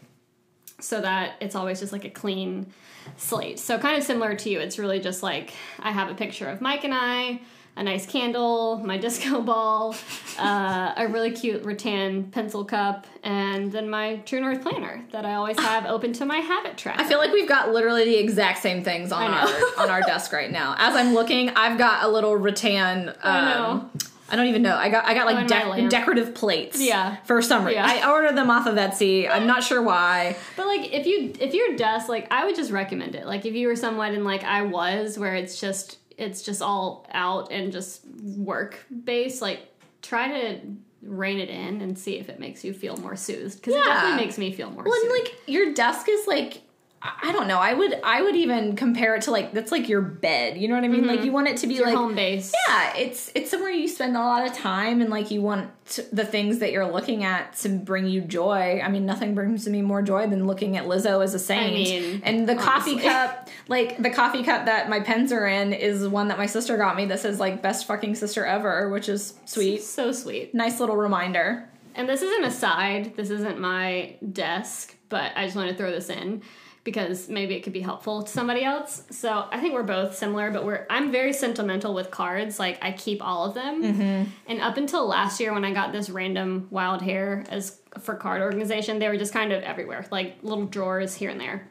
so 0.80 1.00
that 1.00 1.34
it's 1.40 1.54
always 1.54 1.80
just 1.80 1.92
like 1.92 2.04
a 2.04 2.10
clean 2.10 2.72
slate. 3.16 3.58
So 3.58 3.78
kind 3.78 3.96
of 3.96 4.04
similar 4.04 4.34
to 4.34 4.50
you, 4.50 4.60
it's 4.60 4.78
really 4.78 5.00
just 5.00 5.22
like 5.22 5.52
I 5.78 5.92
have 5.92 6.10
a 6.10 6.14
picture 6.14 6.48
of 6.48 6.60
Mike 6.60 6.84
and 6.84 6.94
I, 6.94 7.40
a 7.76 7.82
nice 7.82 8.06
candle, 8.06 8.78
my 8.84 8.96
disco 9.04 9.40
ball, 9.42 9.94
uh, 10.38 10.92
a 10.96 11.08
really 11.08 11.30
cute 11.32 11.64
rattan 11.64 12.24
pencil 12.30 12.64
cup, 12.64 13.06
and 13.22 13.72
then 13.72 13.88
my 13.90 14.16
True 14.26 14.40
North 14.40 14.62
planner 14.62 15.04
that 15.12 15.24
I 15.24 15.34
always 15.34 15.58
have 15.58 15.86
open 15.86 16.12
to 16.14 16.24
my 16.24 16.38
habit 16.38 16.76
tracker. 16.76 17.00
I 17.00 17.04
feel 17.08 17.18
like 17.18 17.32
we've 17.32 17.48
got 17.48 17.72
literally 17.72 18.04
the 18.04 18.16
exact 18.16 18.62
same 18.62 18.84
things 18.84 19.12
on 19.12 19.30
our 19.32 19.48
on 19.78 19.90
our 19.90 20.02
desk 20.02 20.32
right 20.32 20.50
now. 20.50 20.74
As 20.78 20.94
I'm 20.94 21.14
looking, 21.14 21.50
I've 21.50 21.78
got 21.78 22.04
a 22.04 22.08
little 22.08 22.36
rattan. 22.36 23.08
Um, 23.08 23.14
I. 23.22 23.82
I 24.30 24.36
don't 24.36 24.46
even 24.46 24.62
know. 24.62 24.74
I 24.74 24.88
got 24.88 25.04
I 25.04 25.12
got 25.12 25.28
Oh, 25.28 25.32
like 25.34 25.46
dec- 25.46 25.68
lamp. 25.68 25.90
decorative 25.90 26.34
plates. 26.34 26.80
Yeah. 26.80 27.16
For 27.24 27.42
some 27.42 27.64
reason, 27.66 27.82
Yeah. 27.84 28.00
I 28.06 28.10
ordered 28.10 28.34
them 28.36 28.50
off 28.50 28.66
of 28.66 28.74
Etsy. 28.76 29.30
I'm 29.30 29.46
not 29.46 29.62
sure 29.62 29.82
why. 29.82 30.34
But 30.56 30.66
like 30.66 30.92
if 30.94 31.06
you 31.06 31.34
if 31.38 31.52
your 31.52 31.76
desk 31.76 32.08
like 32.08 32.26
I 32.32 32.46
would 32.46 32.56
just 32.56 32.70
recommend 32.72 33.14
it. 33.16 33.26
Like 33.26 33.44
if 33.44 33.54
you 33.54 33.68
were 33.68 33.76
someone 33.76 34.14
and 34.14 34.24
like 34.24 34.42
I 34.42 34.62
was 34.62 35.18
where 35.18 35.34
it's 35.34 35.60
just 35.60 35.98
it's 36.16 36.42
just 36.42 36.62
all 36.62 37.06
out 37.12 37.50
and 37.50 37.72
just 37.72 38.06
work 38.36 38.84
based, 39.04 39.42
like 39.42 39.60
try 40.02 40.28
to 40.28 40.60
rein 41.02 41.38
it 41.38 41.50
in 41.50 41.80
and 41.82 41.98
see 41.98 42.18
if 42.18 42.28
it 42.28 42.40
makes 42.40 42.64
you 42.64 42.72
feel 42.72 42.96
more 42.96 43.14
soothed 43.16 43.56
because 43.60 43.74
it 43.74 43.84
definitely 43.84 44.24
makes 44.24 44.38
me 44.38 44.52
feel 44.52 44.70
more 44.70 44.84
Well, 44.84 44.92
and 44.94 45.02
soothed. 45.10 45.24
like 45.28 45.34
your 45.46 45.74
desk 45.74 46.06
is 46.08 46.26
like 46.26 46.62
I 47.06 47.32
don't 47.32 47.46
know. 47.46 47.58
I 47.58 47.74
would 47.74 48.00
I 48.02 48.22
would 48.22 48.34
even 48.34 48.76
compare 48.76 49.14
it 49.14 49.22
to 49.22 49.30
like 49.30 49.52
that's 49.52 49.70
like 49.70 49.90
your 49.90 50.00
bed. 50.00 50.56
You 50.56 50.68
know 50.68 50.74
what 50.74 50.84
I 50.84 50.88
mean? 50.88 51.06
Like 51.06 51.18
mm-hmm. 51.18 51.26
you 51.26 51.32
want 51.32 51.48
it 51.48 51.58
to 51.58 51.66
be 51.66 51.82
like 51.82 51.94
home 51.94 52.14
base. 52.14 52.50
yeah, 52.66 52.96
it's 52.96 53.30
it's 53.34 53.50
somewhere 53.50 53.70
you 53.70 53.88
spend 53.88 54.16
a 54.16 54.20
lot 54.20 54.46
of 54.46 54.54
time 54.54 55.02
and 55.02 55.10
like 55.10 55.30
you 55.30 55.42
want 55.42 55.70
the 56.12 56.24
things 56.24 56.60
that 56.60 56.72
you're 56.72 56.90
looking 56.90 57.22
at 57.22 57.56
to 57.56 57.68
bring 57.68 58.06
you 58.06 58.22
joy. 58.22 58.80
I 58.82 58.88
mean, 58.88 59.04
nothing 59.04 59.34
brings 59.34 59.68
me 59.68 59.82
more 59.82 60.00
joy 60.00 60.26
than 60.28 60.46
looking 60.46 60.78
at 60.78 60.86
Lizzo 60.86 61.22
as 61.22 61.34
a 61.34 61.38
saint. 61.38 61.74
mean, 61.74 62.22
and 62.24 62.48
the 62.48 62.54
coffee 62.54 62.98
cup, 62.98 63.50
like 63.68 64.02
the 64.02 64.10
coffee 64.10 64.42
cup 64.42 64.64
that 64.64 64.88
my 64.88 65.00
pens 65.00 65.30
are 65.30 65.46
in 65.46 65.74
is 65.74 66.08
one 66.08 66.28
that 66.28 66.38
my 66.38 66.46
sister 66.46 66.78
got 66.78 66.96
me 66.96 67.04
that 67.06 67.20
says 67.20 67.38
like 67.38 67.60
best 67.60 67.86
fucking 67.86 68.14
sister 68.14 68.46
ever, 68.46 68.88
which 68.88 69.10
is 69.10 69.34
sweet. 69.44 69.82
So 69.82 70.10
sweet. 70.10 70.54
Nice 70.54 70.80
little 70.80 70.96
reminder. 70.96 71.68
And 71.94 72.08
this 72.08 72.22
isn't 72.22 72.44
a 72.44 72.50
side. 72.50 73.14
This 73.14 73.28
isn't 73.28 73.60
my 73.60 74.16
desk, 74.32 74.96
but 75.10 75.32
I 75.36 75.44
just 75.44 75.54
want 75.54 75.68
to 75.68 75.76
throw 75.76 75.90
this 75.90 76.08
in 76.08 76.42
because 76.84 77.30
maybe 77.30 77.54
it 77.54 77.62
could 77.62 77.72
be 77.72 77.80
helpful 77.80 78.22
to 78.22 78.30
somebody 78.30 78.62
else. 78.62 79.04
So 79.10 79.46
I 79.50 79.58
think 79.58 79.72
we're 79.72 79.82
both 79.82 80.14
similar, 80.14 80.50
but 80.50 80.64
we're 80.64 80.86
I'm 80.90 81.10
very 81.10 81.32
sentimental 81.32 81.94
with 81.94 82.10
cards. 82.10 82.58
Like 82.58 82.78
I 82.82 82.92
keep 82.92 83.24
all 83.24 83.46
of 83.46 83.54
them. 83.54 83.82
Mm-hmm. 83.82 84.30
And 84.46 84.60
up 84.60 84.76
until 84.76 85.06
last 85.06 85.40
year, 85.40 85.52
when 85.54 85.64
I 85.64 85.72
got 85.72 85.92
this 85.92 86.10
random 86.10 86.68
wild 86.70 87.00
hair 87.00 87.44
as 87.48 87.80
for 88.00 88.14
card 88.14 88.42
organization, 88.42 88.98
they 88.98 89.08
were 89.08 89.16
just 89.16 89.32
kind 89.32 89.52
of 89.52 89.62
everywhere, 89.62 90.06
like 90.10 90.36
little 90.42 90.66
drawers 90.66 91.14
here 91.14 91.30
and 91.30 91.40
there. 91.40 91.66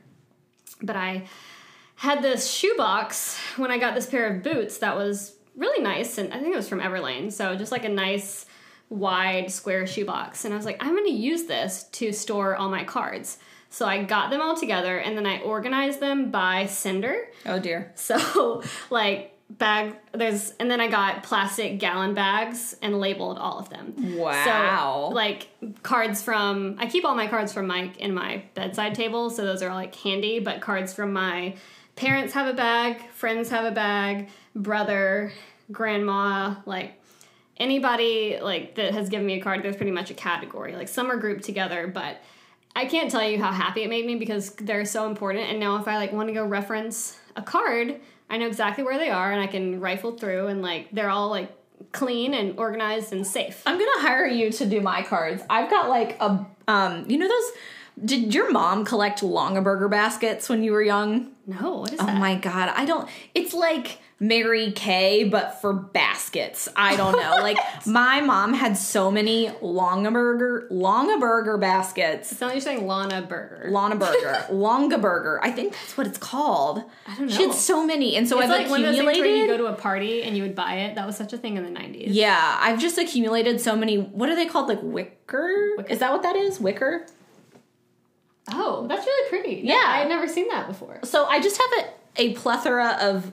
But 0.81 0.95
I 0.95 1.27
had 1.95 2.23
this 2.23 2.51
shoebox 2.51 3.37
when 3.57 3.71
I 3.71 3.77
got 3.77 3.93
this 3.93 4.07
pair 4.07 4.27
of 4.27 4.43
boots 4.43 4.79
that 4.79 4.95
was 4.97 5.35
really 5.55 5.83
nice, 5.83 6.17
and 6.17 6.33
I 6.33 6.39
think 6.39 6.53
it 6.53 6.57
was 6.57 6.67
from 6.67 6.81
Everlane. 6.81 7.31
So 7.31 7.55
just 7.55 7.71
like 7.71 7.85
a 7.85 7.89
nice 7.89 8.47
wide 8.89 9.51
square 9.51 9.85
shoebox, 9.85 10.43
and 10.43 10.53
I 10.53 10.57
was 10.57 10.65
like, 10.65 10.83
I'm 10.83 10.95
going 10.95 11.05
to 11.05 11.11
use 11.11 11.43
this 11.43 11.83
to 11.93 12.11
store 12.11 12.55
all 12.55 12.69
my 12.69 12.83
cards. 12.83 13.37
So 13.73 13.87
I 13.87 14.03
got 14.03 14.29
them 14.29 14.39
all 14.39 14.55
together, 14.55 14.99
and 14.99 15.17
then 15.17 15.25
I 15.25 15.39
organized 15.39 15.99
them 15.99 16.29
by 16.29 16.67
sender. 16.67 17.27
Oh 17.43 17.57
dear. 17.57 17.91
So 17.95 18.61
like 18.91 19.31
bag 19.49 19.95
there's 20.11 20.53
and 20.59 20.69
then 20.69 20.79
I 20.79 20.87
got 20.87 21.23
plastic 21.23 21.79
gallon 21.79 22.13
bags 22.13 22.75
and 22.83 22.99
labeled 22.99 23.39
all 23.39 23.57
of 23.57 23.69
them. 23.69 24.15
Wow. 24.15 25.07
So 25.09 25.15
like 25.15 25.47
cards 25.81 26.21
from 26.21 26.75
I 26.77 26.85
keep 26.85 27.03
all 27.03 27.15
my 27.15 27.25
cards 27.25 27.51
from 27.51 27.65
Mike 27.65 27.97
in 27.97 28.13
my 28.13 28.43
bedside 28.53 28.93
table, 28.93 29.31
so 29.31 29.43
those 29.43 29.63
are 29.63 29.73
like 29.73 29.95
handy, 29.95 30.37
but 30.39 30.61
cards 30.61 30.93
from 30.93 31.11
my 31.11 31.55
parents 31.95 32.35
have 32.35 32.45
a 32.45 32.53
bag, 32.53 33.09
friends 33.09 33.49
have 33.49 33.65
a 33.65 33.71
bag, 33.71 34.29
brother, 34.55 35.33
grandma, 35.71 36.57
like 36.67 37.01
anybody 37.57 38.37
like 38.39 38.75
that 38.75 38.93
has 38.93 39.09
given 39.09 39.25
me 39.25 39.39
a 39.39 39.41
card, 39.41 39.63
there's 39.63 39.77
pretty 39.77 39.91
much 39.91 40.11
a 40.11 40.13
category. 40.13 40.75
Like 40.75 40.89
some 40.89 41.09
are 41.09 41.17
grouped 41.17 41.43
together, 41.43 41.87
but 41.87 42.21
I 42.75 42.85
can't 42.85 43.11
tell 43.11 43.23
you 43.23 43.41
how 43.41 43.51
happy 43.51 43.83
it 43.83 43.89
made 43.89 44.05
me 44.05 44.15
because 44.15 44.51
they're 44.51 44.85
so 44.85 45.07
important. 45.07 45.49
And 45.49 45.59
now 45.59 45.77
if 45.77 45.87
I 45.87 45.97
like 45.97 46.11
want 46.11 46.27
to 46.29 46.33
go 46.33 46.45
reference 46.45 47.17
a 47.35 47.41
card, 47.41 47.99
I 48.29 48.37
know 48.37 48.47
exactly 48.47 48.83
where 48.83 48.97
they 48.97 49.09
are 49.09 49.31
and 49.31 49.41
I 49.41 49.47
can 49.47 49.79
rifle 49.79 50.17
through 50.17 50.47
and 50.47 50.61
like 50.61 50.89
they're 50.91 51.09
all 51.09 51.29
like 51.29 51.51
clean 51.91 52.33
and 52.33 52.57
organized 52.57 53.13
and 53.13 53.25
safe. 53.25 53.61
I'm 53.65 53.77
gonna 53.77 54.01
hire 54.01 54.25
you 54.25 54.51
to 54.51 54.65
do 54.65 54.81
my 54.81 55.03
cards. 55.03 55.43
I've 55.49 55.69
got 55.69 55.89
like 55.89 56.19
a 56.19 56.45
um, 56.67 57.05
you 57.09 57.17
know 57.17 57.27
those. 57.27 57.51
Did 58.03 58.33
your 58.33 58.51
mom 58.51 58.85
collect 58.85 59.21
Longaberger 59.21 59.89
baskets 59.89 60.49
when 60.49 60.63
you 60.63 60.71
were 60.71 60.81
young? 60.81 61.31
No, 61.45 61.81
what 61.81 61.93
is 61.93 61.99
Oh 61.99 62.05
that? 62.05 62.15
Oh 62.15 62.19
my 62.19 62.35
god, 62.35 62.69
I 62.69 62.85
don't. 62.85 63.07
It's 63.35 63.53
like 63.53 63.99
Mary 64.23 64.71
Kay, 64.71 65.25
but 65.25 65.59
for 65.61 65.73
baskets. 65.73 66.69
I 66.75 66.95
don't 66.95 67.11
know. 67.13 67.37
like 67.41 67.57
my 67.85 68.21
mom 68.21 68.53
had 68.53 68.77
so 68.77 69.11
many 69.11 69.49
Longaberger 69.61 70.69
Longaberger 70.69 71.59
baskets. 71.59 72.31
It's 72.31 72.39
not 72.39 72.47
like 72.47 72.55
you're 72.55 72.61
saying 72.61 72.87
Lana 72.87 73.21
Burger. 73.21 73.69
Lana 73.69 73.95
Burger, 73.95 74.45
Longaberger. 74.49 75.39
I 75.41 75.51
think 75.51 75.73
that's 75.73 75.97
what 75.97 76.07
it's 76.07 76.17
called. 76.17 76.83
I 77.07 77.15
don't 77.17 77.27
know. 77.27 77.35
She 77.35 77.43
had 77.43 77.53
so 77.53 77.85
many, 77.85 78.15
and 78.15 78.27
so 78.27 78.39
it's 78.39 78.49
I've 78.49 78.61
like 78.61 78.69
one 78.69 78.79
of 78.79 78.85
those 78.87 78.99
accumulated. 78.99 79.37
you 79.41 79.47
go 79.47 79.57
to 79.57 79.65
a 79.65 79.73
party 79.73 80.23
and 80.23 80.37
you 80.37 80.43
would 80.43 80.55
buy 80.55 80.75
it. 80.75 80.95
That 80.95 81.05
was 81.05 81.17
such 81.17 81.33
a 81.33 81.37
thing 81.37 81.57
in 81.57 81.63
the 81.63 81.79
90s. 81.79 82.05
yeah, 82.07 82.57
I've 82.61 82.79
just 82.79 82.97
accumulated 82.97 83.59
so 83.59 83.75
many. 83.75 83.97
What 83.97 84.29
are 84.29 84.35
they 84.35 84.45
called? 84.45 84.69
Like 84.69 84.81
wicker? 84.81 85.75
Wicker? 85.77 85.89
Is 85.91 85.99
that 85.99 86.11
what 86.11 86.23
that 86.23 86.35
is? 86.35 86.59
Wicker? 86.59 87.05
Oh, 88.51 88.85
that's 88.87 89.05
really 89.05 89.29
pretty. 89.29 89.61
Yeah. 89.65 89.81
I 89.85 89.99
had 89.99 90.09
never 90.09 90.27
seen 90.27 90.47
that 90.49 90.67
before. 90.67 90.99
So 91.03 91.25
I 91.25 91.39
just 91.39 91.59
have 91.61 91.85
a, 91.85 91.89
a 92.15 92.33
plethora 92.33 92.97
of 93.01 93.31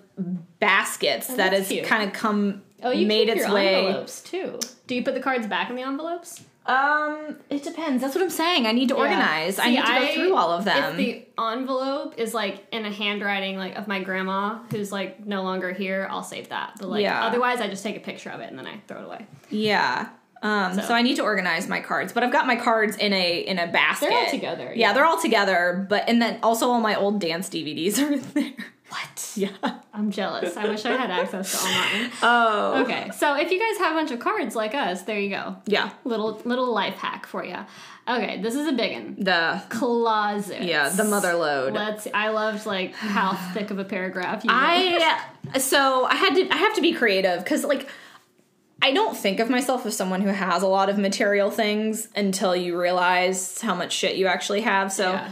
baskets 0.58 1.26
that 1.28 1.52
has 1.52 1.72
kind 1.84 2.04
of 2.08 2.12
come 2.14 2.62
Oh, 2.82 2.90
you 2.90 3.06
made 3.06 3.26
keep 3.28 3.36
its 3.36 3.46
your 3.46 3.54
way. 3.54 3.86
envelopes 3.86 4.22
too. 4.22 4.58
Do 4.86 4.94
you 4.94 5.04
put 5.04 5.14
the 5.14 5.20
cards 5.20 5.46
back 5.46 5.68
in 5.70 5.76
the 5.76 5.82
envelopes? 5.82 6.42
Um, 6.66 7.36
it 7.50 7.62
depends. 7.62 8.00
That's 8.02 8.14
what 8.14 8.22
I'm 8.22 8.30
saying. 8.30 8.66
I 8.66 8.72
need 8.72 8.88
to 8.88 8.94
organize. 8.94 9.58
I 9.58 9.70
need 9.70 9.84
to 9.84 9.92
go 9.92 10.06
through 10.14 10.36
all 10.36 10.50
of 10.52 10.66
If 10.66 10.72
them. 10.74 10.96
the 10.96 11.26
envelope 11.38 12.14
is 12.18 12.32
like 12.32 12.66
in 12.72 12.84
a 12.86 12.90
handwriting 12.92 13.56
like 13.58 13.76
of 13.76 13.88
my 13.88 14.00
grandma 14.02 14.60
who's 14.70 14.92
like 14.92 15.26
no 15.26 15.42
longer 15.42 15.72
here, 15.72 16.06
I'll 16.10 16.22
save 16.22 16.48
that. 16.50 16.74
But 16.78 16.88
like 16.88 17.02
Yeah. 17.02 17.24
otherwise 17.24 17.60
I 17.60 17.68
just 17.68 17.82
take 17.82 17.96
a 17.96 18.00
picture 18.00 18.30
of 18.30 18.40
it 18.40 18.48
and 18.50 18.58
then 18.58 18.66
I 18.66 18.80
throw 18.86 19.00
it 19.00 19.04
away. 19.06 19.26
yeah. 19.50 20.08
Um, 20.42 20.74
so. 20.74 20.82
So- 20.82 20.94
I 20.94 21.02
need 21.02 21.16
to 21.16 21.22
organize 21.22 21.68
my 21.68 21.80
cards, 21.80 22.12
but 22.12 22.22
I've 22.24 22.32
got 22.32 22.46
my 22.46 22.56
cards 22.56 22.96
in 22.96 23.12
a 23.12 23.38
in 23.40 23.58
a 23.58 23.66
basket. 23.66 24.08
They're 24.10 24.18
all 24.18 24.30
together, 24.30 24.64
Yeah, 24.74 24.88
yeah. 24.88 24.92
they're 24.92 25.04
all 25.04 25.20
together. 25.20 25.86
But 25.88 26.04
and 26.08 26.20
then 26.22 26.38
also 26.42 26.68
all 26.70 26.80
my 26.80 26.94
old 26.96 27.20
dance 27.20 27.48
DVDs 27.48 27.98
are 27.98 28.12
in 28.14 28.20
there. 28.34 28.52
What? 28.88 29.16
Yeah. 29.36 29.50
I'm 29.94 30.10
jealous. 30.10 30.56
I 30.56 30.66
wish 30.68 30.84
I 30.84 30.96
had 30.96 31.10
access 31.10 31.52
to 31.52 31.58
all 31.58 31.72
mine. 31.72 32.10
Oh. 32.22 32.82
Okay, 32.82 33.10
so 33.16 33.34
if 33.36 33.50
you 33.52 33.58
guys 33.60 33.78
have 33.78 33.92
a 33.92 33.94
bunch 33.94 34.10
of 34.10 34.18
cards 34.18 34.56
like 34.56 34.74
us, 34.74 35.02
there 35.02 35.20
you 35.20 35.28
go. 35.30 35.56
Yeah. 35.66 35.90
Little 36.04 36.40
little 36.44 36.72
life 36.72 36.94
hack 36.94 37.26
for 37.26 37.44
you. 37.44 37.56
Okay, 38.08 38.40
this 38.42 38.54
is 38.56 38.66
a 38.66 38.72
big 38.72 38.92
one. 38.94 39.16
The 39.18 39.62
Closets. 39.68 40.64
yeah 40.64 40.88
the 40.88 41.04
mother 41.04 41.34
load. 41.34 41.74
Let's. 41.74 42.08
I 42.12 42.30
loved 42.30 42.66
like 42.66 42.94
how 42.94 43.34
thick 43.52 43.70
of 43.70 43.78
a 43.78 43.84
paragraph 43.84 44.42
you. 44.44 44.50
I 44.52 45.20
so 45.58 46.04
I 46.06 46.16
had 46.16 46.34
to 46.34 46.48
I 46.52 46.56
have 46.56 46.74
to 46.74 46.80
be 46.80 46.92
creative 46.92 47.44
because 47.44 47.62
like 47.64 47.88
I 48.82 48.92
don't 48.92 49.16
think 49.16 49.40
of 49.40 49.50
myself 49.50 49.84
as 49.86 49.96
someone 49.96 50.20
who 50.22 50.28
has 50.28 50.62
a 50.62 50.66
lot 50.66 50.88
of 50.88 50.98
material 50.98 51.50
things 51.50 52.08
until 52.16 52.56
you 52.56 52.80
realize 52.80 53.60
how 53.60 53.74
much 53.74 53.92
shit 53.92 54.16
you 54.16 54.26
actually 54.26 54.62
have. 54.62 54.90
So 54.92 55.12
Yeah. 55.12 55.28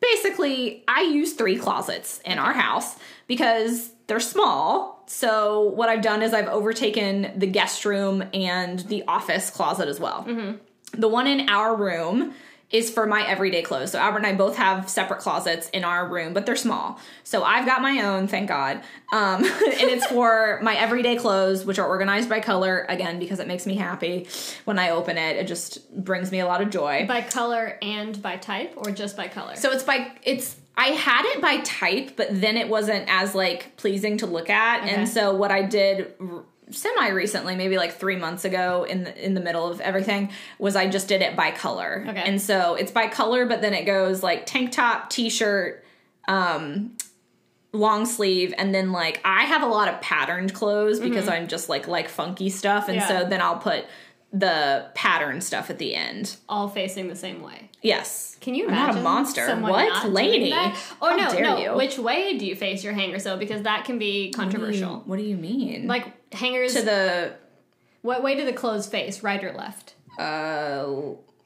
basically, 0.00 0.84
I 0.88 1.02
use 1.02 1.32
three 1.34 1.56
closets 1.56 2.20
in 2.24 2.38
our 2.38 2.52
house 2.52 2.96
because 3.26 3.90
they're 4.06 4.20
small. 4.20 5.02
So 5.06 5.60
what 5.62 5.88
I've 5.88 6.02
done 6.02 6.22
is 6.22 6.34
I've 6.34 6.48
overtaken 6.48 7.32
the 7.36 7.46
guest 7.46 7.84
room 7.84 8.24
and 8.34 8.80
the 8.80 9.04
office 9.08 9.50
closet 9.50 9.88
as 9.88 9.98
well. 10.00 10.24
Mm-hmm. 10.28 10.56
The 11.00 11.08
one 11.08 11.26
in 11.26 11.48
our 11.48 11.74
room 11.76 12.34
is 12.70 12.88
for 12.88 13.06
my 13.06 13.26
everyday 13.26 13.62
clothes. 13.62 13.90
So 13.92 13.98
Albert 13.98 14.18
and 14.18 14.26
I 14.26 14.34
both 14.34 14.56
have 14.56 14.88
separate 14.88 15.20
closets 15.20 15.68
in 15.70 15.82
our 15.84 16.06
room, 16.06 16.32
but 16.32 16.46
they're 16.46 16.56
small. 16.56 17.00
So 17.24 17.42
I've 17.42 17.66
got 17.66 17.82
my 17.82 18.02
own, 18.04 18.28
thank 18.28 18.48
God. 18.48 18.82
Um, 19.12 19.44
and 19.44 19.90
it's 19.90 20.06
for 20.06 20.60
my 20.62 20.76
everyday 20.76 21.16
clothes, 21.16 21.64
which 21.64 21.78
are 21.78 21.86
organized 21.86 22.28
by 22.28 22.40
color, 22.40 22.86
again, 22.88 23.18
because 23.18 23.40
it 23.40 23.48
makes 23.48 23.66
me 23.66 23.74
happy 23.74 24.28
when 24.66 24.78
I 24.78 24.90
open 24.90 25.18
it. 25.18 25.36
It 25.36 25.48
just 25.48 25.92
brings 25.92 26.30
me 26.30 26.40
a 26.40 26.46
lot 26.46 26.60
of 26.60 26.70
joy. 26.70 27.06
by 27.08 27.22
color 27.22 27.76
and 27.82 28.20
by 28.22 28.36
type, 28.36 28.74
or 28.76 28.92
just 28.92 29.16
by 29.16 29.26
color. 29.26 29.56
So 29.56 29.72
it's 29.72 29.82
by 29.82 30.12
it's 30.22 30.56
I 30.76 30.86
had 30.86 31.26
it 31.26 31.42
by 31.42 31.58
type, 31.58 32.12
but 32.16 32.28
then 32.30 32.56
it 32.56 32.68
wasn't 32.68 33.04
as 33.08 33.34
like 33.34 33.76
pleasing 33.76 34.16
to 34.18 34.26
look 34.26 34.48
at. 34.48 34.82
Okay. 34.82 34.94
And 34.94 35.08
so 35.08 35.34
what 35.34 35.50
I 35.50 35.62
did 35.62 36.14
semi 36.70 37.08
recently, 37.08 37.56
maybe 37.56 37.76
like 37.76 37.92
3 37.92 38.16
months 38.16 38.44
ago 38.44 38.84
in 38.84 39.04
the 39.04 39.24
in 39.24 39.34
the 39.34 39.40
middle 39.40 39.66
of 39.70 39.80
everything, 39.80 40.30
was 40.58 40.76
I 40.76 40.88
just 40.88 41.08
did 41.08 41.22
it 41.22 41.36
by 41.36 41.50
color. 41.50 42.04
Okay. 42.08 42.22
And 42.24 42.40
so 42.40 42.74
it's 42.74 42.92
by 42.92 43.08
color, 43.08 43.46
but 43.46 43.60
then 43.62 43.74
it 43.74 43.84
goes 43.84 44.22
like 44.22 44.46
tank 44.46 44.72
top, 44.72 45.10
t-shirt, 45.10 45.84
um 46.28 46.96
long 47.72 48.04
sleeve 48.04 48.52
and 48.58 48.74
then 48.74 48.90
like 48.90 49.20
I 49.24 49.44
have 49.44 49.62
a 49.62 49.66
lot 49.66 49.86
of 49.86 50.00
patterned 50.00 50.52
clothes 50.54 50.98
because 50.98 51.28
I'm 51.28 51.46
just 51.46 51.68
like 51.68 51.86
like 51.86 52.08
funky 52.08 52.48
stuff 52.50 52.88
and 52.88 52.98
Mm-hmm. 53.00 53.12
Yeah. 53.12 53.22
so 53.22 53.28
then 53.28 53.40
I'll 53.40 53.58
put 53.58 53.84
the 54.32 54.90
pattern 54.94 55.40
stuff 55.40 55.70
at 55.70 55.78
the 55.78 55.94
end. 55.94 56.36
all 56.48 56.68
facing 56.68 57.08
the 57.08 57.16
same 57.16 57.42
way. 57.42 57.70
Yes. 57.82 58.36
Can 58.40 58.54
you 58.54 58.64
I'm 58.66 58.70
imagine? 58.74 58.94
not 58.94 59.00
a 59.00 59.02
monster. 59.02 59.56
what, 59.56 60.08
lady? 60.10 60.50
How 60.50 60.74
no, 61.16 61.30
dare 61.30 61.42
no. 61.42 61.58
you? 61.58 61.74
Which 61.76 61.98
way 61.98 62.36
do 62.38 62.44
you 62.46 62.54
face 62.54 62.82
your 62.84 62.92
hanger? 62.92 63.18
So 63.18 63.36
because 63.36 63.62
that 63.62 63.84
can 63.84 63.98
be 63.98 64.30
controversial. 64.32 65.02
What 65.06 65.16
do 65.18 65.22
you 65.24 65.36
mean? 65.36 65.86
Like 65.86 66.12
hangers. 66.32 66.74
to 66.74 66.82
the 66.82 67.34
what 68.02 68.22
way 68.22 68.34
do 68.34 68.44
the 68.44 68.52
clothes 68.52 68.86
face? 68.86 69.22
Right 69.22 69.42
or 69.42 69.52
left? 69.52 69.94
uh 70.18 70.86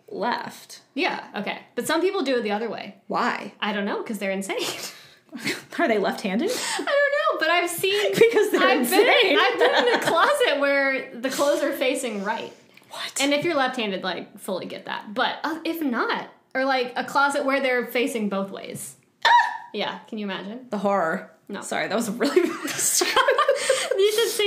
left. 0.09 0.83
Yeah. 0.95 1.25
Okay. 1.37 1.59
But 1.75 1.87
some 1.87 2.01
people 2.01 2.23
do 2.23 2.37
it 2.37 2.43
the 2.43 2.53
other 2.53 2.69
way. 2.71 2.97
Why? 3.09 3.53
I 3.61 3.73
don't 3.73 3.85
know 3.85 4.03
because 4.03 4.19
they're 4.19 4.31
insane. 4.31 4.59
Are 5.79 5.89
they 5.89 5.99
left-handed? 5.99 6.49
I 6.51 6.85
don't 6.85 6.87
know, 6.87 7.39
but 7.41 7.51
I've 7.51 7.69
seen. 7.69 8.13
because 8.15 8.51
they're 8.53 8.63
I've 8.63 8.81
insane. 8.81 9.05
been, 9.05 9.39
I've 9.41 9.59
been 9.59 9.89
in 9.89 9.95
a 9.95 10.03
closet 10.03 10.61
where 10.61 11.11
the 11.21 11.31
clothes 11.31 11.63
are 11.63 11.73
facing 11.73 12.23
right. 12.23 12.53
what? 12.91 13.21
And 13.21 13.35
if 13.35 13.45
you're 13.45 13.57
left-handed, 13.57 14.05
like 14.05 14.39
fully 14.39 14.67
get 14.67 14.85
that. 14.87 15.13
But 15.13 15.39
uh, 15.43 15.59
if 15.65 15.83
not, 15.83 16.29
or 16.55 16.65
like 16.65 16.93
a 16.95 17.03
closet 17.05 17.45
where 17.45 17.61
they're 17.61 17.87
facing 17.87 18.29
both 18.29 18.51
ways. 18.53 18.95
Ah! 19.27 19.31
yeah, 19.73 19.99
can 20.09 20.19
you 20.19 20.27
imagine? 20.27 20.67
the 20.71 20.79
horror. 20.79 21.33
No. 21.49 21.61
Sorry, 21.63 21.89
that 21.89 21.97
was 21.97 22.09
really 22.11 22.43
you 22.43 22.55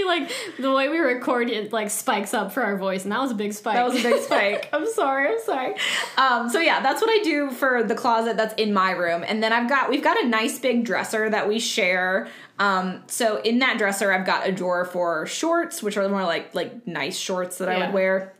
like 0.05 0.31
the 0.59 0.71
way 0.71 0.89
we 0.89 0.97
record 0.97 1.49
it, 1.49 1.71
like 1.71 1.89
spikes 1.89 2.33
up 2.33 2.51
for 2.51 2.63
our 2.63 2.77
voice, 2.77 3.03
and 3.03 3.11
that 3.11 3.21
was 3.21 3.31
a 3.31 3.35
big 3.35 3.53
spike. 3.53 3.75
That 3.75 3.85
was 3.85 3.99
a 3.99 4.03
big 4.03 4.21
spike. 4.21 4.69
I'm 4.73 4.87
sorry. 4.87 5.33
I'm 5.33 5.41
sorry. 5.41 5.75
Um, 6.17 6.49
so 6.49 6.59
yeah, 6.59 6.81
that's 6.81 7.01
what 7.01 7.09
I 7.09 7.23
do 7.23 7.51
for 7.51 7.83
the 7.83 7.95
closet 7.95 8.37
that's 8.37 8.53
in 8.55 8.73
my 8.73 8.91
room, 8.91 9.23
and 9.27 9.41
then 9.41 9.53
I've 9.53 9.69
got 9.69 9.89
we've 9.89 10.03
got 10.03 10.21
a 10.23 10.27
nice 10.27 10.59
big 10.59 10.85
dresser 10.85 11.29
that 11.29 11.47
we 11.47 11.59
share. 11.59 12.27
Um, 12.59 13.03
so 13.07 13.37
in 13.41 13.59
that 13.59 13.77
dresser, 13.77 14.11
I've 14.11 14.25
got 14.25 14.47
a 14.47 14.51
drawer 14.51 14.85
for 14.85 15.25
shorts, 15.27 15.83
which 15.83 15.97
are 15.97 16.07
more 16.09 16.23
like 16.23 16.53
like 16.55 16.87
nice 16.87 17.17
shorts 17.17 17.57
that 17.59 17.69
I 17.69 17.77
would 17.85 17.93
wear. 17.93 18.33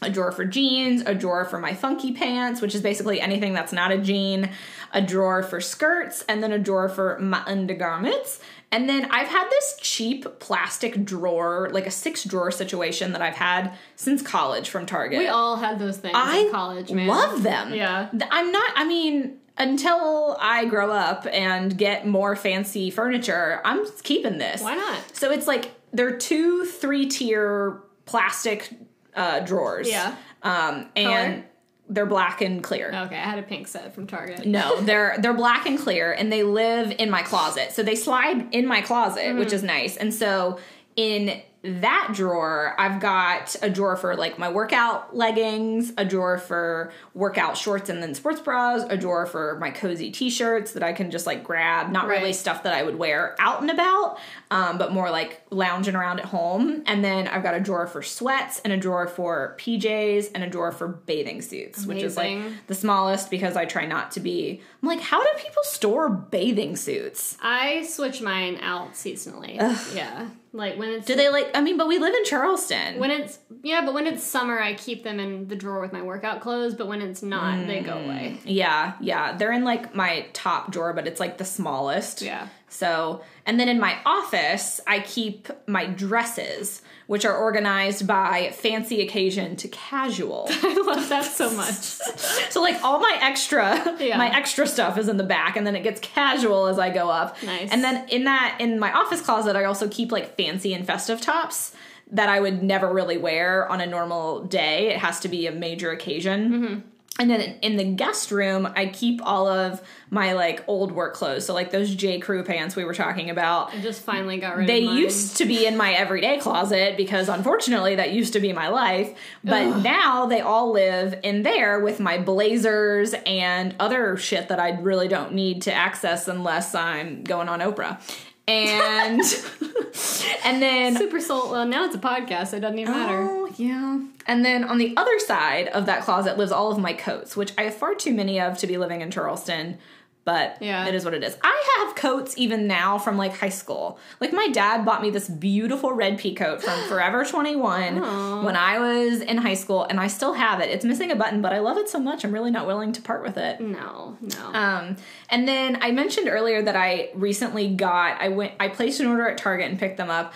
A 0.00 0.10
drawer 0.10 0.32
for 0.32 0.44
jeans, 0.44 1.02
a 1.02 1.14
drawer 1.14 1.44
for 1.44 1.60
my 1.60 1.74
funky 1.74 2.12
pants, 2.12 2.60
which 2.60 2.74
is 2.74 2.80
basically 2.80 3.20
anything 3.20 3.52
that's 3.52 3.72
not 3.72 3.92
a 3.92 3.98
jean, 3.98 4.50
a 4.92 5.00
drawer 5.00 5.44
for 5.44 5.60
skirts, 5.60 6.24
and 6.28 6.42
then 6.42 6.50
a 6.50 6.58
drawer 6.58 6.88
for 6.88 7.18
my 7.20 7.40
undergarments. 7.46 8.40
And 8.72 8.88
then 8.88 9.04
I've 9.10 9.28
had 9.28 9.48
this 9.50 9.76
cheap 9.80 10.40
plastic 10.40 11.04
drawer, 11.04 11.68
like 11.72 11.86
a 11.86 11.90
six 11.90 12.24
drawer 12.24 12.50
situation 12.50 13.12
that 13.12 13.20
I've 13.20 13.36
had 13.36 13.74
since 13.96 14.22
college 14.22 14.70
from 14.70 14.86
Target. 14.86 15.18
we 15.18 15.28
all 15.28 15.56
had 15.56 15.78
those 15.78 15.98
things 15.98 16.14
I 16.16 16.38
in 16.38 16.50
college, 16.50 16.90
man. 16.90 17.08
I 17.08 17.12
love 17.12 17.42
them. 17.42 17.74
Yeah. 17.74 18.08
I'm 18.30 18.50
not, 18.50 18.72
I 18.74 18.86
mean, 18.86 19.38
until 19.58 20.38
I 20.40 20.64
grow 20.64 20.90
up 20.90 21.26
and 21.30 21.76
get 21.76 22.06
more 22.06 22.34
fancy 22.34 22.90
furniture, 22.90 23.60
I'm 23.64 23.84
keeping 24.02 24.38
this. 24.38 24.62
Why 24.62 24.74
not? 24.74 25.00
So 25.12 25.30
it's 25.30 25.46
like 25.46 25.72
they're 25.92 26.16
two 26.16 26.64
three 26.64 27.06
tier 27.06 27.82
plastic 28.06 28.70
uh, 29.14 29.40
drawers. 29.40 29.88
Yeah. 29.88 30.16
Um, 30.42 30.88
and 30.96 31.34
Color? 31.34 31.44
They're 31.88 32.06
black 32.06 32.40
and 32.40 32.62
clear. 32.62 32.88
Okay, 32.88 33.16
I 33.16 33.24
had 33.24 33.38
a 33.38 33.42
pink 33.42 33.68
set 33.68 33.94
from 33.94 34.06
Target. 34.06 34.46
No, 34.46 34.80
they're 34.80 35.16
they're 35.18 35.34
black 35.34 35.66
and 35.66 35.78
clear, 35.78 36.12
and 36.12 36.32
they 36.32 36.42
live 36.42 36.94
in 36.98 37.10
my 37.10 37.22
closet. 37.22 37.72
So 37.72 37.82
they 37.82 37.94
slide 37.94 38.54
in 38.54 38.66
my 38.66 38.80
closet, 38.80 39.36
which 39.36 39.48
mm-hmm. 39.48 39.54
is 39.54 39.62
nice. 39.62 39.96
And 39.96 40.14
so 40.14 40.58
in 40.96 41.42
that 41.64 42.10
drawer, 42.12 42.74
I've 42.76 42.98
got 42.98 43.54
a 43.62 43.70
drawer 43.70 43.96
for 43.96 44.16
like 44.16 44.36
my 44.38 44.50
workout 44.50 45.16
leggings, 45.16 45.92
a 45.96 46.04
drawer 46.04 46.36
for 46.38 46.92
workout 47.14 47.56
shorts 47.56 47.88
and 47.88 48.02
then 48.02 48.14
sports 48.14 48.40
bras, 48.40 48.84
a 48.88 48.96
drawer 48.96 49.26
for 49.26 49.58
my 49.60 49.70
cozy 49.70 50.10
t-shirts 50.10 50.72
that 50.72 50.82
I 50.82 50.92
can 50.92 51.12
just 51.12 51.24
like 51.24 51.44
grab. 51.44 51.90
Not 51.90 52.08
really 52.08 52.32
stuff 52.32 52.64
that 52.64 52.74
I 52.74 52.82
would 52.82 52.98
wear 52.98 53.36
out 53.38 53.60
and 53.60 53.70
about, 53.70 54.18
um, 54.50 54.76
but 54.76 54.92
more 54.92 55.10
like 55.10 55.42
lounging 55.50 55.94
around 55.94 56.18
at 56.18 56.26
home. 56.26 56.82
And 56.86 57.04
then 57.04 57.28
I've 57.28 57.44
got 57.44 57.54
a 57.54 57.60
drawer 57.60 57.86
for 57.86 58.02
sweats 58.02 58.60
and 58.64 58.72
a 58.72 58.76
drawer 58.76 59.06
for 59.06 59.56
PJs 59.60 60.32
and 60.34 60.42
a 60.42 60.50
drawer 60.50 60.72
for 60.72 60.88
bathing 60.88 61.42
suits, 61.42 61.86
which 61.86 62.02
is 62.02 62.16
like 62.16 62.40
the 62.66 62.74
smallest 62.74 63.30
because 63.30 63.56
I 63.56 63.66
try 63.66 63.86
not 63.86 64.10
to 64.12 64.20
be. 64.20 64.60
I'm 64.82 64.88
like, 64.88 65.00
how 65.00 65.22
do 65.22 65.28
people 65.38 65.62
store 65.62 66.08
bathing 66.08 66.74
suits? 66.74 67.36
I 67.40 67.84
switch 67.84 68.20
mine 68.20 68.58
out 68.60 68.94
seasonally. 68.94 69.58
Yeah, 69.94 70.28
like 70.52 70.78
when 70.78 70.90
it's 70.90 71.06
Do 71.06 71.14
they 71.14 71.28
like? 71.30 71.50
I 71.54 71.62
mean, 71.62 71.78
but 71.78 71.88
we 71.88 71.98
live 71.98 72.14
in 72.14 72.24
Charleston. 72.24 72.98
when 72.98 73.10
it's 73.10 73.38
yeah, 73.62 73.84
but 73.84 73.94
when 73.94 74.06
it's 74.06 74.22
summer, 74.22 74.60
I 74.60 74.74
keep 74.74 75.02
them 75.02 75.18
in 75.18 75.48
the 75.48 75.56
drawer 75.56 75.80
with 75.80 75.92
my 75.92 76.02
workout 76.02 76.40
clothes. 76.40 76.74
But 76.74 76.88
when 76.88 77.00
it's 77.00 77.22
not, 77.22 77.66
they 77.66 77.80
go 77.80 77.92
mm. 77.92 78.04
away. 78.04 78.38
yeah, 78.44 78.94
yeah, 79.00 79.36
they're 79.36 79.52
in 79.52 79.64
like 79.64 79.94
my 79.94 80.26
top 80.34 80.70
drawer, 80.70 80.92
but 80.92 81.06
it's 81.06 81.20
like 81.20 81.38
the 81.38 81.44
smallest. 81.44 82.22
Yeah. 82.22 82.48
So, 82.72 83.22
and 83.44 83.60
then 83.60 83.68
in 83.68 83.78
my 83.78 83.98
office, 84.06 84.80
I 84.86 85.00
keep 85.00 85.48
my 85.68 85.84
dresses, 85.86 86.80
which 87.06 87.26
are 87.26 87.36
organized 87.36 88.06
by 88.06 88.50
fancy 88.54 89.02
occasion 89.02 89.56
to 89.56 89.68
casual. 89.68 90.46
I 90.50 90.82
love 90.86 91.06
that 91.10 91.24
so 91.26 91.50
much. 91.50 91.74
so 91.74 92.62
like 92.62 92.82
all 92.82 92.98
my 92.98 93.18
extra 93.20 93.96
Yeah. 94.00 94.16
my 94.16 94.34
extra 94.34 94.66
stuff 94.66 94.96
is 94.96 95.08
in 95.08 95.18
the 95.18 95.24
back 95.24 95.56
and 95.56 95.66
then 95.66 95.76
it 95.76 95.82
gets 95.82 96.00
casual 96.00 96.66
as 96.66 96.78
I 96.78 96.88
go 96.90 97.10
up. 97.10 97.40
Nice. 97.42 97.70
And 97.70 97.84
then 97.84 98.08
in 98.08 98.24
that 98.24 98.56
in 98.58 98.78
my 98.78 98.90
office 98.92 99.20
closet 99.20 99.54
I 99.54 99.64
also 99.64 99.86
keep 99.88 100.10
like 100.10 100.36
fancy 100.36 100.72
and 100.72 100.86
festive 100.86 101.20
tops 101.20 101.74
that 102.10 102.28
I 102.30 102.40
would 102.40 102.62
never 102.62 102.92
really 102.92 103.18
wear 103.18 103.68
on 103.68 103.80
a 103.80 103.86
normal 103.86 104.44
day. 104.44 104.88
It 104.88 104.98
has 104.98 105.20
to 105.20 105.28
be 105.28 105.46
a 105.46 105.52
major 105.52 105.90
occasion. 105.90 106.50
Mm-hmm. 106.50 106.80
And 107.18 107.30
then 107.30 107.40
in 107.60 107.76
the 107.76 107.84
guest 107.84 108.30
room, 108.30 108.66
I 108.74 108.86
keep 108.86 109.20
all 109.22 109.46
of 109.46 109.82
my 110.08 110.32
like 110.32 110.64
old 110.66 110.92
work 110.92 111.12
clothes. 111.14 111.44
So 111.44 111.52
like 111.52 111.70
those 111.70 111.94
J. 111.94 112.18
Crew 112.18 112.42
pants 112.42 112.74
we 112.74 112.84
were 112.84 112.94
talking 112.94 113.28
about. 113.28 113.72
I 113.74 113.80
just 113.80 114.02
finally 114.02 114.38
got 114.38 114.56
rid 114.56 114.66
They 114.66 114.78
of 114.80 114.86
mine. 114.86 114.96
used 114.96 115.36
to 115.36 115.44
be 115.44 115.66
in 115.66 115.76
my 115.76 115.92
everyday 115.92 116.38
closet 116.38 116.96
because 116.96 117.28
unfortunately 117.28 117.96
that 117.96 118.12
used 118.12 118.32
to 118.32 118.40
be 118.40 118.54
my 118.54 118.68
life. 118.68 119.14
But 119.44 119.82
now 119.82 120.24
they 120.26 120.40
all 120.40 120.72
live 120.72 121.20
in 121.22 121.42
there 121.42 121.80
with 121.80 122.00
my 122.00 122.16
blazers 122.16 123.14
and 123.26 123.74
other 123.78 124.16
shit 124.16 124.48
that 124.48 124.58
I 124.58 124.70
really 124.80 125.06
don't 125.08 125.34
need 125.34 125.62
to 125.62 125.72
access 125.72 126.28
unless 126.28 126.74
I'm 126.74 127.24
going 127.24 127.48
on 127.50 127.60
Oprah. 127.60 128.00
And 128.48 129.20
and 130.44 130.62
then 130.62 130.96
super 130.96 131.20
soul. 131.20 131.50
Well, 131.50 131.66
now 131.66 131.84
it's 131.84 131.94
a 131.94 131.98
podcast, 131.98 132.48
so 132.48 132.56
it 132.56 132.60
doesn't 132.60 132.78
even 132.78 132.92
matter. 132.92 133.22
Oh, 133.22 133.48
yeah. 133.56 134.00
And 134.26 134.44
then 134.44 134.64
on 134.64 134.78
the 134.78 134.94
other 134.96 135.18
side 135.20 135.68
of 135.68 135.86
that 135.86 136.02
closet 136.02 136.38
lives 136.38 136.52
all 136.52 136.70
of 136.72 136.78
my 136.78 136.92
coats, 136.92 137.36
which 137.36 137.52
I 137.56 137.62
have 137.62 137.74
far 137.74 137.94
too 137.94 138.12
many 138.14 138.40
of 138.40 138.58
to 138.58 138.66
be 138.66 138.78
living 138.78 139.00
in 139.00 139.10
Charleston. 139.10 139.78
But 140.24 140.58
Yeah. 140.60 140.86
it 140.86 140.94
is 140.94 141.04
what 141.04 141.14
it 141.14 141.24
is. 141.24 141.36
I 141.42 141.64
have 141.78 141.96
coats 141.96 142.34
even 142.38 142.68
now 142.68 142.96
from 142.98 143.16
like 143.16 143.36
high 143.36 143.48
school. 143.48 143.98
Like 144.20 144.32
my 144.32 144.46
dad 144.48 144.84
bought 144.84 145.02
me 145.02 145.10
this 145.10 145.28
beautiful 145.28 145.92
red 145.92 146.16
pea 146.18 146.32
coat 146.34 146.62
from 146.62 146.78
Forever 146.88 147.24
21 147.24 147.98
Aw. 147.98 148.44
when 148.44 148.54
I 148.56 148.78
was 148.78 149.20
in 149.20 149.38
high 149.38 149.54
school, 149.54 149.82
and 149.84 149.98
I 149.98 150.06
still 150.06 150.34
have 150.34 150.60
it. 150.60 150.70
It's 150.70 150.84
missing 150.84 151.10
a 151.10 151.16
button, 151.16 151.42
but 151.42 151.52
I 151.52 151.58
love 151.58 151.76
it 151.76 151.88
so 151.88 151.98
much. 151.98 152.24
I'm 152.24 152.32
really 152.32 152.52
not 152.52 152.68
willing 152.68 152.92
to 152.92 153.02
part 153.02 153.22
with 153.24 153.36
it. 153.36 153.60
No, 153.60 154.16
no. 154.20 154.46
Um, 154.52 154.96
and 155.28 155.48
then 155.48 155.78
I 155.82 155.90
mentioned 155.90 156.28
earlier 156.28 156.62
that 156.62 156.76
I 156.76 157.10
recently 157.14 157.74
got 157.74 158.20
I 158.20 158.28
went 158.28 158.52
I 158.60 158.68
placed 158.68 159.00
an 159.00 159.08
order 159.08 159.28
at 159.28 159.38
Target 159.38 159.68
and 159.70 159.78
picked 159.78 159.96
them 159.96 160.10
up. 160.10 160.32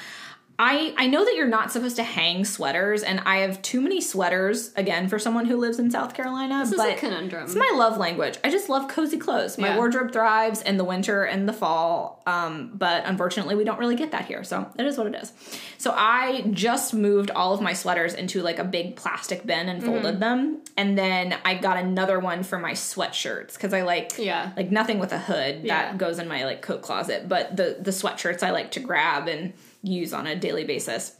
I 0.58 0.94
I 0.96 1.06
know 1.06 1.24
that 1.24 1.34
you're 1.34 1.46
not 1.46 1.70
supposed 1.70 1.96
to 1.96 2.02
hang 2.02 2.44
sweaters, 2.46 3.02
and 3.02 3.20
I 3.26 3.38
have 3.38 3.60
too 3.60 3.80
many 3.80 4.00
sweaters 4.00 4.72
again 4.74 5.06
for 5.08 5.18
someone 5.18 5.44
who 5.44 5.56
lives 5.58 5.78
in 5.78 5.90
South 5.90 6.14
Carolina. 6.14 6.60
this 6.60 6.72
is 6.72 6.76
but 6.78 6.92
a 6.92 6.96
conundrum. 6.96 7.44
it's 7.44 7.54
my 7.54 7.70
love 7.74 7.98
language. 7.98 8.38
I 8.42 8.50
just 8.50 8.68
love 8.70 8.88
cozy 8.88 9.18
clothes. 9.18 9.58
My 9.58 9.68
Yeah. 9.68 9.76
wardrobe 9.76 10.12
thrives 10.12 10.62
in 10.62 10.78
the 10.78 10.84
winter 10.84 11.24
and 11.24 11.46
the 11.46 11.52
fall, 11.52 12.22
um, 12.26 12.70
but 12.74 13.04
unfortunately, 13.04 13.54
we 13.54 13.64
don't 13.64 13.78
really 13.78 13.96
get 13.96 14.12
that 14.12 14.24
here. 14.24 14.42
So 14.44 14.66
it 14.78 14.86
is 14.86 14.96
what 14.96 15.06
it 15.08 15.14
is. 15.14 15.32
So 15.76 15.92
I 15.94 16.42
just 16.52 16.94
moved 16.94 17.30
all 17.30 17.52
of 17.52 17.60
my 17.60 17.74
sweaters 17.74 18.14
into 18.14 18.40
like 18.42 18.58
a 18.58 18.64
big 18.64 18.96
plastic 18.96 19.44
bin 19.46 19.68
and 19.68 19.84
folded 19.84 20.06
Mm-hmm. 20.14 20.20
them, 20.20 20.58
and 20.78 20.96
then 20.96 21.34
I 21.44 21.54
got 21.54 21.76
another 21.76 22.18
one 22.18 22.42
for 22.42 22.58
my 22.58 22.72
sweatshirts 22.72 23.54
because 23.54 23.74
I 23.74 23.82
like 23.82 24.14
Yeah. 24.16 24.52
like 24.56 24.70
nothing 24.70 24.98
with 25.00 25.12
a 25.12 25.18
hood 25.18 25.60
Yeah. 25.64 25.82
that 25.82 25.98
goes 25.98 26.18
in 26.18 26.28
my 26.28 26.44
like 26.46 26.62
coat 26.62 26.80
closet, 26.80 27.28
but 27.28 27.56
the 27.56 27.76
the 27.78 27.90
sweatshirts 27.90 28.42
I 28.42 28.50
like 28.52 28.70
to 28.72 28.80
grab 28.80 29.28
and 29.28 29.52
use 29.86 30.12
on 30.12 30.26
a 30.26 30.36
daily 30.36 30.64
basis. 30.64 31.16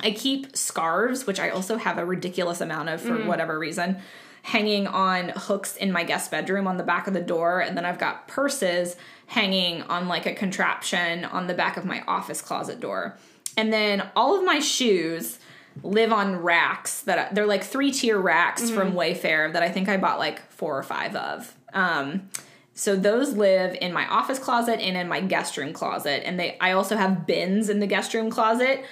I 0.00 0.10
keep 0.10 0.56
scarves, 0.56 1.26
which 1.26 1.40
I 1.40 1.50
also 1.50 1.76
have 1.76 1.98
a 1.98 2.04
ridiculous 2.04 2.60
amount 2.60 2.88
of 2.88 3.00
for 3.00 3.24
whatever 3.24 3.58
reason, 3.58 3.98
hanging 4.42 4.86
on 4.86 5.30
hooks 5.30 5.76
in 5.76 5.92
my 5.92 6.02
guest 6.02 6.30
bedroom 6.30 6.66
on 6.66 6.76
the 6.76 6.82
back 6.82 7.06
of 7.06 7.14
the 7.14 7.20
door. 7.20 7.60
And 7.60 7.76
then 7.76 7.84
I've 7.84 7.98
got 7.98 8.26
purses 8.26 8.96
hanging 9.26 9.82
on 9.82 10.08
like 10.08 10.26
a 10.26 10.34
contraption 10.34 11.24
on 11.24 11.46
the 11.46 11.54
back 11.54 11.76
of 11.76 11.84
my 11.84 12.02
office 12.08 12.42
closet 12.42 12.80
door. 12.80 13.16
And 13.56 13.72
then 13.72 14.08
all 14.16 14.36
of 14.36 14.44
my 14.44 14.58
shoes 14.58 15.38
live 15.82 16.12
on 16.12 16.36
racks 16.36 17.02
that 17.02 17.34
they're 17.34 17.46
like 17.46 17.64
three 17.64 17.92
tier 17.92 18.18
racks 18.18 18.70
from 18.70 18.92
Wayfair 18.92 19.52
that 19.52 19.62
I 19.62 19.70
think 19.70 19.88
I 19.88 19.96
bought 19.96 20.18
like 20.18 20.50
four 20.50 20.76
or 20.76 20.82
five 20.82 21.14
of. 21.16 21.54
Um, 21.72 22.28
so 22.74 22.96
those 22.96 23.34
live 23.34 23.76
in 23.80 23.92
my 23.92 24.06
office 24.08 24.38
closet 24.38 24.80
and 24.80 24.96
in 24.96 25.08
my 25.08 25.20
guest 25.20 25.56
room 25.56 25.72
closet, 25.72 26.26
and 26.26 26.38
they 26.40 26.56
I 26.60 26.72
also 26.72 26.96
have 26.96 27.26
bins 27.26 27.68
in 27.68 27.80
the 27.80 27.86
guest 27.86 28.14
room 28.14 28.30
closet, 28.30 28.84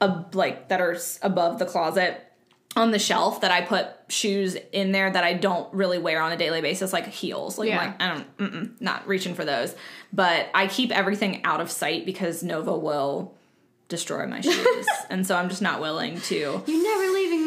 uh, 0.00 0.22
like 0.32 0.68
that 0.68 0.80
are 0.80 0.96
above 1.22 1.58
the 1.58 1.66
closet 1.66 2.22
on 2.76 2.90
the 2.90 2.98
shelf 2.98 3.40
that 3.40 3.50
I 3.50 3.62
put 3.62 3.86
shoes 4.08 4.54
in 4.72 4.92
there 4.92 5.10
that 5.10 5.24
I 5.24 5.32
don't 5.32 5.72
really 5.72 5.98
wear 5.98 6.20
on 6.20 6.32
a 6.32 6.36
daily 6.36 6.60
basis, 6.60 6.92
like 6.92 7.06
heels. 7.06 7.56
Like, 7.58 7.70
I'm 7.70 7.74
Yeah. 7.74 7.86
like 7.86 8.02
I 8.02 8.08
don't, 8.14 8.36
mm-mm, 8.38 8.80
not 8.82 9.08
reaching 9.08 9.34
for 9.34 9.46
those. 9.46 9.74
But 10.12 10.48
I 10.54 10.66
keep 10.66 10.90
everything 10.92 11.42
out 11.44 11.62
of 11.62 11.70
sight 11.70 12.04
because 12.04 12.42
Nova 12.42 12.76
will 12.76 13.34
destroy 13.88 14.26
my 14.26 14.40
shoes, 14.42 14.86
and 15.10 15.26
so 15.26 15.36
I'm 15.36 15.48
just 15.48 15.62
not 15.62 15.80
willing 15.80 16.20
to. 16.22 16.34
You're 16.66 16.82
never 16.82 17.12
leaving. 17.14 17.45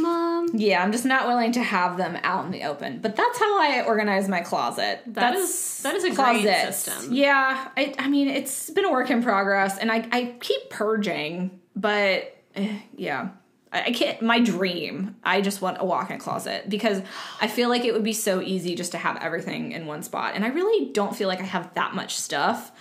Yeah, 0.53 0.83
I'm 0.83 0.91
just 0.91 1.05
not 1.05 1.27
willing 1.27 1.51
to 1.53 1.63
have 1.63 1.97
them 1.97 2.17
out 2.23 2.45
in 2.45 2.51
the 2.51 2.63
open. 2.63 2.99
But 2.99 3.15
that's 3.15 3.39
how 3.39 3.59
I 3.61 3.83
organize 3.85 4.27
my 4.27 4.41
closet. 4.41 5.01
That 5.07 5.33
that's 5.33 5.39
is- 5.39 5.81
that 5.83 5.95
is 5.95 6.03
a 6.03 6.11
great 6.11 6.43
system. 6.43 7.13
Yeah, 7.13 7.69
I, 7.77 7.93
I 7.97 8.07
mean 8.09 8.27
it's 8.27 8.69
been 8.69 8.85
a 8.85 8.91
work 8.91 9.09
in 9.09 9.23
progress, 9.23 9.77
and 9.77 9.91
I 9.91 10.07
I 10.11 10.35
keep 10.39 10.69
purging, 10.69 11.59
but 11.75 12.37
eh, 12.55 12.79
yeah. 12.95 13.29
I 13.71 13.83
I 13.83 13.91
can't. 13.91 14.21
My 14.21 14.39
dream. 14.39 15.15
I 15.23 15.41
just 15.41 15.61
want 15.61 15.77
a 15.79 15.85
walk-in 15.85 16.17
closet 16.17 16.69
because 16.69 17.01
I 17.39 17.47
feel 17.47 17.69
like 17.69 17.85
it 17.85 17.93
would 17.93 18.03
be 18.03 18.13
so 18.13 18.41
easy 18.41 18.73
just 18.75 18.91
to 18.93 18.97
have 18.97 19.17
everything 19.17 19.73
in 19.73 19.85
one 19.85 20.01
spot, 20.01 20.33
and 20.35 20.43
I 20.43 20.47
really 20.47 20.91
don't 20.91 21.15
feel 21.15 21.27
like 21.27 21.39
I 21.39 21.43
have 21.45 21.73
that 21.75 21.93
much 21.93 22.17
stuff. 22.17 22.71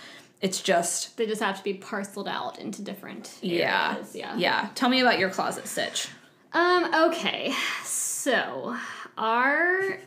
It's 0.41 0.61
just 0.61 1.17
They 1.17 1.27
just 1.27 1.41
have 1.41 1.57
to 1.57 1.63
be 1.63 1.73
parceled 1.73 2.27
out 2.27 2.59
into 2.59 2.81
different 2.81 3.37
yeah, 3.41 3.91
areas. 3.91 4.15
Yeah. 4.15 4.35
yeah. 4.37 4.69
Tell 4.73 4.87
me 4.89 5.01
about 5.01 5.19
your 5.19 5.29
closet, 5.29 5.67
Stitch. 5.67 6.07
Um, 6.53 6.93
okay. 7.11 7.53
So 7.83 8.75
our 9.17 9.99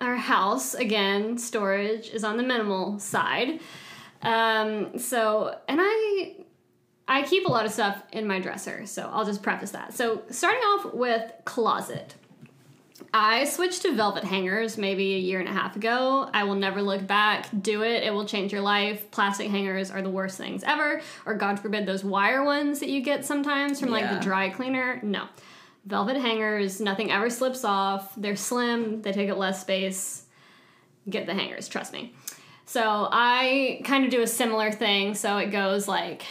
our 0.00 0.16
house, 0.16 0.74
again, 0.74 1.38
storage 1.38 2.08
is 2.08 2.22
on 2.24 2.36
the 2.36 2.42
minimal 2.42 2.98
side. 2.98 3.60
Um, 4.22 4.98
so 4.98 5.56
and 5.68 5.78
I 5.82 6.36
I 7.06 7.22
keep 7.22 7.46
a 7.46 7.50
lot 7.50 7.64
of 7.66 7.72
stuff 7.72 8.02
in 8.12 8.26
my 8.26 8.38
dresser, 8.38 8.86
so 8.86 9.08
I'll 9.12 9.24
just 9.24 9.42
preface 9.42 9.70
that. 9.70 9.94
So, 9.94 10.22
starting 10.30 10.60
off 10.60 10.92
with 10.94 11.32
closet. 11.44 12.14
I 13.14 13.44
switched 13.44 13.82
to 13.82 13.94
velvet 13.94 14.24
hangers 14.24 14.76
maybe 14.76 15.14
a 15.14 15.18
year 15.18 15.40
and 15.40 15.48
a 15.48 15.52
half 15.52 15.76
ago. 15.76 16.28
I 16.34 16.44
will 16.44 16.56
never 16.56 16.82
look 16.82 17.06
back. 17.06 17.46
Do 17.62 17.82
it, 17.82 18.02
it 18.02 18.12
will 18.12 18.26
change 18.26 18.52
your 18.52 18.60
life. 18.60 19.10
Plastic 19.10 19.48
hangers 19.50 19.90
are 19.90 20.02
the 20.02 20.10
worst 20.10 20.36
things 20.36 20.62
ever, 20.64 21.00
or 21.24 21.34
God 21.34 21.58
forbid, 21.58 21.86
those 21.86 22.04
wire 22.04 22.44
ones 22.44 22.80
that 22.80 22.90
you 22.90 23.00
get 23.00 23.24
sometimes 23.24 23.80
from 23.80 23.88
like 23.90 24.02
Yeah. 24.02 24.14
the 24.16 24.20
dry 24.20 24.50
cleaner. 24.50 25.00
No. 25.02 25.24
Velvet 25.86 26.16
hangers, 26.16 26.80
nothing 26.80 27.10
ever 27.10 27.30
slips 27.30 27.64
off. 27.64 28.14
They're 28.16 28.36
slim, 28.36 29.02
they 29.02 29.12
take 29.12 29.30
up 29.30 29.38
less 29.38 29.60
space. 29.60 30.24
Get 31.08 31.26
the 31.26 31.34
hangers, 31.34 31.68
trust 31.68 31.92
me. 31.92 32.12
So 32.66 33.08
I 33.10 33.80
kind 33.84 34.04
of 34.04 34.10
do 34.10 34.20
a 34.20 34.26
similar 34.26 34.70
thing. 34.70 35.14
So 35.14 35.38
it 35.38 35.50
goes 35.50 35.88
like 35.88 36.24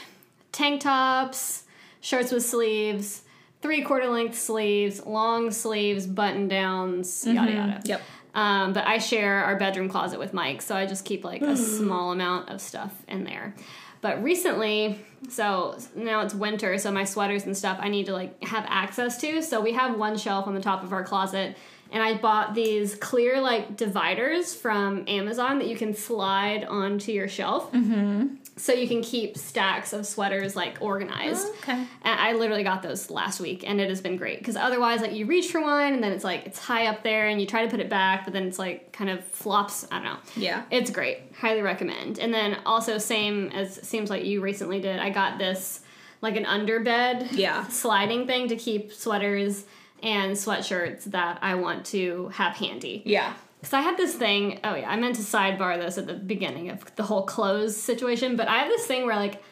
tank 0.52 0.82
tops, 0.82 1.64
shirts 2.00 2.32
with 2.32 2.46
sleeves, 2.46 3.24
three 3.62 3.82
quarter 3.82 4.08
length 4.08 4.38
sleeves, 4.38 5.04
long 5.06 5.50
sleeves, 5.52 6.06
button 6.06 6.48
downs, 6.48 7.26
yada 7.26 7.52
yada. 7.52 7.82
Yep. 7.86 8.02
Um, 8.36 8.74
but 8.74 8.86
I 8.86 9.00
share 9.00 9.44
our 9.46 9.58
bedroom 9.58 9.90
closet 9.90 10.20
with 10.20 10.32
Mike, 10.32 10.62
so 10.62 10.76
I 10.76 10.86
just 10.86 11.06
keep 11.06 11.26
like 11.26 11.42
a 11.42 11.58
small 11.58 12.12
amount 12.12 12.50
of 12.50 12.62
stuff 12.62 12.94
in 13.08 13.24
there. 13.24 13.56
But 14.02 14.24
recently, 14.24 15.00
so 15.30 15.78
now 15.96 16.22
it's 16.22 16.34
winter, 16.34 16.78
so 16.78 16.92
my 16.92 17.04
sweaters 17.04 17.46
and 17.46 17.58
stuff 17.58 17.80
I 17.82 17.90
need 17.90 18.06
to 18.08 18.14
like 18.14 18.44
have 18.44 18.66
access 18.68 19.20
to. 19.22 19.42
So 19.42 19.62
we 19.62 19.74
have 19.74 19.98
one 19.98 20.18
shelf 20.18 20.48
on 20.48 20.54
the 20.54 20.62
top 20.62 20.84
of 20.84 20.94
our 20.94 21.04
closet, 21.04 21.58
and 21.92 22.04
I 22.04 22.16
bought 22.18 22.54
these 22.54 22.96
clear 22.96 23.42
like 23.42 23.76
dividers 23.76 24.54
from 24.54 25.04
Amazon 25.08 25.60
that 25.60 25.68
you 25.68 25.76
can 25.76 25.94
slide 25.94 26.64
onto 26.64 27.12
your 27.12 27.28
shelf. 27.28 27.72
Mm-hmm. 27.72 28.36
So 28.58 28.74
you 28.74 28.88
can 28.88 29.02
keep 29.02 29.38
stacks 29.38 29.94
of 29.94 30.06
sweaters 30.06 30.56
like 30.56 30.78
organized. 30.82 31.48
Oh, 31.48 31.56
okay. 31.62 31.74
And 31.74 31.88
I 32.20 32.34
literally 32.34 32.64
got 32.64 32.82
those 32.82 33.10
last 33.10 33.40
week, 33.40 33.64
and 33.68 33.80
it 33.80 33.88
has 33.90 34.02
been 34.02 34.18
great. 34.18 34.40
Because 34.40 34.56
otherwise, 34.56 35.02
like 35.02 35.14
you 35.14 35.26
reach 35.26 35.52
for 35.52 35.62
one, 35.62 35.94
and 35.94 36.04
then 36.04 36.12
it's 36.12 36.24
like 36.24 36.46
it's 36.46 36.60
high 36.60 36.88
up 36.88 37.04
there, 37.04 37.28
and 37.28 37.40
you 37.40 37.46
try 37.48 37.64
to 37.64 37.70
put 37.72 37.80
it 37.80 37.90
back, 37.90 38.24
but 38.26 38.34
then 38.34 38.44
it's 38.48 38.58
like 38.60 38.92
kind 38.92 39.10
of 39.10 39.24
flops. 39.26 39.88
I 39.92 39.96
don't 39.96 40.04
know. 40.06 40.18
Yeah. 40.36 40.64
It's 40.72 40.90
great. 40.92 41.20
Highly 41.40 41.62
recommend. 41.62 42.20
And 42.20 42.34
then 42.34 42.58
also, 42.66 42.98
same 42.98 43.50
as 43.50 43.76
seems 43.88 44.10
like 44.10 44.26
you 44.26 44.42
recently 44.42 44.82
did. 44.82 45.00
I 45.00 45.10
got 45.12 45.38
this 45.38 45.82
like 46.22 46.36
an 46.36 46.46
underbed 46.46 47.28
Yeah. 47.34 47.68
sliding 47.70 48.26
thing 48.26 48.48
to 48.48 48.56
keep 48.56 48.92
sweaters 48.92 49.66
and 50.02 50.36
sweatshirts 50.36 51.06
that 51.06 51.40
I 51.42 51.56
want 51.56 51.86
to 51.88 52.30
have 52.30 52.56
handy. 52.56 53.02
Yeah. 53.06 53.34
Because 53.60 53.74
I 53.74 53.82
had 53.82 53.98
this 53.98 54.16
thing. 54.16 54.60
Oh 54.64 54.76
yeah, 54.76 54.90
I 54.90 54.96
meant 54.98 55.16
to 55.16 55.22
sidebar 55.22 55.78
this 55.78 55.98
at 55.98 56.08
the 56.08 56.14
beginning 56.14 56.70
of 56.70 56.96
the 56.96 57.04
whole 57.04 57.24
clothes 57.24 57.76
situation, 57.76 58.36
but 58.36 58.48
I 58.48 58.60
have 58.60 58.70
this 58.70 58.86
thing 58.86 59.06
where 59.06 59.16
like 59.16 59.44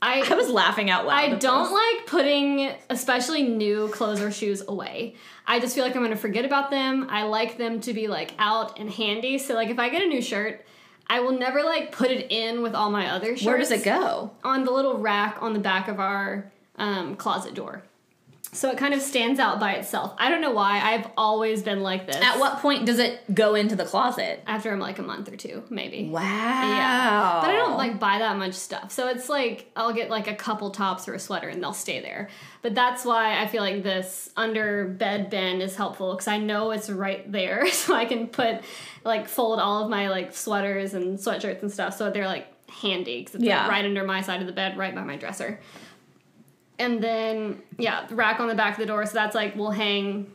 I 0.00 0.20
I 0.30 0.34
was 0.34 0.48
laughing 0.50 0.90
out 0.90 1.06
loud. 1.06 1.14
I 1.14 1.34
don't 1.36 1.64
this. 1.64 1.72
like 1.72 2.06
putting, 2.06 2.72
especially 2.90 3.42
new 3.42 3.88
clothes 3.88 4.20
or 4.20 4.30
shoes, 4.30 4.62
away. 4.66 5.16
I 5.46 5.60
just 5.60 5.74
feel 5.74 5.84
like 5.84 5.96
I'm 5.96 6.02
gonna 6.02 6.16
forget 6.16 6.44
about 6.44 6.70
them. 6.70 7.08
I 7.10 7.24
like 7.24 7.58
them 7.58 7.80
to 7.82 7.92
be 7.92 8.06
like 8.06 8.34
out 8.38 8.78
and 8.78 8.88
handy. 8.90 9.38
So 9.38 9.54
like 9.54 9.68
if 9.68 9.78
I 9.78 9.88
get 9.88 10.02
a 10.02 10.06
new 10.06 10.22
shirt, 10.22 10.64
I 11.08 11.20
will 11.20 11.32
never 11.32 11.62
like 11.62 11.92
put 11.92 12.10
it 12.10 12.30
in 12.30 12.62
with 12.62 12.74
all 12.74 12.90
my 12.90 13.10
other 13.10 13.36
shirts. 13.36 13.44
Where 13.44 13.58
does 13.58 13.70
it 13.70 13.84
go? 13.84 14.30
On 14.42 14.64
the 14.64 14.70
little 14.70 14.98
rack 14.98 15.38
on 15.40 15.52
the 15.52 15.58
back 15.58 15.88
of 15.88 15.98
our 16.00 16.50
um, 16.76 17.16
closet 17.16 17.54
door. 17.54 17.82
So 18.54 18.70
it 18.70 18.78
kind 18.78 18.94
of 18.94 19.02
stands 19.02 19.40
out 19.40 19.58
by 19.60 19.72
itself. 19.72 20.14
I 20.16 20.30
don't 20.30 20.40
know 20.40 20.52
why. 20.52 20.80
I've 20.80 21.08
always 21.16 21.62
been 21.62 21.82
like 21.82 22.06
this. 22.06 22.16
At 22.16 22.38
what 22.38 22.60
point 22.60 22.86
does 22.86 22.98
it 22.98 23.20
go 23.34 23.54
into 23.54 23.74
the 23.76 23.84
closet? 23.84 24.42
After 24.46 24.72
I'm 24.72 24.78
like 24.78 24.98
a 24.98 25.02
month 25.02 25.30
or 25.30 25.36
two, 25.36 25.64
maybe. 25.70 26.08
Wow. 26.08 26.20
Yeah. 26.22 27.40
But 27.42 27.50
I 27.50 27.56
don't 27.56 27.76
like 27.76 27.98
buy 27.98 28.18
that 28.20 28.36
much 28.38 28.54
stuff. 28.54 28.92
So 28.92 29.08
it's 29.08 29.28
like 29.28 29.70
I'll 29.76 29.92
get 29.92 30.08
like 30.08 30.28
a 30.28 30.34
couple 30.34 30.70
tops 30.70 31.08
or 31.08 31.14
a 31.14 31.18
sweater 31.18 31.48
and 31.48 31.62
they'll 31.62 31.72
stay 31.72 32.00
there. 32.00 32.28
But 32.62 32.74
that's 32.74 33.04
why 33.04 33.42
I 33.42 33.46
feel 33.48 33.62
like 33.62 33.82
this 33.82 34.30
under 34.36 34.86
bed 34.86 35.30
bin 35.30 35.60
is 35.60 35.76
helpful 35.76 36.12
because 36.14 36.28
I 36.28 36.38
know 36.38 36.70
it's 36.70 36.88
right 36.88 37.30
there. 37.30 37.66
So 37.84 37.94
I 37.94 38.06
can 38.06 38.28
put 38.28 38.62
like 39.04 39.28
fold 39.28 39.58
all 39.58 39.82
of 39.84 39.90
my 39.90 40.08
like 40.08 40.34
sweaters 40.34 40.94
and 40.94 41.18
sweatshirts 41.18 41.60
and 41.60 41.70
stuff 41.70 41.98
so 41.98 42.10
they're 42.10 42.26
like 42.26 42.46
handy 42.70 43.18
because 43.20 43.34
it's 43.34 43.44
Yeah. 43.44 43.62
like 43.62 43.70
right 43.70 43.84
under 43.84 44.04
my 44.04 44.22
side 44.22 44.40
of 44.40 44.46
the 44.46 44.52
bed, 44.54 44.78
right 44.78 44.94
by 44.94 45.02
my 45.02 45.16
dresser. 45.16 45.60
And 46.78 47.02
then 47.02 47.62
yeah, 47.78 48.06
the 48.06 48.14
rack 48.14 48.40
on 48.40 48.48
the 48.48 48.54
back 48.54 48.72
of 48.74 48.78
the 48.78 48.86
door. 48.86 49.06
So 49.06 49.12
that's 49.14 49.34
like 49.34 49.54
we'll 49.56 49.70
hang 49.70 50.32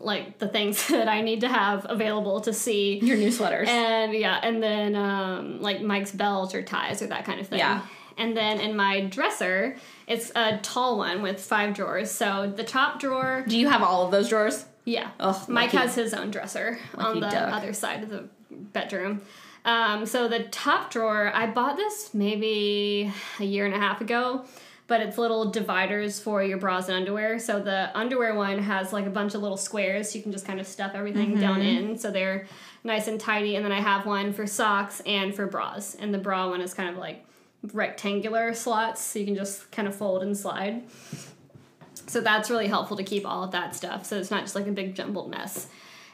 like 0.00 0.38
the 0.38 0.48
things 0.48 0.88
that 0.88 1.08
I 1.08 1.20
need 1.20 1.40
to 1.42 1.48
have 1.48 1.86
available 1.88 2.40
to 2.42 2.52
see 2.52 2.98
Your 3.00 3.16
new 3.16 3.30
sweaters. 3.30 3.68
and 3.70 4.12
yeah, 4.12 4.38
and 4.42 4.62
then 4.62 4.94
um, 4.96 5.60
like 5.60 5.80
Mike's 5.82 6.12
belt 6.12 6.54
or 6.54 6.62
ties 6.62 7.02
or 7.02 7.06
that 7.08 7.24
kind 7.24 7.40
of 7.40 7.46
thing. 7.48 7.58
Yeah. 7.58 7.82
And 8.16 8.36
then 8.36 8.60
in 8.60 8.76
my 8.76 9.00
dresser, 9.00 9.76
it's 10.06 10.30
a 10.36 10.58
tall 10.58 10.98
one 10.98 11.20
with 11.20 11.40
five 11.40 11.74
drawers. 11.74 12.10
So 12.12 12.52
the 12.54 12.62
top 12.62 13.00
drawer, 13.00 13.44
Do 13.48 13.58
you 13.58 13.68
have 13.68 13.82
all 13.82 14.04
of 14.04 14.12
those 14.12 14.28
drawers? 14.28 14.64
yeah. 14.84 15.10
Ugh, 15.18 15.48
Mike 15.48 15.72
lucky- 15.72 15.78
has 15.86 15.94
his 15.96 16.14
own 16.14 16.30
dresser 16.30 16.78
on 16.94 17.18
the 17.20 17.28
duck. 17.28 17.52
other 17.52 17.72
side 17.72 18.02
of 18.04 18.10
the 18.10 18.28
bedroom. 18.50 19.22
Um, 19.64 20.04
so 20.06 20.28
the 20.28 20.44
top 20.44 20.90
drawer, 20.92 21.32
I 21.34 21.46
bought 21.46 21.76
this 21.76 22.12
maybe 22.14 23.10
a 23.40 23.44
year 23.44 23.64
and 23.66 23.74
a 23.74 23.78
half 23.78 24.00
ago, 24.02 24.44
but 24.86 25.00
it's 25.00 25.16
little 25.16 25.50
dividers 25.50 26.20
for 26.20 26.42
your 26.42 26.58
bras 26.58 26.88
and 26.88 26.96
underwear. 26.96 27.38
So 27.38 27.58
the 27.60 27.90
underwear 27.96 28.34
one 28.34 28.58
has 28.58 28.92
like 28.92 29.06
a 29.06 29.10
bunch 29.10 29.34
of 29.34 29.40
little 29.40 29.56
squares. 29.56 30.10
So 30.10 30.18
You 30.18 30.22
can 30.22 30.32
just 30.32 30.46
kind 30.46 30.60
of 30.60 30.66
stuff 30.66 30.92
everything 30.94 31.40
down 31.40 31.60
Mm-hmm. 31.60 31.90
in, 31.92 31.98
so 31.98 32.10
they're 32.10 32.46
nice 32.84 33.08
and 33.08 33.18
tidy. 33.18 33.56
And 33.56 33.64
then 33.64 33.72
I 33.72 33.80
have 33.80 34.04
one 34.04 34.32
for 34.32 34.46
socks 34.46 35.00
and 35.06 35.34
for 35.34 35.46
bras, 35.46 35.94
and 35.94 36.12
the 36.12 36.18
bra 36.18 36.48
one 36.50 36.60
is 36.60 36.74
kind 36.74 36.90
of 36.90 36.96
like 36.96 37.24
rectangular 37.72 38.52
slots, 38.52 39.00
so 39.00 39.18
you 39.18 39.24
can 39.24 39.34
just 39.34 39.70
kind 39.72 39.88
of 39.88 39.94
fold 39.96 40.22
and 40.22 40.36
slide. 40.36 40.82
So 42.06 42.20
that's 42.20 42.50
really 42.50 42.66
helpful 42.66 42.96
to 42.98 43.02
keep 43.02 43.26
all 43.26 43.42
of 43.42 43.52
that 43.52 43.74
stuff. 43.74 44.04
So 44.04 44.18
it's 44.18 44.30
not 44.30 44.42
just 44.42 44.54
like 44.54 44.66
a 44.66 44.72
big 44.72 44.94
jumbled 44.94 45.30
mess. 45.30 45.68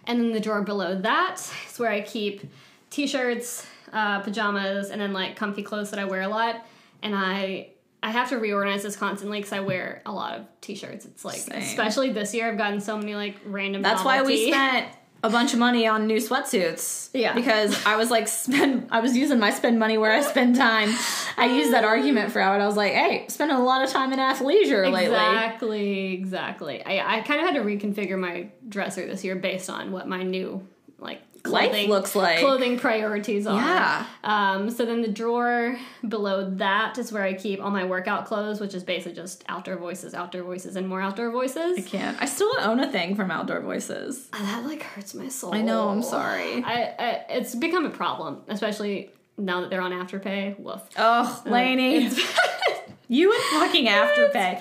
And 0.07 0.21
then 0.21 0.33
the 0.33 0.39
drawer 0.41 0.63
below 0.63 0.95
that 1.01 1.41
is 1.69 1.79
where 1.79 1.91
I 1.91 2.03
keep 2.03 2.43
t-shirts, 2.91 3.67
uh, 3.93 4.21
pajamas, 4.21 4.91
and 4.91 5.01
then 5.01 5.13
like 5.13 5.35
comfy 5.37 5.63
clothes 5.65 5.91
that 5.91 5.99
I 5.99 6.05
wear 6.05 6.23
a 6.23 6.29
lot. 6.29 6.65
And 7.03 7.15
I 7.17 7.71
I 8.03 8.11
have 8.11 8.31
to 8.31 8.39
reorganize 8.39 8.83
this 8.83 8.97
constantly 8.97 9.39
because 9.39 9.53
I 9.53 9.61
wear 9.61 10.03
a 10.07 10.13
lot 10.13 10.39
of 10.39 10.47
t-shirts. 10.61 11.05
It's 11.05 11.25
like 11.25 11.39
Same. 11.39 11.61
especially 11.61 12.13
this 12.13 12.35
year 12.35 12.49
I've 12.49 12.59
gotten 12.59 12.81
so 12.81 12.97
many 12.97 13.15
like 13.15 13.37
random. 13.45 13.83
That's 13.83 14.05
why 14.05 14.23
we 14.23 14.51
spent 14.51 14.89
a 15.23 15.29
bunch 15.29 15.53
of 15.53 15.59
money 15.59 15.87
on 15.87 16.07
new 16.07 16.17
sweatsuits. 16.17 17.11
Yeah. 17.13 17.35
Because 17.35 17.85
I 17.85 17.97
was 17.97 18.11
like 18.11 18.27
spend 18.27 18.89
I 18.91 19.01
was 19.01 19.17
using 19.17 19.39
my 19.39 19.51
spend 19.51 19.79
money 19.79 19.99
where 19.99 20.13
I 20.13 20.23
spend 20.23 20.57
time. 20.57 20.95
I 21.37 21.47
used 21.47 21.73
that 21.73 21.85
argument 21.85 22.33
for 22.33 22.41
it. 22.41 22.45
I 22.45 22.67
was 22.67 22.77
like, 22.77 22.93
hey, 22.93 23.27
spending 23.29 23.57
a 23.57 23.63
lot 23.63 23.85
of 23.85 23.91
time 23.91 24.13
in 24.13 24.19
athleisure 24.19 24.91
lately. 24.91 25.07
Exactly, 25.07 26.13
exactly. 26.15 26.85
I, 26.85 27.19
I 27.19 27.21
kind 27.21 27.41
of 27.41 27.47
had 27.47 27.55
to 27.57 27.61
reconfigure 27.61 28.19
my 28.19 28.49
dresser 28.69 29.07
this 29.07 29.25
year 29.25 29.37
based 29.37 29.69
on 29.69 29.93
what 29.93 30.09
my 30.09 30.23
new 30.23 30.67
like 30.99 31.21
Life 31.45 31.71
clothing 31.71 31.89
looks 31.89 32.15
like. 32.15 32.41
clothing 32.41 32.79
priorities 32.79 33.47
are. 33.47 33.59
Yeah. 33.59 34.07
Um, 34.25 34.71
so 34.71 34.85
then 34.85 35.01
the 35.01 35.09
drawer 35.09 35.79
below 36.07 36.51
that 36.57 36.99
is 36.99 37.13
where 37.13 37.23
I 37.23 37.33
keep 37.33 37.63
all 37.63 37.71
my 37.71 37.85
workout 37.85 38.27
clothes, 38.27 38.61
which 38.61 38.75
is 38.75 38.85
basically 38.85 39.15
just 39.15 39.43
outdoor 39.49 39.77
voices, 39.77 40.13
outdoor 40.13 40.43
voices, 40.43 40.77
and 40.77 40.87
more 40.87 41.01
outdoor 41.01 41.31
voices. 41.31 41.79
I 41.79 41.83
can't. 41.83 42.21
I 42.21 42.27
still 42.27 42.51
own 42.61 42.81
a 42.81 42.91
thing 42.91 43.15
from 43.17 43.31
Outdoor 43.31 43.61
Voices. 43.61 44.27
That 44.29 44.65
like 44.67 44.83
hurts 44.83 45.15
my 45.15 45.29
soul. 45.29 45.55
I 45.55 45.63
know, 45.63 45.89
I'm 45.89 46.03
sorry. 46.03 46.63
I, 46.63 46.95
I 46.99 47.25
it's 47.31 47.55
become 47.55 47.87
a 47.87 47.91
problem, 47.91 48.43
especially 48.49 49.11
now 49.39 49.63
that 49.63 49.71
they're 49.71 49.81
on 49.81 49.93
Afterpay. 49.93 50.59
Woof. 50.59 50.83
Oh, 50.99 51.43
Lainey. 51.47 52.07
It's 52.07 52.19
you 53.09 53.33
and 53.33 53.43
fucking 53.61 53.87
Afterpay. 53.89 54.61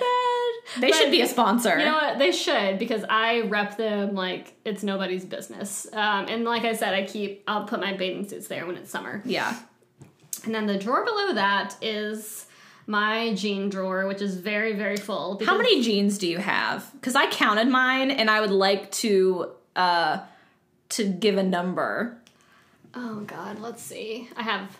They 0.78 0.90
But- 0.90 0.96
should 0.96 1.10
be 1.10 1.20
a 1.22 1.26
sponsor. 1.26 1.78
You 1.78 1.84
know 1.86 1.94
what? 1.94 2.18
They 2.18 2.32
should 2.32 2.78
because 2.78 3.04
I 3.08 3.40
rep 3.42 3.76
them 3.76 4.14
like 4.14 4.54
it's 4.64 4.82
nobody's 4.82 5.24
business. 5.24 5.86
Um, 5.92 6.26
and 6.28 6.44
like 6.44 6.64
I 6.64 6.74
said, 6.74 6.94
I 6.94 7.04
keep 7.04 7.42
I'll 7.48 7.64
put 7.64 7.80
my 7.80 7.94
bathing 7.94 8.28
suits 8.28 8.46
there 8.48 8.66
when 8.66 8.76
it's 8.76 8.90
summer. 8.90 9.22
yeah. 9.24 9.56
And 10.44 10.54
then 10.54 10.66
the 10.66 10.78
drawer 10.78 11.04
below 11.04 11.34
that 11.34 11.76
is 11.82 12.46
my 12.86 13.34
jean 13.34 13.68
drawer, 13.68 14.06
which 14.06 14.22
is 14.22 14.36
very 14.36 14.74
very 14.74 14.96
full. 14.96 15.38
How 15.44 15.56
many 15.56 15.82
jeans 15.82 16.18
do 16.18 16.26
you 16.28 16.38
have? 16.38 16.90
Because 16.94 17.14
I 17.14 17.26
counted 17.30 17.68
mine 17.68 18.10
and 18.10 18.30
I 18.30 18.40
would 18.40 18.50
like 18.50 18.90
to 18.92 19.50
uh 19.76 20.20
to 20.90 21.04
give 21.04 21.36
a 21.36 21.42
number. 21.42 22.16
Oh 22.94 23.20
God, 23.20 23.60
let's 23.60 23.82
see. 23.82 24.28
I 24.36 24.42
have 24.42 24.76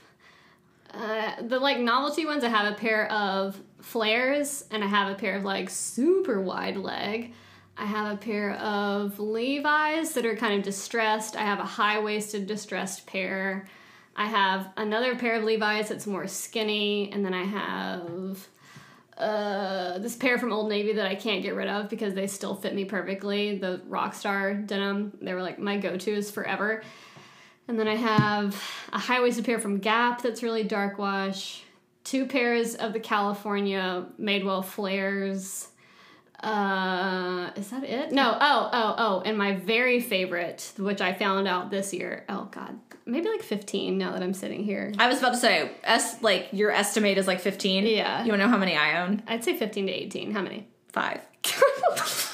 uh, 0.92 1.42
the 1.42 1.58
like 1.60 1.78
novelty 1.78 2.26
ones. 2.26 2.42
I 2.42 2.48
have 2.48 2.72
a 2.72 2.76
pair 2.76 3.10
of 3.12 3.56
flares, 3.82 4.64
and 4.70 4.82
I 4.84 4.86
have 4.86 5.10
a 5.10 5.14
pair 5.14 5.36
of 5.36 5.44
like 5.44 5.70
super 5.70 6.40
wide 6.40 6.76
leg. 6.76 7.32
I 7.76 7.86
have 7.86 8.12
a 8.12 8.16
pair 8.16 8.52
of 8.54 9.18
Levi's 9.18 10.12
that 10.12 10.26
are 10.26 10.36
kind 10.36 10.54
of 10.54 10.62
distressed. 10.62 11.36
I 11.36 11.42
have 11.42 11.60
a 11.60 11.64
high 11.64 11.98
waisted 11.98 12.46
distressed 12.46 13.06
pair. 13.06 13.66
I 14.14 14.26
have 14.26 14.70
another 14.76 15.16
pair 15.16 15.36
of 15.36 15.44
Levi's 15.44 15.88
that's 15.88 16.06
more 16.06 16.26
skinny, 16.26 17.10
and 17.12 17.24
then 17.24 17.32
I 17.32 17.44
have 17.44 18.48
uh, 19.16 19.98
this 19.98 20.16
pair 20.16 20.38
from 20.38 20.52
Old 20.52 20.68
Navy 20.68 20.94
that 20.94 21.06
I 21.06 21.14
can't 21.14 21.42
get 21.42 21.54
rid 21.54 21.68
of 21.68 21.88
because 21.88 22.14
they 22.14 22.26
still 22.26 22.54
fit 22.54 22.74
me 22.74 22.84
perfectly. 22.84 23.58
The 23.58 23.80
Rockstar 23.88 24.66
denim, 24.66 25.16
they 25.20 25.34
were 25.34 25.42
like 25.42 25.58
my 25.58 25.76
go 25.76 25.96
tos 25.96 26.30
forever. 26.30 26.82
And 27.68 27.78
then 27.78 27.86
I 27.86 27.96
have 27.96 28.60
a 28.92 28.98
high 28.98 29.20
waisted 29.20 29.44
pair 29.44 29.58
from 29.58 29.78
Gap 29.78 30.22
that's 30.22 30.42
really 30.42 30.64
dark 30.64 30.98
wash. 30.98 31.62
Two 32.04 32.26
pairs 32.26 32.74
of 32.74 32.92
the 32.92 33.00
California 33.00 34.06
Madewell 34.20 34.64
flares. 34.64 35.68
Uh, 36.42 37.50
is 37.56 37.68
that 37.70 37.84
it? 37.84 38.12
No. 38.12 38.36
Oh, 38.40 38.70
oh, 38.72 38.94
oh. 38.96 39.22
And 39.24 39.36
my 39.36 39.56
very 39.56 40.00
favorite, 40.00 40.72
which 40.78 41.00
I 41.00 41.12
found 41.12 41.46
out 41.46 41.70
this 41.70 41.92
year. 41.92 42.24
Oh 42.30 42.48
God, 42.50 42.78
maybe 43.04 43.28
like 43.28 43.42
fifteen. 43.42 43.98
Now 43.98 44.12
that 44.12 44.22
I'm 44.22 44.32
sitting 44.32 44.64
here, 44.64 44.92
I 44.98 45.08
was 45.08 45.18
about 45.18 45.32
to 45.32 45.36
say, 45.36 45.70
s 45.84 46.22
like 46.22 46.48
your 46.52 46.70
estimate 46.70 47.18
is 47.18 47.26
like 47.26 47.40
fifteen. 47.40 47.86
Yeah. 47.86 48.24
You 48.24 48.30
want 48.30 48.40
to 48.40 48.46
know 48.46 48.50
how 48.50 48.58
many 48.58 48.74
I 48.74 49.02
own? 49.02 49.22
I'd 49.26 49.44
say 49.44 49.54
fifteen 49.54 49.86
to 49.86 49.92
eighteen. 49.92 50.32
How 50.32 50.40
many? 50.40 50.66
Five. 50.88 51.20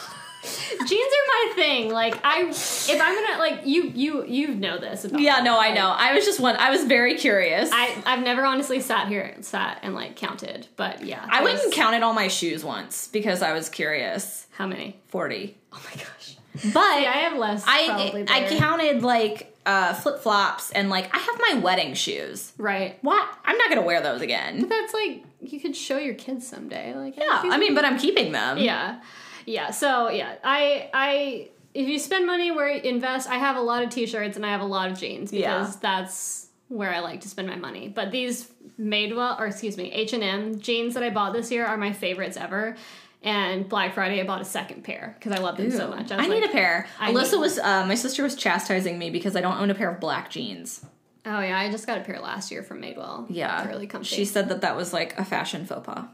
Jeans 0.87 0.91
are 0.91 1.27
my 1.49 1.53
thing. 1.55 1.91
Like 1.93 2.19
I, 2.25 2.49
if 2.49 3.01
I'm 3.01 3.15
gonna 3.25 3.39
like 3.39 3.61
you, 3.67 3.85
you, 3.95 4.25
you 4.27 4.49
know 4.55 4.79
this. 4.79 5.05
About 5.05 5.21
Yeah, 5.21 5.41
no, 5.41 5.59
I 5.59 5.73
know. 5.73 5.89
I 5.89 6.15
was 6.15 6.25
just 6.25 6.41
one. 6.41 6.57
I 6.57 6.71
was 6.71 6.85
very 6.85 7.17
curious. 7.17 7.71
I, 7.73 7.97
I've 8.07 8.23
never 8.25 8.45
honestly 8.45 8.81
sat 8.81 9.09
here 9.09 9.23
and 9.23 9.45
sat 9.45 9.81
and 9.83 9.95
like 9.95 10.17
counted, 10.17 10.67
but 10.77 11.05
yeah, 11.05 11.27
I 11.29 11.43
went 11.43 11.61
and 11.63 11.73
counted 11.73 12.03
all 12.03 12.13
my 12.13 12.29
shoes 12.29 12.65
once 12.65 13.09
because 13.09 13.43
I 13.43 13.53
was 13.53 13.69
curious. 13.69 14.47
How 14.53 14.67
many? 14.67 14.99
Forty. 15.09 15.57
Oh 15.73 15.83
my 15.85 16.03
gosh. 16.03 16.37
But 16.73 17.03
Yeah, 17.03 17.11
I 17.11 17.19
have 17.29 17.37
less. 17.39 17.65
I 17.67 18.25
I 18.29 18.57
counted 18.59 19.03
like 19.03 19.55
uh, 19.67 19.93
flip 19.95 20.21
flops 20.21 20.71
and 20.71 20.89
like 20.89 21.15
I 21.15 21.19
have 21.19 21.41
my 21.53 21.61
wedding 21.61 21.95
shoes. 21.95 22.53
Right. 22.57 22.99
What? 23.03 23.29
I'm 23.45 23.59
not 23.59 23.69
gonna 23.69 23.83
wear 23.83 24.01
those 24.01 24.23
again. 24.23 24.69
That's 24.69 24.95
like 24.95 25.25
you 25.41 25.61
could 25.61 25.77
show 25.77 25.99
your 25.99 26.15
kids 26.15 26.47
someday. 26.47 26.95
Like 26.95 27.17
Yeah, 27.17 27.27
I 27.45 27.59
mean, 27.59 27.75
but 27.75 27.85
I'm 27.85 27.99
keeping 27.99 28.33
them. 28.33 28.59
yeah, 28.59 29.01
yeah. 29.47 29.71
So 29.71 30.11
yeah, 30.11 30.35
I 30.45 30.91
I 30.93 31.49
if 31.75 31.89
you 31.89 31.99
spend 31.99 32.27
money 32.27 32.51
where 32.51 32.69
you 32.69 32.81
invest, 32.83 33.29
I 33.29 33.37
have 33.37 33.57
a 33.57 33.61
lot 33.61 33.83
of 33.83 33.91
t-shirts 33.91 34.37
and 34.37 34.45
I 34.47 34.51
have 34.51 34.61
a 34.63 34.67
lot 34.67 34.91
of 34.91 34.99
jeans 34.99 35.31
because 35.31 35.75
Yeah. 35.75 35.79
that's 35.81 36.47
where 36.69 36.93
I 36.93 37.01
like 37.01 37.21
to 37.21 37.29
spend 37.29 37.49
my 37.49 37.57
money. 37.57 37.89
But 37.89 38.11
these 38.11 38.51
Madewell 38.81 39.39
or 39.39 39.47
excuse 39.47 39.77
me 39.77 39.93
H 39.93 40.13
and 40.13 40.23
M 40.23 40.59
jeans 40.59 40.95
that 40.95 41.03
I 41.03 41.11
bought 41.11 41.33
this 41.33 41.51
year 41.51 41.65
are 41.67 41.77
my 41.77 41.93
favorites 41.93 42.37
ever. 42.37 42.77
And 43.23 43.69
Black 43.69 43.95
Friday, 43.95 44.21
I 44.21 44.25
bought 44.25 44.41
a 44.41 44.45
second 44.45 44.85
pair 44.85 45.17
because 45.19 45.33
I 45.33 45.43
love 45.43 45.57
them 45.57 45.71
so 45.71 45.89
much. 45.89 46.13
I, 46.13 46.17
was 46.19 46.29
need 46.29 46.45
a 46.45 46.49
pair. 46.49 46.87
I 47.01 47.13
Alyssa 47.13 47.41
was 47.41 47.59
uh, 47.59 47.85
my 47.87 47.95
sister 47.97 48.23
was 48.23 48.37
chastising 48.37 48.99
me 48.99 49.11
because 49.11 49.35
I 49.35 49.41
don't 49.41 49.59
own 49.59 49.71
a 49.71 49.75
pair 49.75 49.91
of 49.91 50.01
black 50.01 50.31
jeans. 50.31 50.85
Oh 51.25 51.41
yeah, 51.41 51.59
I 51.59 51.71
just 51.71 51.87
got 51.89 51.99
a 51.99 52.03
pair 52.03 52.21
last 52.21 52.53
year 52.53 52.63
from 52.63 52.81
Madewell. 52.81 53.27
Yeah, 53.29 53.67
really 53.67 53.89
comfy. 53.89 54.07
She 54.07 54.25
said 54.25 54.49
that 54.51 54.61
that 54.61 54.77
was 54.77 54.93
like 54.93 55.19
a 55.19 55.25
fashion 55.25 55.67
faux 55.67 55.85
pas. 55.85 56.05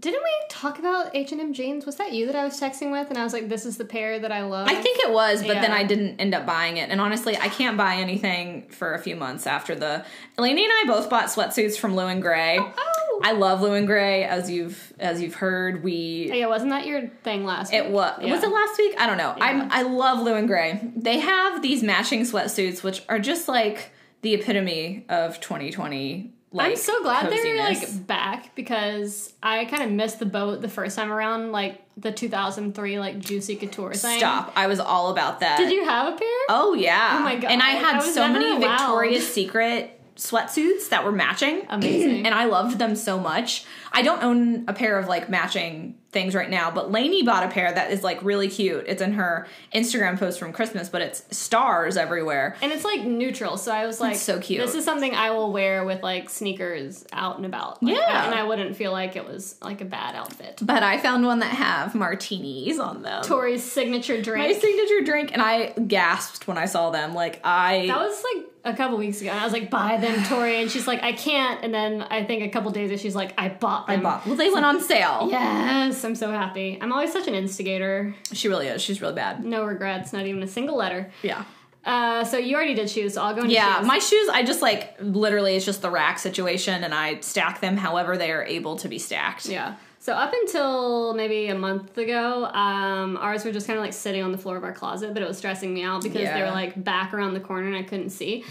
Didn't 0.00 0.22
we 0.22 0.30
talk 0.48 0.78
about 0.78 1.14
H 1.14 1.30
and 1.32 1.40
M 1.40 1.52
jeans? 1.52 1.84
Was 1.84 1.96
that 1.96 2.12
you 2.12 2.26
that 2.26 2.34
I 2.34 2.44
was 2.44 2.58
texting 2.58 2.90
with? 2.90 3.10
And 3.10 3.18
I 3.18 3.24
was 3.24 3.34
like, 3.34 3.48
"This 3.50 3.66
is 3.66 3.76
the 3.76 3.84
pair 3.84 4.18
that 4.18 4.32
I 4.32 4.42
love." 4.42 4.66
I 4.66 4.74
think 4.76 4.98
it 5.00 5.12
was, 5.12 5.42
but 5.42 5.54
then 5.54 5.72
I 5.72 5.84
didn't 5.84 6.18
end 6.20 6.34
up 6.34 6.46
buying 6.46 6.78
it. 6.78 6.88
And 6.88 7.00
honestly, 7.00 7.36
I 7.36 7.48
can't 7.48 7.76
buy 7.76 7.96
anything 7.96 8.68
for 8.70 8.94
a 8.94 8.98
few 8.98 9.14
months 9.14 9.46
after 9.46 9.74
the. 9.74 10.04
Lainey 10.38 10.64
and 10.64 10.72
I 10.72 10.84
both 10.86 11.10
bought 11.10 11.26
sweatsuits 11.26 11.76
from 11.76 11.94
Lou 11.94 12.06
and 12.06 12.22
Grey. 12.22 12.58
Oh, 12.58 12.72
oh, 12.78 13.20
I 13.22 13.32
love 13.32 13.60
Lou 13.60 13.74
and 13.74 13.86
Grey, 13.86 14.24
as 14.24 14.50
you've 14.50 14.92
as 14.98 15.20
you've 15.20 15.34
heard. 15.34 15.84
We 15.84 16.30
yeah, 16.32 16.46
wasn't 16.46 16.70
that 16.70 16.86
your 16.86 17.08
thing 17.22 17.44
last? 17.44 17.72
It 17.72 17.86
week? 17.86 17.94
was. 17.94 18.18
Yeah. 18.22 18.32
Was 18.32 18.42
it 18.42 18.50
last 18.50 18.78
week? 18.78 18.94
I 18.98 19.06
don't 19.06 19.18
know. 19.18 19.34
I'm. 19.38 19.70
I 19.70 19.82
love 19.82 20.20
Lou 20.20 20.34
and 20.34 20.48
Grey. 20.48 20.80
They 20.96 21.18
have 21.18 21.60
these 21.60 21.82
matching 21.82 22.22
sweatsuits, 22.22 22.82
which 22.82 23.02
are 23.08 23.18
just 23.18 23.48
like 23.48 23.92
the 24.22 24.34
epitome 24.34 25.04
of 25.08 25.40
2020. 25.40 26.32
Like, 26.52 26.72
I'm 26.72 26.76
so 26.76 27.00
glad 27.02 27.30
they're 27.30 27.58
like 27.58 28.06
back 28.08 28.56
because 28.56 29.32
I 29.40 29.66
kind 29.66 29.84
of 29.84 29.90
missed 29.90 30.18
the 30.18 30.26
boat 30.26 30.60
the 30.62 30.68
first 30.68 30.96
time 30.96 31.12
around, 31.12 31.52
like 31.52 31.80
the 31.96 32.10
2003 32.10 32.98
like 32.98 33.20
Juicy 33.20 33.54
Couture 33.54 33.94
thing. 33.94 34.18
Stop! 34.18 34.52
I 34.56 34.66
was 34.66 34.80
all 34.80 35.12
about 35.12 35.40
that. 35.40 35.58
Did 35.58 35.70
you 35.70 35.84
have 35.84 36.14
a 36.14 36.16
pair? 36.16 36.28
Oh 36.48 36.74
yeah. 36.74 37.18
Oh 37.18 37.22
my 37.22 37.36
God. 37.36 37.52
And 37.52 37.62
I 37.62 37.70
had 37.70 37.96
I 37.96 38.10
so 38.10 38.28
many 38.28 38.50
allowed. 38.50 38.78
Victoria's 38.78 39.32
Secret 39.32 40.00
sweatsuits 40.16 40.88
that 40.88 41.04
were 41.04 41.12
matching. 41.12 41.62
Amazing. 41.68 42.26
and 42.26 42.34
I 42.34 42.46
loved 42.46 42.78
them 42.78 42.96
so 42.96 43.18
much. 43.18 43.64
I 43.92 44.02
don't 44.02 44.22
own 44.22 44.64
a 44.68 44.72
pair 44.72 44.98
of 44.98 45.08
like 45.08 45.28
matching 45.28 45.96
things 46.12 46.34
right 46.34 46.50
now, 46.50 46.72
but 46.72 46.90
Lainey 46.90 47.22
bought 47.22 47.44
a 47.44 47.48
pair 47.48 47.72
that 47.72 47.92
is 47.92 48.02
like 48.02 48.20
really 48.24 48.48
cute. 48.48 48.84
It's 48.88 49.00
in 49.00 49.12
her 49.12 49.46
Instagram 49.72 50.18
post 50.18 50.40
from 50.40 50.52
Christmas, 50.52 50.88
but 50.88 51.02
it's 51.02 51.24
stars 51.36 51.96
everywhere. 51.96 52.56
And 52.62 52.72
it's 52.72 52.84
like 52.84 53.04
neutral, 53.04 53.56
so 53.56 53.72
I 53.72 53.86
was 53.86 54.00
like, 54.00 54.16
so 54.16 54.40
cute. 54.40 54.60
This 54.60 54.74
is 54.74 54.84
something 54.84 55.14
I 55.14 55.30
will 55.30 55.52
wear 55.52 55.84
with 55.84 56.02
like 56.02 56.28
sneakers 56.28 57.04
out 57.12 57.36
and 57.36 57.46
about. 57.46 57.80
Like, 57.82 57.94
Yeah. 57.96 58.26
and 58.26 58.34
I 58.34 58.42
wouldn't 58.42 58.74
feel 58.76 58.90
like 58.90 59.14
it 59.14 59.24
was 59.24 59.54
like 59.62 59.80
a 59.80 59.84
bad 59.84 60.16
outfit. 60.16 60.58
But 60.62 60.82
I 60.82 60.98
found 60.98 61.24
one 61.24 61.38
that 61.40 61.52
have 61.52 61.94
martinis 61.94 62.80
on 62.80 63.02
them. 63.02 63.22
Tori's 63.22 63.62
signature 63.62 64.20
drink. 64.20 64.48
My 64.48 64.52
signature 64.60 65.04
drink, 65.04 65.30
and 65.32 65.40
I 65.42 65.66
gasped 65.86 66.48
when 66.48 66.58
I 66.58 66.66
saw 66.66 66.90
them. 66.90 67.14
Like 67.14 67.40
I, 67.44 67.86
That 67.86 67.98
was 68.00 68.22
like 68.34 68.46
a 68.64 68.76
couple 68.76 68.98
weeks 68.98 69.20
ago, 69.22 69.30
and 69.30 69.38
I 69.40 69.44
was 69.44 69.52
like, 69.54 69.70
"Buy 69.70 69.96
them, 69.96 70.22
Tori," 70.24 70.60
and 70.60 70.70
she's 70.70 70.86
like, 70.86 71.02
"I 71.02 71.12
can't." 71.12 71.64
And 71.64 71.72
then 71.72 72.02
I 72.02 72.24
think 72.24 72.42
a 72.42 72.48
couple 72.50 72.70
days 72.72 73.00
she's 73.00 73.16
like, 73.16 73.32
"I 73.38 73.48
bought 73.48 73.79
I 73.88 73.94
them." 73.96 74.02
bought. 74.02 74.26
Well, 74.26 74.36
they 74.36 74.50
went 74.50 74.64
on 74.64 74.80
sale. 74.80 75.28
Yes, 75.30 76.04
I'm 76.04 76.14
so 76.14 76.30
happy. 76.30 76.78
I'm 76.80 76.92
always 76.92 77.12
such 77.12 77.26
an 77.28 77.34
instigator. 77.34 78.14
She 78.32 78.48
really 78.48 78.66
is. 78.68 78.82
She's 78.82 79.00
really 79.00 79.14
bad. 79.14 79.44
No 79.44 79.64
regrets, 79.64 80.12
not 80.12 80.26
even 80.26 80.42
a 80.42 80.46
single 80.48 80.76
letter. 80.76 81.10
Yeah. 81.22 81.44
Uh, 81.84 82.24
so 82.24 82.36
you 82.36 82.54
already 82.56 82.74
did 82.74 82.90
shoes, 82.90 83.14
so 83.14 83.22
I'll 83.22 83.34
go 83.34 83.40
into 83.40 83.54
Yeah, 83.54 83.78
shoes. 83.78 83.86
my 83.86 83.98
shoes, 83.98 84.28
I 84.30 84.42
just 84.42 84.60
like 84.60 84.96
literally 85.00 85.56
it's 85.56 85.64
just 85.64 85.80
the 85.80 85.90
rack 85.90 86.18
situation 86.18 86.84
and 86.84 86.92
I 86.94 87.20
stack 87.20 87.60
them 87.60 87.78
however 87.78 88.18
they 88.18 88.30
are 88.32 88.44
able 88.44 88.76
to 88.76 88.88
be 88.88 88.98
stacked. 88.98 89.46
Yeah. 89.46 89.76
So 89.98 90.12
up 90.12 90.32
until 90.42 91.14
maybe 91.14 91.48
a 91.48 91.54
month 91.54 91.96
ago, 91.96 92.44
um, 92.46 93.16
ours 93.16 93.44
were 93.46 93.52
just 93.52 93.66
kind 93.66 93.78
of 93.78 93.84
like 93.84 93.94
sitting 93.94 94.22
on 94.22 94.30
the 94.32 94.36
floor 94.38 94.56
of 94.58 94.64
our 94.64 94.72
closet, 94.72 95.14
but 95.14 95.22
it 95.22 95.28
was 95.28 95.38
stressing 95.38 95.72
me 95.72 95.82
out 95.82 96.02
because 96.02 96.22
they 96.28 96.42
were 96.42 96.50
like 96.50 96.82
back 96.84 97.14
around 97.14 97.32
the 97.34 97.40
corner 97.40 97.66
and 97.68 97.76
I 97.76 97.82
couldn't 97.82 98.10
see. 98.10 98.44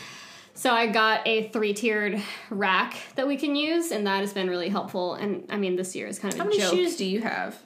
So 0.53 0.71
I 0.73 0.87
got 0.87 1.25
a 1.25 1.47
three-tiered 1.49 2.21
rack 2.49 2.95
that 3.15 3.27
we 3.27 3.37
can 3.37 3.55
use, 3.55 3.91
and 3.91 4.05
that 4.07 4.19
has 4.19 4.33
been 4.33 4.49
really 4.49 4.69
helpful. 4.69 5.13
And 5.13 5.45
I 5.49 5.55
mean, 5.57 5.75
this 5.77 5.95
year 5.95 6.07
is 6.07 6.19
kind 6.19 6.33
of 6.33 6.39
How 6.39 6.45
many 6.45 6.59
joke. 6.59 6.73
shoes 6.73 6.97
do 6.97 7.05
you 7.05 7.21
have? 7.21 7.57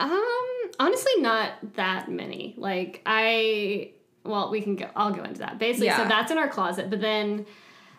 Um, 0.00 0.70
honestly, 0.80 1.12
not 1.18 1.52
that 1.74 2.10
many. 2.10 2.54
Like 2.56 3.02
I, 3.06 3.92
well, 4.24 4.50
we 4.50 4.62
can 4.62 4.74
go. 4.76 4.88
I'll 4.96 5.12
go 5.12 5.22
into 5.22 5.40
that. 5.40 5.58
Basically, 5.58 5.86
Yeah. 5.86 5.98
so 5.98 6.08
that's 6.08 6.32
in 6.32 6.38
our 6.38 6.48
closet. 6.48 6.90
But 6.90 7.00
then, 7.00 7.46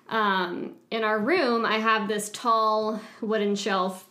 um, 0.09 0.73
in 0.89 1.03
our 1.05 1.17
room, 1.19 1.65
I 1.65 1.77
have 1.77 2.07
this 2.09 2.29
tall 2.31 2.99
wooden 3.21 3.55
shelf 3.55 4.07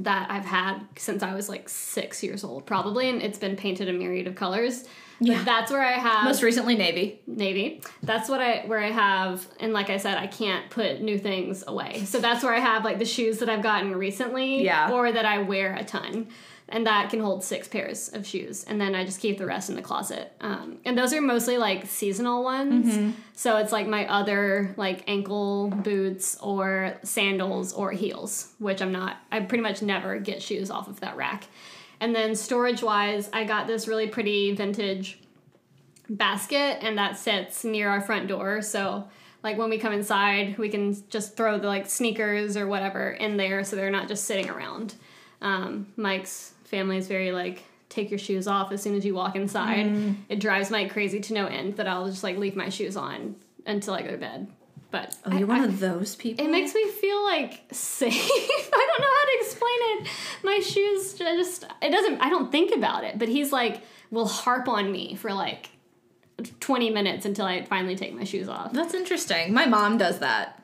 that 0.00 0.30
I've 0.30 0.44
had 0.44 0.80
since 0.96 1.22
I 1.22 1.32
was 1.34 1.48
like 1.48 1.70
six 1.70 2.22
years 2.22 2.44
old, 2.44 2.66
probably, 2.66 3.08
and 3.08 3.22
it's 3.22 3.38
been 3.38 3.56
painted 3.56 3.88
a 3.88 3.92
myriad 3.94 4.26
of 4.26 4.34
colors. 4.34 4.84
Yeah. 5.20 5.42
that's 5.44 5.70
where 5.70 5.82
I 5.84 5.92
have 5.92 6.24
Most 6.24 6.42
recently, 6.42 6.76
Navy. 6.76 7.20
navy. 7.26 7.80
That's 8.02 8.28
what 8.28 8.40
I 8.40 8.64
where 8.66 8.80
I 8.80 8.90
have 8.90 9.46
and 9.60 9.72
like 9.72 9.90
I 9.90 9.96
said, 9.96 10.18
I 10.18 10.26
can't 10.26 10.68
put 10.70 11.00
new 11.00 11.18
things 11.18 11.64
away. 11.66 12.04
So 12.04 12.20
that's 12.20 12.42
where 12.44 12.54
I 12.54 12.60
have 12.60 12.84
like 12.84 12.98
the 12.98 13.04
shoes 13.06 13.38
that 13.38 13.48
I've 13.48 13.62
gotten 13.62 13.94
recently 13.96 14.62
Yeah. 14.64 14.90
or 14.92 15.10
that 15.12 15.24
I 15.24 15.38
wear 15.42 15.74
a 15.74 15.84
ton. 15.84 16.28
And 16.68 16.84
that 16.88 17.10
can 17.10 17.20
hold 17.20 17.44
six 17.44 17.68
pairs 17.68 18.08
of 18.12 18.26
shoes. 18.26 18.64
And 18.64 18.80
then 18.80 18.96
I 18.96 19.04
just 19.04 19.20
keep 19.20 19.38
the 19.38 19.46
rest 19.46 19.70
in 19.70 19.76
the 19.76 19.82
closet. 19.82 20.32
Um, 20.40 20.78
and 20.84 20.98
those 20.98 21.12
are 21.12 21.20
mostly 21.20 21.58
like 21.58 21.86
seasonal 21.86 22.42
ones. 22.42 22.92
Mm-hmm. 22.92 23.10
So 23.34 23.56
it's 23.58 23.70
like 23.70 23.86
my 23.86 24.04
other 24.08 24.74
like 24.76 25.04
ankle 25.06 25.68
boots 25.68 26.36
or 26.42 26.96
sandals 27.04 27.72
or 27.72 27.92
heels, 27.92 28.52
which 28.58 28.82
I'm 28.82 28.90
not, 28.90 29.16
I 29.30 29.40
pretty 29.40 29.62
much 29.62 29.80
never 29.80 30.18
get 30.18 30.42
shoes 30.42 30.68
off 30.68 30.88
of 30.88 30.98
that 31.00 31.16
rack. 31.16 31.44
And 32.00 32.14
then 32.14 32.34
storage 32.34 32.82
wise, 32.82 33.30
I 33.32 33.44
got 33.44 33.66
this 33.66 33.88
really 33.88 34.08
pretty 34.08 34.54
vintage 34.54 35.18
basket 36.08 36.78
and 36.82 36.98
that 36.98 37.18
sits 37.18 37.64
near 37.64 37.88
our 37.88 38.00
front 38.00 38.28
door. 38.28 38.62
So 38.62 39.08
like 39.42 39.58
when 39.58 39.70
we 39.70 39.78
come 39.78 39.92
inside 39.92 40.58
we 40.58 40.68
can 40.68 40.96
just 41.08 41.36
throw 41.36 41.58
the 41.58 41.66
like 41.66 41.86
sneakers 41.86 42.56
or 42.56 42.66
whatever 42.66 43.10
in 43.10 43.36
there 43.36 43.64
so 43.64 43.76
they're 43.76 43.90
not 43.90 44.08
just 44.08 44.24
sitting 44.24 44.50
around. 44.50 44.94
Um, 45.40 45.86
mike's 45.96 46.54
family 46.64 46.96
is 46.96 47.08
very 47.08 47.32
like 47.32 47.64
take 47.88 48.10
your 48.10 48.18
shoes 48.18 48.46
off 48.46 48.72
as 48.72 48.82
soon 48.82 48.94
as 48.94 49.04
you 49.04 49.14
walk 49.14 49.36
inside. 49.36 49.86
Mm. 49.86 50.16
it 50.28 50.40
drives 50.40 50.70
mike 50.70 50.90
crazy 50.92 51.20
to 51.20 51.34
no 51.34 51.46
end 51.46 51.76
that 51.76 51.86
i'll 51.86 52.08
just 52.08 52.24
like 52.24 52.36
leave 52.36 52.56
my 52.56 52.68
shoes 52.68 52.96
on 52.96 53.36
until 53.64 53.94
i 53.94 54.02
go 54.02 54.10
to 54.10 54.16
bed 54.16 54.48
but 54.90 55.16
Oh, 55.24 55.32
you're 55.32 55.40
I- 55.50 55.58
one 55.58 55.60
I- 55.62 55.64
of 55.66 55.80
those 55.80 56.14
people? 56.16 56.44
it 56.44 56.50
makes 56.50 56.74
me 56.74 56.88
feel 56.90 57.22
like 57.24 57.62
safe. 57.72 58.14
I 58.72 58.86
don't 58.88 59.00
know 59.00 59.08
how 59.08 59.24
to 59.24 59.38
explain 59.40 59.72
it. 59.80 60.08
My 60.44 60.58
shoes 60.60 61.14
just 61.14 61.64
it 61.82 61.90
doesn't 61.90 62.20
I 62.20 62.28
don't 62.30 62.50
think 62.52 62.74
about 62.74 63.04
it, 63.04 63.18
but 63.18 63.28
he's 63.28 63.52
like 63.52 63.82
will 64.10 64.28
harp 64.28 64.68
on 64.68 64.90
me 64.92 65.14
for 65.16 65.32
like 65.32 65.70
20 66.60 66.90
minutes 66.90 67.24
until 67.26 67.46
I 67.46 67.62
finally 67.64 67.96
take 67.96 68.14
my 68.14 68.24
shoes 68.24 68.48
off. 68.48 68.72
That's 68.72 68.94
interesting. 68.94 69.52
My 69.52 69.66
mom 69.66 69.96
does 69.98 70.18
that. 70.20 70.62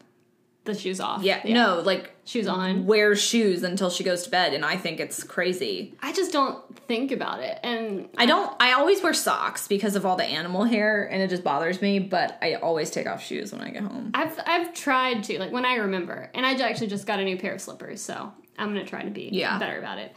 The 0.64 0.74
shoes 0.74 1.00
off. 1.00 1.24
Yeah, 1.24 1.40
no, 1.44 1.80
like 1.84 2.14
Shoes 2.24 2.46
on. 2.46 2.86
wears 2.86 3.20
shoes 3.20 3.64
until 3.64 3.90
she 3.90 4.04
goes 4.04 4.22
to 4.22 4.30
bed, 4.30 4.54
and 4.54 4.64
I 4.64 4.76
think 4.76 5.00
it's 5.00 5.24
crazy. 5.24 5.92
I 6.00 6.12
just 6.12 6.30
don't 6.30 6.62
think 6.88 7.12
about 7.12 7.40
it. 7.40 7.58
And 7.62 8.08
I 8.18 8.26
don't. 8.26 8.54
I 8.60 8.72
always 8.72 9.02
wear 9.02 9.14
socks 9.14 9.66
because 9.68 9.96
of 9.96 10.04
all 10.06 10.16
the 10.16 10.24
animal 10.24 10.64
hair, 10.64 11.04
and 11.04 11.22
it 11.22 11.30
just 11.30 11.44
bothers 11.44 11.80
me. 11.82 11.98
But 11.98 12.38
I 12.42 12.54
always 12.54 12.90
take 12.90 13.06
off 13.06 13.22
shoes 13.22 13.52
when 13.52 13.60
I 13.62 13.70
get 13.70 13.82
home. 13.82 14.10
I've 14.14 14.38
I've 14.46 14.74
tried 14.74 15.24
to 15.24 15.38
like 15.38 15.52
when 15.52 15.64
I 15.64 15.76
remember, 15.76 16.30
and 16.34 16.44
I 16.46 16.52
actually 16.54 16.88
just 16.88 17.06
got 17.06 17.18
a 17.20 17.24
new 17.24 17.36
pair 17.38 17.54
of 17.54 17.60
slippers, 17.60 18.00
so 18.02 18.32
I'm 18.58 18.68
gonna 18.68 18.84
try 18.86 19.02
to 19.02 19.10
be 19.10 19.30
Yeah. 19.32 19.58
better 19.58 19.78
about 19.78 19.98
it. 19.98 20.14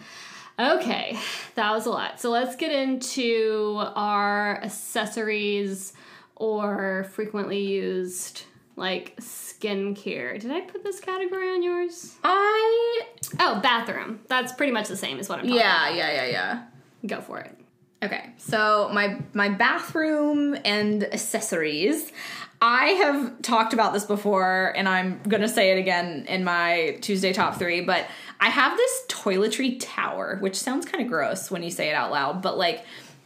Okay, 0.58 1.18
that 1.56 1.72
was 1.72 1.86
a 1.86 1.90
lot. 1.90 2.20
So 2.22 2.30
let's 2.30 2.56
get 2.56 2.72
into 2.72 3.76
our 3.96 4.62
accessories 4.64 5.94
or 6.38 7.06
frequently 7.12 7.60
used 7.60 8.44
like 8.78 9.20
skincare. 9.60 10.40
Did 10.40 10.52
I 10.52 10.62
put 10.62 10.84
this 10.84 11.00
category 11.00 11.50
on 11.50 11.64
yours? 11.64 12.16
I 12.24 13.02
Oh, 13.40 13.60
bathroom. 13.62 14.20
That's 14.28 14.54
pretty 14.54 14.72
much 14.72 14.88
the 14.88 14.98
same 14.98 15.20
as 15.20 15.30
what 15.30 15.40
I'm 15.40 15.46
talking 15.46 15.60
yeah 15.60 15.88
about. 15.88 15.96
yeah 15.98 16.12
yeah 16.14 16.26
yeah. 16.32 16.64
Go 17.08 17.22
for 17.22 17.40
it. 17.40 17.56
Okay, 18.04 18.30
so 18.38 18.90
my 18.94 19.20
my 19.34 19.50
bathroom 19.50 20.56
and 20.66 21.04
accessories. 21.04 22.12
I 22.62 22.86
have 22.88 23.42
talked 23.42 23.74
about 23.74 23.94
this 23.94 24.06
before, 24.06 24.74
and 24.76 24.88
I'm 24.88 25.20
gonna 25.28 25.48
say 25.48 25.72
it 25.72 25.78
again 25.80 26.26
in 26.28 26.44
my 26.44 26.98
Tuesday 27.02 27.34
top 27.34 27.58
three. 27.58 27.82
But 27.82 28.06
I 28.40 28.50
have 28.50 28.78
this 28.78 29.04
toiletry 29.08 29.78
tower, 29.80 30.38
which 30.40 30.56
sounds 30.56 30.86
kind 30.86 31.04
of 31.04 31.10
gross 31.10 31.50
when 31.52 31.64
you 31.64 31.72
say 31.72 31.90
it 31.90 31.94
out 31.94 32.12
loud, 32.12 32.42
but 32.42 32.58
like 32.58 32.86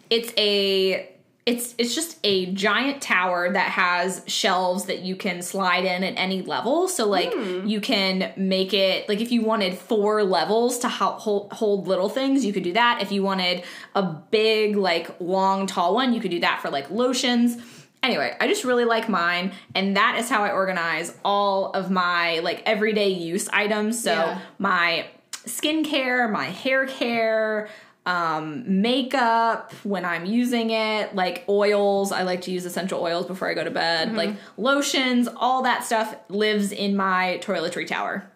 it's 0.10 0.34
a 0.38 1.10
it's 1.50 1.74
it's 1.80 1.96
just 1.96 2.20
a 2.24 2.46
giant 2.54 3.02
tower 3.02 3.52
that 3.52 3.72
has 3.72 4.24
shelves 4.28 4.86
that 4.86 5.00
you 5.00 5.16
can 5.16 5.42
slide 5.42 5.84
in 5.84 6.04
at 6.04 6.14
any 6.16 6.44
level. 6.44 6.88
So 6.88 7.08
like 7.08 7.34
hmm. 7.34 7.66
you 7.66 7.82
can 7.82 8.32
make 8.38 8.72
it 8.72 9.10
like 9.10 9.20
if 9.20 9.32
you 9.32 9.42
wanted 9.42 9.76
four 9.76 10.24
levels 10.24 10.78
to 10.80 10.90
ho- 10.90 11.14
hold, 11.14 11.52
hold 11.54 11.88
little 11.88 12.08
things, 12.08 12.46
you 12.46 12.54
could 12.54 12.62
do 12.62 12.74
that. 12.74 13.02
If 13.02 13.12
you 13.12 13.24
wanted 13.24 13.64
a 13.96 14.04
big 14.04 14.76
like 14.76 15.20
long 15.20 15.66
tall 15.66 15.96
one, 15.96 16.14
you 16.14 16.22
could 16.22 16.30
do 16.30 16.40
that 16.42 16.62
for 16.62 16.70
like 16.70 16.92
lotions. 16.92 17.58
Anyway, 18.04 18.38
I 18.40 18.48
just 18.48 18.64
really 18.64 18.86
like 18.86 19.10
mine, 19.10 19.52
and 19.76 19.98
that 19.98 20.18
is 20.20 20.30
how 20.30 20.44
I 20.44 20.52
organize 20.52 21.18
all 21.26 21.72
of 21.72 21.90
my 21.90 22.40
like 22.40 22.62
everyday 22.68 23.10
use 23.10 23.50
items. 23.50 24.02
So 24.02 24.12
Yeah. 24.12 24.40
my 24.60 25.08
skincare, 25.48 26.32
my 26.32 26.46
hair 26.46 26.86
care, 26.86 27.70
um, 28.10 28.82
makeup 28.82 29.72
when 29.84 30.04
I'm 30.04 30.26
using 30.26 30.72
it, 30.72 31.14
like 31.14 31.44
oils. 31.48 32.12
I 32.12 32.24
like 32.24 32.42
to 32.42 32.52
use 32.52 32.66
essential 32.66 33.00
oils 33.02 33.28
before 33.28 33.48
I 33.50 33.54
go 33.54 33.64
to 33.64 33.70
bed, 33.72 34.16
like 34.16 34.32
lotions, 34.58 35.28
all 35.36 35.62
that 35.64 35.84
stuff 35.84 36.16
lives 36.28 36.72
in 36.72 36.96
my 36.96 37.40
toiletry 37.44 37.86
tower. 37.86 38.30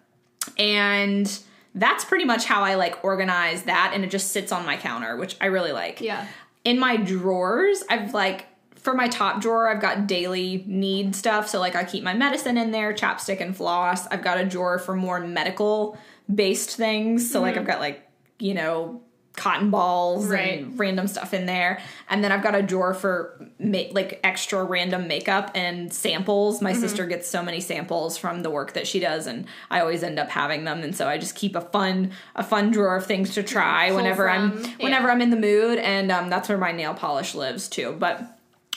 And 0.60 1.26
that's 1.74 2.06
pretty 2.06 2.26
much 2.26 2.46
how 2.46 2.62
I 2.62 2.76
like 2.76 3.04
organize 3.04 3.64
that, 3.64 3.92
and 3.96 4.04
it 4.04 4.12
just 4.12 4.32
sits 4.32 4.52
on 4.52 4.64
my 4.64 4.78
counter, 4.78 5.18
which 5.18 5.36
I 5.42 5.48
really 5.48 5.72
like. 5.72 6.02
Yeah. 6.02 6.28
in 6.64 6.78
my 6.80 6.96
drawers 6.96 7.84
i've 7.90 8.14
like 8.14 8.46
for 8.76 8.94
my 8.94 9.08
top 9.08 9.42
drawer 9.42 9.68
i've 9.68 9.82
got 9.82 10.08
daily 10.08 10.64
need 10.68 11.16
stuff. 11.16 11.50
So 11.50 11.60
like 11.60 11.76
i 11.76 11.84
keep 11.84 12.04
my 12.04 12.14
medicine 12.14 12.58
in 12.58 12.70
there 12.72 12.94
chapstick 12.94 13.42
and 13.42 13.58
floss. 13.58 14.06
I've 14.08 14.24
got 14.24 14.38
a 14.38 14.46
drawer 14.46 14.78
for 14.78 14.96
more 14.96 15.20
medical 15.20 15.98
based 16.34 16.78
things. 16.78 17.32
So 17.32 17.42
like 17.42 17.58
i've 17.58 17.66
got 17.66 17.80
like 17.80 18.08
you 18.40 18.54
know 18.54 19.02
cotton 19.36 19.72
balls 19.72 20.28
Right. 20.28 20.60
and 20.60 20.78
random 20.78 21.08
stuff 21.08 21.34
in 21.34 21.48
there. 21.48 21.82
And 22.08 22.24
then 22.24 22.32
i've 22.32 22.44
got 22.44 22.54
a 22.54 22.62
drawer 22.62 22.94
for 22.94 23.44
ma- 23.58 23.90
like 23.92 24.20
extra 24.24 24.64
random 24.64 25.08
makeup 25.08 25.50
and 25.56 25.92
samples. 25.92 26.62
My 26.62 26.74
sister 26.74 27.06
gets 27.08 27.28
so 27.28 27.42
many 27.42 27.60
samples 27.60 28.16
from 28.18 28.44
the 28.44 28.52
work 28.52 28.74
that 28.74 28.86
she 28.88 29.00
does 29.00 29.26
and 29.26 29.46
i 29.72 29.80
always 29.80 30.04
end 30.04 30.20
up 30.20 30.30
having 30.30 30.66
them. 30.66 30.84
And 30.84 30.96
so 30.96 31.08
i 31.08 31.18
just 31.18 31.36
keep 31.36 31.56
a 31.56 31.62
fun 31.62 32.12
a 32.36 32.44
fun 32.44 32.70
drawer 32.72 32.96
of 32.96 33.06
things 33.08 33.34
to 33.34 33.42
try 33.44 33.88
Pull 33.88 33.98
whenever 33.98 34.30
i'm 34.30 34.52
from, 34.52 34.64
yeah. 34.66 34.76
whenever 34.80 35.10
i'm 35.10 35.22
in 35.22 35.32
the 35.32 35.36
mood. 35.38 35.80
And 35.80 36.12
um, 36.12 36.30
that's 36.30 36.48
where 36.48 36.58
my 36.60 36.72
nail 36.72 36.94
polish 36.94 37.34
lives 37.34 37.68
too. 37.68 37.96
But 37.98 38.22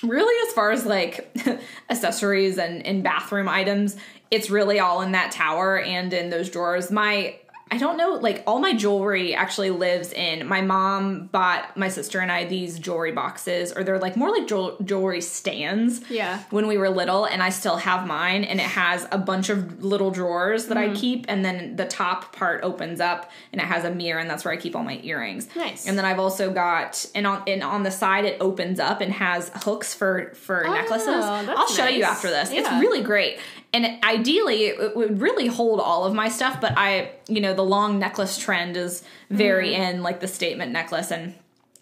really 0.03 0.49
as 0.49 0.55
far 0.55 0.71
as 0.71 0.87
like 0.87 1.35
accessories 1.91 2.59
and, 2.59 2.85
and 2.87 3.03
bathroom 3.03 3.49
items 3.49 3.97
it's 4.31 4.51
really 4.51 4.81
all 4.81 5.03
in 5.03 5.13
that 5.13 5.31
tower 5.31 5.79
and 5.79 6.13
in 6.13 6.31
those 6.31 6.51
drawers. 6.51 6.91
My 6.91 7.37
i 7.71 7.79
don't 7.79 7.97
know 7.97 8.11
like 8.15 8.43
all 8.47 8.61
my 8.61 8.73
jewelry 8.73 9.35
actually 9.35 9.71
lives 9.71 10.13
in 10.13 10.47
my 10.47 10.61
mom 10.61 11.27
bought 11.27 11.77
my 11.77 11.89
sister 11.89 12.21
and 12.21 12.31
i 12.31 12.45
these 12.45 12.79
jewelry 12.79 13.11
boxes 13.13 13.73
or 13.73 13.83
they're 13.83 13.99
like 13.99 14.17
more 14.17 14.31
like 14.31 14.47
jewel- 14.47 14.77
jewelry 14.85 15.21
stands 15.21 16.01
Yeah. 16.09 16.43
when 16.51 16.67
we 16.69 16.79
were 16.79 16.89
little 16.91 17.25
and 17.25 17.43
I 17.43 17.51
still 17.51 17.77
have 17.77 18.07
mine 18.07 18.45
and 18.45 18.61
it 18.61 18.67
has 18.67 19.07
a 19.11 19.19
bunch 19.19 19.49
of 19.49 19.83
little 19.83 20.11
drawers 20.11 20.67
that 20.67 20.77
Mm-hmm. 20.77 20.93
I 20.93 20.97
keep 20.97 21.25
and 21.29 21.45
then 21.45 21.77
the 21.77 21.85
top 21.87 22.35
part 22.37 22.63
opens 22.63 23.01
up 23.01 23.31
and 23.53 23.61
it 23.61 23.65
has 23.65 23.85
a 23.85 23.91
mirror 23.91 24.21
and 24.21 24.29
that's 24.31 24.45
where 24.45 24.53
I 24.55 24.57
keep 24.59 24.77
all 24.77 24.83
my 24.85 25.01
earrings. 25.03 25.49
Nice. 25.57 25.87
And 25.87 25.97
then 25.99 26.05
I've 26.05 26.19
also 26.19 26.53
got 26.53 27.05
and 27.15 27.27
on 27.27 27.43
and 27.47 27.63
on 27.63 27.83
the 27.83 27.91
side 27.91 28.25
it 28.25 28.37
opens 28.41 28.79
up 28.79 29.01
and 29.01 29.13
has 29.13 29.51
hooks 29.55 29.95
for 29.95 30.33
for 30.35 30.65
necklaces. 30.65 31.09
Oh, 31.09 31.43
that's 31.47 31.59
I'll 31.59 31.69
show 31.69 31.87
you 31.89 32.03
after 32.05 32.29
this. 32.29 32.51
It's 32.53 32.71
really 32.81 33.03
great. 33.03 33.39
And 33.73 34.03
ideally 34.03 34.67
it, 34.67 34.97
would 34.97 35.21
really 35.21 35.49
hold 35.49 35.81
all 35.81 36.05
of 36.05 36.15
my 36.15 36.29
stuff, 36.29 36.61
but 36.61 36.73
I 36.77 37.13
you 37.29 37.41
know 37.41 37.53
the 37.55 37.65
long 37.65 37.99
necklace 37.99 38.39
trend 38.39 38.77
is 38.77 39.03
very 39.31 39.71
Mm-hmm. 39.71 39.83
in 39.83 40.03
like 40.03 40.21
the 40.21 40.29
statement 40.29 40.73
necklace 40.73 41.11
and 41.11 41.35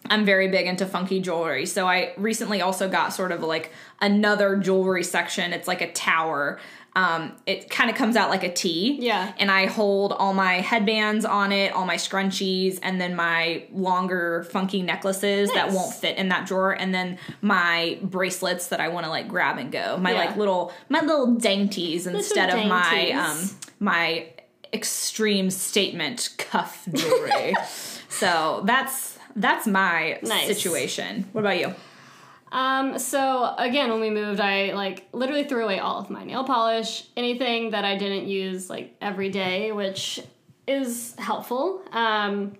I'm 0.09 0.25
very 0.25 0.47
big 0.49 0.67
into 0.67 0.85
funky 0.85 1.19
jewelry. 1.19 1.65
So 1.65 1.87
I 1.87 2.13
recently 2.17 2.61
also 2.61 2.87
got 2.89 3.13
sort 3.13 3.31
of 3.31 3.41
like 3.41 3.71
another 4.01 4.55
jewelry 4.57 5.03
section. 5.03 5.51
It's 5.51 5.67
like 5.67 5.81
a 5.81 5.91
tower. 5.91 6.59
Um, 6.95 7.33
it 7.45 7.69
kind 7.69 7.89
of 7.89 7.97
comes 7.97 8.15
out 8.15 8.29
like 8.29 8.43
a 8.43 8.53
T. 8.53 8.97
Yeah. 9.01 9.33
And 9.37 9.51
I 9.51 9.65
hold 9.65 10.13
all 10.13 10.33
my 10.33 10.61
headbands 10.61 11.25
on 11.25 11.51
it, 11.51 11.73
all 11.73 11.85
my 11.85 11.97
scrunchies, 11.97 12.79
and 12.81 13.01
then 13.01 13.15
my 13.15 13.65
longer 13.73 14.43
funky 14.51 14.81
necklaces 14.81 15.51
that 15.53 15.71
won't 15.73 15.93
fit 15.93 16.17
in 16.17 16.29
that 16.29 16.47
drawer, 16.47 16.71
and 16.71 16.93
then 16.93 17.17
my 17.41 17.99
bracelets 18.01 18.67
that 18.67 18.79
I 18.79 18.87
want 18.87 19.05
to 19.05 19.09
like 19.09 19.27
grab 19.27 19.57
and 19.57 19.71
go. 19.73 19.97
My 19.97 20.11
Yeah. 20.13 20.19
like 20.19 20.37
little 20.37 20.71
my 20.87 21.01
little 21.01 21.35
dainties 21.35 22.07
instead 22.07 22.49
of 22.49 22.65
my 22.67 23.11
um 23.11 23.49
my 23.79 24.27
extreme 24.73 25.49
statement 25.49 26.29
cuff 26.37 26.87
jewelry. 26.93 27.53
so 28.09 28.61
that's 28.65 29.17
that's 29.35 29.67
my 29.67 30.17
Nice. 30.23 30.47
situation. 30.47 31.27
What 31.33 31.41
about 31.41 31.59
you? 31.59 31.73
Um, 32.51 32.99
so 32.99 33.53
again, 33.57 33.89
when 33.89 33.99
we 33.99 34.09
moved, 34.09 34.39
I 34.39 34.73
like 34.73 35.07
literally 35.11 35.43
threw 35.43 35.63
away 35.63 35.79
all 35.79 35.97
of 35.99 36.09
my 36.09 36.23
nail 36.23 36.43
polish, 36.43 37.07
anything 37.17 37.71
that 37.71 37.83
I 37.83 37.97
didn't 37.97 38.27
use 38.27 38.69
like 38.69 38.95
every 39.01 39.29
day, 39.29 39.71
which 39.71 40.21
is 40.67 41.15
helpful. 41.17 41.83
Um, 41.91 42.53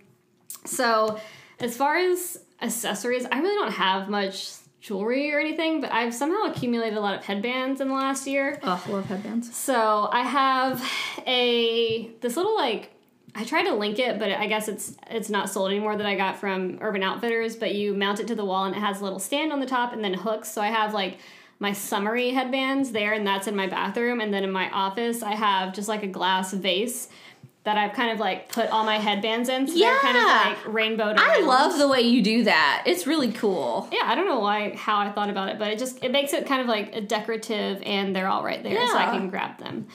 so 0.65 1.19
as 1.59 1.77
far 1.77 1.97
as 1.97 2.43
accessories, 2.61 3.25
I 3.31 3.39
really 3.39 3.55
don't 3.55 3.73
have 3.73 4.09
much 4.09 4.53
jewelry 4.81 5.33
or 5.33 5.39
anything, 5.39 5.81
but 5.81 5.91
I've 5.91 6.13
somehow 6.13 6.51
accumulated 6.51 6.97
a 6.97 7.01
lot 7.01 7.15
of 7.15 7.25
headbands 7.25 7.81
in 7.81 7.87
the 7.87 7.93
last 7.93 8.27
year. 8.27 8.59
Oh, 8.61 8.83
love 8.87 9.05
headbands. 9.05 9.55
So 9.55 10.09
I 10.11 10.21
have 10.21 10.83
a 11.25 12.11
this 12.21 12.37
little 12.37 12.55
like 12.55 12.94
I 13.37 13.43
tried 13.43 13.63
to 13.63 13.73
link 13.73 13.99
it, 13.99 14.17
but 14.17 14.31
I 14.31 14.47
guess 14.47 14.67
it's 14.67 14.95
it's 15.09 15.29
not 15.29 15.49
sold 15.49 15.69
anymore 15.69 15.97
that 15.97 16.05
I 16.05 16.15
got 16.15 16.37
from 16.37 16.77
Urban 16.81 17.03
Outfitters. 17.03 17.55
But 17.55 17.75
you 17.75 17.93
mount 17.93 18.19
it 18.19 18.27
to 18.27 18.35
the 18.35 18.45
wall 18.45 18.65
and 18.65 18.75
it 18.75 18.79
has 18.79 19.01
a 19.01 19.03
little 19.03 19.19
stand 19.19 19.51
on 19.51 19.59
the 19.59 19.65
top 19.65 19.91
and 19.93 20.03
then 20.03 20.13
hooks. 20.13 20.49
So 20.51 20.61
I 20.61 20.67
have 20.67 20.93
like 20.93 21.17
my 21.59 21.71
summery 21.73 22.31
headbands 22.31 22.91
there, 22.91 23.13
and 23.13 23.25
that's 23.27 23.47
in 23.47 23.55
my 23.55 23.67
bathroom. 23.67 24.19
And 24.21 24.33
then 24.33 24.43
in 24.43 24.51
my 24.51 24.69
office, 24.71 25.21
I 25.23 25.33
have 25.35 25.73
just 25.73 25.87
like 25.89 26.03
a 26.03 26.07
glass 26.07 26.53
vase 26.53 27.09
that 27.65 27.77
I've 27.77 27.93
kind 27.93 28.11
of 28.11 28.19
like 28.19 28.47
put 28.49 28.69
all 28.69 28.83
my 28.85 28.97
headbands 28.99 29.49
in. 29.49 29.67
So 29.67 29.73
they're 29.77 29.97
kind 29.97 30.15
of 30.17 30.23
Yeah. 30.23 30.43
like 30.49 30.73
rainbowed. 30.73 31.15
I 31.17 31.39
love 31.41 31.77
the 31.79 31.87
way 31.87 32.01
you 32.01 32.21
do 32.21 32.43
that. 32.43 32.83
It's 32.85 33.07
really 33.07 33.31
cool. 33.31 33.89
Yeah, 33.91 34.01
I 34.03 34.13
don't 34.15 34.27
know 34.27 34.39
why 34.39 34.75
how 34.75 34.99
I 34.99 35.11
thought 35.11 35.29
about 35.31 35.49
it, 35.49 35.57
but 35.59 35.69
it 35.69 35.79
just 35.79 36.03
it 36.03 36.11
makes 36.11 36.31
it 36.33 36.45
kind 36.45 36.61
of 36.61 36.67
like 36.67 36.95
a 36.95 37.01
decorative, 37.01 37.81
and 37.83 38.15
they're 38.15 38.27
all 38.27 38.43
right 38.43 38.61
there, 38.63 38.87
so 38.87 38.97
I 38.97 39.05
can 39.17 39.29
grab 39.29 39.57
them. 39.57 39.87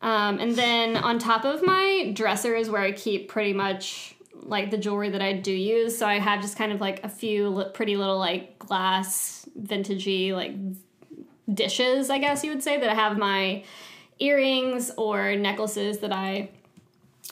Um, 0.00 0.38
and 0.38 0.54
then 0.54 0.96
on 0.96 1.18
top 1.18 1.44
of 1.44 1.62
my 1.62 2.12
dresser 2.14 2.54
is 2.54 2.70
where 2.70 2.82
I 2.82 2.92
keep 2.92 3.28
pretty 3.28 3.52
much 3.52 4.14
like 4.34 4.70
the 4.70 4.78
jewelry 4.78 5.10
that 5.10 5.22
I 5.22 5.32
do 5.32 5.52
use. 5.52 5.98
So 5.98 6.06
I 6.06 6.18
have 6.18 6.40
just 6.40 6.56
kind 6.56 6.72
of 6.72 6.80
like 6.80 7.04
a 7.04 7.08
few 7.08 7.48
li- 7.48 7.70
pretty 7.74 7.96
little 7.96 8.18
like 8.18 8.58
glass 8.58 9.46
vintagey 9.60 10.32
like 10.32 10.54
dishes, 11.52 12.10
I 12.10 12.18
guess 12.18 12.44
you 12.44 12.50
would 12.50 12.62
say, 12.62 12.78
that 12.78 12.88
I 12.88 12.94
have 12.94 13.18
my 13.18 13.64
earrings 14.18 14.90
or 14.96 15.34
necklaces 15.34 15.98
that 15.98 16.12
I 16.12 16.50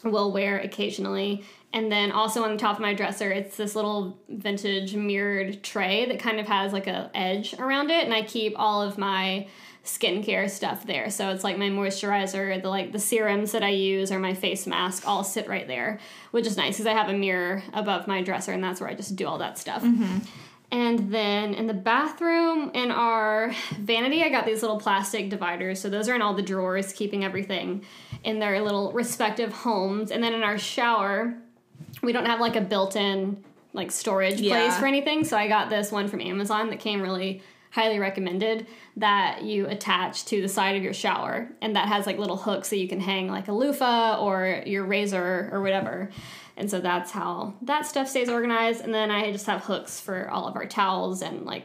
will 0.05 0.33
wear 0.33 0.59
occasionally. 0.59 1.45
And 1.73 1.91
then 1.93 2.13
also 2.13 2.43
on 2.43 2.53
the 2.53 2.57
top 2.57 2.77
of 2.77 2.83
my 2.83 2.95
dresser, 2.95 3.31
it's 3.31 3.57
this 3.57 3.75
little 3.75 4.19
vintage 4.29 4.95
mirrored 4.95 5.63
tray 5.63 6.07
that 6.07 6.19
kind 6.19 6.41
of 6.41 6.47
has 6.47 6.73
like 6.73 6.87
a 6.87 7.11
edge 7.15 7.55
around 7.55 7.91
it, 7.91 8.05
and 8.05 8.15
I 8.15 8.23
keep 8.23 8.55
all 8.57 8.81
of 8.83 8.97
my 8.99 9.47
skincare 9.87 10.51
stuff 10.51 10.87
there. 10.87 11.09
So 11.11 11.31
it's 11.31 11.45
like 11.45 11.57
my 11.57 11.71
moisturizer, 11.71 12.61
the 12.61 12.69
like 12.69 12.93
the 12.93 12.99
serums 12.99 13.53
that 13.53 13.63
I 13.63 13.71
use, 13.71 14.13
or 14.13 14.19
my 14.19 14.35
face 14.35 14.67
mask, 14.67 15.07
all 15.07 15.25
sit 15.25 15.49
right 15.49 15.67
there, 15.67 16.01
which 16.33 16.47
is 16.47 16.57
nice 16.57 16.75
because 16.75 16.87
I 16.87 16.93
have 16.93 17.09
a 17.09 17.15
mirror 17.17 17.63
above 17.73 18.07
my 18.07 18.23
dresser, 18.23 18.53
and 18.53 18.63
that's 18.63 18.81
where 18.81 18.91
I 18.91 18.95
just 18.95 19.17
do 19.17 19.27
all 19.27 19.39
that 19.39 19.59
stuff. 19.59 19.83
Mm-hmm. 19.83 20.19
And 20.73 21.13
then 21.13 21.55
in 21.55 21.69
the 21.69 21.75
bathroom, 21.75 22.73
in 22.75 22.91
our 22.91 23.55
vanity, 23.79 24.25
I 24.25 24.29
got 24.31 24.45
these 24.45 24.63
little 24.63 24.81
plastic 24.81 25.31
dividers. 25.31 25.81
So 25.81 25.89
those 25.89 26.09
are 26.09 26.15
in 26.17 26.23
all 26.23 26.35
the 26.35 26.43
drawers, 26.43 26.93
keeping 26.93 27.25
everything 27.25 27.85
in 28.25 28.41
their 28.41 28.61
little 28.61 28.91
respective 28.93 29.53
homes. 29.53 30.11
And 30.11 30.23
then 30.23 30.35
in 30.35 30.43
our 30.43 30.59
shower, 30.59 31.35
we 32.03 32.13
don't 32.13 32.27
have 32.27 32.41
like 32.41 32.57
a 32.57 32.61
built 32.61 32.97
in 32.97 33.45
like 33.75 33.93
storage 33.93 34.41
Yeah. 34.41 34.55
place 34.55 34.77
for 34.77 34.87
anything. 34.87 35.23
So 35.23 35.37
I 35.37 35.47
got 35.47 35.71
this 35.71 35.93
one 35.93 36.09
from 36.09 36.21
Amazon 36.21 36.71
that 36.71 36.81
came 36.81 37.01
really 37.01 37.43
highly 37.77 37.99
recommended 37.99 38.67
that 38.97 39.43
you 39.43 39.67
attach 39.67 40.25
to 40.25 40.41
the 40.41 40.49
side 40.49 40.77
of 40.77 40.83
your 40.83 40.95
shower. 40.95 41.47
And 41.61 41.77
that 41.77 41.89
has 41.89 42.07
like 42.07 42.17
little 42.17 42.39
hooks 42.39 42.69
so 42.69 42.75
you 42.75 42.89
can 42.89 43.01
hang 43.01 43.29
like 43.29 43.49
a 43.49 43.53
loofah 43.53 44.19
or 44.19 44.63
your 44.65 44.83
razor 44.85 45.51
or 45.53 45.61
whatever. 45.61 46.11
And 46.57 46.71
so 46.71 46.81
that's 46.81 47.11
how 47.11 47.53
that 47.61 47.85
stuff 47.85 48.09
stays 48.09 48.31
organized. 48.31 48.81
And 48.81 48.95
then 48.95 49.11
I 49.11 49.31
just 49.31 49.45
have 49.45 49.63
hooks 49.63 50.01
for 50.01 50.31
all 50.31 50.49
of 50.49 50.57
our 50.57 50.65
towels 50.65 51.21
and 51.21 51.45
like, 51.45 51.65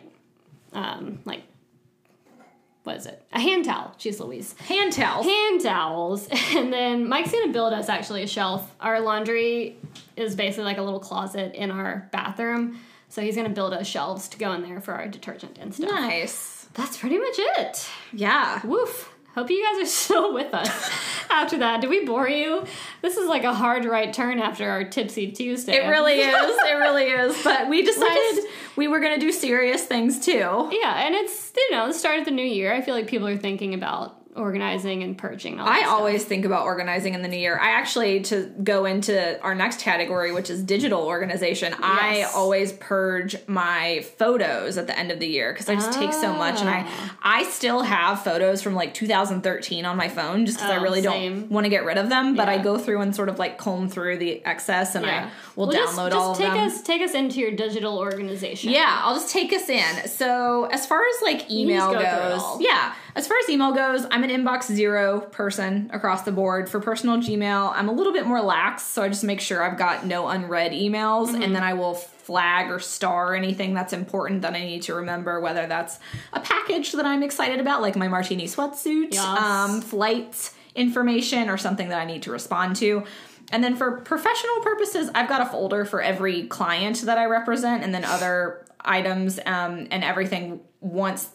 um, 0.74 1.20
like 1.24 1.44
what 2.84 2.98
is 2.98 3.06
it? 3.06 3.24
A 3.32 3.40
hand 3.40 3.64
towel. 3.64 3.94
She's 3.98 4.20
Louise. 4.20 4.54
Hand 4.68 4.92
towels. 4.92 5.26
Hand 5.26 5.62
towels. 5.62 6.28
And 6.58 6.74
then 6.74 7.08
Mike's 7.08 7.32
gonna 7.32 7.54
build 7.54 7.72
us 7.72 7.88
actually 7.88 8.24
a 8.24 8.28
shelf. 8.28 8.76
Our 8.82 9.00
laundry 9.00 9.78
is 10.18 10.36
basically 10.36 10.66
like 10.66 10.78
a 10.78 10.82
little 10.82 11.00
closet 11.00 11.56
in 11.56 11.72
our 11.72 12.10
bathroom. 12.12 12.82
So 13.12 13.22
he's 13.22 13.36
gonna 13.36 13.50
build 13.50 13.74
us 13.74 13.88
shelves 13.88 14.30
to 14.30 14.38
go 14.38 14.54
in 14.54 14.62
there 14.62 14.80
for 14.80 14.94
our 14.94 15.08
detergent 15.10 15.58
and 15.60 15.76
stuff. 15.76 15.92
nice. 15.92 16.68
That's 16.76 16.98
pretty 16.98 17.18
much 17.18 17.36
it. 17.38 17.90
Yeah. 18.14 18.66
Woof. 18.66 19.12
Hope 19.36 19.50
you 19.50 19.62
guys 19.66 19.84
are 19.84 19.86
still 19.92 20.34
with 20.34 20.54
us 20.54 20.90
after 21.30 21.58
that. 21.58 21.82
Did 21.82 21.90
we 21.90 22.06
bore 22.06 22.30
you? 22.30 22.66
This 23.02 23.18
is 23.18 23.28
like 23.28 23.44
a 23.44 23.54
hard 23.54 23.84
right 23.84 24.14
turn 24.14 24.40
after 24.40 24.70
our 24.70 24.86
tipsy 24.86 25.32
Tuesday. 25.34 25.74
It 25.74 25.90
really 25.90 26.14
is. 26.22 26.58
It 26.58 26.74
really 26.76 27.06
is. 27.08 27.44
But 27.44 27.68
we 27.68 27.82
decided 27.84 28.46
we 28.78 28.88
were 28.88 29.02
going 29.02 29.20
to 29.20 29.20
do 29.20 29.34
serious 29.34 29.84
things 29.84 30.24
too. 30.24 30.70
Yeah, 30.72 31.06
and 31.06 31.14
it's 31.14 31.52
you 31.56 31.72
know 31.72 31.88
the 31.88 31.94
start 31.94 32.20
of 32.20 32.26
the 32.26 32.32
new 32.32 32.46
year. 32.46 32.74
I 32.74 32.80
feel 32.82 32.96
like 32.96 33.08
people 33.08 33.28
are 33.28 33.38
thinking 33.38 33.74
about 33.74 34.21
organizing 34.36 35.04
and 35.04 35.18
purging. 35.18 35.60
I 35.60 35.80
stuff. 35.82 35.92
always 35.94 36.24
think 36.24 36.46
about 36.46 36.66
organizing 36.66 37.14
in 37.14 37.22
the 37.22 37.28
new 37.28 37.38
year. 37.38 37.58
I 37.60 37.72
actually, 37.72 38.22
to 38.22 38.52
go 38.64 38.86
into 38.86 39.40
our 39.42 39.54
next 39.56 39.82
category, 39.82 40.32
which 40.32 40.50
is 40.50 40.62
digital 40.64 41.02
organization, 41.04 41.74
I 41.82 42.28
always 42.36 42.72
purge 42.74 43.36
my 43.48 44.06
photos 44.18 44.78
at 44.78 44.88
the 44.88 44.98
end 44.98 45.12
of 45.12 45.20
the 45.20 45.28
year 45.28 45.52
because 45.54 45.68
I 45.70 45.76
just 45.76 45.94
take 45.94 46.14
so 46.14 46.34
much. 46.34 46.60
And 46.62 46.70
I, 46.70 46.84
Ah. 46.88 47.18
I 47.22 47.44
still 47.44 47.82
have 47.84 48.24
photos 48.24 48.62
from 48.62 48.74
like 48.76 48.94
2013 48.94 49.86
on 49.86 49.98
my 49.98 50.08
phone 50.10 50.46
just 50.46 50.58
because 50.60 50.72
I 50.72 50.78
Oh, 50.78 50.82
really 50.84 51.02
same. 51.02 51.42
don't 51.42 51.52
want 51.52 51.66
to 51.66 51.70
get 51.70 51.84
rid 51.86 51.98
of 51.98 52.10
them. 52.10 52.36
But 52.36 52.50
I 52.50 52.58
go 52.58 52.78
through 52.78 53.02
and 53.02 53.16
sort 53.16 53.30
of 53.30 53.38
like 53.40 53.58
comb 53.58 53.90
through 53.90 54.18
the 54.18 54.44
excess 54.46 54.96
and 54.96 55.06
Yeah. 55.06 55.26
I 55.26 55.32
will 55.56 55.68
Well, 55.68 55.76
just- 55.76 55.96
download 55.98 56.08
just, 56.12 56.18
all 56.18 56.32
of 56.32 56.38
take 56.38 56.48
them. 56.54 56.68
us 56.68 56.82
take 56.82 57.02
us 57.02 57.14
into 57.14 57.40
your 57.40 57.52
digital 57.52 57.98
organization. 58.00 58.72
Yeah, 58.72 59.02
I'll 59.04 59.16
just 59.16 59.32
take 59.32 59.52
us 59.54 59.68
in. 59.70 60.08
So, 60.08 60.66
as 60.72 60.86
far 60.86 61.00
as 61.02 61.22
like 61.22 61.50
email 61.52 61.92
go 61.94 62.00
goes, 62.02 62.62
yeah, 62.62 62.94
as 63.16 63.28
far 63.28 63.38
as 63.38 63.50
email 63.50 63.72
goes, 63.74 64.06
I'm 64.12 64.24
an 64.24 64.30
inbox 64.30 64.64
zero 64.72 65.22
person 65.22 65.90
across 65.94 66.24
the 66.24 66.32
board. 66.32 66.70
For 66.70 66.80
personal 66.80 67.18
Gmail, 67.18 67.74
I'm 67.76 67.90
a 67.90 67.92
little 67.92 68.14
bit 68.14 68.26
more 68.26 68.42
lax, 68.42 68.84
so 68.84 69.02
I 69.04 69.10
just 69.10 69.24
make 69.24 69.42
sure 69.42 69.62
I've 69.64 69.78
got 69.78 70.06
no 70.06 70.28
unread 70.28 70.72
emails, 70.72 71.28
Mm-hmm. 71.30 71.42
and 71.42 71.56
then 71.56 71.64
I 71.64 71.74
will 71.74 71.94
flag 71.94 72.70
or 72.72 72.80
star 72.80 73.34
anything 73.36 73.74
that's 73.74 73.94
important 73.94 74.44
that 74.44 74.54
I 74.54 74.60
need 74.62 74.84
to 74.84 74.96
remember, 74.96 75.40
whether 75.40 75.68
that's 75.68 76.00
a 76.34 76.40
package 76.40 76.92
that 76.94 77.06
I'm 77.06 77.24
excited 77.24 77.60
about, 77.60 77.82
like 77.82 77.96
my 77.96 78.08
martini 78.08 78.46
sweatsuit, 78.46 79.14
Yes. 79.14 79.20
um, 79.26 79.82
flight 79.82 80.52
information, 80.76 81.50
or 81.50 81.58
something 81.58 81.90
that 81.90 82.00
I 82.00 82.06
need 82.06 82.24
to 82.24 82.32
respond 82.32 82.76
to. 82.78 83.04
And 83.52 83.62
then 83.62 83.76
for 83.76 83.98
professional 84.00 84.62
purposes, 84.62 85.10
I've 85.14 85.28
got 85.28 85.42
a 85.42 85.46
folder 85.46 85.84
for 85.84 86.02
every 86.02 86.44
client 86.48 87.02
that 87.02 87.18
I 87.18 87.26
represent, 87.26 87.84
and 87.84 87.94
then 87.94 88.06
other 88.06 88.66
items 88.80 89.40
um, 89.46 89.88
and 89.92 90.04
everything 90.04 90.62
once 90.80 91.30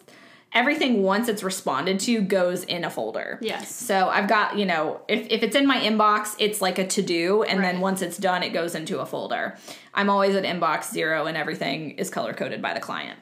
everything 0.53 1.03
once 1.03 1.29
it's 1.29 1.43
responded 1.43 2.01
to 2.01 2.21
goes 2.23 2.65
in 2.65 2.85
a 2.85 2.91
folder. 2.91 3.39
Yes. 3.41 3.75
So 3.75 4.09
I've 4.09 4.29
got, 4.29 4.57
you 4.57 4.65
know, 4.65 5.01
if, 5.09 5.27
if 5.31 5.43
it's 5.43 5.57
in 5.57 5.67
my 5.67 5.79
inbox, 5.79 6.35
it's 6.39 6.61
like 6.61 6.79
a 6.79 6.87
to 6.87 7.03
do, 7.03 7.43
and 7.43 7.63
then 7.63 7.81
once 7.81 8.03
it's 8.03 8.17
done, 8.17 8.43
it 8.43 8.51
goes 8.51 8.75
into 8.75 9.01
a 9.01 9.07
folder. 9.07 9.57
I'm 9.95 10.09
always 10.09 10.35
at 10.35 10.45
inbox 10.45 10.91
zero, 10.93 11.27
and 11.27 11.37
everything 11.37 11.93
is 11.93 12.11
color 12.11 12.33
coded 12.33 12.63
by 12.63 12.75
the 12.75 12.81
client. 12.81 13.19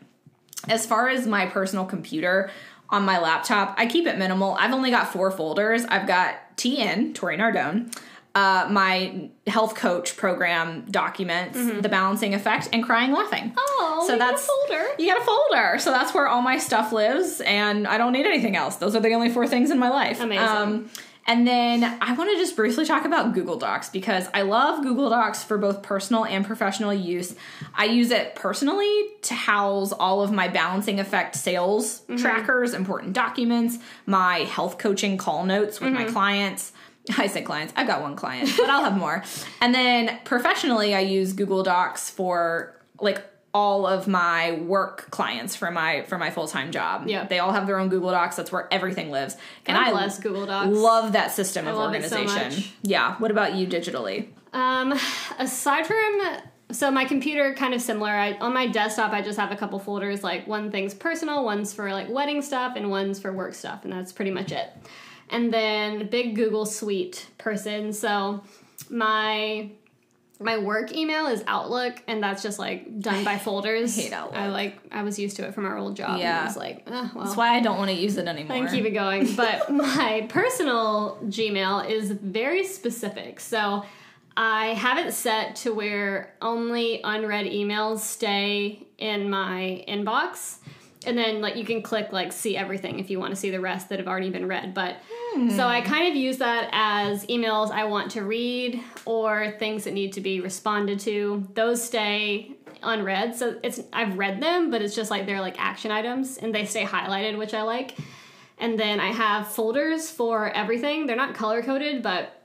As 0.69 0.87
far 0.87 1.09
as 1.09 1.27
my 1.27 1.47
personal 1.47 1.85
computer 1.85 2.51
on 2.89 3.05
my 3.05 3.19
laptop, 3.19 3.75
I 3.79 3.87
keep 3.87 4.07
it 4.07 4.19
minimal. 4.19 4.55
I've 4.55 4.73
only 4.73 4.91
got 4.91 5.13
four 5.13 5.31
folders. 5.31 5.85
I've 5.87 6.07
got 6.07 6.57
TN, 6.57 7.15
Tori 7.15 7.37
Nardone, 7.37 7.95
uh, 8.35 8.66
my 8.69 9.31
health 9.47 9.77
coach 9.77 10.16
program 10.16 10.86
documents, 10.90 11.56
the 11.56 11.89
balancing 11.89 12.35
effect, 12.35 12.69
and 12.73 12.82
crying 12.82 13.12
laughing. 13.12 13.51
Mm-hmm. 13.51 13.59
Oh, 13.59 14.05
so 14.06 14.15
you 14.15 14.19
got 14.19 14.31
a 14.31 14.32
that's 14.32 14.47
folder. 14.47 14.85
You 14.98 15.06
got 15.12 15.23
a 15.23 15.24
folder. 15.24 15.78
So 15.78 15.90
that's 15.93 16.12
where 16.12 16.27
all 16.27 16.43
my 16.43 16.59
stuff 16.59 16.93
lives, 16.93 17.40
and 17.40 17.86
I 17.86 17.97
don't 17.97 18.12
need 18.12 18.27
anything 18.27 18.56
else. 18.56 18.77
Those 18.77 18.97
are 18.97 19.01
the 19.01 19.12
only 19.12 19.31
four 19.31 19.47
things 19.47 19.70
in 19.70 19.78
my 19.78 19.89
life. 19.89 20.20
Um, 20.20 20.32
Amazing. 20.32 20.90
and 21.28 21.47
then 21.47 21.85
I 22.01 22.12
want 22.15 22.31
to 22.31 22.36
just 22.36 22.56
briefly 22.56 22.85
talk 22.85 23.05
about 23.05 23.35
Google 23.35 23.56
Docs 23.56 23.90
because 23.90 24.27
I 24.35 24.43
love 24.43 24.82
Google 24.82 25.11
Docs 25.11 25.44
for 25.44 25.56
both 25.56 25.82
personal 25.82 26.24
and 26.24 26.44
professional 26.44 26.93
use. 26.93 27.36
I 27.73 27.85
use 27.85 28.11
it 28.11 28.35
personally 28.35 29.11
to 29.23 29.35
house 29.35 29.93
all 29.93 30.23
of 30.23 30.32
my 30.32 30.48
balancing 30.48 30.98
effect 30.98 31.36
sales 31.36 32.02
trackers, 32.19 32.74
important 32.74 33.12
documents, 33.12 33.78
my 34.06 34.39
health 34.40 34.78
coaching 34.78 35.19
call 35.19 35.44
notes 35.44 35.81
with 35.81 35.93
my 35.93 36.05
clients. 36.05 36.73
I 37.18 37.26
say 37.26 37.43
clients, 37.43 37.72
I've 37.76 37.86
got 37.86 38.02
one 38.02 38.16
client, 38.16 38.51
but 38.56 38.70
I'll 38.70 38.85
have 38.85 38.97
more. 38.97 39.22
And 39.60 39.74
then 39.74 40.18
professionally, 40.24 40.94
I 40.94 41.01
use 41.01 41.32
Google 41.32 41.62
Docs 41.62 42.10
for 42.10 42.81
like 43.01 43.22
all 43.52 43.86
of 43.86 44.09
my 44.09 44.52
work 44.52 45.10
clients 45.10 45.55
for 45.55 45.70
my 45.70 46.02
for 46.02 46.18
my 46.18 46.31
full-time 46.31 46.72
job. 46.72 47.06
Yeah. 47.06 47.24
They 47.24 47.39
all 47.39 47.52
have 47.52 47.66
their 47.66 47.78
own 47.78 47.89
Google 47.89 48.10
Docs. 48.10 48.36
That's 48.36 48.51
where 48.51 48.66
everything 48.72 49.10
lives. 49.10 49.36
and 49.66 49.76
God 49.76 49.86
I 49.86 49.90
bless 49.93 50.18
Google 50.18 50.47
Docs. 50.47 50.76
love 50.76 51.12
that 51.12 51.31
system 51.31 51.66
of 51.68 51.74
it 51.74 51.76
so 51.76 51.85
organization. 51.85 52.48
much. 52.48 52.72
Yeah. 52.82 53.16
What 53.18 53.31
about 53.31 53.55
you 53.55 53.66
digitally? 53.66 54.28
Um, 54.52 54.93
aside 55.39 55.86
from 55.86 56.20
so 56.70 56.90
my 56.90 57.05
computer 57.05 57.55
kind 57.55 57.74
of 57.74 57.81
similar. 57.81 58.10
I, 58.10 58.32
on 58.39 58.52
my 58.52 58.66
desktop, 58.66 59.12
I 59.12 59.22
just 59.22 59.39
have 59.39 59.52
a 59.52 59.56
couple 59.56 59.78
folders. 59.78 60.24
Like 60.24 60.47
one 60.47 60.70
thing's 60.70 60.94
personal, 60.94 61.44
one's 61.44 61.72
for 61.72 61.93
like 61.93 62.09
wedding 62.09 62.43
stuff, 62.43 62.74
and 62.76 62.90
one's 62.90 63.20
for 63.20 63.32
work 63.32 63.55
stuff, 63.55 63.85
and 63.85 63.93
that's 63.93 64.12
pretty 64.12 64.31
much 64.31 64.51
it. 64.51 64.72
And 65.31 65.53
then 65.53 66.09
big 66.09 66.37
Google 66.37 66.67
Suite 66.67 67.27
person. 67.39 67.93
So 67.93 68.43
my 68.91 69.71
my 70.41 70.59
work 70.59 70.93
email 70.93 71.27
is 71.27 71.43
Outlook, 71.47 72.03
and 72.07 72.23
that's 72.23 72.43
just 72.43 72.59
like 72.59 73.01
done 73.01 73.25
by 73.25 73.39
folders. 73.47 73.97
hate 73.97 74.13
Outlook. 74.13 74.37
I 74.39 74.49
like 74.49 74.79
I 74.93 75.03
was 75.03 75.19
used 75.19 75.37
to 75.37 75.47
it 75.47 75.55
from 75.55 75.65
our 75.65 75.79
old 75.79 75.97
job. 75.97 76.19
Yeah. 76.19 76.33
and 76.39 76.41
I 76.41 76.45
was 76.45 76.57
like, 76.57 76.83
oh, 76.87 77.11
well. 77.15 77.25
That's 77.25 77.37
why 77.37 77.55
I 77.57 77.61
don't 77.61 77.79
want 77.79 77.91
to 77.91 77.97
use 77.97 78.17
it 78.17 78.27
anymore. 78.27 78.57
and 78.57 78.69
keep 78.69 78.85
it 78.85 78.91
going. 78.91 79.27
But 79.37 79.71
my 79.73 80.27
personal 80.29 81.19
Gmail 81.25 81.89
is 81.89 82.11
very 82.11 82.65
specific. 82.65 83.41
So 83.41 83.85
I 84.37 84.67
have 84.75 84.99
it 85.05 85.13
set 85.15 85.57
to 85.57 85.73
where 85.73 86.35
only 86.43 87.01
unread 87.05 87.47
emails 87.47 88.01
stay 88.01 88.87
in 88.99 89.31
my 89.31 89.85
inbox. 89.89 90.59
And 91.06 91.16
then 91.16 91.40
like 91.40 91.56
you 91.56 91.64
can 91.64 91.82
click 91.82 92.12
like 92.12 92.32
see 92.32 92.56
everything 92.56 92.98
if 92.98 93.10
you 93.10 93.18
want 93.18 93.32
to 93.32 93.36
see 93.36 93.51
the 93.51 93.60
rest 93.60 93.89
that 93.89 93.98
have 93.98 94.09
already 94.09 94.31
been 94.31 94.47
read. 94.47 94.74
But 94.74 94.97
so 95.56 95.66
I 95.66 95.81
kind 95.81 96.09
of 96.09 96.14
use 96.14 96.39
that 96.39 96.68
as 96.72 97.26
emails 97.26 97.70
I 97.70 97.85
want 97.85 98.12
to 98.12 98.22
read 98.22 98.81
or 99.05 99.52
things 99.59 99.85
that 99.85 99.93
need 99.93 100.12
to 100.14 100.20
be 100.20 100.40
responded 100.40 101.01
to. 101.01 101.47
Those 101.55 101.82
stay 101.82 102.52
unread. 102.82 103.35
So 103.35 103.59
it's 103.62 103.81
I've 103.93 104.16
read 104.16 104.40
them, 104.40 104.70
but 104.70 104.82
it's 104.82 104.94
just 104.94 105.10
like 105.10 105.26
they're 105.26 105.40
like 105.40 105.60
action 105.60 105.90
items 105.90 106.39
and 106.39 106.55
they 106.55 106.64
stay 106.66 106.85
highlighted, 106.85 107.36
which 107.39 107.55
I 107.55 107.62
like. 107.62 107.97
And 108.59 108.78
then 108.78 109.01
I 109.01 109.09
have 109.09 109.48
folders 109.48 110.10
for 110.10 110.48
everything. 110.51 111.06
They're 111.06 111.16
not 111.16 111.35
color 111.35 111.62
coded, 111.62 112.02
but 112.02 112.40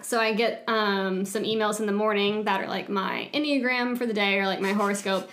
so 0.00 0.20
I 0.20 0.32
get 0.32 0.64
um, 0.68 1.24
some 1.24 1.42
emails 1.42 1.80
in 1.80 1.86
the 1.86 1.92
morning 1.92 2.44
that 2.44 2.60
are 2.62 2.68
like 2.68 2.88
my 2.88 3.28
Enneagram 3.34 3.98
for 3.98 4.06
the 4.06 4.14
day 4.14 4.38
or 4.38 4.46
like 4.46 4.60
my 4.60 4.72
horoscope. 4.72 5.28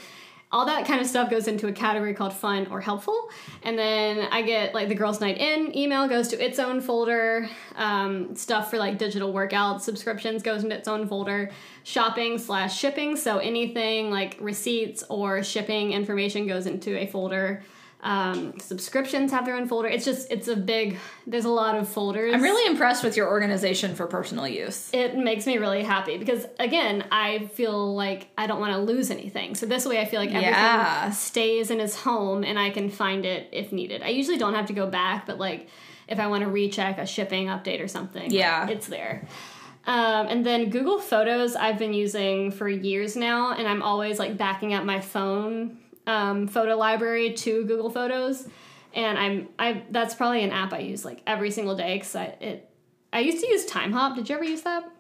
All 0.52 0.66
that 0.66 0.88
kind 0.88 1.00
of 1.00 1.06
stuff 1.06 1.30
goes 1.30 1.48
into 1.48 1.68
a 1.68 1.72
category 1.72 2.16
called 2.16 2.34
fun 2.34 2.66
or 2.72 2.82
helpful. 2.82 3.30
And 3.62 3.78
then 3.78 4.28
I 4.32 4.42
get 4.42 4.74
like 4.74 4.90
the 4.90 4.96
girls' 4.96 5.22
night 5.22 5.38
in 5.38 5.78
email 5.78 6.08
goes 6.08 6.28
to 6.30 6.44
its 6.44 6.58
own 6.58 6.82
folder. 6.82 7.48
Um, 7.76 8.36
stuff 8.36 8.72
for 8.72 8.80
like 8.80 8.98
digital 8.98 9.32
workout 9.32 9.84
subscriptions 9.84 10.42
goes 10.42 10.64
into 10.64 10.76
its 10.76 10.88
own 10.88 11.08
folder. 11.08 11.52
Shopping 11.84 12.40
slash 12.40 12.76
shipping. 12.76 13.16
So 13.16 13.38
anything 13.38 14.10
like 14.10 14.38
receipts 14.40 15.04
or 15.08 15.44
shipping 15.44 15.92
information 15.92 16.48
goes 16.48 16.66
into 16.66 16.98
a 16.98 17.06
folder. 17.06 17.64
Um, 18.02 18.58
subscriptions 18.60 19.32
have 19.32 19.44
their 19.46 19.56
own 19.56 19.68
folder. 19.68 19.90
It's 19.90 20.06
just, 20.06 20.32
it's 20.32 20.48
a 20.48 20.56
big, 20.56 20.98
there's 21.28 21.44
a 21.44 21.50
lot 21.50 21.76
of 21.76 21.90
folders 21.90 22.34
I'm 22.34 22.42
really 22.42 22.66
impressed 22.72 23.04
with 23.04 23.18
your 23.18 23.28
organization 23.28 23.94
for 23.94 24.08
personal 24.08 24.48
use. 24.48 24.90
it 24.94 25.18
makes 25.18 25.46
me 25.46 25.58
really 25.58 25.84
happy 25.84 26.18
because 26.18 26.46
again 26.60 27.04
i 27.12 27.46
feel 27.56 27.94
like 27.96 28.28
i 28.38 28.48
don't 28.48 28.60
want 28.62 28.72
to 28.74 28.80
lose 28.80 29.12
anything 29.12 29.54
so 29.54 29.66
this 29.66 29.86
way 29.86 30.00
i 30.00 30.06
feel 30.06 30.20
like 30.22 30.30
everything 30.30 30.54
Yeah. 30.54 31.10
stays 31.12 31.72
in 31.72 31.80
its 31.82 31.96
home 31.96 32.44
and 32.46 32.58
i 32.58 32.70
can 32.70 32.90
find 32.90 33.26
it 33.26 33.50
if 33.52 33.72
needed 33.74 34.02
i 34.02 34.08
usually 34.10 34.38
don't 34.38 34.54
have 34.56 34.68
to 34.68 34.74
go 34.74 34.88
back 34.88 35.26
but 35.28 35.38
like 35.38 35.68
if 36.08 36.20
i 36.20 36.28
want 36.28 36.44
to 36.44 36.50
recheck 36.50 36.98
a 37.00 37.06
shipping 37.06 37.48
update 37.48 37.84
or 37.84 37.88
something 37.90 38.24
like, 38.24 38.32
Yeah. 38.32 38.70
it's 38.70 38.88
there 38.88 39.28
um, 39.86 40.28
and 40.28 40.46
then 40.46 40.70
google 40.70 41.00
photos 41.00 41.56
i've 41.56 41.78
been 41.78 41.94
using 41.94 42.52
for 42.52 42.68
years 42.70 43.16
now 43.18 43.52
and 43.54 43.68
i'm 43.68 43.82
always 43.82 44.20
like 44.20 44.38
backing 44.38 44.74
up 44.74 44.84
my 44.86 45.00
phone 45.02 45.78
um, 46.10 46.48
photo 46.48 46.76
library 46.76 47.34
to 47.34 47.64
google 47.66 47.90
photos 47.90 48.48
and 48.94 49.18
i'm 49.18 49.48
i 49.60 49.84
that's 49.92 50.16
probably 50.16 50.44
an 50.44 50.52
app 50.52 50.74
i 50.74 50.80
use 50.80 51.06
like 51.06 51.22
every 51.28 51.52
single 51.52 51.76
day 51.76 51.96
because 51.96 52.16
i 52.16 52.26
it 52.40 52.70
I 53.12 53.20
used 53.20 53.44
to 53.44 53.50
use 53.50 53.66
Timehop. 53.66 54.16
Did 54.16 54.30
you 54.30 54.36
ever 54.36 54.44
use 54.44 54.62
that? 54.62 54.92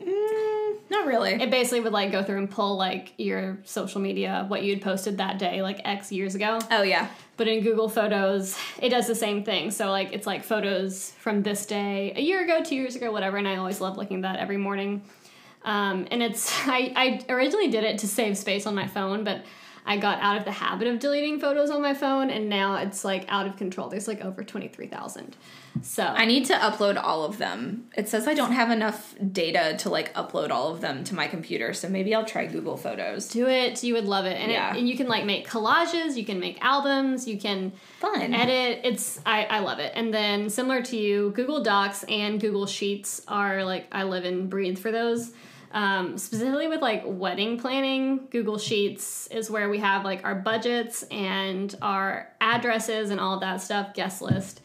Mm, 0.00 0.78
not 0.90 1.06
really. 1.06 1.30
It 1.34 1.50
basically 1.50 1.80
would 1.80 1.92
like 1.92 2.10
go 2.10 2.24
through 2.24 2.38
and 2.38 2.50
pull 2.50 2.76
like 2.76 3.12
your 3.18 3.58
social 3.64 4.00
media, 4.00 4.46
what 4.48 4.64
you'd 4.64 4.82
posted 4.82 5.18
that 5.18 5.38
day, 5.38 5.62
like 5.62 5.80
X 5.84 6.10
years 6.10 6.34
ago. 6.34 6.58
oh 6.70 6.82
yeah. 6.82 7.08
But 7.36 7.46
in 7.46 7.62
Google 7.62 7.88
Photos, 7.88 8.56
it 8.80 8.88
does 8.88 9.06
the 9.06 9.14
same 9.14 9.44
thing. 9.44 9.70
So 9.70 9.90
like 9.90 10.12
it's 10.12 10.26
like 10.26 10.42
photos 10.42 11.12
from 11.18 11.42
this 11.42 11.66
day, 11.66 12.12
a 12.16 12.20
year 12.20 12.42
ago, 12.42 12.64
two 12.64 12.74
years 12.74 12.96
ago, 12.96 13.12
whatever. 13.12 13.36
And 13.36 13.46
I 13.46 13.56
always 13.56 13.80
love 13.80 13.96
looking 13.96 14.18
at 14.18 14.22
that 14.22 14.40
every 14.40 14.56
morning. 14.56 15.02
Um, 15.64 16.08
and 16.10 16.20
it's 16.20 16.50
I, 16.66 16.92
I 17.28 17.32
originally 17.32 17.68
did 17.68 17.84
it 17.84 17.98
to 17.98 18.08
save 18.08 18.36
space 18.36 18.66
on 18.66 18.74
my 18.74 18.88
phone, 18.88 19.22
but 19.22 19.44
I 19.84 19.96
got 19.96 20.20
out 20.20 20.36
of 20.36 20.44
the 20.44 20.52
habit 20.52 20.86
of 20.86 21.00
deleting 21.00 21.40
photos 21.40 21.68
on 21.70 21.82
my 21.82 21.92
phone, 21.94 22.30
and 22.30 22.48
now 22.48 22.76
it's 22.76 23.04
like 23.04 23.24
out 23.28 23.46
of 23.48 23.56
control. 23.56 23.88
There's 23.88 24.06
like 24.06 24.20
over 24.24 24.44
twenty 24.44 24.68
three 24.68 24.86
thousand. 24.86 25.36
So 25.80 26.04
I 26.04 26.24
need 26.26 26.44
to 26.46 26.54
upload 26.54 27.02
all 27.02 27.24
of 27.24 27.38
them. 27.38 27.88
It 27.96 28.08
says 28.08 28.28
I 28.28 28.34
don't 28.34 28.52
have 28.52 28.70
enough 28.70 29.14
data 29.32 29.74
to 29.78 29.88
like 29.88 30.12
upload 30.14 30.50
all 30.50 30.72
of 30.72 30.80
them 30.82 31.02
to 31.04 31.14
my 31.14 31.26
computer, 31.26 31.72
so 31.72 31.88
maybe 31.88 32.14
I'll 32.14 32.24
try 32.26 32.46
Google 32.46 32.76
Photos. 32.76 33.28
do 33.28 33.48
it. 33.48 33.82
You 33.82 33.94
would 33.94 34.04
love 34.04 34.26
it, 34.26 34.38
and, 34.40 34.50
it- 34.50 34.54
Yeah. 34.54 34.76
and 34.76 34.88
you 34.88 34.96
can 34.96 35.08
like 35.08 35.24
make 35.24 35.48
collages. 35.48 36.16
You 36.16 36.24
can 36.24 36.38
make 36.38 36.62
albums. 36.62 37.26
You 37.26 37.38
can 37.38 37.72
Fun. 37.98 38.34
edit. 38.34 38.82
It's 38.84 39.18
I 39.26 39.44
I 39.44 39.58
love 39.60 39.78
it. 39.80 39.92
And 39.96 40.12
then 40.14 40.48
similar 40.50 40.82
to 40.82 40.96
you, 40.96 41.30
Google 41.34 41.62
Docs 41.62 42.04
and 42.04 42.40
Google 42.40 42.66
Sheets 42.66 43.22
are 43.26 43.64
like 43.64 43.86
I 43.90 44.04
live 44.04 44.24
and 44.24 44.48
breathe 44.48 44.78
for 44.78 44.92
those. 44.92 45.32
Um, 45.72 46.18
specifically 46.18 46.68
with 46.68 46.82
like 46.82 47.02
wedding 47.06 47.58
planning, 47.58 48.26
Google 48.30 48.58
Sheets 48.58 49.26
is 49.28 49.50
where 49.50 49.70
we 49.70 49.78
have 49.78 50.04
like 50.04 50.22
our 50.24 50.34
budgets 50.34 51.02
and 51.04 51.74
our 51.80 52.30
addresses 52.40 53.10
and 53.10 53.18
all 53.18 53.34
of 53.34 53.40
that 53.40 53.62
stuff, 53.62 53.94
guest 53.94 54.20
list. 54.20 54.60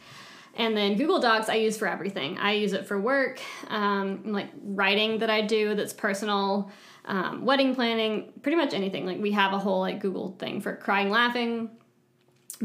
And 0.54 0.76
then 0.76 0.96
Google 0.96 1.20
Docs 1.20 1.48
I 1.48 1.54
use 1.54 1.78
for 1.78 1.88
everything. 1.88 2.36
I 2.38 2.52
use 2.52 2.72
it 2.72 2.86
for 2.86 3.00
work, 3.00 3.40
um, 3.68 4.32
like 4.32 4.48
writing 4.62 5.18
that 5.18 5.30
I 5.30 5.40
do 5.40 5.74
that's 5.74 5.92
personal, 5.92 6.70
um, 7.04 7.44
wedding 7.44 7.74
planning, 7.74 8.32
pretty 8.42 8.56
much 8.56 8.74
anything. 8.74 9.06
Like 9.06 9.18
we 9.18 9.32
have 9.32 9.52
a 9.52 9.58
whole 9.58 9.80
like 9.80 10.00
Google 10.00 10.36
thing 10.38 10.60
for 10.60 10.76
crying, 10.76 11.10
laughing, 11.10 11.70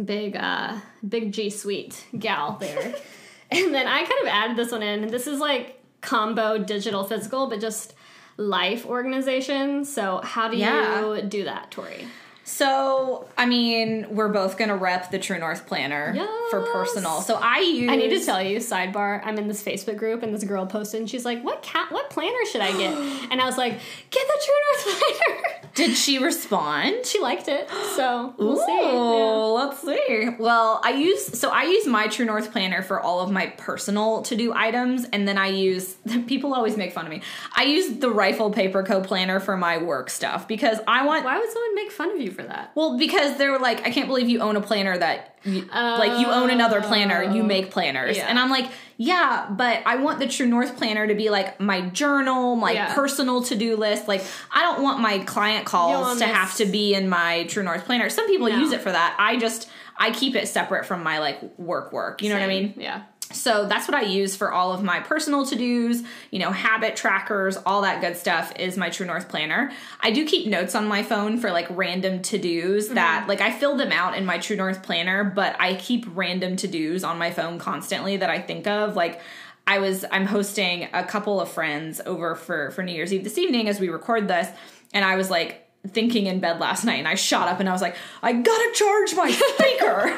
big 0.03 0.36
uh 0.36 0.80
big 1.07 1.32
G 1.32 1.49
Suite 1.49 2.03
gal 2.18 2.57
there. 2.60 2.95
and 3.52 3.74
then 3.74 3.88
I 3.88 3.99
kind 3.99 4.22
of 4.22 4.28
added 4.28 4.57
this 4.57 4.72
one 4.72 4.84
in. 4.84 5.03
And 5.03 5.11
this 5.11 5.28
is 5.28 5.40
like 5.40 5.80
combo 6.02 6.57
digital 6.57 7.03
physical, 7.03 7.48
but 7.48 7.61
just 7.61 7.94
life 8.38 8.85
organization. 8.85 9.85
So 9.85 10.22
how 10.23 10.47
do 10.47 10.57
Yeah. 10.57 11.01
you 11.15 11.22
do 11.22 11.43
that, 11.45 11.72
Tori? 11.72 12.07
So, 12.45 13.28
I 13.38 13.45
mean, 13.45 14.07
we're 14.10 14.28
both 14.30 14.57
gonna 14.57 14.76
rep 14.76 15.11
the 15.11 15.20
True 15.20 15.40
North 15.40 15.65
Planner 15.65 16.14
for 16.49 16.61
personal. 16.74 17.22
So 17.22 17.36
I 17.41 17.60
use. 17.60 17.90
I 17.90 17.95
need 17.95 18.10
to 18.10 18.26
tell 18.26 18.41
you, 18.41 18.57
sidebar, 18.57 19.22
I'm 19.24 19.38
in 19.38 19.48
this 19.48 19.64
Facebook 19.64 19.98
group 19.98 20.24
and 20.24 20.34
this 20.34 20.44
girl 20.44 20.65
posted 20.65 20.99
and 20.99 21.10
she's 21.10 21.26
like, 21.26 21.41
What 21.44 21.61
cat 21.64 21.91
what 21.91 22.10
planner 22.10 22.45
should 22.52 22.61
I 22.61 22.72
get? 22.78 22.94
And 23.34 23.41
I 23.41 23.45
was 23.45 23.57
like, 23.57 23.74
Get 24.11 24.28
the 24.28 24.45
True 24.45 24.56
North 24.91 24.99
planner. 24.99 25.70
Did 25.74 25.95
she 25.98 26.20
respond? 26.20 27.06
she 27.06 27.20
liked 27.20 27.48
it. 27.48 27.68
So 27.95 28.36
we'll 28.38 28.57
see. 28.57 28.82
Yeah. 28.82 28.91
Let's 28.91 29.82
see. 29.82 30.30
Well, 30.38 30.82
I 30.84 30.91
use 30.91 31.40
so 31.40 31.49
I 31.49 31.64
use 31.64 31.88
my 31.88 32.07
True 32.07 32.26
North 32.26 32.52
planner 32.52 32.84
for 32.84 32.99
all 32.99 33.22
of 33.22 33.32
my 33.32 33.48
personal 33.57 34.22
to 34.24 34.36
do 34.36 34.53
items, 34.53 35.06
and 35.14 35.28
then 35.28 35.38
I 35.38 35.48
use 35.48 35.95
people 36.28 36.53
always 36.53 36.78
make 36.78 36.91
fun 36.91 37.06
of 37.06 37.11
me. 37.11 37.22
I 37.56 37.64
use 37.64 37.98
the 37.99 38.11
Rifle 38.11 38.52
Paper 38.52 38.84
Co 38.84 39.02
planner 39.02 39.40
for 39.40 39.57
my 39.57 39.78
work 39.78 40.10
stuff 40.10 40.48
because 40.48 40.78
I 40.88 41.06
want. 41.06 41.24
Why 41.26 41.40
would 41.40 41.52
someone 41.52 41.76
make 41.76 41.91
fun 41.91 42.11
of 42.11 42.20
you 42.20 42.32
for 42.34 42.43
that? 42.43 42.72
Well, 42.76 42.97
because 42.97 43.38
they're 43.38 43.57
like, 43.60 43.85
I 43.88 43.91
can't 43.91 44.07
believe 44.07 44.27
you 44.30 44.39
own 44.41 44.55
a 44.55 44.61
planner 44.61 44.97
that, 44.97 45.38
you, 45.43 45.61
like, 45.72 46.19
you 46.19 46.27
own 46.27 46.49
another 46.49 46.81
planner. 46.81 47.23
You 47.23 47.41
oh, 47.41 47.45
make 47.45 47.72
planners, 47.72 48.18
Yeah. 48.18 48.27
and 48.27 48.38
I'm 48.39 48.49
like, 48.49 48.69
yeah, 48.97 49.47
but 49.49 49.81
I 49.85 49.95
want 49.97 50.19
the 50.19 50.27
True 50.27 50.45
North 50.45 50.77
planner 50.77 51.07
to 51.07 51.15
be 51.15 51.30
like 51.30 51.60
my 51.60 51.81
journal, 51.89 52.55
my 52.55 52.72
Yeah. 52.72 52.93
personal 52.93 53.43
to 53.43 53.55
do 53.55 53.76
list. 53.76 54.07
Like, 54.07 54.23
I 54.51 54.61
don't 54.61 54.81
want 54.84 54.99
my 54.99 55.19
client 55.19 55.65
calls 55.65 56.19
to 56.19 56.26
have 56.26 56.55
to 56.57 56.65
be 56.65 56.93
in 56.93 57.10
my 57.10 57.43
True 57.45 57.64
North 57.64 57.85
planner. 57.85 58.10
Some 58.10 58.27
people 58.27 58.47
No. 58.49 58.57
use 58.57 58.72
it 58.72 58.81
for 58.81 58.91
that. 58.91 59.15
I 59.19 59.38
just 59.38 59.69
I 59.95 60.10
keep 60.11 60.35
it 60.35 60.47
separate 60.47 60.85
from 60.88 61.03
my 61.03 61.19
like 61.19 61.39
work 61.60 61.93
work. 61.93 62.22
You 62.23 62.30
know 62.30 62.35
what 62.35 62.43
I 62.43 62.47
mean? 62.47 62.73
Yeah. 62.77 63.03
So 63.34 63.65
that's 63.65 63.88
what 63.88 63.95
I 63.95 64.03
use 64.03 64.35
for 64.35 64.51
all 64.51 64.72
of 64.72 64.84
my 64.84 64.99
personal 64.99 65.45
to 65.45 65.55
dos, 65.55 66.03
you 66.31 66.39
know, 66.39 66.51
habit 66.51 66.95
trackers, 66.95 67.57
all 67.57 67.81
that 67.81 68.01
good 68.01 68.15
stuff 68.15 68.53
is 68.57 68.77
my 68.77 68.89
True 68.89 69.05
North 69.05 69.30
planner. 69.30 69.72
I 70.01 70.11
do 70.11 70.26
keep 70.26 70.47
notes 70.47 70.76
on 70.76 70.88
my 70.88 71.03
phone 71.03 71.38
for 71.39 71.51
like 71.51 71.68
random 71.69 72.22
to 72.23 72.38
dos 72.38 72.85
mm-hmm. 72.85 72.95
that, 72.95 73.26
like, 73.27 73.41
I 73.41 73.51
fill 73.51 73.76
them 73.76 73.91
out 73.91 74.15
in 74.15 74.26
my 74.26 74.38
True 74.38 74.55
North 74.55 74.84
planner, 74.84 75.23
but 75.23 75.55
I 75.60 75.76
keep 75.76 76.05
random 76.15 76.55
to 76.57 76.68
dos 76.68 77.03
on 77.03 77.18
my 77.18 77.31
phone 77.31 77.60
constantly 77.60 78.18
that 78.18 78.30
I 78.30 78.39
think 78.39 78.68
of. 78.68 78.95
Like, 78.95 79.22
I 79.65 79.80
was, 79.80 80.03
I'm 80.11 80.26
hosting 80.26 80.89
a 80.93 81.03
couple 81.03 81.39
of 81.39 81.49
friends 81.49 82.01
over 82.05 82.35
for, 82.35 82.72
for 82.72 82.84
New 82.84 82.91
Year's 82.91 83.14
Eve 83.14 83.23
this 83.23 83.38
evening 83.38 83.69
as 83.69 83.80
we 83.80 83.89
record 83.89 84.27
this, 84.27 84.49
and 84.93 85.05
I 85.05 85.15
was 85.15 85.30
like, 85.30 85.62
thinking 85.88 86.27
in 86.27 86.39
bed 86.39 86.60
last 86.60 86.85
night 86.85 86.99
and 86.99 87.07
I 87.07 87.15
shot 87.15 87.49
up 87.49 87.60
and 87.60 87.68
I 87.68 87.73
was 87.73 87.81
like, 87.81 87.95
I 88.22 88.34
gotta 88.34 88.72
charge 88.73 89.15
my 89.15 89.30
speaker. 89.31 90.18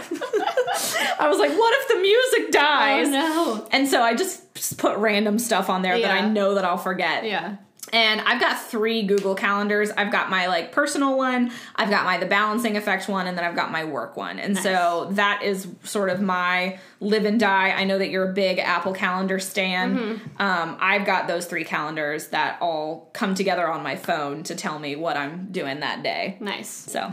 I 1.19 1.27
was 1.27 1.39
like, 1.39 1.51
what 1.51 1.81
if 1.81 1.87
the 1.87 1.95
music 1.95 2.45
oh, 2.49 2.51
dies? 2.51 3.07
Oh 3.07 3.11
no. 3.11 3.67
And 3.71 3.87
so 3.87 4.01
I 4.01 4.13
just 4.13 4.77
put 4.77 4.97
random 4.97 5.39
stuff 5.39 5.69
on 5.69 5.81
there 5.81 5.99
that 5.99 6.11
I 6.11 6.27
know 6.27 6.55
that 6.55 6.65
I'll 6.65 6.77
forget. 6.77 7.25
Yeah. 7.25 7.57
And 7.94 8.22
I've 8.22 8.40
got 8.40 8.62
three 8.62 9.03
Google 9.03 9.36
calendars. 9.36 9.91
I've 9.91 10.12
got 10.12 10.30
my 10.30 10.48
like 10.48 10.72
personal 10.72 11.18
one, 11.18 11.52
I've 11.76 11.90
got 11.90 12.06
my 12.06 12.18
the 12.18 12.26
balancing 12.26 12.78
effect 12.78 13.07
one, 13.07 13.28
and 13.28 13.38
then 13.38 13.45
I've 13.45 13.56
got 13.56 13.72
my 13.72 13.84
work 13.84 14.18
one. 14.18 14.40
And 14.40 14.57
so 14.57 15.10
that 15.12 15.44
is 15.44 15.68
sort 15.84 16.10
of 16.10 16.22
my 16.22 16.80
live 16.99 17.26
and 17.26 17.40
die. 17.40 17.70
I 17.70 17.84
know 17.84 17.98
that 17.98 18.10
you're 18.10 18.30
a 18.30 18.34
big 18.34 18.60
Apple 18.60 18.94
Calendar 18.94 19.40
stan. 19.40 19.98
Mm-hmm. 19.98 20.41
Um, 20.41 20.78
I've 20.80 21.06
got 21.06 21.28
those 21.28 21.45
three 21.45 21.64
calendars 21.64 22.28
that 22.28 22.57
all 22.62 23.10
come 23.14 23.36
together 23.36 23.68
on 23.68 23.84
my 23.84 23.95
phone 23.95 24.44
to 24.44 24.56
tell 24.56 24.80
me 24.80 24.95
what 24.95 25.18
I'm 25.18 25.52
doing 25.52 25.82
that 25.82 26.03
day. 26.03 26.38
Nice. 26.40 26.70
So 26.70 27.12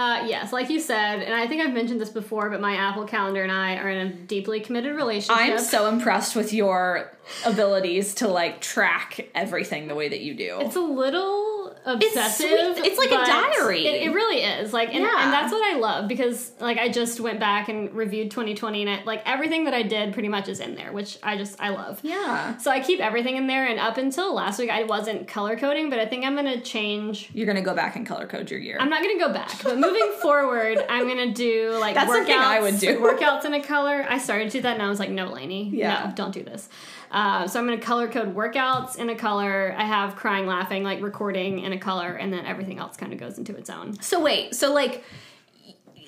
Uh, 0.00 0.24
yes, 0.26 0.50
like 0.50 0.70
you 0.70 0.80
said, 0.80 1.22
and 1.22 1.34
I 1.34 1.46
think 1.46 1.60
I've 1.60 1.74
mentioned 1.74 2.00
this 2.00 2.08
before, 2.08 2.48
but 2.48 2.58
my 2.58 2.74
Apple 2.74 3.04
Calendar 3.04 3.42
and 3.42 3.52
I 3.52 3.76
are 3.76 3.90
in 3.90 4.06
a 4.06 4.10
deeply 4.10 4.58
committed 4.60 4.96
relationship. 4.96 5.36
I'm 5.36 5.58
so 5.58 5.88
impressed 5.88 6.34
with 6.34 6.54
your 6.54 7.12
abilities 7.44 8.14
to 8.14 8.28
like 8.28 8.62
track 8.62 9.28
everything 9.34 9.88
the 9.88 9.94
way 9.94 10.08
that 10.08 10.20
you 10.20 10.32
do. 10.32 10.56
It's 10.60 10.76
a 10.76 10.80
little 10.80 11.59
obsessive. 11.84 12.46
sweet. 12.76 12.86
It's 12.86 12.98
like 12.98 13.10
a 13.10 13.24
diary. 13.26 13.86
It, 13.86 14.02
it 14.08 14.14
really 14.14 14.42
is. 14.42 14.72
Like, 14.72 14.88
and, 14.94 15.02
Yeah. 15.02 15.24
and 15.24 15.32
that's 15.32 15.52
what 15.52 15.62
I 15.74 15.78
love 15.78 16.08
because, 16.08 16.52
like, 16.60 16.78
I 16.78 16.88
just 16.88 17.20
went 17.20 17.40
back 17.40 17.68
and 17.68 17.92
reviewed 17.94 18.30
2020, 18.30 18.82
and 18.82 18.90
it, 19.00 19.06
like 19.06 19.22
everything 19.26 19.64
that 19.64 19.74
I 19.74 19.82
did 19.82 20.12
pretty 20.12 20.28
much 20.28 20.48
is 20.48 20.60
in 20.60 20.74
there, 20.74 20.92
which 20.92 21.18
I 21.22 21.36
just 21.36 21.60
I 21.60 21.70
love. 21.70 22.00
yeah. 22.02 22.56
So 22.58 22.70
I 22.70 22.80
keep 22.80 23.00
everything 23.00 23.36
in 23.36 23.46
there, 23.46 23.66
and 23.66 23.78
up 23.78 23.96
until 23.96 24.34
last 24.34 24.58
week, 24.58 24.70
I 24.70 24.84
wasn't 24.84 25.26
color 25.28 25.56
coding, 25.56 25.90
but 25.90 25.98
I 25.98 26.06
think 26.06 26.24
I'm 26.24 26.34
gonna 26.36 26.60
change. 26.60 27.30
You're 27.32 27.46
gonna 27.46 27.62
go 27.62 27.74
back 27.74 27.96
and 27.96 28.06
color 28.06 28.26
code 28.26 28.50
your 28.50 28.60
year. 28.60 28.76
I'm 28.80 28.90
not 28.90 29.02
gonna 29.02 29.18
go 29.18 29.32
back, 29.32 29.62
but 29.62 29.78
moving 29.78 30.12
forward, 30.22 30.78
I'm 30.88 31.08
gonna 31.08 31.32
do 31.32 31.76
like 31.80 31.94
That's 31.94 32.10
workouts. 32.10 32.30
I 32.36 32.60
would 32.60 32.78
do. 32.78 32.98
workouts 33.00 33.44
in 33.44 33.54
a 33.54 33.62
color. 33.62 34.06
I 34.08 34.18
started 34.18 34.50
to 34.50 34.58
do 34.58 34.62
that, 34.62 34.74
and 34.74 34.82
I 34.82 34.88
was 34.88 34.98
like, 34.98 35.10
no, 35.10 35.26
Lainey, 35.32 35.70
Yeah. 35.72 36.04
no, 36.06 36.12
don't 36.14 36.32
do 36.32 36.42
this. 36.42 36.68
Uh, 37.10 37.46
so 37.46 37.58
I'm 37.58 37.66
gonna 37.66 37.80
color 37.80 38.08
code 38.08 38.34
workouts 38.34 38.96
in 38.96 39.10
a 39.10 39.16
color. 39.16 39.74
I 39.76 39.84
have 39.84 40.16
crying, 40.16 40.46
laughing, 40.46 40.84
like 40.84 41.02
recording 41.02 41.60
in 41.60 41.72
a 41.72 41.78
color, 41.78 42.12
and 42.14 42.32
then 42.32 42.46
everything 42.46 42.78
else 42.78 42.96
kind 42.96 43.12
of 43.12 43.18
goes 43.18 43.38
into 43.38 43.56
its 43.56 43.68
own. 43.68 44.00
So 44.00 44.20
wait, 44.20 44.54
so 44.54 44.72
like 44.72 45.02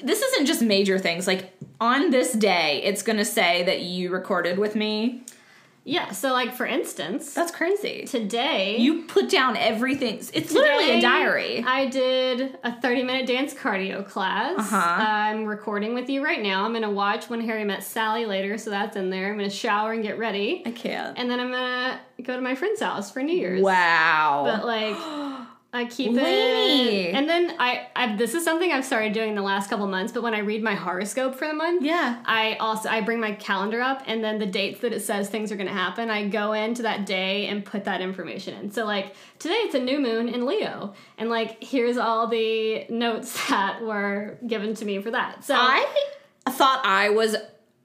this 0.03 0.23
isn't 0.23 0.47
just 0.47 0.62
major 0.62 0.99
things. 0.99 1.27
Like 1.27 1.53
on 1.81 2.11
this 2.11 2.33
day, 2.33 2.83
it's 2.85 3.03
gonna 3.03 3.24
say 3.24 3.65
that 3.65 3.81
you 3.81 4.11
recorded 4.11 4.59
with 4.59 4.77
me. 4.77 5.24
Yeah. 5.85 6.13
So 6.13 6.33
like 6.33 6.55
for 6.55 6.67
instance, 6.67 7.35
That's 7.35 7.51
crazy. 7.51 8.05
today 8.05 8.79
You 8.79 9.03
put 9.05 9.29
down 9.29 9.57
everything. 9.57 10.17
It's 10.33 10.53
literally 10.53 10.85
a 10.85 10.95
Today, 10.95 11.01
diary. 11.01 11.65
I 11.67 11.87
did 11.87 12.59
a 12.63 12.81
30 12.81 13.03
minute 13.03 13.27
dance 13.27 13.53
cardio 13.55 14.07
class. 14.07 14.59
Uh-huh. 14.59 14.77
I'm 14.77 15.45
recording 15.45 15.95
with 15.95 16.09
you 16.09 16.25
right 16.25 16.41
now. 16.43 16.65
I'm 16.65 16.73
going 16.73 16.83
to 16.83 16.91
watch 16.91 17.29
When 17.29 17.41
Harry 17.41 17.65
Met 17.65 17.83
Sally 17.83 18.27
later, 18.27 18.59
so 18.59 18.71
that's 18.71 18.97
in 18.97 19.11
there. 19.11 19.31
I'm 19.31 19.39
going 19.39 19.51
to 19.51 19.55
shower 19.55 19.93
and 19.93 20.03
get 20.03 20.19
ready. 20.19 20.63
I 20.65 20.71
can't. 20.71 21.19
And 21.19 21.31
then 21.31 21.41
I'm 21.41 21.51
going 21.51 21.99
to 22.17 22.23
go 22.23 22.37
to 22.37 22.43
my 22.43 22.55
friend's 22.55 22.81
house 22.81 23.11
for 23.11 23.23
New 23.23 23.37
Year's. 23.37 23.63
Wow. 23.63 24.43
But 24.45 24.65
like, 24.65 24.97
I 25.74 25.86
keep 25.86 26.12
Lainey. 26.12 27.07
it. 27.07 27.15
And 27.15 27.27
then 27.27 27.55
I, 27.59 27.86
I, 27.97 28.15
this 28.16 28.35
is 28.35 28.44
something 28.44 28.70
I've 28.70 28.85
started 28.85 29.15
doing 29.15 29.35
the 29.35 29.43
last 29.43 29.70
couple 29.70 29.86
months, 29.86 30.12
but 30.12 30.23
when 30.23 30.35
I 30.35 30.40
read 30.40 30.62
my 30.62 30.74
horoscope 30.74 31.35
for 31.35 31.47
the 31.47 31.55
month, 31.55 31.82
yeah. 31.82 32.23
I 32.27 32.57
also 32.57 32.90
I 32.90 33.01
bring 33.01 33.20
my 33.20 33.32
calendar 33.32 33.81
up 33.81 34.03
and 34.07 34.23
then 34.23 34.39
the 34.39 34.47
dates 34.47 34.81
that 34.81 34.93
it 34.93 35.01
says 35.01 35.31
things 35.31 35.51
are 35.51 35.57
going 35.57 35.69
to 35.69 35.73
happen, 35.73 36.11
I 36.11 36.28
go 36.28 36.53
into 36.53 36.82
that 36.82 37.07
day 37.07 37.47
and 37.47 37.65
put 37.65 37.85
that 37.85 38.03
information 38.03 38.55
in. 38.59 38.70
So 38.70 38.85
like 38.85 39.15
today 39.39 39.55
it's 39.55 39.74
a 39.74 39.81
new 39.81 39.99
moon 39.99 40.28
in 40.28 40.44
Leo 40.44 40.93
and 41.16 41.31
like 41.31 41.65
here's 41.65 41.97
all 41.97 42.27
the 42.27 42.85
notes 42.90 43.32
that 43.49 43.81
were 43.81 44.39
given 44.47 44.74
to 44.74 44.85
me 44.85 45.01
for 45.01 45.11
that. 45.11 45.43
So 45.43 45.55
I 45.57 46.51
thought 46.51 46.82
I 46.85 47.09
was 47.09 47.35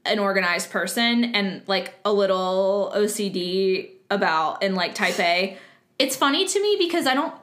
an 0.04 0.20
organized 0.20 0.72
person 0.72 1.36
and 1.36 1.62
like 1.68 1.94
a 2.04 2.12
little 2.12 2.92
OCD 2.94 3.92
about 4.10 4.62
and 4.62 4.76
like 4.76 4.94
type 4.94 5.18
A. 5.22 5.58
It's 6.00 6.18
funny 6.18 6.46
to 6.46 6.62
me 6.62 6.76
because 6.78 7.08
I 7.08 7.14
don't 7.14 7.34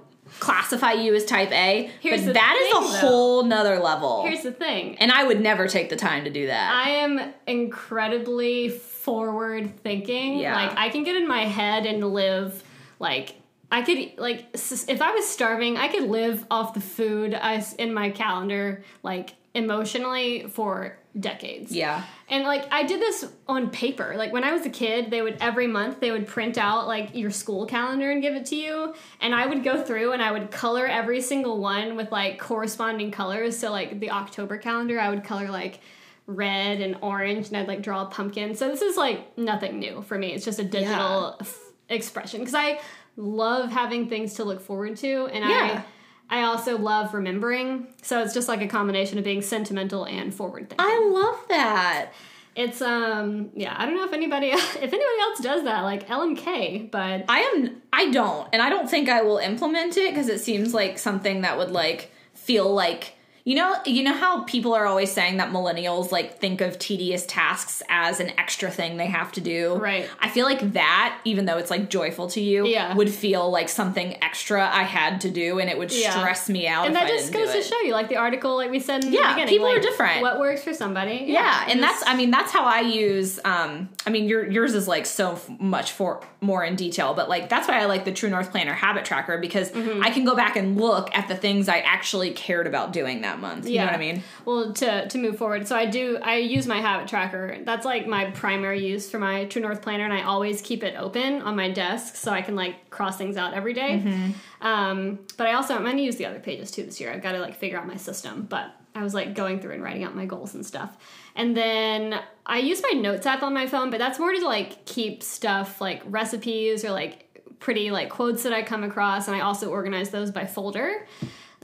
classify 0.41 0.93
you 0.93 1.15
as 1.15 1.25
type 1.25 1.51
A, 1.53 1.91
Here's 2.01 2.25
but 2.25 2.35
that 2.35 2.57
is 2.61 2.73
thing, 2.73 2.83
a 2.83 2.93
though. 2.93 2.99
whole 3.09 3.43
nother 3.45 3.79
level. 3.79 4.23
here's 4.27 4.43
the 4.43 4.53
thing. 4.53 4.97
and 4.99 5.11
I 5.13 5.25
would 5.25 5.41
never 5.41 5.69
take 5.69 5.89
the 5.91 5.97
time 5.97 6.25
to 6.25 6.31
do 6.31 6.47
that. 6.49 6.73
I 6.75 6.91
am 6.91 7.33
incredibly 7.47 8.69
forward 8.71 9.79
thinking. 9.81 10.39
Yeah. 10.39 10.55
Like 10.55 10.79
I 10.79 10.89
can 10.89 11.05
get 11.05 11.17
in 11.17 11.29
my 11.29 11.43
head 11.45 11.87
and 11.87 12.13
live 12.13 12.63
like 12.99 13.35
I 13.71 13.83
could 13.83 14.13
like 14.19 14.47
if 14.55 15.03
I 15.03 15.11
was 15.13 15.27
starving, 15.29 15.77
I 15.77 15.89
could 15.89 16.05
live 16.05 16.45
off 16.51 16.75
the 16.75 16.81
food 16.81 17.35
I 17.35 17.65
in 17.79 17.93
my 17.93 18.11
calendar 18.11 18.85
like 19.03 19.35
emotionally 19.55 20.47
for 20.49 20.99
decades. 21.19 21.71
Yeah. 21.71 22.03
And 22.29 22.45
like 22.45 22.67
I 22.73 22.83
did 22.83 23.01
this 23.01 23.25
on 23.47 23.71
paper. 23.71 24.15
Like 24.17 24.33
when 24.33 24.43
I 24.43 24.53
was 24.53 24.67
a 24.67 24.71
kid, 24.71 25.11
they 25.11 25.23
would 25.23 25.37
every 25.41 25.67
month 25.69 26.01
they 26.01 26.11
would 26.11 26.27
print 26.27 26.59
out 26.59 26.89
like 26.89 27.15
your 27.15 27.31
school 27.31 27.67
calendar 27.67 28.11
and 28.11 28.21
give 28.21 28.35
it 28.35 28.47
to 28.47 28.57
you, 28.57 28.95
and 29.21 29.35
I 29.35 29.47
would 29.47 29.63
go 29.63 29.83
through 29.83 30.13
and 30.13 30.21
I 30.23 30.33
would 30.33 30.51
color 30.51 30.87
every 30.87 31.21
single 31.21 31.59
one 31.59 31.97
with 31.97 32.11
like 32.11 32.39
corresponding 32.41 33.11
colors. 33.13 33.57
So 33.57 33.71
like 33.71 34.01
the 34.01 34.11
October 34.11 34.59
calendar, 34.59 34.99
I 34.99 35.09
would 35.11 35.23
color 35.25 35.49
like 35.51 35.81
red 36.27 36.81
and 36.81 36.97
orange 37.03 37.49
and 37.49 37.57
I'd 37.57 37.69
like 37.69 37.83
draw 37.83 38.03
a 38.03 38.07
pumpkin. 38.07 38.55
So 38.55 38.69
this 38.69 38.83
is 38.83 38.97
like 38.97 39.37
nothing 39.39 39.79
new 39.79 40.03
for 40.03 40.19
me. 40.19 40.33
It's 40.33 40.45
just 40.45 40.59
a 40.59 40.65
digital 40.65 41.37
f- 41.41 41.61
expression 41.91 42.41
because 42.41 42.55
I 42.55 42.81
love 43.17 43.71
having 43.71 44.09
things 44.09 44.35
to 44.35 44.45
look 44.45 44.61
forward 44.61 44.97
to 44.97 45.27
and 45.27 45.45
Yeah. 45.45 45.85
I 45.85 45.85
I 46.31 46.43
also 46.43 46.79
love 46.79 47.15
remembering. 47.15 47.89
So 48.03 48.23
it's 48.23 48.35
just 48.35 48.49
like 48.49 48.63
a 48.63 48.67
combination 48.67 49.19
of 49.19 49.25
being 49.25 49.43
sentimental 49.43 50.05
and 50.05 50.35
forward 50.35 50.69
thinking. 50.71 50.87
I 50.87 51.11
love 51.13 51.49
that. 51.49 52.11
It's 52.57 52.81
um 52.81 53.51
yeah, 53.55 53.75
I 53.77 53.85
don't 53.85 53.97
know 53.97 54.05
if 54.05 54.13
anybody 54.13 54.47
if 54.51 54.77
anybody 54.77 55.21
else 55.21 55.41
does 55.41 55.65
that 55.65 55.83
like 55.83 56.09
LMK, 56.09 56.91
but 56.91 57.25
I 57.29 57.41
am 57.41 57.83
I 57.93 58.11
don't 58.11 58.49
and 58.53 58.63
I 58.63 58.69
don't 58.69 58.89
think 58.89 59.09
I 59.09 59.23
will 59.23 59.39
implement 59.39 59.97
it 59.97 60.11
because 60.11 60.29
it 60.29 60.41
seems 60.41 60.73
like 60.73 60.99
something 60.99 61.43
that 61.43 61.59
would 61.59 61.71
like 61.71 62.13
feel 62.33 62.73
like 62.73 63.15
you 63.47 63.55
know 63.55 63.77
you 63.85 64.03
know 64.03 64.15
how 64.15 64.43
people 64.45 64.73
are 64.75 64.87
always 64.87 65.13
saying 65.13 65.37
that 65.37 65.51
millennials 65.51 66.11
like 66.11 66.39
think 66.39 66.63
of 66.63 66.79
tedious 66.79 67.27
tasks 67.27 67.83
as 67.91 68.19
an 68.19 68.31
extra 68.39 68.71
thing 68.71 68.97
they 68.97 69.07
have 69.07 69.31
to 69.33 69.41
do. 69.43 69.75
Right. 69.75 70.09
I 70.19 70.31
feel 70.31 70.47
like 70.47 70.73
that 70.73 71.19
even 71.25 71.45
though 71.45 71.59
it's 71.59 71.71
like 71.71 71.91
joyful 71.91 72.29
to 72.31 72.41
you 72.41 72.67
Yeah. 72.67 72.95
would 72.95 73.11
feel 73.11 73.51
like 73.51 73.69
something 73.69 74.17
extra 74.23 74.67
I 74.67 74.85
had 74.85 75.21
to 75.23 75.31
do 75.31 75.59
and 75.59 75.69
it 75.69 75.77
would 75.77 75.93
Yeah. 75.93 76.11
stress 76.19 76.49
me 76.49 76.67
out 76.67 76.87
and 76.87 76.97
that 76.97 77.05
I 77.05 77.09
just 77.09 77.33
goes 77.35 77.53
to 77.53 77.61
show 77.63 77.79
you 77.81 77.93
like 77.93 78.09
the 78.09 78.17
article 78.17 78.57
like 78.57 78.71
we 78.71 78.81
said 78.81 79.05
Yeah, 79.05 79.45
people 79.47 79.67
are 79.67 79.79
different. 79.79 80.23
What 80.23 80.39
works 80.41 80.63
for 80.65 80.73
somebody. 80.73 81.25
Yeah, 81.29 81.65
and 81.69 81.81
just- 81.81 82.01
that's 82.01 82.11
I 82.11 82.17
mean 82.17 82.31
that's 82.31 82.51
how 82.51 82.65
I 82.65 82.81
use 82.81 83.39
um 83.45 83.91
I 84.07 84.11
mean 84.11 84.27
your 84.27 84.51
yours 84.51 84.75
is 84.75 84.89
like 84.89 85.05
so 85.05 85.33
f- 85.33 85.51
much 85.61 85.93
for 85.93 86.23
more 86.41 86.65
in 86.65 86.77
detail, 86.77 87.13
but 87.13 87.29
like 87.29 87.51
that's 87.51 87.69
why 87.69 87.79
I 87.81 87.85
like 87.85 88.07
the 88.07 88.13
True 88.13 88.31
North 88.31 88.51
Planner 88.51 88.73
habit 88.73 89.05
tracker 89.05 89.37
because 89.37 89.71
Mm-hmm. 89.75 90.03
I 90.05 90.11
can 90.11 90.25
go 90.25 90.35
back 90.37 90.57
and 90.57 90.81
look 90.81 91.15
at 91.17 91.27
the 91.29 91.35
things 91.35 91.69
I 91.69 91.81
actually 91.81 92.31
cared 92.31 92.67
about 92.67 92.93
doing 92.93 93.21
that 93.23 93.34
month. 93.39 93.69
You 93.69 93.79
know 93.79 93.87
what 93.87 93.95
I 93.95 93.99
mean? 93.99 94.23
Well, 94.45 94.73
to 94.75 95.09
to 95.09 95.19
move 95.19 95.39
forward, 95.39 95.67
so 95.69 95.77
I 95.77 95.87
do 95.87 96.19
I 96.23 96.37
use 96.37 96.67
my 96.67 96.81
habit 96.81 97.09
tracker. 97.09 97.59
That's 97.63 97.85
like 97.85 98.07
my 98.07 98.31
primary 98.31 98.87
use 98.87 99.11
for 99.11 99.19
my 99.19 99.45
True 99.47 99.63
North 99.63 99.83
planner, 99.83 100.05
and 100.05 100.13
I 100.13 100.23
always 100.23 100.61
keep 100.63 100.83
it 100.83 100.95
open 100.99 101.43
on 101.43 101.57
my 101.57 101.71
desk 101.71 102.17
so 102.17 102.33
I 102.33 102.43
can 102.43 102.57
like 102.57 102.91
cross 102.91 103.17
things 103.17 103.37
out 103.37 103.55
every 103.55 103.75
day. 103.75 104.03
Mm-hmm. 104.05 104.67
Um, 104.67 105.21
but 105.37 105.47
I 105.47 105.55
also 105.55 105.75
I'm 105.75 105.83
going 105.83 105.97
to 105.97 106.03
use 106.03 106.17
the 106.17 106.27
other 106.27 106.41
pages 106.41 106.71
too 106.71 106.85
this 106.85 107.01
year. 107.01 107.13
I've 107.13 107.23
got 107.23 107.33
to 107.33 107.41
like 107.41 107.57
figure 107.57 107.79
out 107.79 107.87
my 107.87 107.97
system, 107.97 108.47
but 108.49 108.75
I 108.95 109.03
was 109.03 109.15
like 109.15 109.35
going 109.35 109.61
through 109.61 109.73
and 109.73 109.83
writing 109.83 110.05
out 110.05 110.15
my 110.15 110.25
goals 110.25 110.55
and 110.55 110.65
stuff. 110.65 110.97
And 111.35 111.57
then 111.57 112.21
I 112.47 112.59
use 112.59 112.81
my 112.81 112.99
notes 112.99 113.27
app 113.27 113.43
on 113.43 113.53
my 113.53 113.67
phone, 113.67 113.91
but 113.91 113.99
that's 113.99 114.19
more 114.19 114.33
to 114.33 114.47
like 114.47 114.87
keep 114.87 115.23
stuff 115.23 115.81
like 115.81 116.03
recipes 116.07 116.85
or 116.85 116.91
like 116.91 117.21
pretty 117.59 117.91
like 117.91 118.11
quotes 118.11 118.43
that 118.45 118.53
I 118.53 118.63
come 118.63 118.85
across, 118.85 119.27
and 119.27 119.37
I 119.37 119.41
also 119.41 119.71
organize 119.71 120.11
those 120.11 120.31
by 120.31 120.47
folder. 120.47 121.07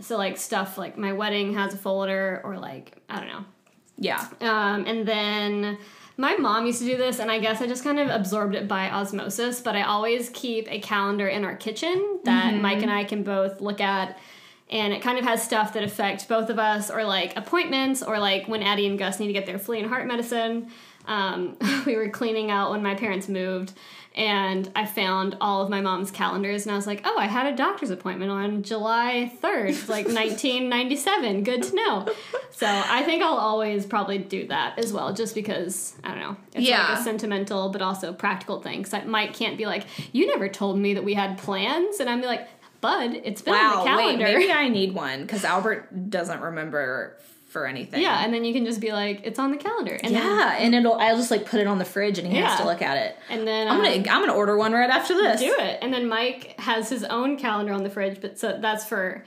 So 0.00 0.16
like 0.16 0.36
stuff 0.36 0.78
like 0.78 0.96
my 0.96 1.12
wedding 1.12 1.54
has 1.54 1.74
a 1.74 1.76
folder, 1.76 2.40
or 2.44 2.58
like 2.58 2.96
I 3.08 3.18
don't 3.18 3.28
know. 3.28 3.44
Yeah. 3.98 4.26
Um, 4.40 4.86
and 4.86 5.06
then 5.06 5.78
my 6.16 6.36
mom 6.36 6.66
used 6.66 6.80
to 6.80 6.86
do 6.86 6.96
this, 6.96 7.18
and 7.18 7.30
I 7.30 7.38
guess 7.38 7.60
I 7.60 7.66
just 7.66 7.84
kind 7.84 7.98
of 7.98 8.08
absorbed 8.08 8.54
it 8.54 8.66
by 8.66 8.90
osmosis. 8.90 9.60
But 9.60 9.76
I 9.76 9.82
always 9.82 10.30
keep 10.30 10.70
a 10.70 10.80
calendar 10.80 11.28
in 11.28 11.44
our 11.44 11.56
kitchen 11.56 12.20
that 12.24 12.54
Mike 12.54 12.82
and 12.82 12.90
I 12.90 13.04
can 13.04 13.22
both 13.22 13.60
look 13.60 13.80
at. 13.80 14.18
And 14.70 14.92
it 14.92 15.02
kind 15.02 15.18
of 15.18 15.24
has 15.24 15.42
stuff 15.42 15.72
that 15.72 15.82
affect 15.82 16.28
both 16.28 16.48
of 16.48 16.58
us, 16.58 16.90
or 16.90 17.04
like 17.04 17.36
appointments, 17.36 18.02
or 18.02 18.18
like 18.18 18.48
when 18.48 18.62
Addie 18.62 18.86
and 18.86 18.98
Gus 18.98 19.18
need 19.18 19.26
to 19.26 19.32
get 19.32 19.46
their 19.46 19.58
flea 19.58 19.80
and 19.80 19.88
heart 19.88 20.06
medicine. 20.06 20.70
Um, 21.06 21.56
we 21.86 21.96
were 21.96 22.08
cleaning 22.08 22.50
out 22.50 22.70
when 22.70 22.82
my 22.82 22.94
parents 22.94 23.28
moved, 23.28 23.72
and 24.20 24.70
I 24.76 24.84
found 24.84 25.36
all 25.40 25.62
of 25.62 25.70
my 25.70 25.80
mom's 25.80 26.10
calendars, 26.10 26.66
and 26.66 26.72
I 26.72 26.76
was 26.76 26.86
like, 26.86 27.00
"Oh, 27.04 27.16
I 27.18 27.26
had 27.26 27.46
a 27.52 27.56
doctor's 27.56 27.88
appointment 27.90 28.30
on 28.30 28.62
July 28.62 29.32
third, 29.40 29.74
like 29.88 30.06
1997. 30.64 31.42
Good 31.42 31.62
to 31.64 31.74
know." 31.74 32.06
So 32.52 32.66
I 32.66 33.02
think 33.02 33.22
I'll 33.22 33.36
always 33.38 33.86
probably 33.86 34.18
do 34.18 34.46
that 34.48 34.78
as 34.78 34.92
well, 34.92 35.12
just 35.14 35.34
because 35.34 35.94
I 36.04 36.08
don't 36.10 36.20
know. 36.20 36.36
It's 36.54 36.68
Yeah. 36.68 36.88
like 36.90 36.98
a 36.98 37.02
sentimental 37.02 37.70
but 37.70 37.80
also 37.82 38.12
practical 38.12 38.60
thing. 38.60 38.82
Because 38.82 39.06
Mike 39.06 39.32
can't 39.34 39.56
be 39.56 39.64
like, 39.66 39.84
"You 40.12 40.26
never 40.26 40.48
told 40.48 40.78
me 40.78 40.94
that 40.94 41.04
we 41.04 41.14
had 41.14 41.38
plans," 41.38 41.98
and 42.00 42.10
I'm 42.10 42.20
like, 42.20 42.46
"Bud, 42.82 43.12
it's 43.24 43.40
been 43.42 43.54
on 43.54 43.60
Wow. 43.60 43.70
the 43.70 43.78
Wait, 43.78 44.18
calendar." 44.18 44.24
maybe 44.38 44.52
I 44.52 44.68
need 44.80 44.94
one 44.94 45.22
because 45.22 45.44
Albert 45.44 46.10
doesn't 46.10 46.40
remember 46.40 47.16
for 47.50 47.66
anything. 47.66 48.00
yeah, 48.00 48.24
and 48.24 48.32
then 48.32 48.44
you 48.44 48.52
can 48.52 48.64
just 48.64 48.80
be 48.80 48.92
like, 48.92 49.22
"It's 49.24 49.38
on 49.38 49.50
the 49.50 49.56
calendar," 49.56 49.98
and 50.02 50.14
then, 50.14 50.22
Yeah, 50.22 50.56
and 50.58 50.74
it'll 50.74 50.94
I'll 50.94 51.16
just 51.16 51.30
like 51.30 51.46
put 51.46 51.60
it 51.60 51.66
on 51.66 51.78
the 51.78 51.84
fridge 51.84 52.18
and 52.18 52.26
he 52.26 52.38
has 52.38 52.58
to 52.60 52.64
look 52.64 52.80
at 52.80 52.96
it. 52.96 53.16
and 53.28 53.46
then 53.46 53.68
I'm 53.68 53.78
um, 53.78 53.84
gonna 53.84 53.96
I'm 53.96 54.22
gonna 54.26 54.34
order 54.34 54.56
one 54.56 54.72
right 54.72 54.88
after 54.88 55.14
this. 55.14 55.40
do 55.40 55.54
it. 55.58 55.78
And 55.82 55.92
then 55.92 56.08
Mike 56.08 56.54
has 56.60 56.88
his 56.88 57.04
own 57.04 57.36
calendar 57.36 57.72
on 57.72 57.82
the 57.82 57.90
fridge, 57.90 58.20
but 58.20 58.38
so 58.38 58.58
that's 58.60 58.84
for 58.84 59.24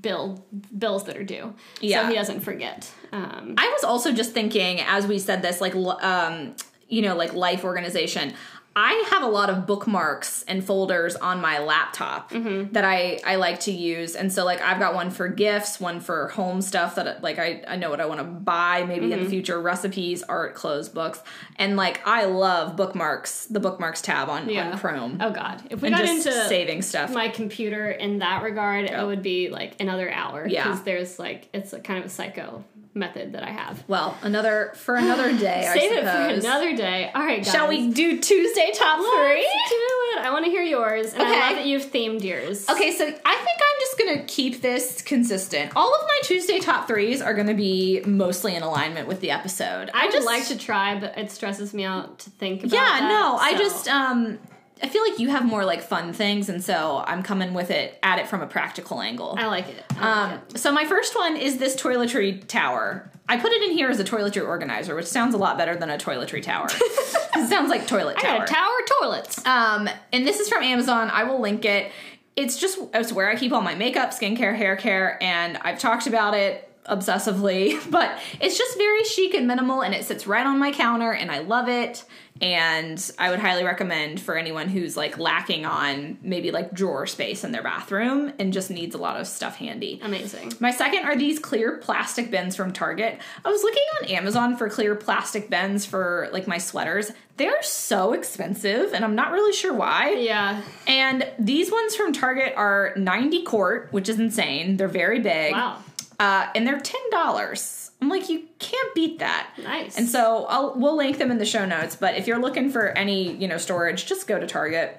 bill 0.00 0.44
bills 0.76 1.04
that 1.04 1.16
are 1.16 1.24
due. 1.24 1.54
Yeah. 1.80 2.02
so 2.02 2.08
he 2.08 2.14
doesn't 2.14 2.40
forget. 2.40 2.90
Um, 3.12 3.54
I 3.58 3.68
was 3.68 3.84
also 3.84 4.12
just 4.12 4.32
thinking 4.32 4.80
as 4.80 5.06
we 5.06 5.18
said 5.18 5.42
this, 5.42 5.60
like 5.60 5.74
um, 5.74 6.56
you 6.88 7.02
know, 7.02 7.14
like 7.16 7.34
life 7.34 7.64
organization. 7.64 8.34
I 8.74 9.06
have 9.10 9.22
a 9.22 9.26
lot 9.26 9.50
of 9.50 9.66
bookmarks 9.66 10.44
and 10.48 10.64
folders 10.64 11.14
on 11.16 11.40
my 11.40 11.58
laptop 11.58 12.30
that 12.30 12.84
I, 12.84 13.20
I 13.24 13.36
like 13.36 13.60
to 13.60 13.72
use. 13.72 14.14
And 14.16 14.32
so 14.32 14.44
like 14.44 14.60
I've 14.62 14.78
got 14.78 14.94
one 14.94 15.10
for 15.10 15.28
gifts, 15.28 15.78
one 15.78 16.00
for 16.00 16.28
home 16.28 16.62
stuff 16.62 16.94
that 16.94 17.22
like 17.22 17.38
I, 17.38 17.62
I 17.68 17.76
know 17.76 17.90
what 17.90 18.00
I 18.00 18.06
want 18.06 18.20
to 18.20 18.24
buy 18.24 18.84
maybe 18.84 19.04
in 19.04 19.10
the 19.10 19.16
mm-hmm. 19.16 19.28
future, 19.28 19.60
recipes, 19.60 20.22
art, 20.22 20.54
clothes, 20.54 20.88
books. 20.88 21.22
And 21.56 21.76
like 21.76 22.06
I 22.06 22.24
love 22.24 22.76
bookmarks, 22.76 23.46
the 23.46 23.60
bookmarks 23.60 24.00
tab 24.00 24.28
on, 24.28 24.48
Yeah. 24.48 24.70
on 24.70 24.78
Chrome. 24.78 25.18
oh 25.20 25.30
God, 25.30 25.62
if 25.70 25.82
we 25.82 25.90
got 25.90 26.00
just 26.00 26.26
into 26.26 26.48
saving 26.48 26.82
stuff. 26.82 27.10
my 27.10 27.28
computer 27.28 27.90
in 27.90 28.20
that 28.20 28.42
regard, 28.42 28.86
it 28.86 29.04
would 29.04 29.22
be 29.22 29.50
like 29.50 29.80
another 29.80 30.10
hour. 30.10 30.46
Yeah. 30.48 30.64
because 30.64 30.82
there's 30.82 31.18
like 31.18 31.48
it's 31.52 31.72
a 31.72 31.80
kind 31.80 31.98
of 31.98 32.06
a 32.06 32.08
psycho 32.08 32.64
method 32.94 33.32
that 33.32 33.42
I 33.42 33.50
have. 33.50 33.82
well, 33.88 34.16
another 34.22 34.72
for 34.76 34.96
another 34.96 35.36
day, 35.36 35.66
I 35.66 35.78
Save 35.78 35.92
it 35.92 36.02
for 36.02 36.08
another 36.46 36.76
day. 36.76 37.10
All 37.14 37.22
right, 37.22 37.42
guys. 37.42 37.50
Shall 37.52 37.68
we 37.68 37.90
do 37.90 38.20
Tuesday 38.20 38.70
top 38.74 38.98
three? 38.98 39.36
Let's 39.36 39.70
do 39.70 39.76
it. 40.18 40.18
I 40.26 40.30
want 40.30 40.44
to 40.44 40.50
hear 40.50 40.62
yours, 40.62 41.12
and 41.14 41.22
Okay. 41.22 41.32
I 41.34 41.48
love 41.48 41.56
that 41.56 41.66
you've 41.66 41.86
themed 41.90 42.22
yours. 42.22 42.68
Okay, 42.68 42.90
so 42.92 43.04
I 43.04 43.08
think 43.08 43.24
I'm 43.24 43.80
just 43.80 43.98
gonna 43.98 44.24
keep 44.26 44.60
this 44.62 45.00
consistent. 45.02 45.72
All 45.74 45.94
of 45.94 46.02
my 46.02 46.18
Tuesday 46.24 46.58
top 46.58 46.86
threes 46.86 47.22
are 47.22 47.34
gonna 47.34 47.54
be 47.54 48.02
mostly 48.06 48.54
in 48.54 48.62
alignment 48.62 49.08
with 49.08 49.20
the 49.20 49.30
episode. 49.30 49.90
I 49.94 50.04
would 50.06 50.12
just 50.12 50.26
like 50.26 50.46
to 50.48 50.58
try, 50.58 50.98
but 50.98 51.16
it 51.16 51.30
stresses 51.30 51.72
me 51.72 51.84
out 51.84 52.18
to 52.20 52.30
think 52.30 52.64
about. 52.64 52.72
Yeah, 52.72 53.00
that, 53.00 53.08
no, 53.08 53.36
I 53.36 53.56
just 53.56 53.88
um 53.88 54.38
I 54.82 54.88
feel 54.88 55.02
like 55.08 55.18
you 55.20 55.28
have 55.30 55.44
more 55.44 55.64
like 55.64 55.80
fun 55.82 56.12
things, 56.12 56.48
and 56.48 56.62
so 56.62 57.04
I'm 57.06 57.22
coming 57.22 57.54
with 57.54 57.70
it 57.70 57.98
at 58.02 58.18
it 58.18 58.26
from 58.26 58.42
a 58.42 58.46
practical 58.46 59.00
angle. 59.00 59.36
I 59.38 59.46
like 59.46 59.68
it. 59.68 59.84
I 59.90 59.94
like 59.94 60.32
Um, 60.32 60.40
so 60.56 60.72
my 60.72 60.84
first 60.84 61.14
one 61.14 61.36
is 61.36 61.58
this 61.58 61.80
toiletry 61.80 62.44
tower. 62.48 63.08
I 63.28 63.36
put 63.36 63.52
it 63.52 63.62
in 63.62 63.70
here 63.70 63.88
as 63.88 64.00
a 64.00 64.04
toiletry 64.04 64.44
organizer, 64.46 64.96
which 64.96 65.06
sounds 65.06 65.34
a 65.34 65.38
lot 65.38 65.56
better 65.56 65.76
than 65.76 65.88
a 65.88 65.96
toiletry 65.96 66.42
tower. 66.42 66.66
it 66.70 67.48
sounds 67.48 67.70
like 67.70 67.86
toilet 67.86 68.16
I 68.18 68.22
tower. 68.22 68.38
got 68.38 68.50
a 68.50 68.52
tower 68.52 68.78
toilets. 69.00 69.46
Um, 69.46 69.88
and 70.12 70.26
this 70.26 70.40
is 70.40 70.48
from 70.48 70.64
Amazon. 70.64 71.10
I 71.12 71.24
will 71.24 71.40
link 71.40 71.64
it. 71.64 71.92
It's 72.34 72.58
just 72.58 72.78
it's 72.92 73.12
where 73.12 73.28
I 73.30 73.36
keep 73.36 73.52
all 73.52 73.60
my 73.60 73.74
makeup, 73.76 74.10
skincare, 74.10 74.56
hair 74.56 74.74
care, 74.74 75.22
and 75.22 75.58
I've 75.58 75.78
talked 75.78 76.06
about 76.06 76.34
it 76.34 76.68
obsessively, 76.86 77.78
but 77.90 78.18
it's 78.40 78.58
just 78.58 78.76
very 78.76 79.04
chic 79.04 79.34
and 79.34 79.46
minimal 79.46 79.82
and 79.82 79.94
it 79.94 80.04
sits 80.04 80.26
right 80.26 80.46
on 80.46 80.58
my 80.58 80.72
counter 80.72 81.12
and 81.12 81.30
I 81.30 81.40
love 81.40 81.68
it. 81.68 82.04
And 82.40 83.12
I 83.18 83.30
would 83.30 83.38
highly 83.38 83.62
recommend 83.62 84.20
for 84.20 84.36
anyone 84.36 84.68
who's 84.68 84.96
like 84.96 85.16
lacking 85.16 85.64
on 85.64 86.18
maybe 86.22 86.50
like 86.50 86.72
drawer 86.72 87.06
space 87.06 87.44
in 87.44 87.52
their 87.52 87.62
bathroom 87.62 88.32
and 88.38 88.52
just 88.52 88.68
needs 88.68 88.96
a 88.96 88.98
lot 88.98 89.20
of 89.20 89.28
stuff 89.28 89.56
handy. 89.56 90.00
Amazing. 90.02 90.54
My 90.58 90.72
second 90.72 91.04
are 91.04 91.14
these 91.14 91.38
clear 91.38 91.76
plastic 91.76 92.32
bins 92.32 92.56
from 92.56 92.72
Target. 92.72 93.20
I 93.44 93.48
was 93.48 93.62
looking 93.62 93.82
on 94.00 94.08
Amazon 94.08 94.56
for 94.56 94.68
clear 94.68 94.96
plastic 94.96 95.50
bins 95.50 95.86
for 95.86 96.30
like 96.32 96.48
my 96.48 96.58
sweaters. 96.58 97.12
They're 97.36 97.62
so 97.62 98.12
expensive 98.12 98.92
and 98.92 99.04
I'm 99.04 99.14
not 99.14 99.30
really 99.30 99.52
sure 99.52 99.74
why. 99.74 100.12
Yeah. 100.14 100.62
And 100.88 101.30
these 101.38 101.70
ones 101.70 101.94
from 101.94 102.12
Target 102.12 102.54
are 102.56 102.92
90 102.96 103.42
quart, 103.44 103.88
which 103.92 104.08
is 104.08 104.18
insane. 104.18 104.78
They're 104.78 104.88
very 104.88 105.20
big. 105.20 105.52
Wow. 105.52 105.78
Uh, 106.22 106.48
and 106.54 106.66
they're 106.66 106.78
$10. 106.78 107.90
I'm 108.00 108.08
like, 108.08 108.28
you 108.28 108.44
can't 108.58 108.94
beat 108.94 109.18
that. 109.18 109.50
Nice. 109.62 109.98
And 109.98 110.08
so 110.08 110.46
I'll, 110.48 110.74
we'll 110.76 110.96
link 110.96 111.18
them 111.18 111.30
in 111.30 111.38
the 111.38 111.44
show 111.44 111.64
notes. 111.66 111.96
But 111.96 112.16
if 112.16 112.26
you're 112.26 112.40
looking 112.40 112.70
for 112.70 112.88
any, 112.90 113.32
you 113.32 113.48
know, 113.48 113.58
storage, 113.58 114.06
just 114.06 114.26
go 114.28 114.38
to 114.38 114.46
Target. 114.46 114.98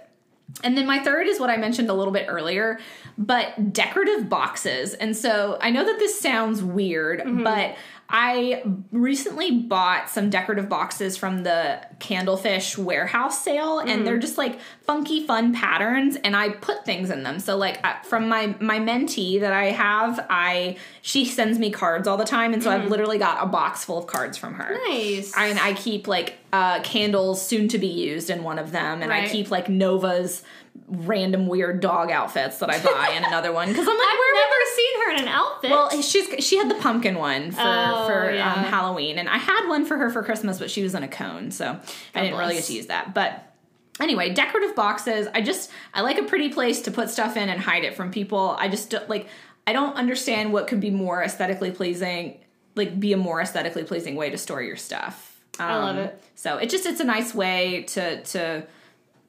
And 0.63 0.77
then 0.77 0.85
my 0.85 0.99
third 0.99 1.27
is 1.27 1.39
what 1.39 1.49
I 1.49 1.55
mentioned 1.57 1.89
a 1.89 1.93
little 1.93 2.11
bit 2.13 2.25
earlier, 2.27 2.79
but 3.17 3.71
decorative 3.73 4.27
boxes. 4.29 4.93
And 4.93 5.15
so 5.15 5.57
I 5.61 5.71
know 5.71 5.83
that 5.85 5.97
this 5.99 6.19
sounds 6.19 6.61
weird, 6.61 7.21
Mm-hmm. 7.21 7.43
but 7.43 7.75
I 8.15 8.61
recently 8.91 9.49
bought 9.49 10.07
some 10.07 10.29
decorative 10.29 10.69
boxes 10.69 11.17
from 11.17 11.41
the 11.41 11.83
Candlefish 11.97 12.77
warehouse 12.77 13.43
sale, 13.43 13.79
and 13.79 14.01
mm. 14.01 14.05
they're 14.05 14.19
just 14.19 14.37
like 14.37 14.59
funky, 14.83 15.25
fun 15.25 15.51
patterns, 15.51 16.15
and 16.17 16.35
I 16.35 16.49
put 16.49 16.85
things 16.85 17.09
in 17.09 17.23
them. 17.23 17.39
So, 17.39 17.57
like 17.57 17.83
I- 17.83 18.03
from 18.03 18.29
my 18.29 18.55
my 18.59 18.77
mentee 18.77 19.39
that 19.39 19.51
I 19.51 19.71
have, 19.71 20.23
I 20.29 20.77
she 21.01 21.25
sends 21.25 21.57
me 21.57 21.71
cards 21.71 22.07
all 22.07 22.17
the 22.17 22.23
time, 22.23 22.53
and 22.53 22.61
so 22.61 22.69
I've 22.69 22.83
mm. 22.83 22.89
literally 22.89 23.17
got 23.17 23.43
a 23.43 23.47
box 23.47 23.83
full 23.83 23.97
of 23.97 24.05
cards 24.05 24.37
from 24.37 24.53
her. 24.53 24.77
Nice. 24.87 25.35
And 25.35 25.57
I 25.57 25.73
keep 25.73 26.07
like 26.07 26.37
uh, 26.53 26.81
candles 26.81 27.43
soon 27.43 27.67
to 27.69 27.79
be 27.79 27.87
used 27.87 28.29
in 28.29 28.43
one 28.43 28.59
of 28.59 28.71
them, 28.71 29.01
and 29.01 29.11
I 29.11 29.27
keep 29.27 29.49
like 29.49 29.69
Nova's 29.69 30.43
random 30.87 31.47
weird 31.47 31.79
dog 31.79 32.11
outfits 32.11 32.57
that 32.59 32.69
I 32.69 32.79
buy 32.83 33.13
in 33.15 33.23
another 33.23 33.51
one 33.51 33.67
because 33.69 33.87
I'm 33.87 33.97
like, 33.97 34.07
I've 34.07 34.17
where 34.17 34.33
never 34.35 34.53
seen 34.75 35.01
her 35.01 35.11
in 35.11 35.21
an 35.21 35.27
outfit. 35.27 35.71
well, 35.71 36.01
she's 36.01 36.45
she 36.45 36.57
had 36.57 36.69
the 36.69 36.75
pumpkin 36.75 37.15
one 37.15 37.51
for 37.51 37.61
Oh, 37.63 38.07
for 38.07 38.31
yeah. 38.31 38.53
um, 38.53 38.63
Halloween, 38.65 39.17
and 39.17 39.29
I 39.29 39.37
had 39.37 39.67
one 39.67 39.85
for 39.85 39.97
her 39.97 40.09
for 40.09 40.23
Christmas, 40.23 40.59
but 40.59 40.69
she 40.71 40.83
was 40.83 40.93
in 40.95 41.03
a 41.03 41.07
cone, 41.07 41.51
so 41.51 41.79
I 42.15 42.21
didn't 42.21 42.37
really 42.37 42.55
get 42.55 42.63
to 42.65 42.73
use 42.73 42.87
that. 42.87 43.13
But 43.13 43.53
anyway, 43.99 44.33
decorative 44.33 44.75
boxes. 44.75 45.27
I 45.33 45.41
just 45.41 45.69
I 45.93 46.01
like 46.01 46.17
a 46.17 46.23
pretty 46.23 46.49
place 46.49 46.81
to 46.83 46.91
put 46.91 47.09
stuff 47.09 47.37
in 47.37 47.49
and 47.49 47.59
hide 47.61 47.83
it 47.83 47.95
from 47.95 48.11
people. 48.11 48.55
I 48.59 48.67
just 48.67 48.93
like 49.07 49.27
I 49.65 49.73
don't 49.73 49.95
understand 49.95 50.51
what 50.53 50.67
could 50.67 50.79
be 50.81 50.89
more 50.89 51.23
aesthetically 51.23 51.71
pleasing, 51.71 52.39
like 52.75 52.99
be 52.99 53.13
a 53.13 53.17
more 53.17 53.39
aesthetically 53.41 53.83
pleasing 53.83 54.15
way 54.15 54.29
to 54.31 54.37
store 54.37 54.61
your 54.61 54.75
stuff. 54.77 55.39
I 55.59 55.75
love 55.77 55.95
Um, 55.97 56.03
it. 56.03 56.23
So 56.35 56.57
it 56.57 56.69
just 56.69 56.85
it's 56.85 56.99
a 56.99 57.03
nice 57.05 57.33
way 57.33 57.83
to 57.89 58.23
to 58.23 58.63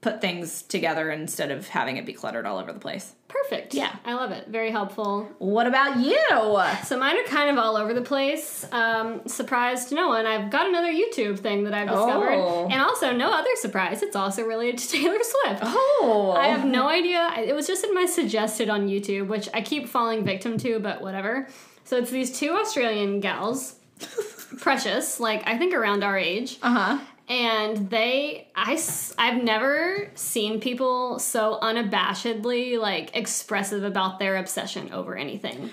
put 0.04 0.20
things 0.20 0.62
together 0.62 1.10
instead 1.10 1.50
of 1.50 1.66
having 1.68 1.96
it 1.96 2.04
be 2.04 2.12
cluttered 2.12 2.44
all 2.44 2.58
over 2.58 2.72
the 2.74 2.78
place. 2.78 3.14
Perfect. 3.26 3.72
Yeah. 3.74 3.96
I 4.04 4.12
love 4.14 4.30
it. 4.32 4.48
Very 4.48 4.70
helpful. 4.70 5.28
What 5.38 5.66
about 5.66 5.96
you? 5.98 6.20
So 6.84 6.98
mine 6.98 7.16
are 7.18 7.24
kind 7.24 7.48
of 7.50 7.56
all 7.58 7.76
over 7.76 7.92
the 7.94 8.02
place. 8.02 8.66
Um, 8.70 9.26
surprise 9.26 9.86
to 9.86 9.94
no 9.94 10.08
one, 10.08 10.26
I've 10.26 10.50
got 10.50 10.66
another 10.68 10.92
YouTube 10.92 11.38
thing 11.40 11.64
that 11.64 11.72
I've 11.74 11.88
discovered, 11.88 12.34
Oh. 12.34 12.68
and 12.70 12.80
also 12.82 13.12
no 13.12 13.30
other 13.32 13.48
surprise. 13.56 14.02
It's 14.02 14.14
also 14.14 14.44
related 14.44 14.78
to 14.78 14.88
Taylor 14.98 15.18
Swift. 15.22 15.62
Oh, 15.64 16.34
I 16.38 16.48
have 16.48 16.64
no 16.66 16.86
idea. 16.88 17.32
It 17.38 17.54
was 17.54 17.66
just 17.66 17.82
in 17.84 17.94
my 17.94 18.04
suggested 18.06 18.68
on 18.68 18.88
YouTube, 18.88 19.26
which 19.28 19.48
I 19.54 19.62
keep 19.62 19.88
falling 19.88 20.22
victim 20.24 20.58
to, 20.58 20.78
but 20.80 21.00
whatever. 21.00 21.48
So 21.84 21.96
it's 21.96 22.10
these 22.10 22.38
two 22.38 22.52
Australian 22.52 23.20
gals, 23.20 23.76
precious, 24.60 25.18
like 25.18 25.46
I 25.46 25.58
think 25.58 25.74
around 25.74 26.04
our 26.04 26.16
age, 26.16 26.58
uh 26.62 26.70
huh. 26.72 27.04
And 27.28 27.88
they 27.90 28.48
I, 28.54 28.78
i've 29.18 29.42
never 29.42 30.10
seen 30.14 30.60
people 30.60 31.18
so 31.18 31.58
unabashedly 31.62 32.78
like 32.78 33.16
expressive 33.16 33.82
about 33.84 34.18
their 34.18 34.36
obsession 34.36 34.92
over 34.92 35.16
anything. 35.16 35.70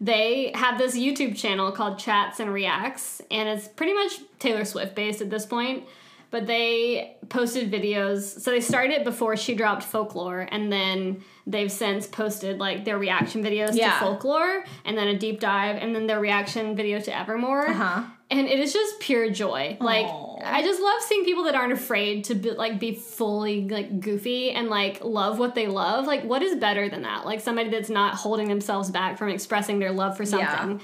They 0.00 0.50
have 0.54 0.76
this 0.76 0.96
YouTube 0.98 1.36
channel 1.36 1.70
called 1.72 1.98
Chats 1.98 2.40
and 2.40 2.52
Reacts 2.52 3.22
and 3.30 3.48
it's 3.48 3.68
pretty 3.68 3.92
much 3.94 4.12
Taylor 4.38 4.64
Swift 4.64 4.94
based 4.94 5.20
at 5.20 5.30
this 5.30 5.46
point. 5.46 5.84
But 6.30 6.48
they 6.48 7.16
posted 7.28 7.70
videos. 7.70 8.22
So 8.40 8.50
they 8.50 8.60
started 8.60 9.04
before 9.04 9.36
she 9.36 9.54
dropped 9.54 9.84
Folklore 9.84 10.48
and 10.50 10.70
then 10.72 11.22
they've 11.46 11.70
since 11.70 12.08
posted 12.08 12.58
like 12.58 12.84
their 12.84 12.98
reaction 12.98 13.40
videos 13.42 13.70
Yeah. 13.74 13.92
to 13.92 13.98
Folklore 14.00 14.64
and 14.84 14.98
then 14.98 15.06
a 15.08 15.16
deep 15.16 15.38
dive 15.38 15.76
and 15.76 15.94
then 15.94 16.08
their 16.08 16.18
reaction 16.18 16.74
video 16.74 16.98
to 16.98 17.16
Evermore 17.16 17.68
Uh-huh. 17.68 18.02
and 18.32 18.48
it 18.48 18.58
is 18.58 18.72
just 18.72 18.98
pure 18.98 19.30
joy. 19.30 19.76
Like 19.80 20.06
Aw. 20.06 20.33
I 20.44 20.62
just 20.62 20.80
love 20.80 21.00
seeing 21.02 21.24
people 21.24 21.44
that 21.44 21.54
aren't 21.54 21.72
afraid 21.72 22.24
to 22.24 22.34
be, 22.34 22.50
like 22.50 22.78
be 22.78 22.94
fully 22.94 23.66
like 23.68 24.00
goofy 24.00 24.50
and 24.50 24.68
like 24.68 25.02
love 25.02 25.38
what 25.38 25.54
they 25.54 25.66
love. 25.66 26.06
Like 26.06 26.24
what 26.24 26.42
is 26.42 26.56
better 26.56 26.88
than 26.88 27.02
that? 27.02 27.24
Like 27.24 27.40
somebody 27.40 27.70
that's 27.70 27.90
not 27.90 28.14
holding 28.14 28.48
themselves 28.48 28.90
back 28.90 29.18
from 29.18 29.28
expressing 29.30 29.78
their 29.78 29.92
love 29.92 30.16
for 30.16 30.24
something. 30.24 30.80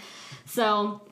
So 0.46 1.02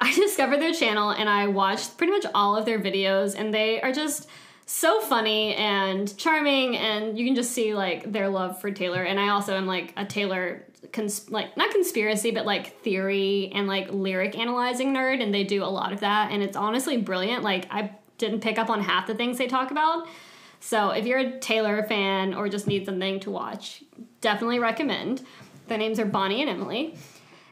I 0.00 0.12
discovered 0.14 0.60
their 0.60 0.72
channel 0.72 1.10
and 1.10 1.28
I 1.28 1.48
watched 1.48 1.96
pretty 1.96 2.12
much 2.12 2.26
all 2.34 2.56
of 2.56 2.64
their 2.64 2.78
videos 2.80 3.34
and 3.38 3.52
they 3.52 3.80
are 3.80 3.92
just 3.92 4.28
so 4.66 5.00
funny 5.00 5.54
and 5.54 6.16
charming 6.16 6.76
and 6.76 7.18
you 7.18 7.24
can 7.24 7.34
just 7.34 7.52
see 7.52 7.74
like 7.74 8.10
their 8.10 8.28
love 8.28 8.60
for 8.60 8.70
Taylor. 8.70 9.02
And 9.02 9.18
I 9.18 9.28
also 9.28 9.56
am 9.56 9.66
like 9.66 9.92
a 9.96 10.04
Taylor 10.04 10.64
cons- 10.92 11.30
like 11.30 11.56
not 11.56 11.70
conspiracy 11.70 12.30
but 12.30 12.46
like 12.46 12.80
theory 12.80 13.50
and 13.54 13.66
like 13.66 13.90
lyric 13.90 14.38
analyzing 14.38 14.94
nerd 14.94 15.22
and 15.22 15.34
they 15.34 15.44
do 15.44 15.62
a 15.62 15.66
lot 15.66 15.92
of 15.92 16.00
that 16.00 16.30
and 16.30 16.42
it's 16.42 16.56
honestly 16.56 16.96
brilliant. 16.96 17.42
Like 17.44 17.66
I 17.70 17.90
didn't 18.18 18.40
pick 18.40 18.58
up 18.58 18.70
on 18.70 18.82
half 18.82 19.06
the 19.06 19.14
things 19.14 19.38
they 19.38 19.48
talk 19.48 19.70
about. 19.70 20.06
So 20.60 20.90
if 20.90 21.06
you're 21.06 21.18
a 21.18 21.38
Taylor 21.40 21.82
fan 21.82 22.34
or 22.34 22.48
just 22.48 22.66
need 22.66 22.86
something 22.86 23.20
to 23.20 23.30
watch 23.30 23.82
definitely 24.20 24.58
recommend. 24.58 25.22
Their 25.68 25.76
names 25.76 25.98
are 26.00 26.06
Bonnie 26.06 26.40
and 26.40 26.48
Emily. 26.48 26.96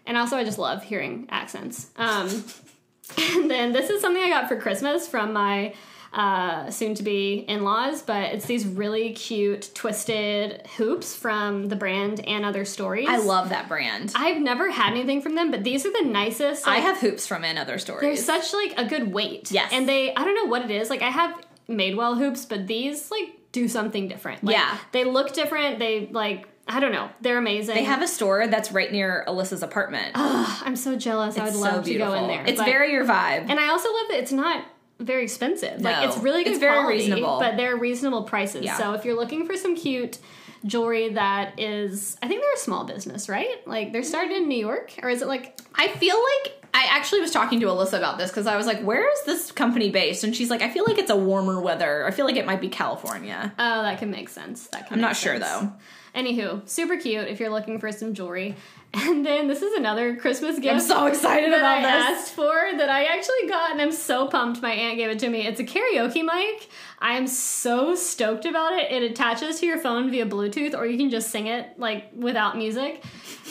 And 0.07 0.16
also 0.16 0.37
I 0.37 0.45
just 0.45 0.59
love 0.59 0.82
hearing 0.82 1.27
accents. 1.28 1.91
Um, 1.97 2.28
and 3.19 3.51
then 3.51 3.73
this 3.73 3.91
is 3.91 4.01
something 4.01 4.23
I 4.23 4.31
got 4.31 4.49
for 4.49 4.59
Christmas 4.59 5.07
from 5.07 5.35
my 5.35 5.74
uh, 6.12 6.70
soon 6.70 6.95
to 6.97 7.03
be 7.03 7.45
in 7.49 7.62
laws, 7.62 8.03
but 8.03 8.32
it's 8.32 8.47
these 8.47 8.66
really 8.66 9.12
cute 9.12 9.70
twisted 9.74 10.66
hoops 10.77 11.15
from 11.15 11.69
the 11.69 11.77
brand 11.77 12.20
and 12.27 12.45
Other 12.45 12.65
Stories. 12.65 13.09
I 13.09 13.19
love 13.19 13.51
that 13.51 13.69
brand. 13.69 14.12
I've 14.16 14.41
never 14.41 14.70
had 14.70 14.91
anything 14.93 15.23
from 15.23 15.37
them, 15.37 15.51
but 15.51 15.62
these 15.62 15.87
are 15.87 15.93
the 15.93 16.09
nicest. 16.09 16.66
I 16.66 16.77
have 16.78 16.99
hoops 16.99 17.27
from 17.27 17.45
in 17.45 17.59
other 17.59 17.78
stories. 17.78 18.03
They're 18.03 18.43
such 18.43 18.53
like 18.53 18.74
a 18.77 18.85
good 18.89 19.12
weight. 19.12 19.53
Yes. 19.53 19.70
And 19.73 19.89
they 19.89 20.12
I 20.15 20.24
don't 20.24 20.35
know 20.35 20.47
what 20.47 20.62
it 20.62 20.70
is. 20.70 20.91
Like 20.91 21.03
I 21.03 21.11
have 21.11 21.45
Madewell 21.69 22.19
hoops, 22.19 22.45
but 22.45 22.66
these 22.66 23.11
like 23.11 23.28
do 23.53 23.69
something 23.69 24.09
different. 24.09 24.43
Like, 24.43 24.57
Yeah. 24.57 24.78
They 24.93 25.05
look 25.05 25.32
different. 25.32 25.78
They 25.78 26.09
like 26.11 26.49
I 26.66 26.78
don't 26.81 26.93
know. 26.93 27.11
They're 27.20 27.39
amazing. 27.39 27.74
they 27.74 27.85
have 27.85 28.03
a 28.03 28.07
store 28.09 28.47
that's 28.47 28.70
right 28.70 28.91
near 28.93 29.24
Alyssa's 29.27 29.62
apartment. 29.62 30.12
I'm 30.15 30.77
so 30.77 30.97
jealous. 30.97 31.37
I 31.39 31.45
would 31.45 31.55
love 31.55 31.85
so 31.85 31.93
to 31.93 31.99
go 31.99 32.15
in 32.15 32.27
there. 32.28 32.45
It's 32.47 32.59
but- 32.59 32.66
very 32.66 32.93
your 32.93 33.05
vibe. 33.05 33.47
And 33.49 33.59
I 33.61 33.69
also 33.70 33.93
love 33.93 34.07
that 34.11 34.19
it's 34.19 34.32
not 34.32 34.65
very 35.01 35.24
expensive. 35.24 35.81
Like 35.81 36.06
it's 36.06 36.18
really 36.18 36.44
good 36.44 36.51
It's 36.52 36.60
very 36.60 36.74
quality, 36.74 36.98
reasonable. 36.98 37.39
but 37.40 37.56
they're 37.56 37.77
reasonable 37.77 38.22
prices. 38.24 38.64
Yeah. 38.64 38.77
So 38.77 38.93
if 38.93 39.05
you're 39.05 39.16
looking 39.16 39.47
for 39.47 39.56
some 39.56 39.74
cute 39.77 40.18
jewelry 40.66 41.09
that 41.14 41.59
is 41.59 42.16
I 42.22 42.28
think 42.28 42.43
they're 42.43 42.52
a 42.55 42.59
small 42.59 42.85
business, 42.85 43.28
right? 43.28 43.66
Like 43.66 43.93
they're 43.93 44.02
started 44.02 44.36
in 44.36 44.48
New 44.48 44.59
York 44.59 44.93
or 45.02 45.09
is 45.09 45.22
it 45.22 45.28
like 45.28 45.59
I 45.74 45.89
feel 45.89 46.16
like 46.16 46.56
I 46.72 46.86
actually 46.90 47.20
was 47.20 47.32
talking 47.32 47.59
to 47.60 47.66
Alyssa 47.66 47.94
about 47.98 48.16
this 48.18 48.31
because 48.31 48.47
I 48.47 48.56
was 48.56 48.64
like, 48.66 48.81
"Where 48.82 49.10
is 49.12 49.24
this 49.24 49.51
company 49.51 49.90
based?" 49.90 50.22
And 50.22 50.36
she's 50.36 50.51
like, 50.51 50.62
"I 50.62 50.70
feel 50.70 50.85
like 50.86 50.98
it's 50.98 51.10
a 51.10 51.16
warmer 51.16 51.60
weather. 51.60 52.06
I 52.06 52.12
feel 52.12 52.27
like 52.27 52.36
it 52.36 52.47
might 52.47 52.60
be 52.60 52.68
California." 52.68 53.52
oh 53.59 53.82
that 53.82 53.98
can 53.98 54.10
make 54.12 54.28
sense. 54.28 54.68
That 54.68 54.86
can 54.86 54.94
I'm 54.94 55.01
not 55.01 55.16
sure 55.16 55.39
though. 55.40 55.72
Anywho, 56.15 56.69
super 56.69 56.97
cute 56.97 57.28
if 57.28 57.39
you're 57.41 57.51
looking 57.51 57.78
for 57.78 57.91
some 57.93 58.15
jewelry. 58.15 58.57
And 58.93 59.24
then 59.24 59.47
this 59.47 59.62
is 59.62 59.73
another 59.74 60.16
Christmas 60.16 60.59
gift. 60.59 60.74
I'm 60.74 60.81
so 60.81 61.07
excited 61.07 61.53
that 61.53 61.61
about 61.61 61.78
I 61.78 61.82
this. 61.82 62.19
asked 62.23 62.32
for 62.32 62.53
that 62.77 62.89
I 62.91 63.05
actually 63.05 63.49
got, 63.49 63.70
and 63.70 63.81
I'm 63.81 63.93
so 63.93 64.27
pumped. 64.27 64.61
My 64.62 64.73
aunt 64.73 64.97
gave 64.97 65.11
it 65.11 65.20
to 65.20 65.28
me. 65.28 65.47
It's 65.47 65.61
a 65.61 65.65
karaoke 65.65 66.24
mic. 66.24 66.69
I 66.99 67.12
am 67.12 67.28
so 67.28 67.95
stoked 67.95 68.47
about 68.47 68.73
it. 68.73 68.91
It 68.91 69.09
attaches 69.09 69.61
to 69.61 69.66
your 69.66 69.78
phone 69.78 70.11
via 70.11 70.27
Bluetooth, 70.27 70.74
or 70.77 70.87
you 70.87 70.99
can 70.99 71.09
just 71.09 71.31
sing 71.31 71.47
it 71.47 71.78
like 71.78 72.11
without 72.16 72.59
music. 72.59 73.05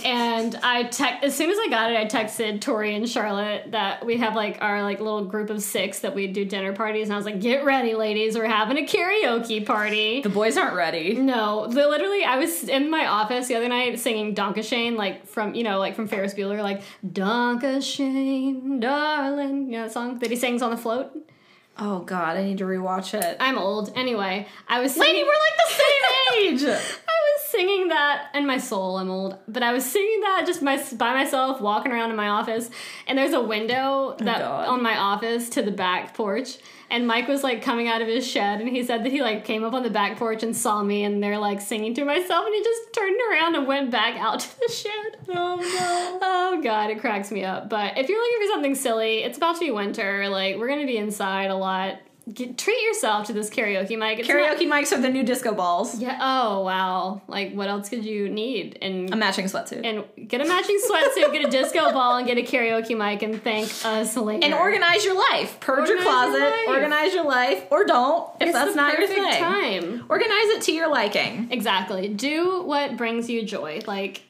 And 0.03 0.56
I 0.61 0.84
text 0.84 1.23
as 1.23 1.36
soon 1.36 1.49
as 1.49 1.57
I 1.57 1.68
got 1.69 1.91
it, 1.91 1.98
I 1.98 2.06
texted 2.06 2.61
Tori 2.61 2.94
and 2.95 3.07
Charlotte 3.10 3.72
that 3.72 4.06
we 4.06 4.18
have 4.18 4.36
like 4.36 4.57
our 4.61 4.84
like 4.84 4.99
little 4.99 5.26
group 5.26 5.49
of 5.49 5.61
six 5.64 5.99
that 5.99 6.14
we 6.14 6.27
do 6.27 6.45
dinner 6.45 6.73
parties, 6.73 7.06
and 7.07 7.14
I 7.14 7.18
was 7.18 7.26
like, 7.26 7.40
"Get 7.41 7.64
ready, 7.65 7.95
ladies, 7.95 8.38
we're 8.38 8.45
having 8.45 8.77
a 8.77 8.86
karaoke 8.86 9.65
party." 9.65 10.22
The 10.22 10.30
boys 10.30 10.57
aren't 10.57 10.76
ready. 10.76 11.15
No, 11.15 11.61
literally, 11.61 12.23
I 12.23 12.38
was 12.38 12.48
in 12.63 12.89
my 12.89 13.05
office 13.05 13.47
the 13.47 13.55
other 13.55 13.69
night 13.69 13.99
singing 13.99 14.34
Danke 14.34 14.63
Schoen, 14.63 14.95
like 14.95 15.27
from 15.27 15.55
you 15.55 15.63
know, 15.63 15.80
like 15.80 15.95
from 15.95 16.07
Ferris 16.07 16.34
Bueller, 16.34 16.61
like 16.61 16.81
Danke 17.11 17.81
Schoen, 17.81 18.80
darling. 18.80 19.65
You 19.67 19.77
know 19.77 19.84
that 19.84 19.91
song 19.91 20.19
that 20.19 20.30
he 20.30 20.35
sings 20.35 20.61
on 20.61 20.71
the 20.71 20.77
float. 20.77 21.11
Oh 21.77 21.99
God, 21.99 22.35
I 22.35 22.43
need 22.43 22.57
to 22.57 22.65
rewatch 22.65 23.13
it. 23.13 23.38
I'm 23.39 23.57
old. 23.57 23.93
Anyway, 23.95 24.47
I 24.67 24.81
was 24.81 24.93
singing. 24.93 25.13
Lady, 25.13 25.23
we're 25.23 25.30
like 25.30 25.57
the 25.67 25.73
same 25.73 26.69
age. 26.73 26.84
Singing 27.51 27.88
that, 27.88 28.27
and 28.34 28.45
my 28.45 28.59
soul, 28.59 28.97
I'm 28.97 29.09
old, 29.09 29.38
but 29.47 29.63
I 29.63 29.73
was 29.73 29.84
singing 29.84 30.21
that 30.21 30.43
just 30.45 30.61
my, 30.61 30.80
by 30.97 31.13
myself, 31.13 31.59
walking 31.59 31.91
around 31.91 32.11
in 32.11 32.15
my 32.15 32.27
office, 32.27 32.69
and 33.07 33.17
there's 33.17 33.34
a 33.34 33.41
window 33.41 33.76
oh, 33.76 34.15
that 34.19 34.39
God. 34.39 34.67
on 34.67 34.84
my 34.84 34.95
office 34.95 35.49
to 35.49 35.63
the 35.63 35.71
back 35.71 36.13
porch, 36.13 36.57
and 36.91 37.07
Mike 37.07 37.27
was 37.27 37.43
like 37.43 37.63
coming 37.63 37.88
out 37.88 38.03
of 38.03 38.07
his 38.07 38.27
shed, 38.27 38.61
and 38.61 38.69
he 38.69 38.84
said 38.84 39.03
that 39.03 39.11
he 39.11 39.23
like 39.23 39.45
came 39.45 39.63
up 39.63 39.73
on 39.73 39.81
the 39.81 39.89
back 39.89 40.17
porch 40.17 40.43
and 40.43 40.55
saw 40.55 40.84
me, 40.84 41.03
and 41.03 41.23
they're 41.23 41.39
like 41.39 41.59
singing 41.59 41.95
to 41.95 42.05
myself, 42.05 42.45
and 42.45 42.53
he 42.53 42.63
just 42.63 42.93
turned 42.93 43.19
around 43.31 43.55
and 43.55 43.65
went 43.65 43.89
back 43.89 44.15
out 44.17 44.39
to 44.41 44.59
the 44.59 44.71
shed. 44.71 45.17
oh 45.30 45.55
no. 45.55 46.19
Oh 46.21 46.61
god, 46.61 46.91
it 46.91 46.99
cracks 46.99 47.31
me 47.31 47.43
up. 47.43 47.67
But 47.67 47.97
if 47.97 48.09
you're 48.09 48.19
looking 48.19 48.47
for 48.47 48.53
something 48.53 48.76
silly, 48.76 49.23
it's 49.23 49.38
about 49.38 49.55
to 49.55 49.59
be 49.61 49.71
winter. 49.71 50.30
Like 50.30 50.57
we're 50.57 50.69
gonna 50.69 50.85
be 50.85 50.97
inside 50.97 51.49
a 51.49 51.55
lot. 51.55 51.99
Get, 52.34 52.57
treat 52.57 52.81
yourself 52.85 53.26
to 53.27 53.34
this 53.34 53.49
karaoke 53.49 53.97
mic. 53.97 54.19
It's 54.19 54.27
not- 54.30 54.38
Karaoke 54.38 54.68
mics 54.69 54.91
are 54.91 55.01
the 55.01 55.10
new 55.10 55.23
disco 55.23 55.53
balls. 55.53 55.99
yeah. 55.99 56.18
Oh 56.22 56.61
wow. 56.64 57.22
Like 57.27 57.53
what 57.53 57.68
else 57.69 57.89
could 57.89 58.06
you 58.06 58.30
need? 58.30 58.77
And 58.81 59.11
A 59.11 59.15
matching 59.15 59.45
sweatsuit. 59.45 59.81
and 59.84 60.27
get 60.30 60.39
a 60.41 60.45
matching 60.45 60.80
sweatsuit, 60.88 61.31
get 61.34 61.45
a 61.45 61.49
disco 61.49 61.91
ball, 61.93 62.18
and 62.18 62.27
get 62.27 62.38
a 62.38 62.41
karaoke 62.43 62.95
mic, 62.95 63.23
and 63.23 63.41
thank 63.43 63.68
us 63.84 64.15
later. 64.15 64.45
and 64.45 64.53
organize 64.53 65.03
your 65.03 65.18
life. 65.18 65.60
Purge 65.60 65.89
your 65.89 65.97
Organize 65.97 66.03
your 66.03 66.11
closet. 66.14 66.39
life. 66.39 66.68
Organize 66.68 67.14
your 67.14 67.26
life, 67.26 67.64
or 67.72 67.85
don't 67.85 68.30
if 68.39 68.47
It's 68.49 68.53
that's 68.53 68.76
not 68.76 68.97
your 68.99 69.07
thing. 69.07 69.39
time. 69.39 70.06
Organize 70.10 70.49
it 70.56 70.61
to 70.64 70.72
your 70.72 70.89
liking. 70.89 71.47
Exactly. 71.51 72.10
Do 72.10 72.61
what 72.64 72.95
brings 72.97 73.30
you 73.30 73.43
joy. 73.43 73.81
Like 73.88 74.22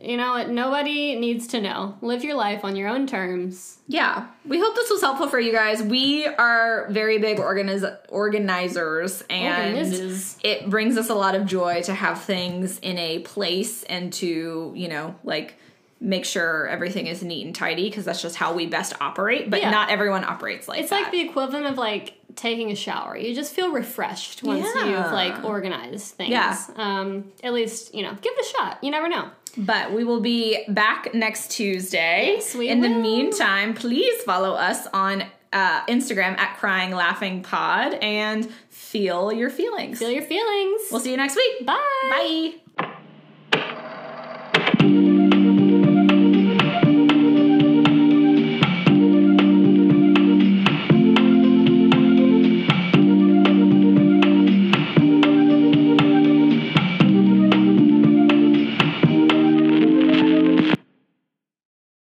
you 0.00 0.16
know 0.16 0.32
what? 0.32 0.48
Nobody 0.50 1.14
needs 1.16 1.46
to 1.48 1.60
know. 1.60 1.96
Live 2.02 2.22
your 2.24 2.34
life 2.36 2.64
on 2.64 2.76
your 2.76 2.88
own 2.88 3.06
terms. 3.06 3.78
Yeah, 3.88 4.26
we 4.44 4.58
hope 4.60 4.74
this 4.74 4.90
was 4.90 5.00
helpful 5.00 5.28
for 5.28 5.38
you 5.40 5.52
guys. 5.52 5.82
We 5.82 6.26
are 6.26 6.86
very 6.90 7.18
big 7.18 7.38
organiz- 7.38 7.96
organizers, 8.08 9.22
and 9.30 9.76
Organizers. 9.76 10.38
it 10.42 10.68
brings 10.70 10.96
us 10.96 11.08
a 11.10 11.14
lot 11.14 11.34
of 11.34 11.46
joy 11.46 11.82
to 11.82 11.94
have 11.94 12.20
things 12.22 12.78
in 12.80 12.98
a 12.98 13.20
place 13.20 13.82
and 13.84 14.12
to, 14.14 14.72
you 14.74 14.88
know, 14.88 15.14
like 15.24 15.54
make 15.98 16.24
sure 16.26 16.68
everything 16.68 17.06
is 17.06 17.22
neat 17.22 17.46
and 17.46 17.54
tidy 17.54 17.88
because 17.88 18.04
that's 18.04 18.20
just 18.20 18.36
how 18.36 18.52
we 18.52 18.66
best 18.66 18.92
operate. 19.00 19.48
But 19.50 19.60
Yeah. 19.62 19.70
not 19.70 19.90
everyone 19.90 20.24
operates 20.24 20.68
like 20.68 20.76
that. 20.76 20.82
It's 20.82 20.90
that. 20.90 21.02
like 21.04 21.12
the 21.12 21.20
equivalent 21.20 21.64
of 21.66 21.78
like 21.78 22.14
taking 22.34 22.70
a 22.70 22.74
shower. 22.76 23.16
You 23.16 23.34
just 23.34 23.54
feel 23.54 23.70
refreshed 23.70 24.42
once 24.42 24.66
Yeah. 24.74 24.84
you've 24.84 25.12
like 25.12 25.42
organized 25.42 26.16
things. 26.16 26.30
Yeah. 26.32 26.54
Um, 26.76 27.32
at 27.42 27.54
least, 27.54 27.94
you 27.94 28.02
know, 28.02 28.12
give 28.20 28.32
it 28.36 28.44
a 28.44 28.48
shot. 28.58 28.78
You 28.82 28.90
never 28.90 29.08
know. 29.08 29.30
But 29.56 29.92
we 29.92 30.04
will 30.04 30.20
be 30.20 30.64
back 30.68 31.14
next 31.14 31.50
Tuesday. 31.50 32.34
Yes, 32.36 32.54
we 32.54 32.68
In 32.68 32.80
the 32.80 32.88
meantime, 32.88 33.74
please 33.74 34.22
follow 34.22 34.52
us 34.52 34.86
on 34.92 35.24
uh, 35.52 35.86
Instagram 35.86 36.38
at 36.38 36.58
Crying 36.58 36.90
Laughing 36.90 37.42
Pod 37.42 37.94
and 37.94 38.50
feel 38.68 39.32
your 39.32 39.50
feelings. 39.50 39.98
Feel 39.98 40.10
your 40.10 40.22
feelings. 40.22 40.82
We'll 40.90 41.00
see 41.00 41.10
you 41.10 41.16
next 41.16 41.36
week. 41.36 41.66
Bye. 41.66 41.80
Bye. 42.10 42.54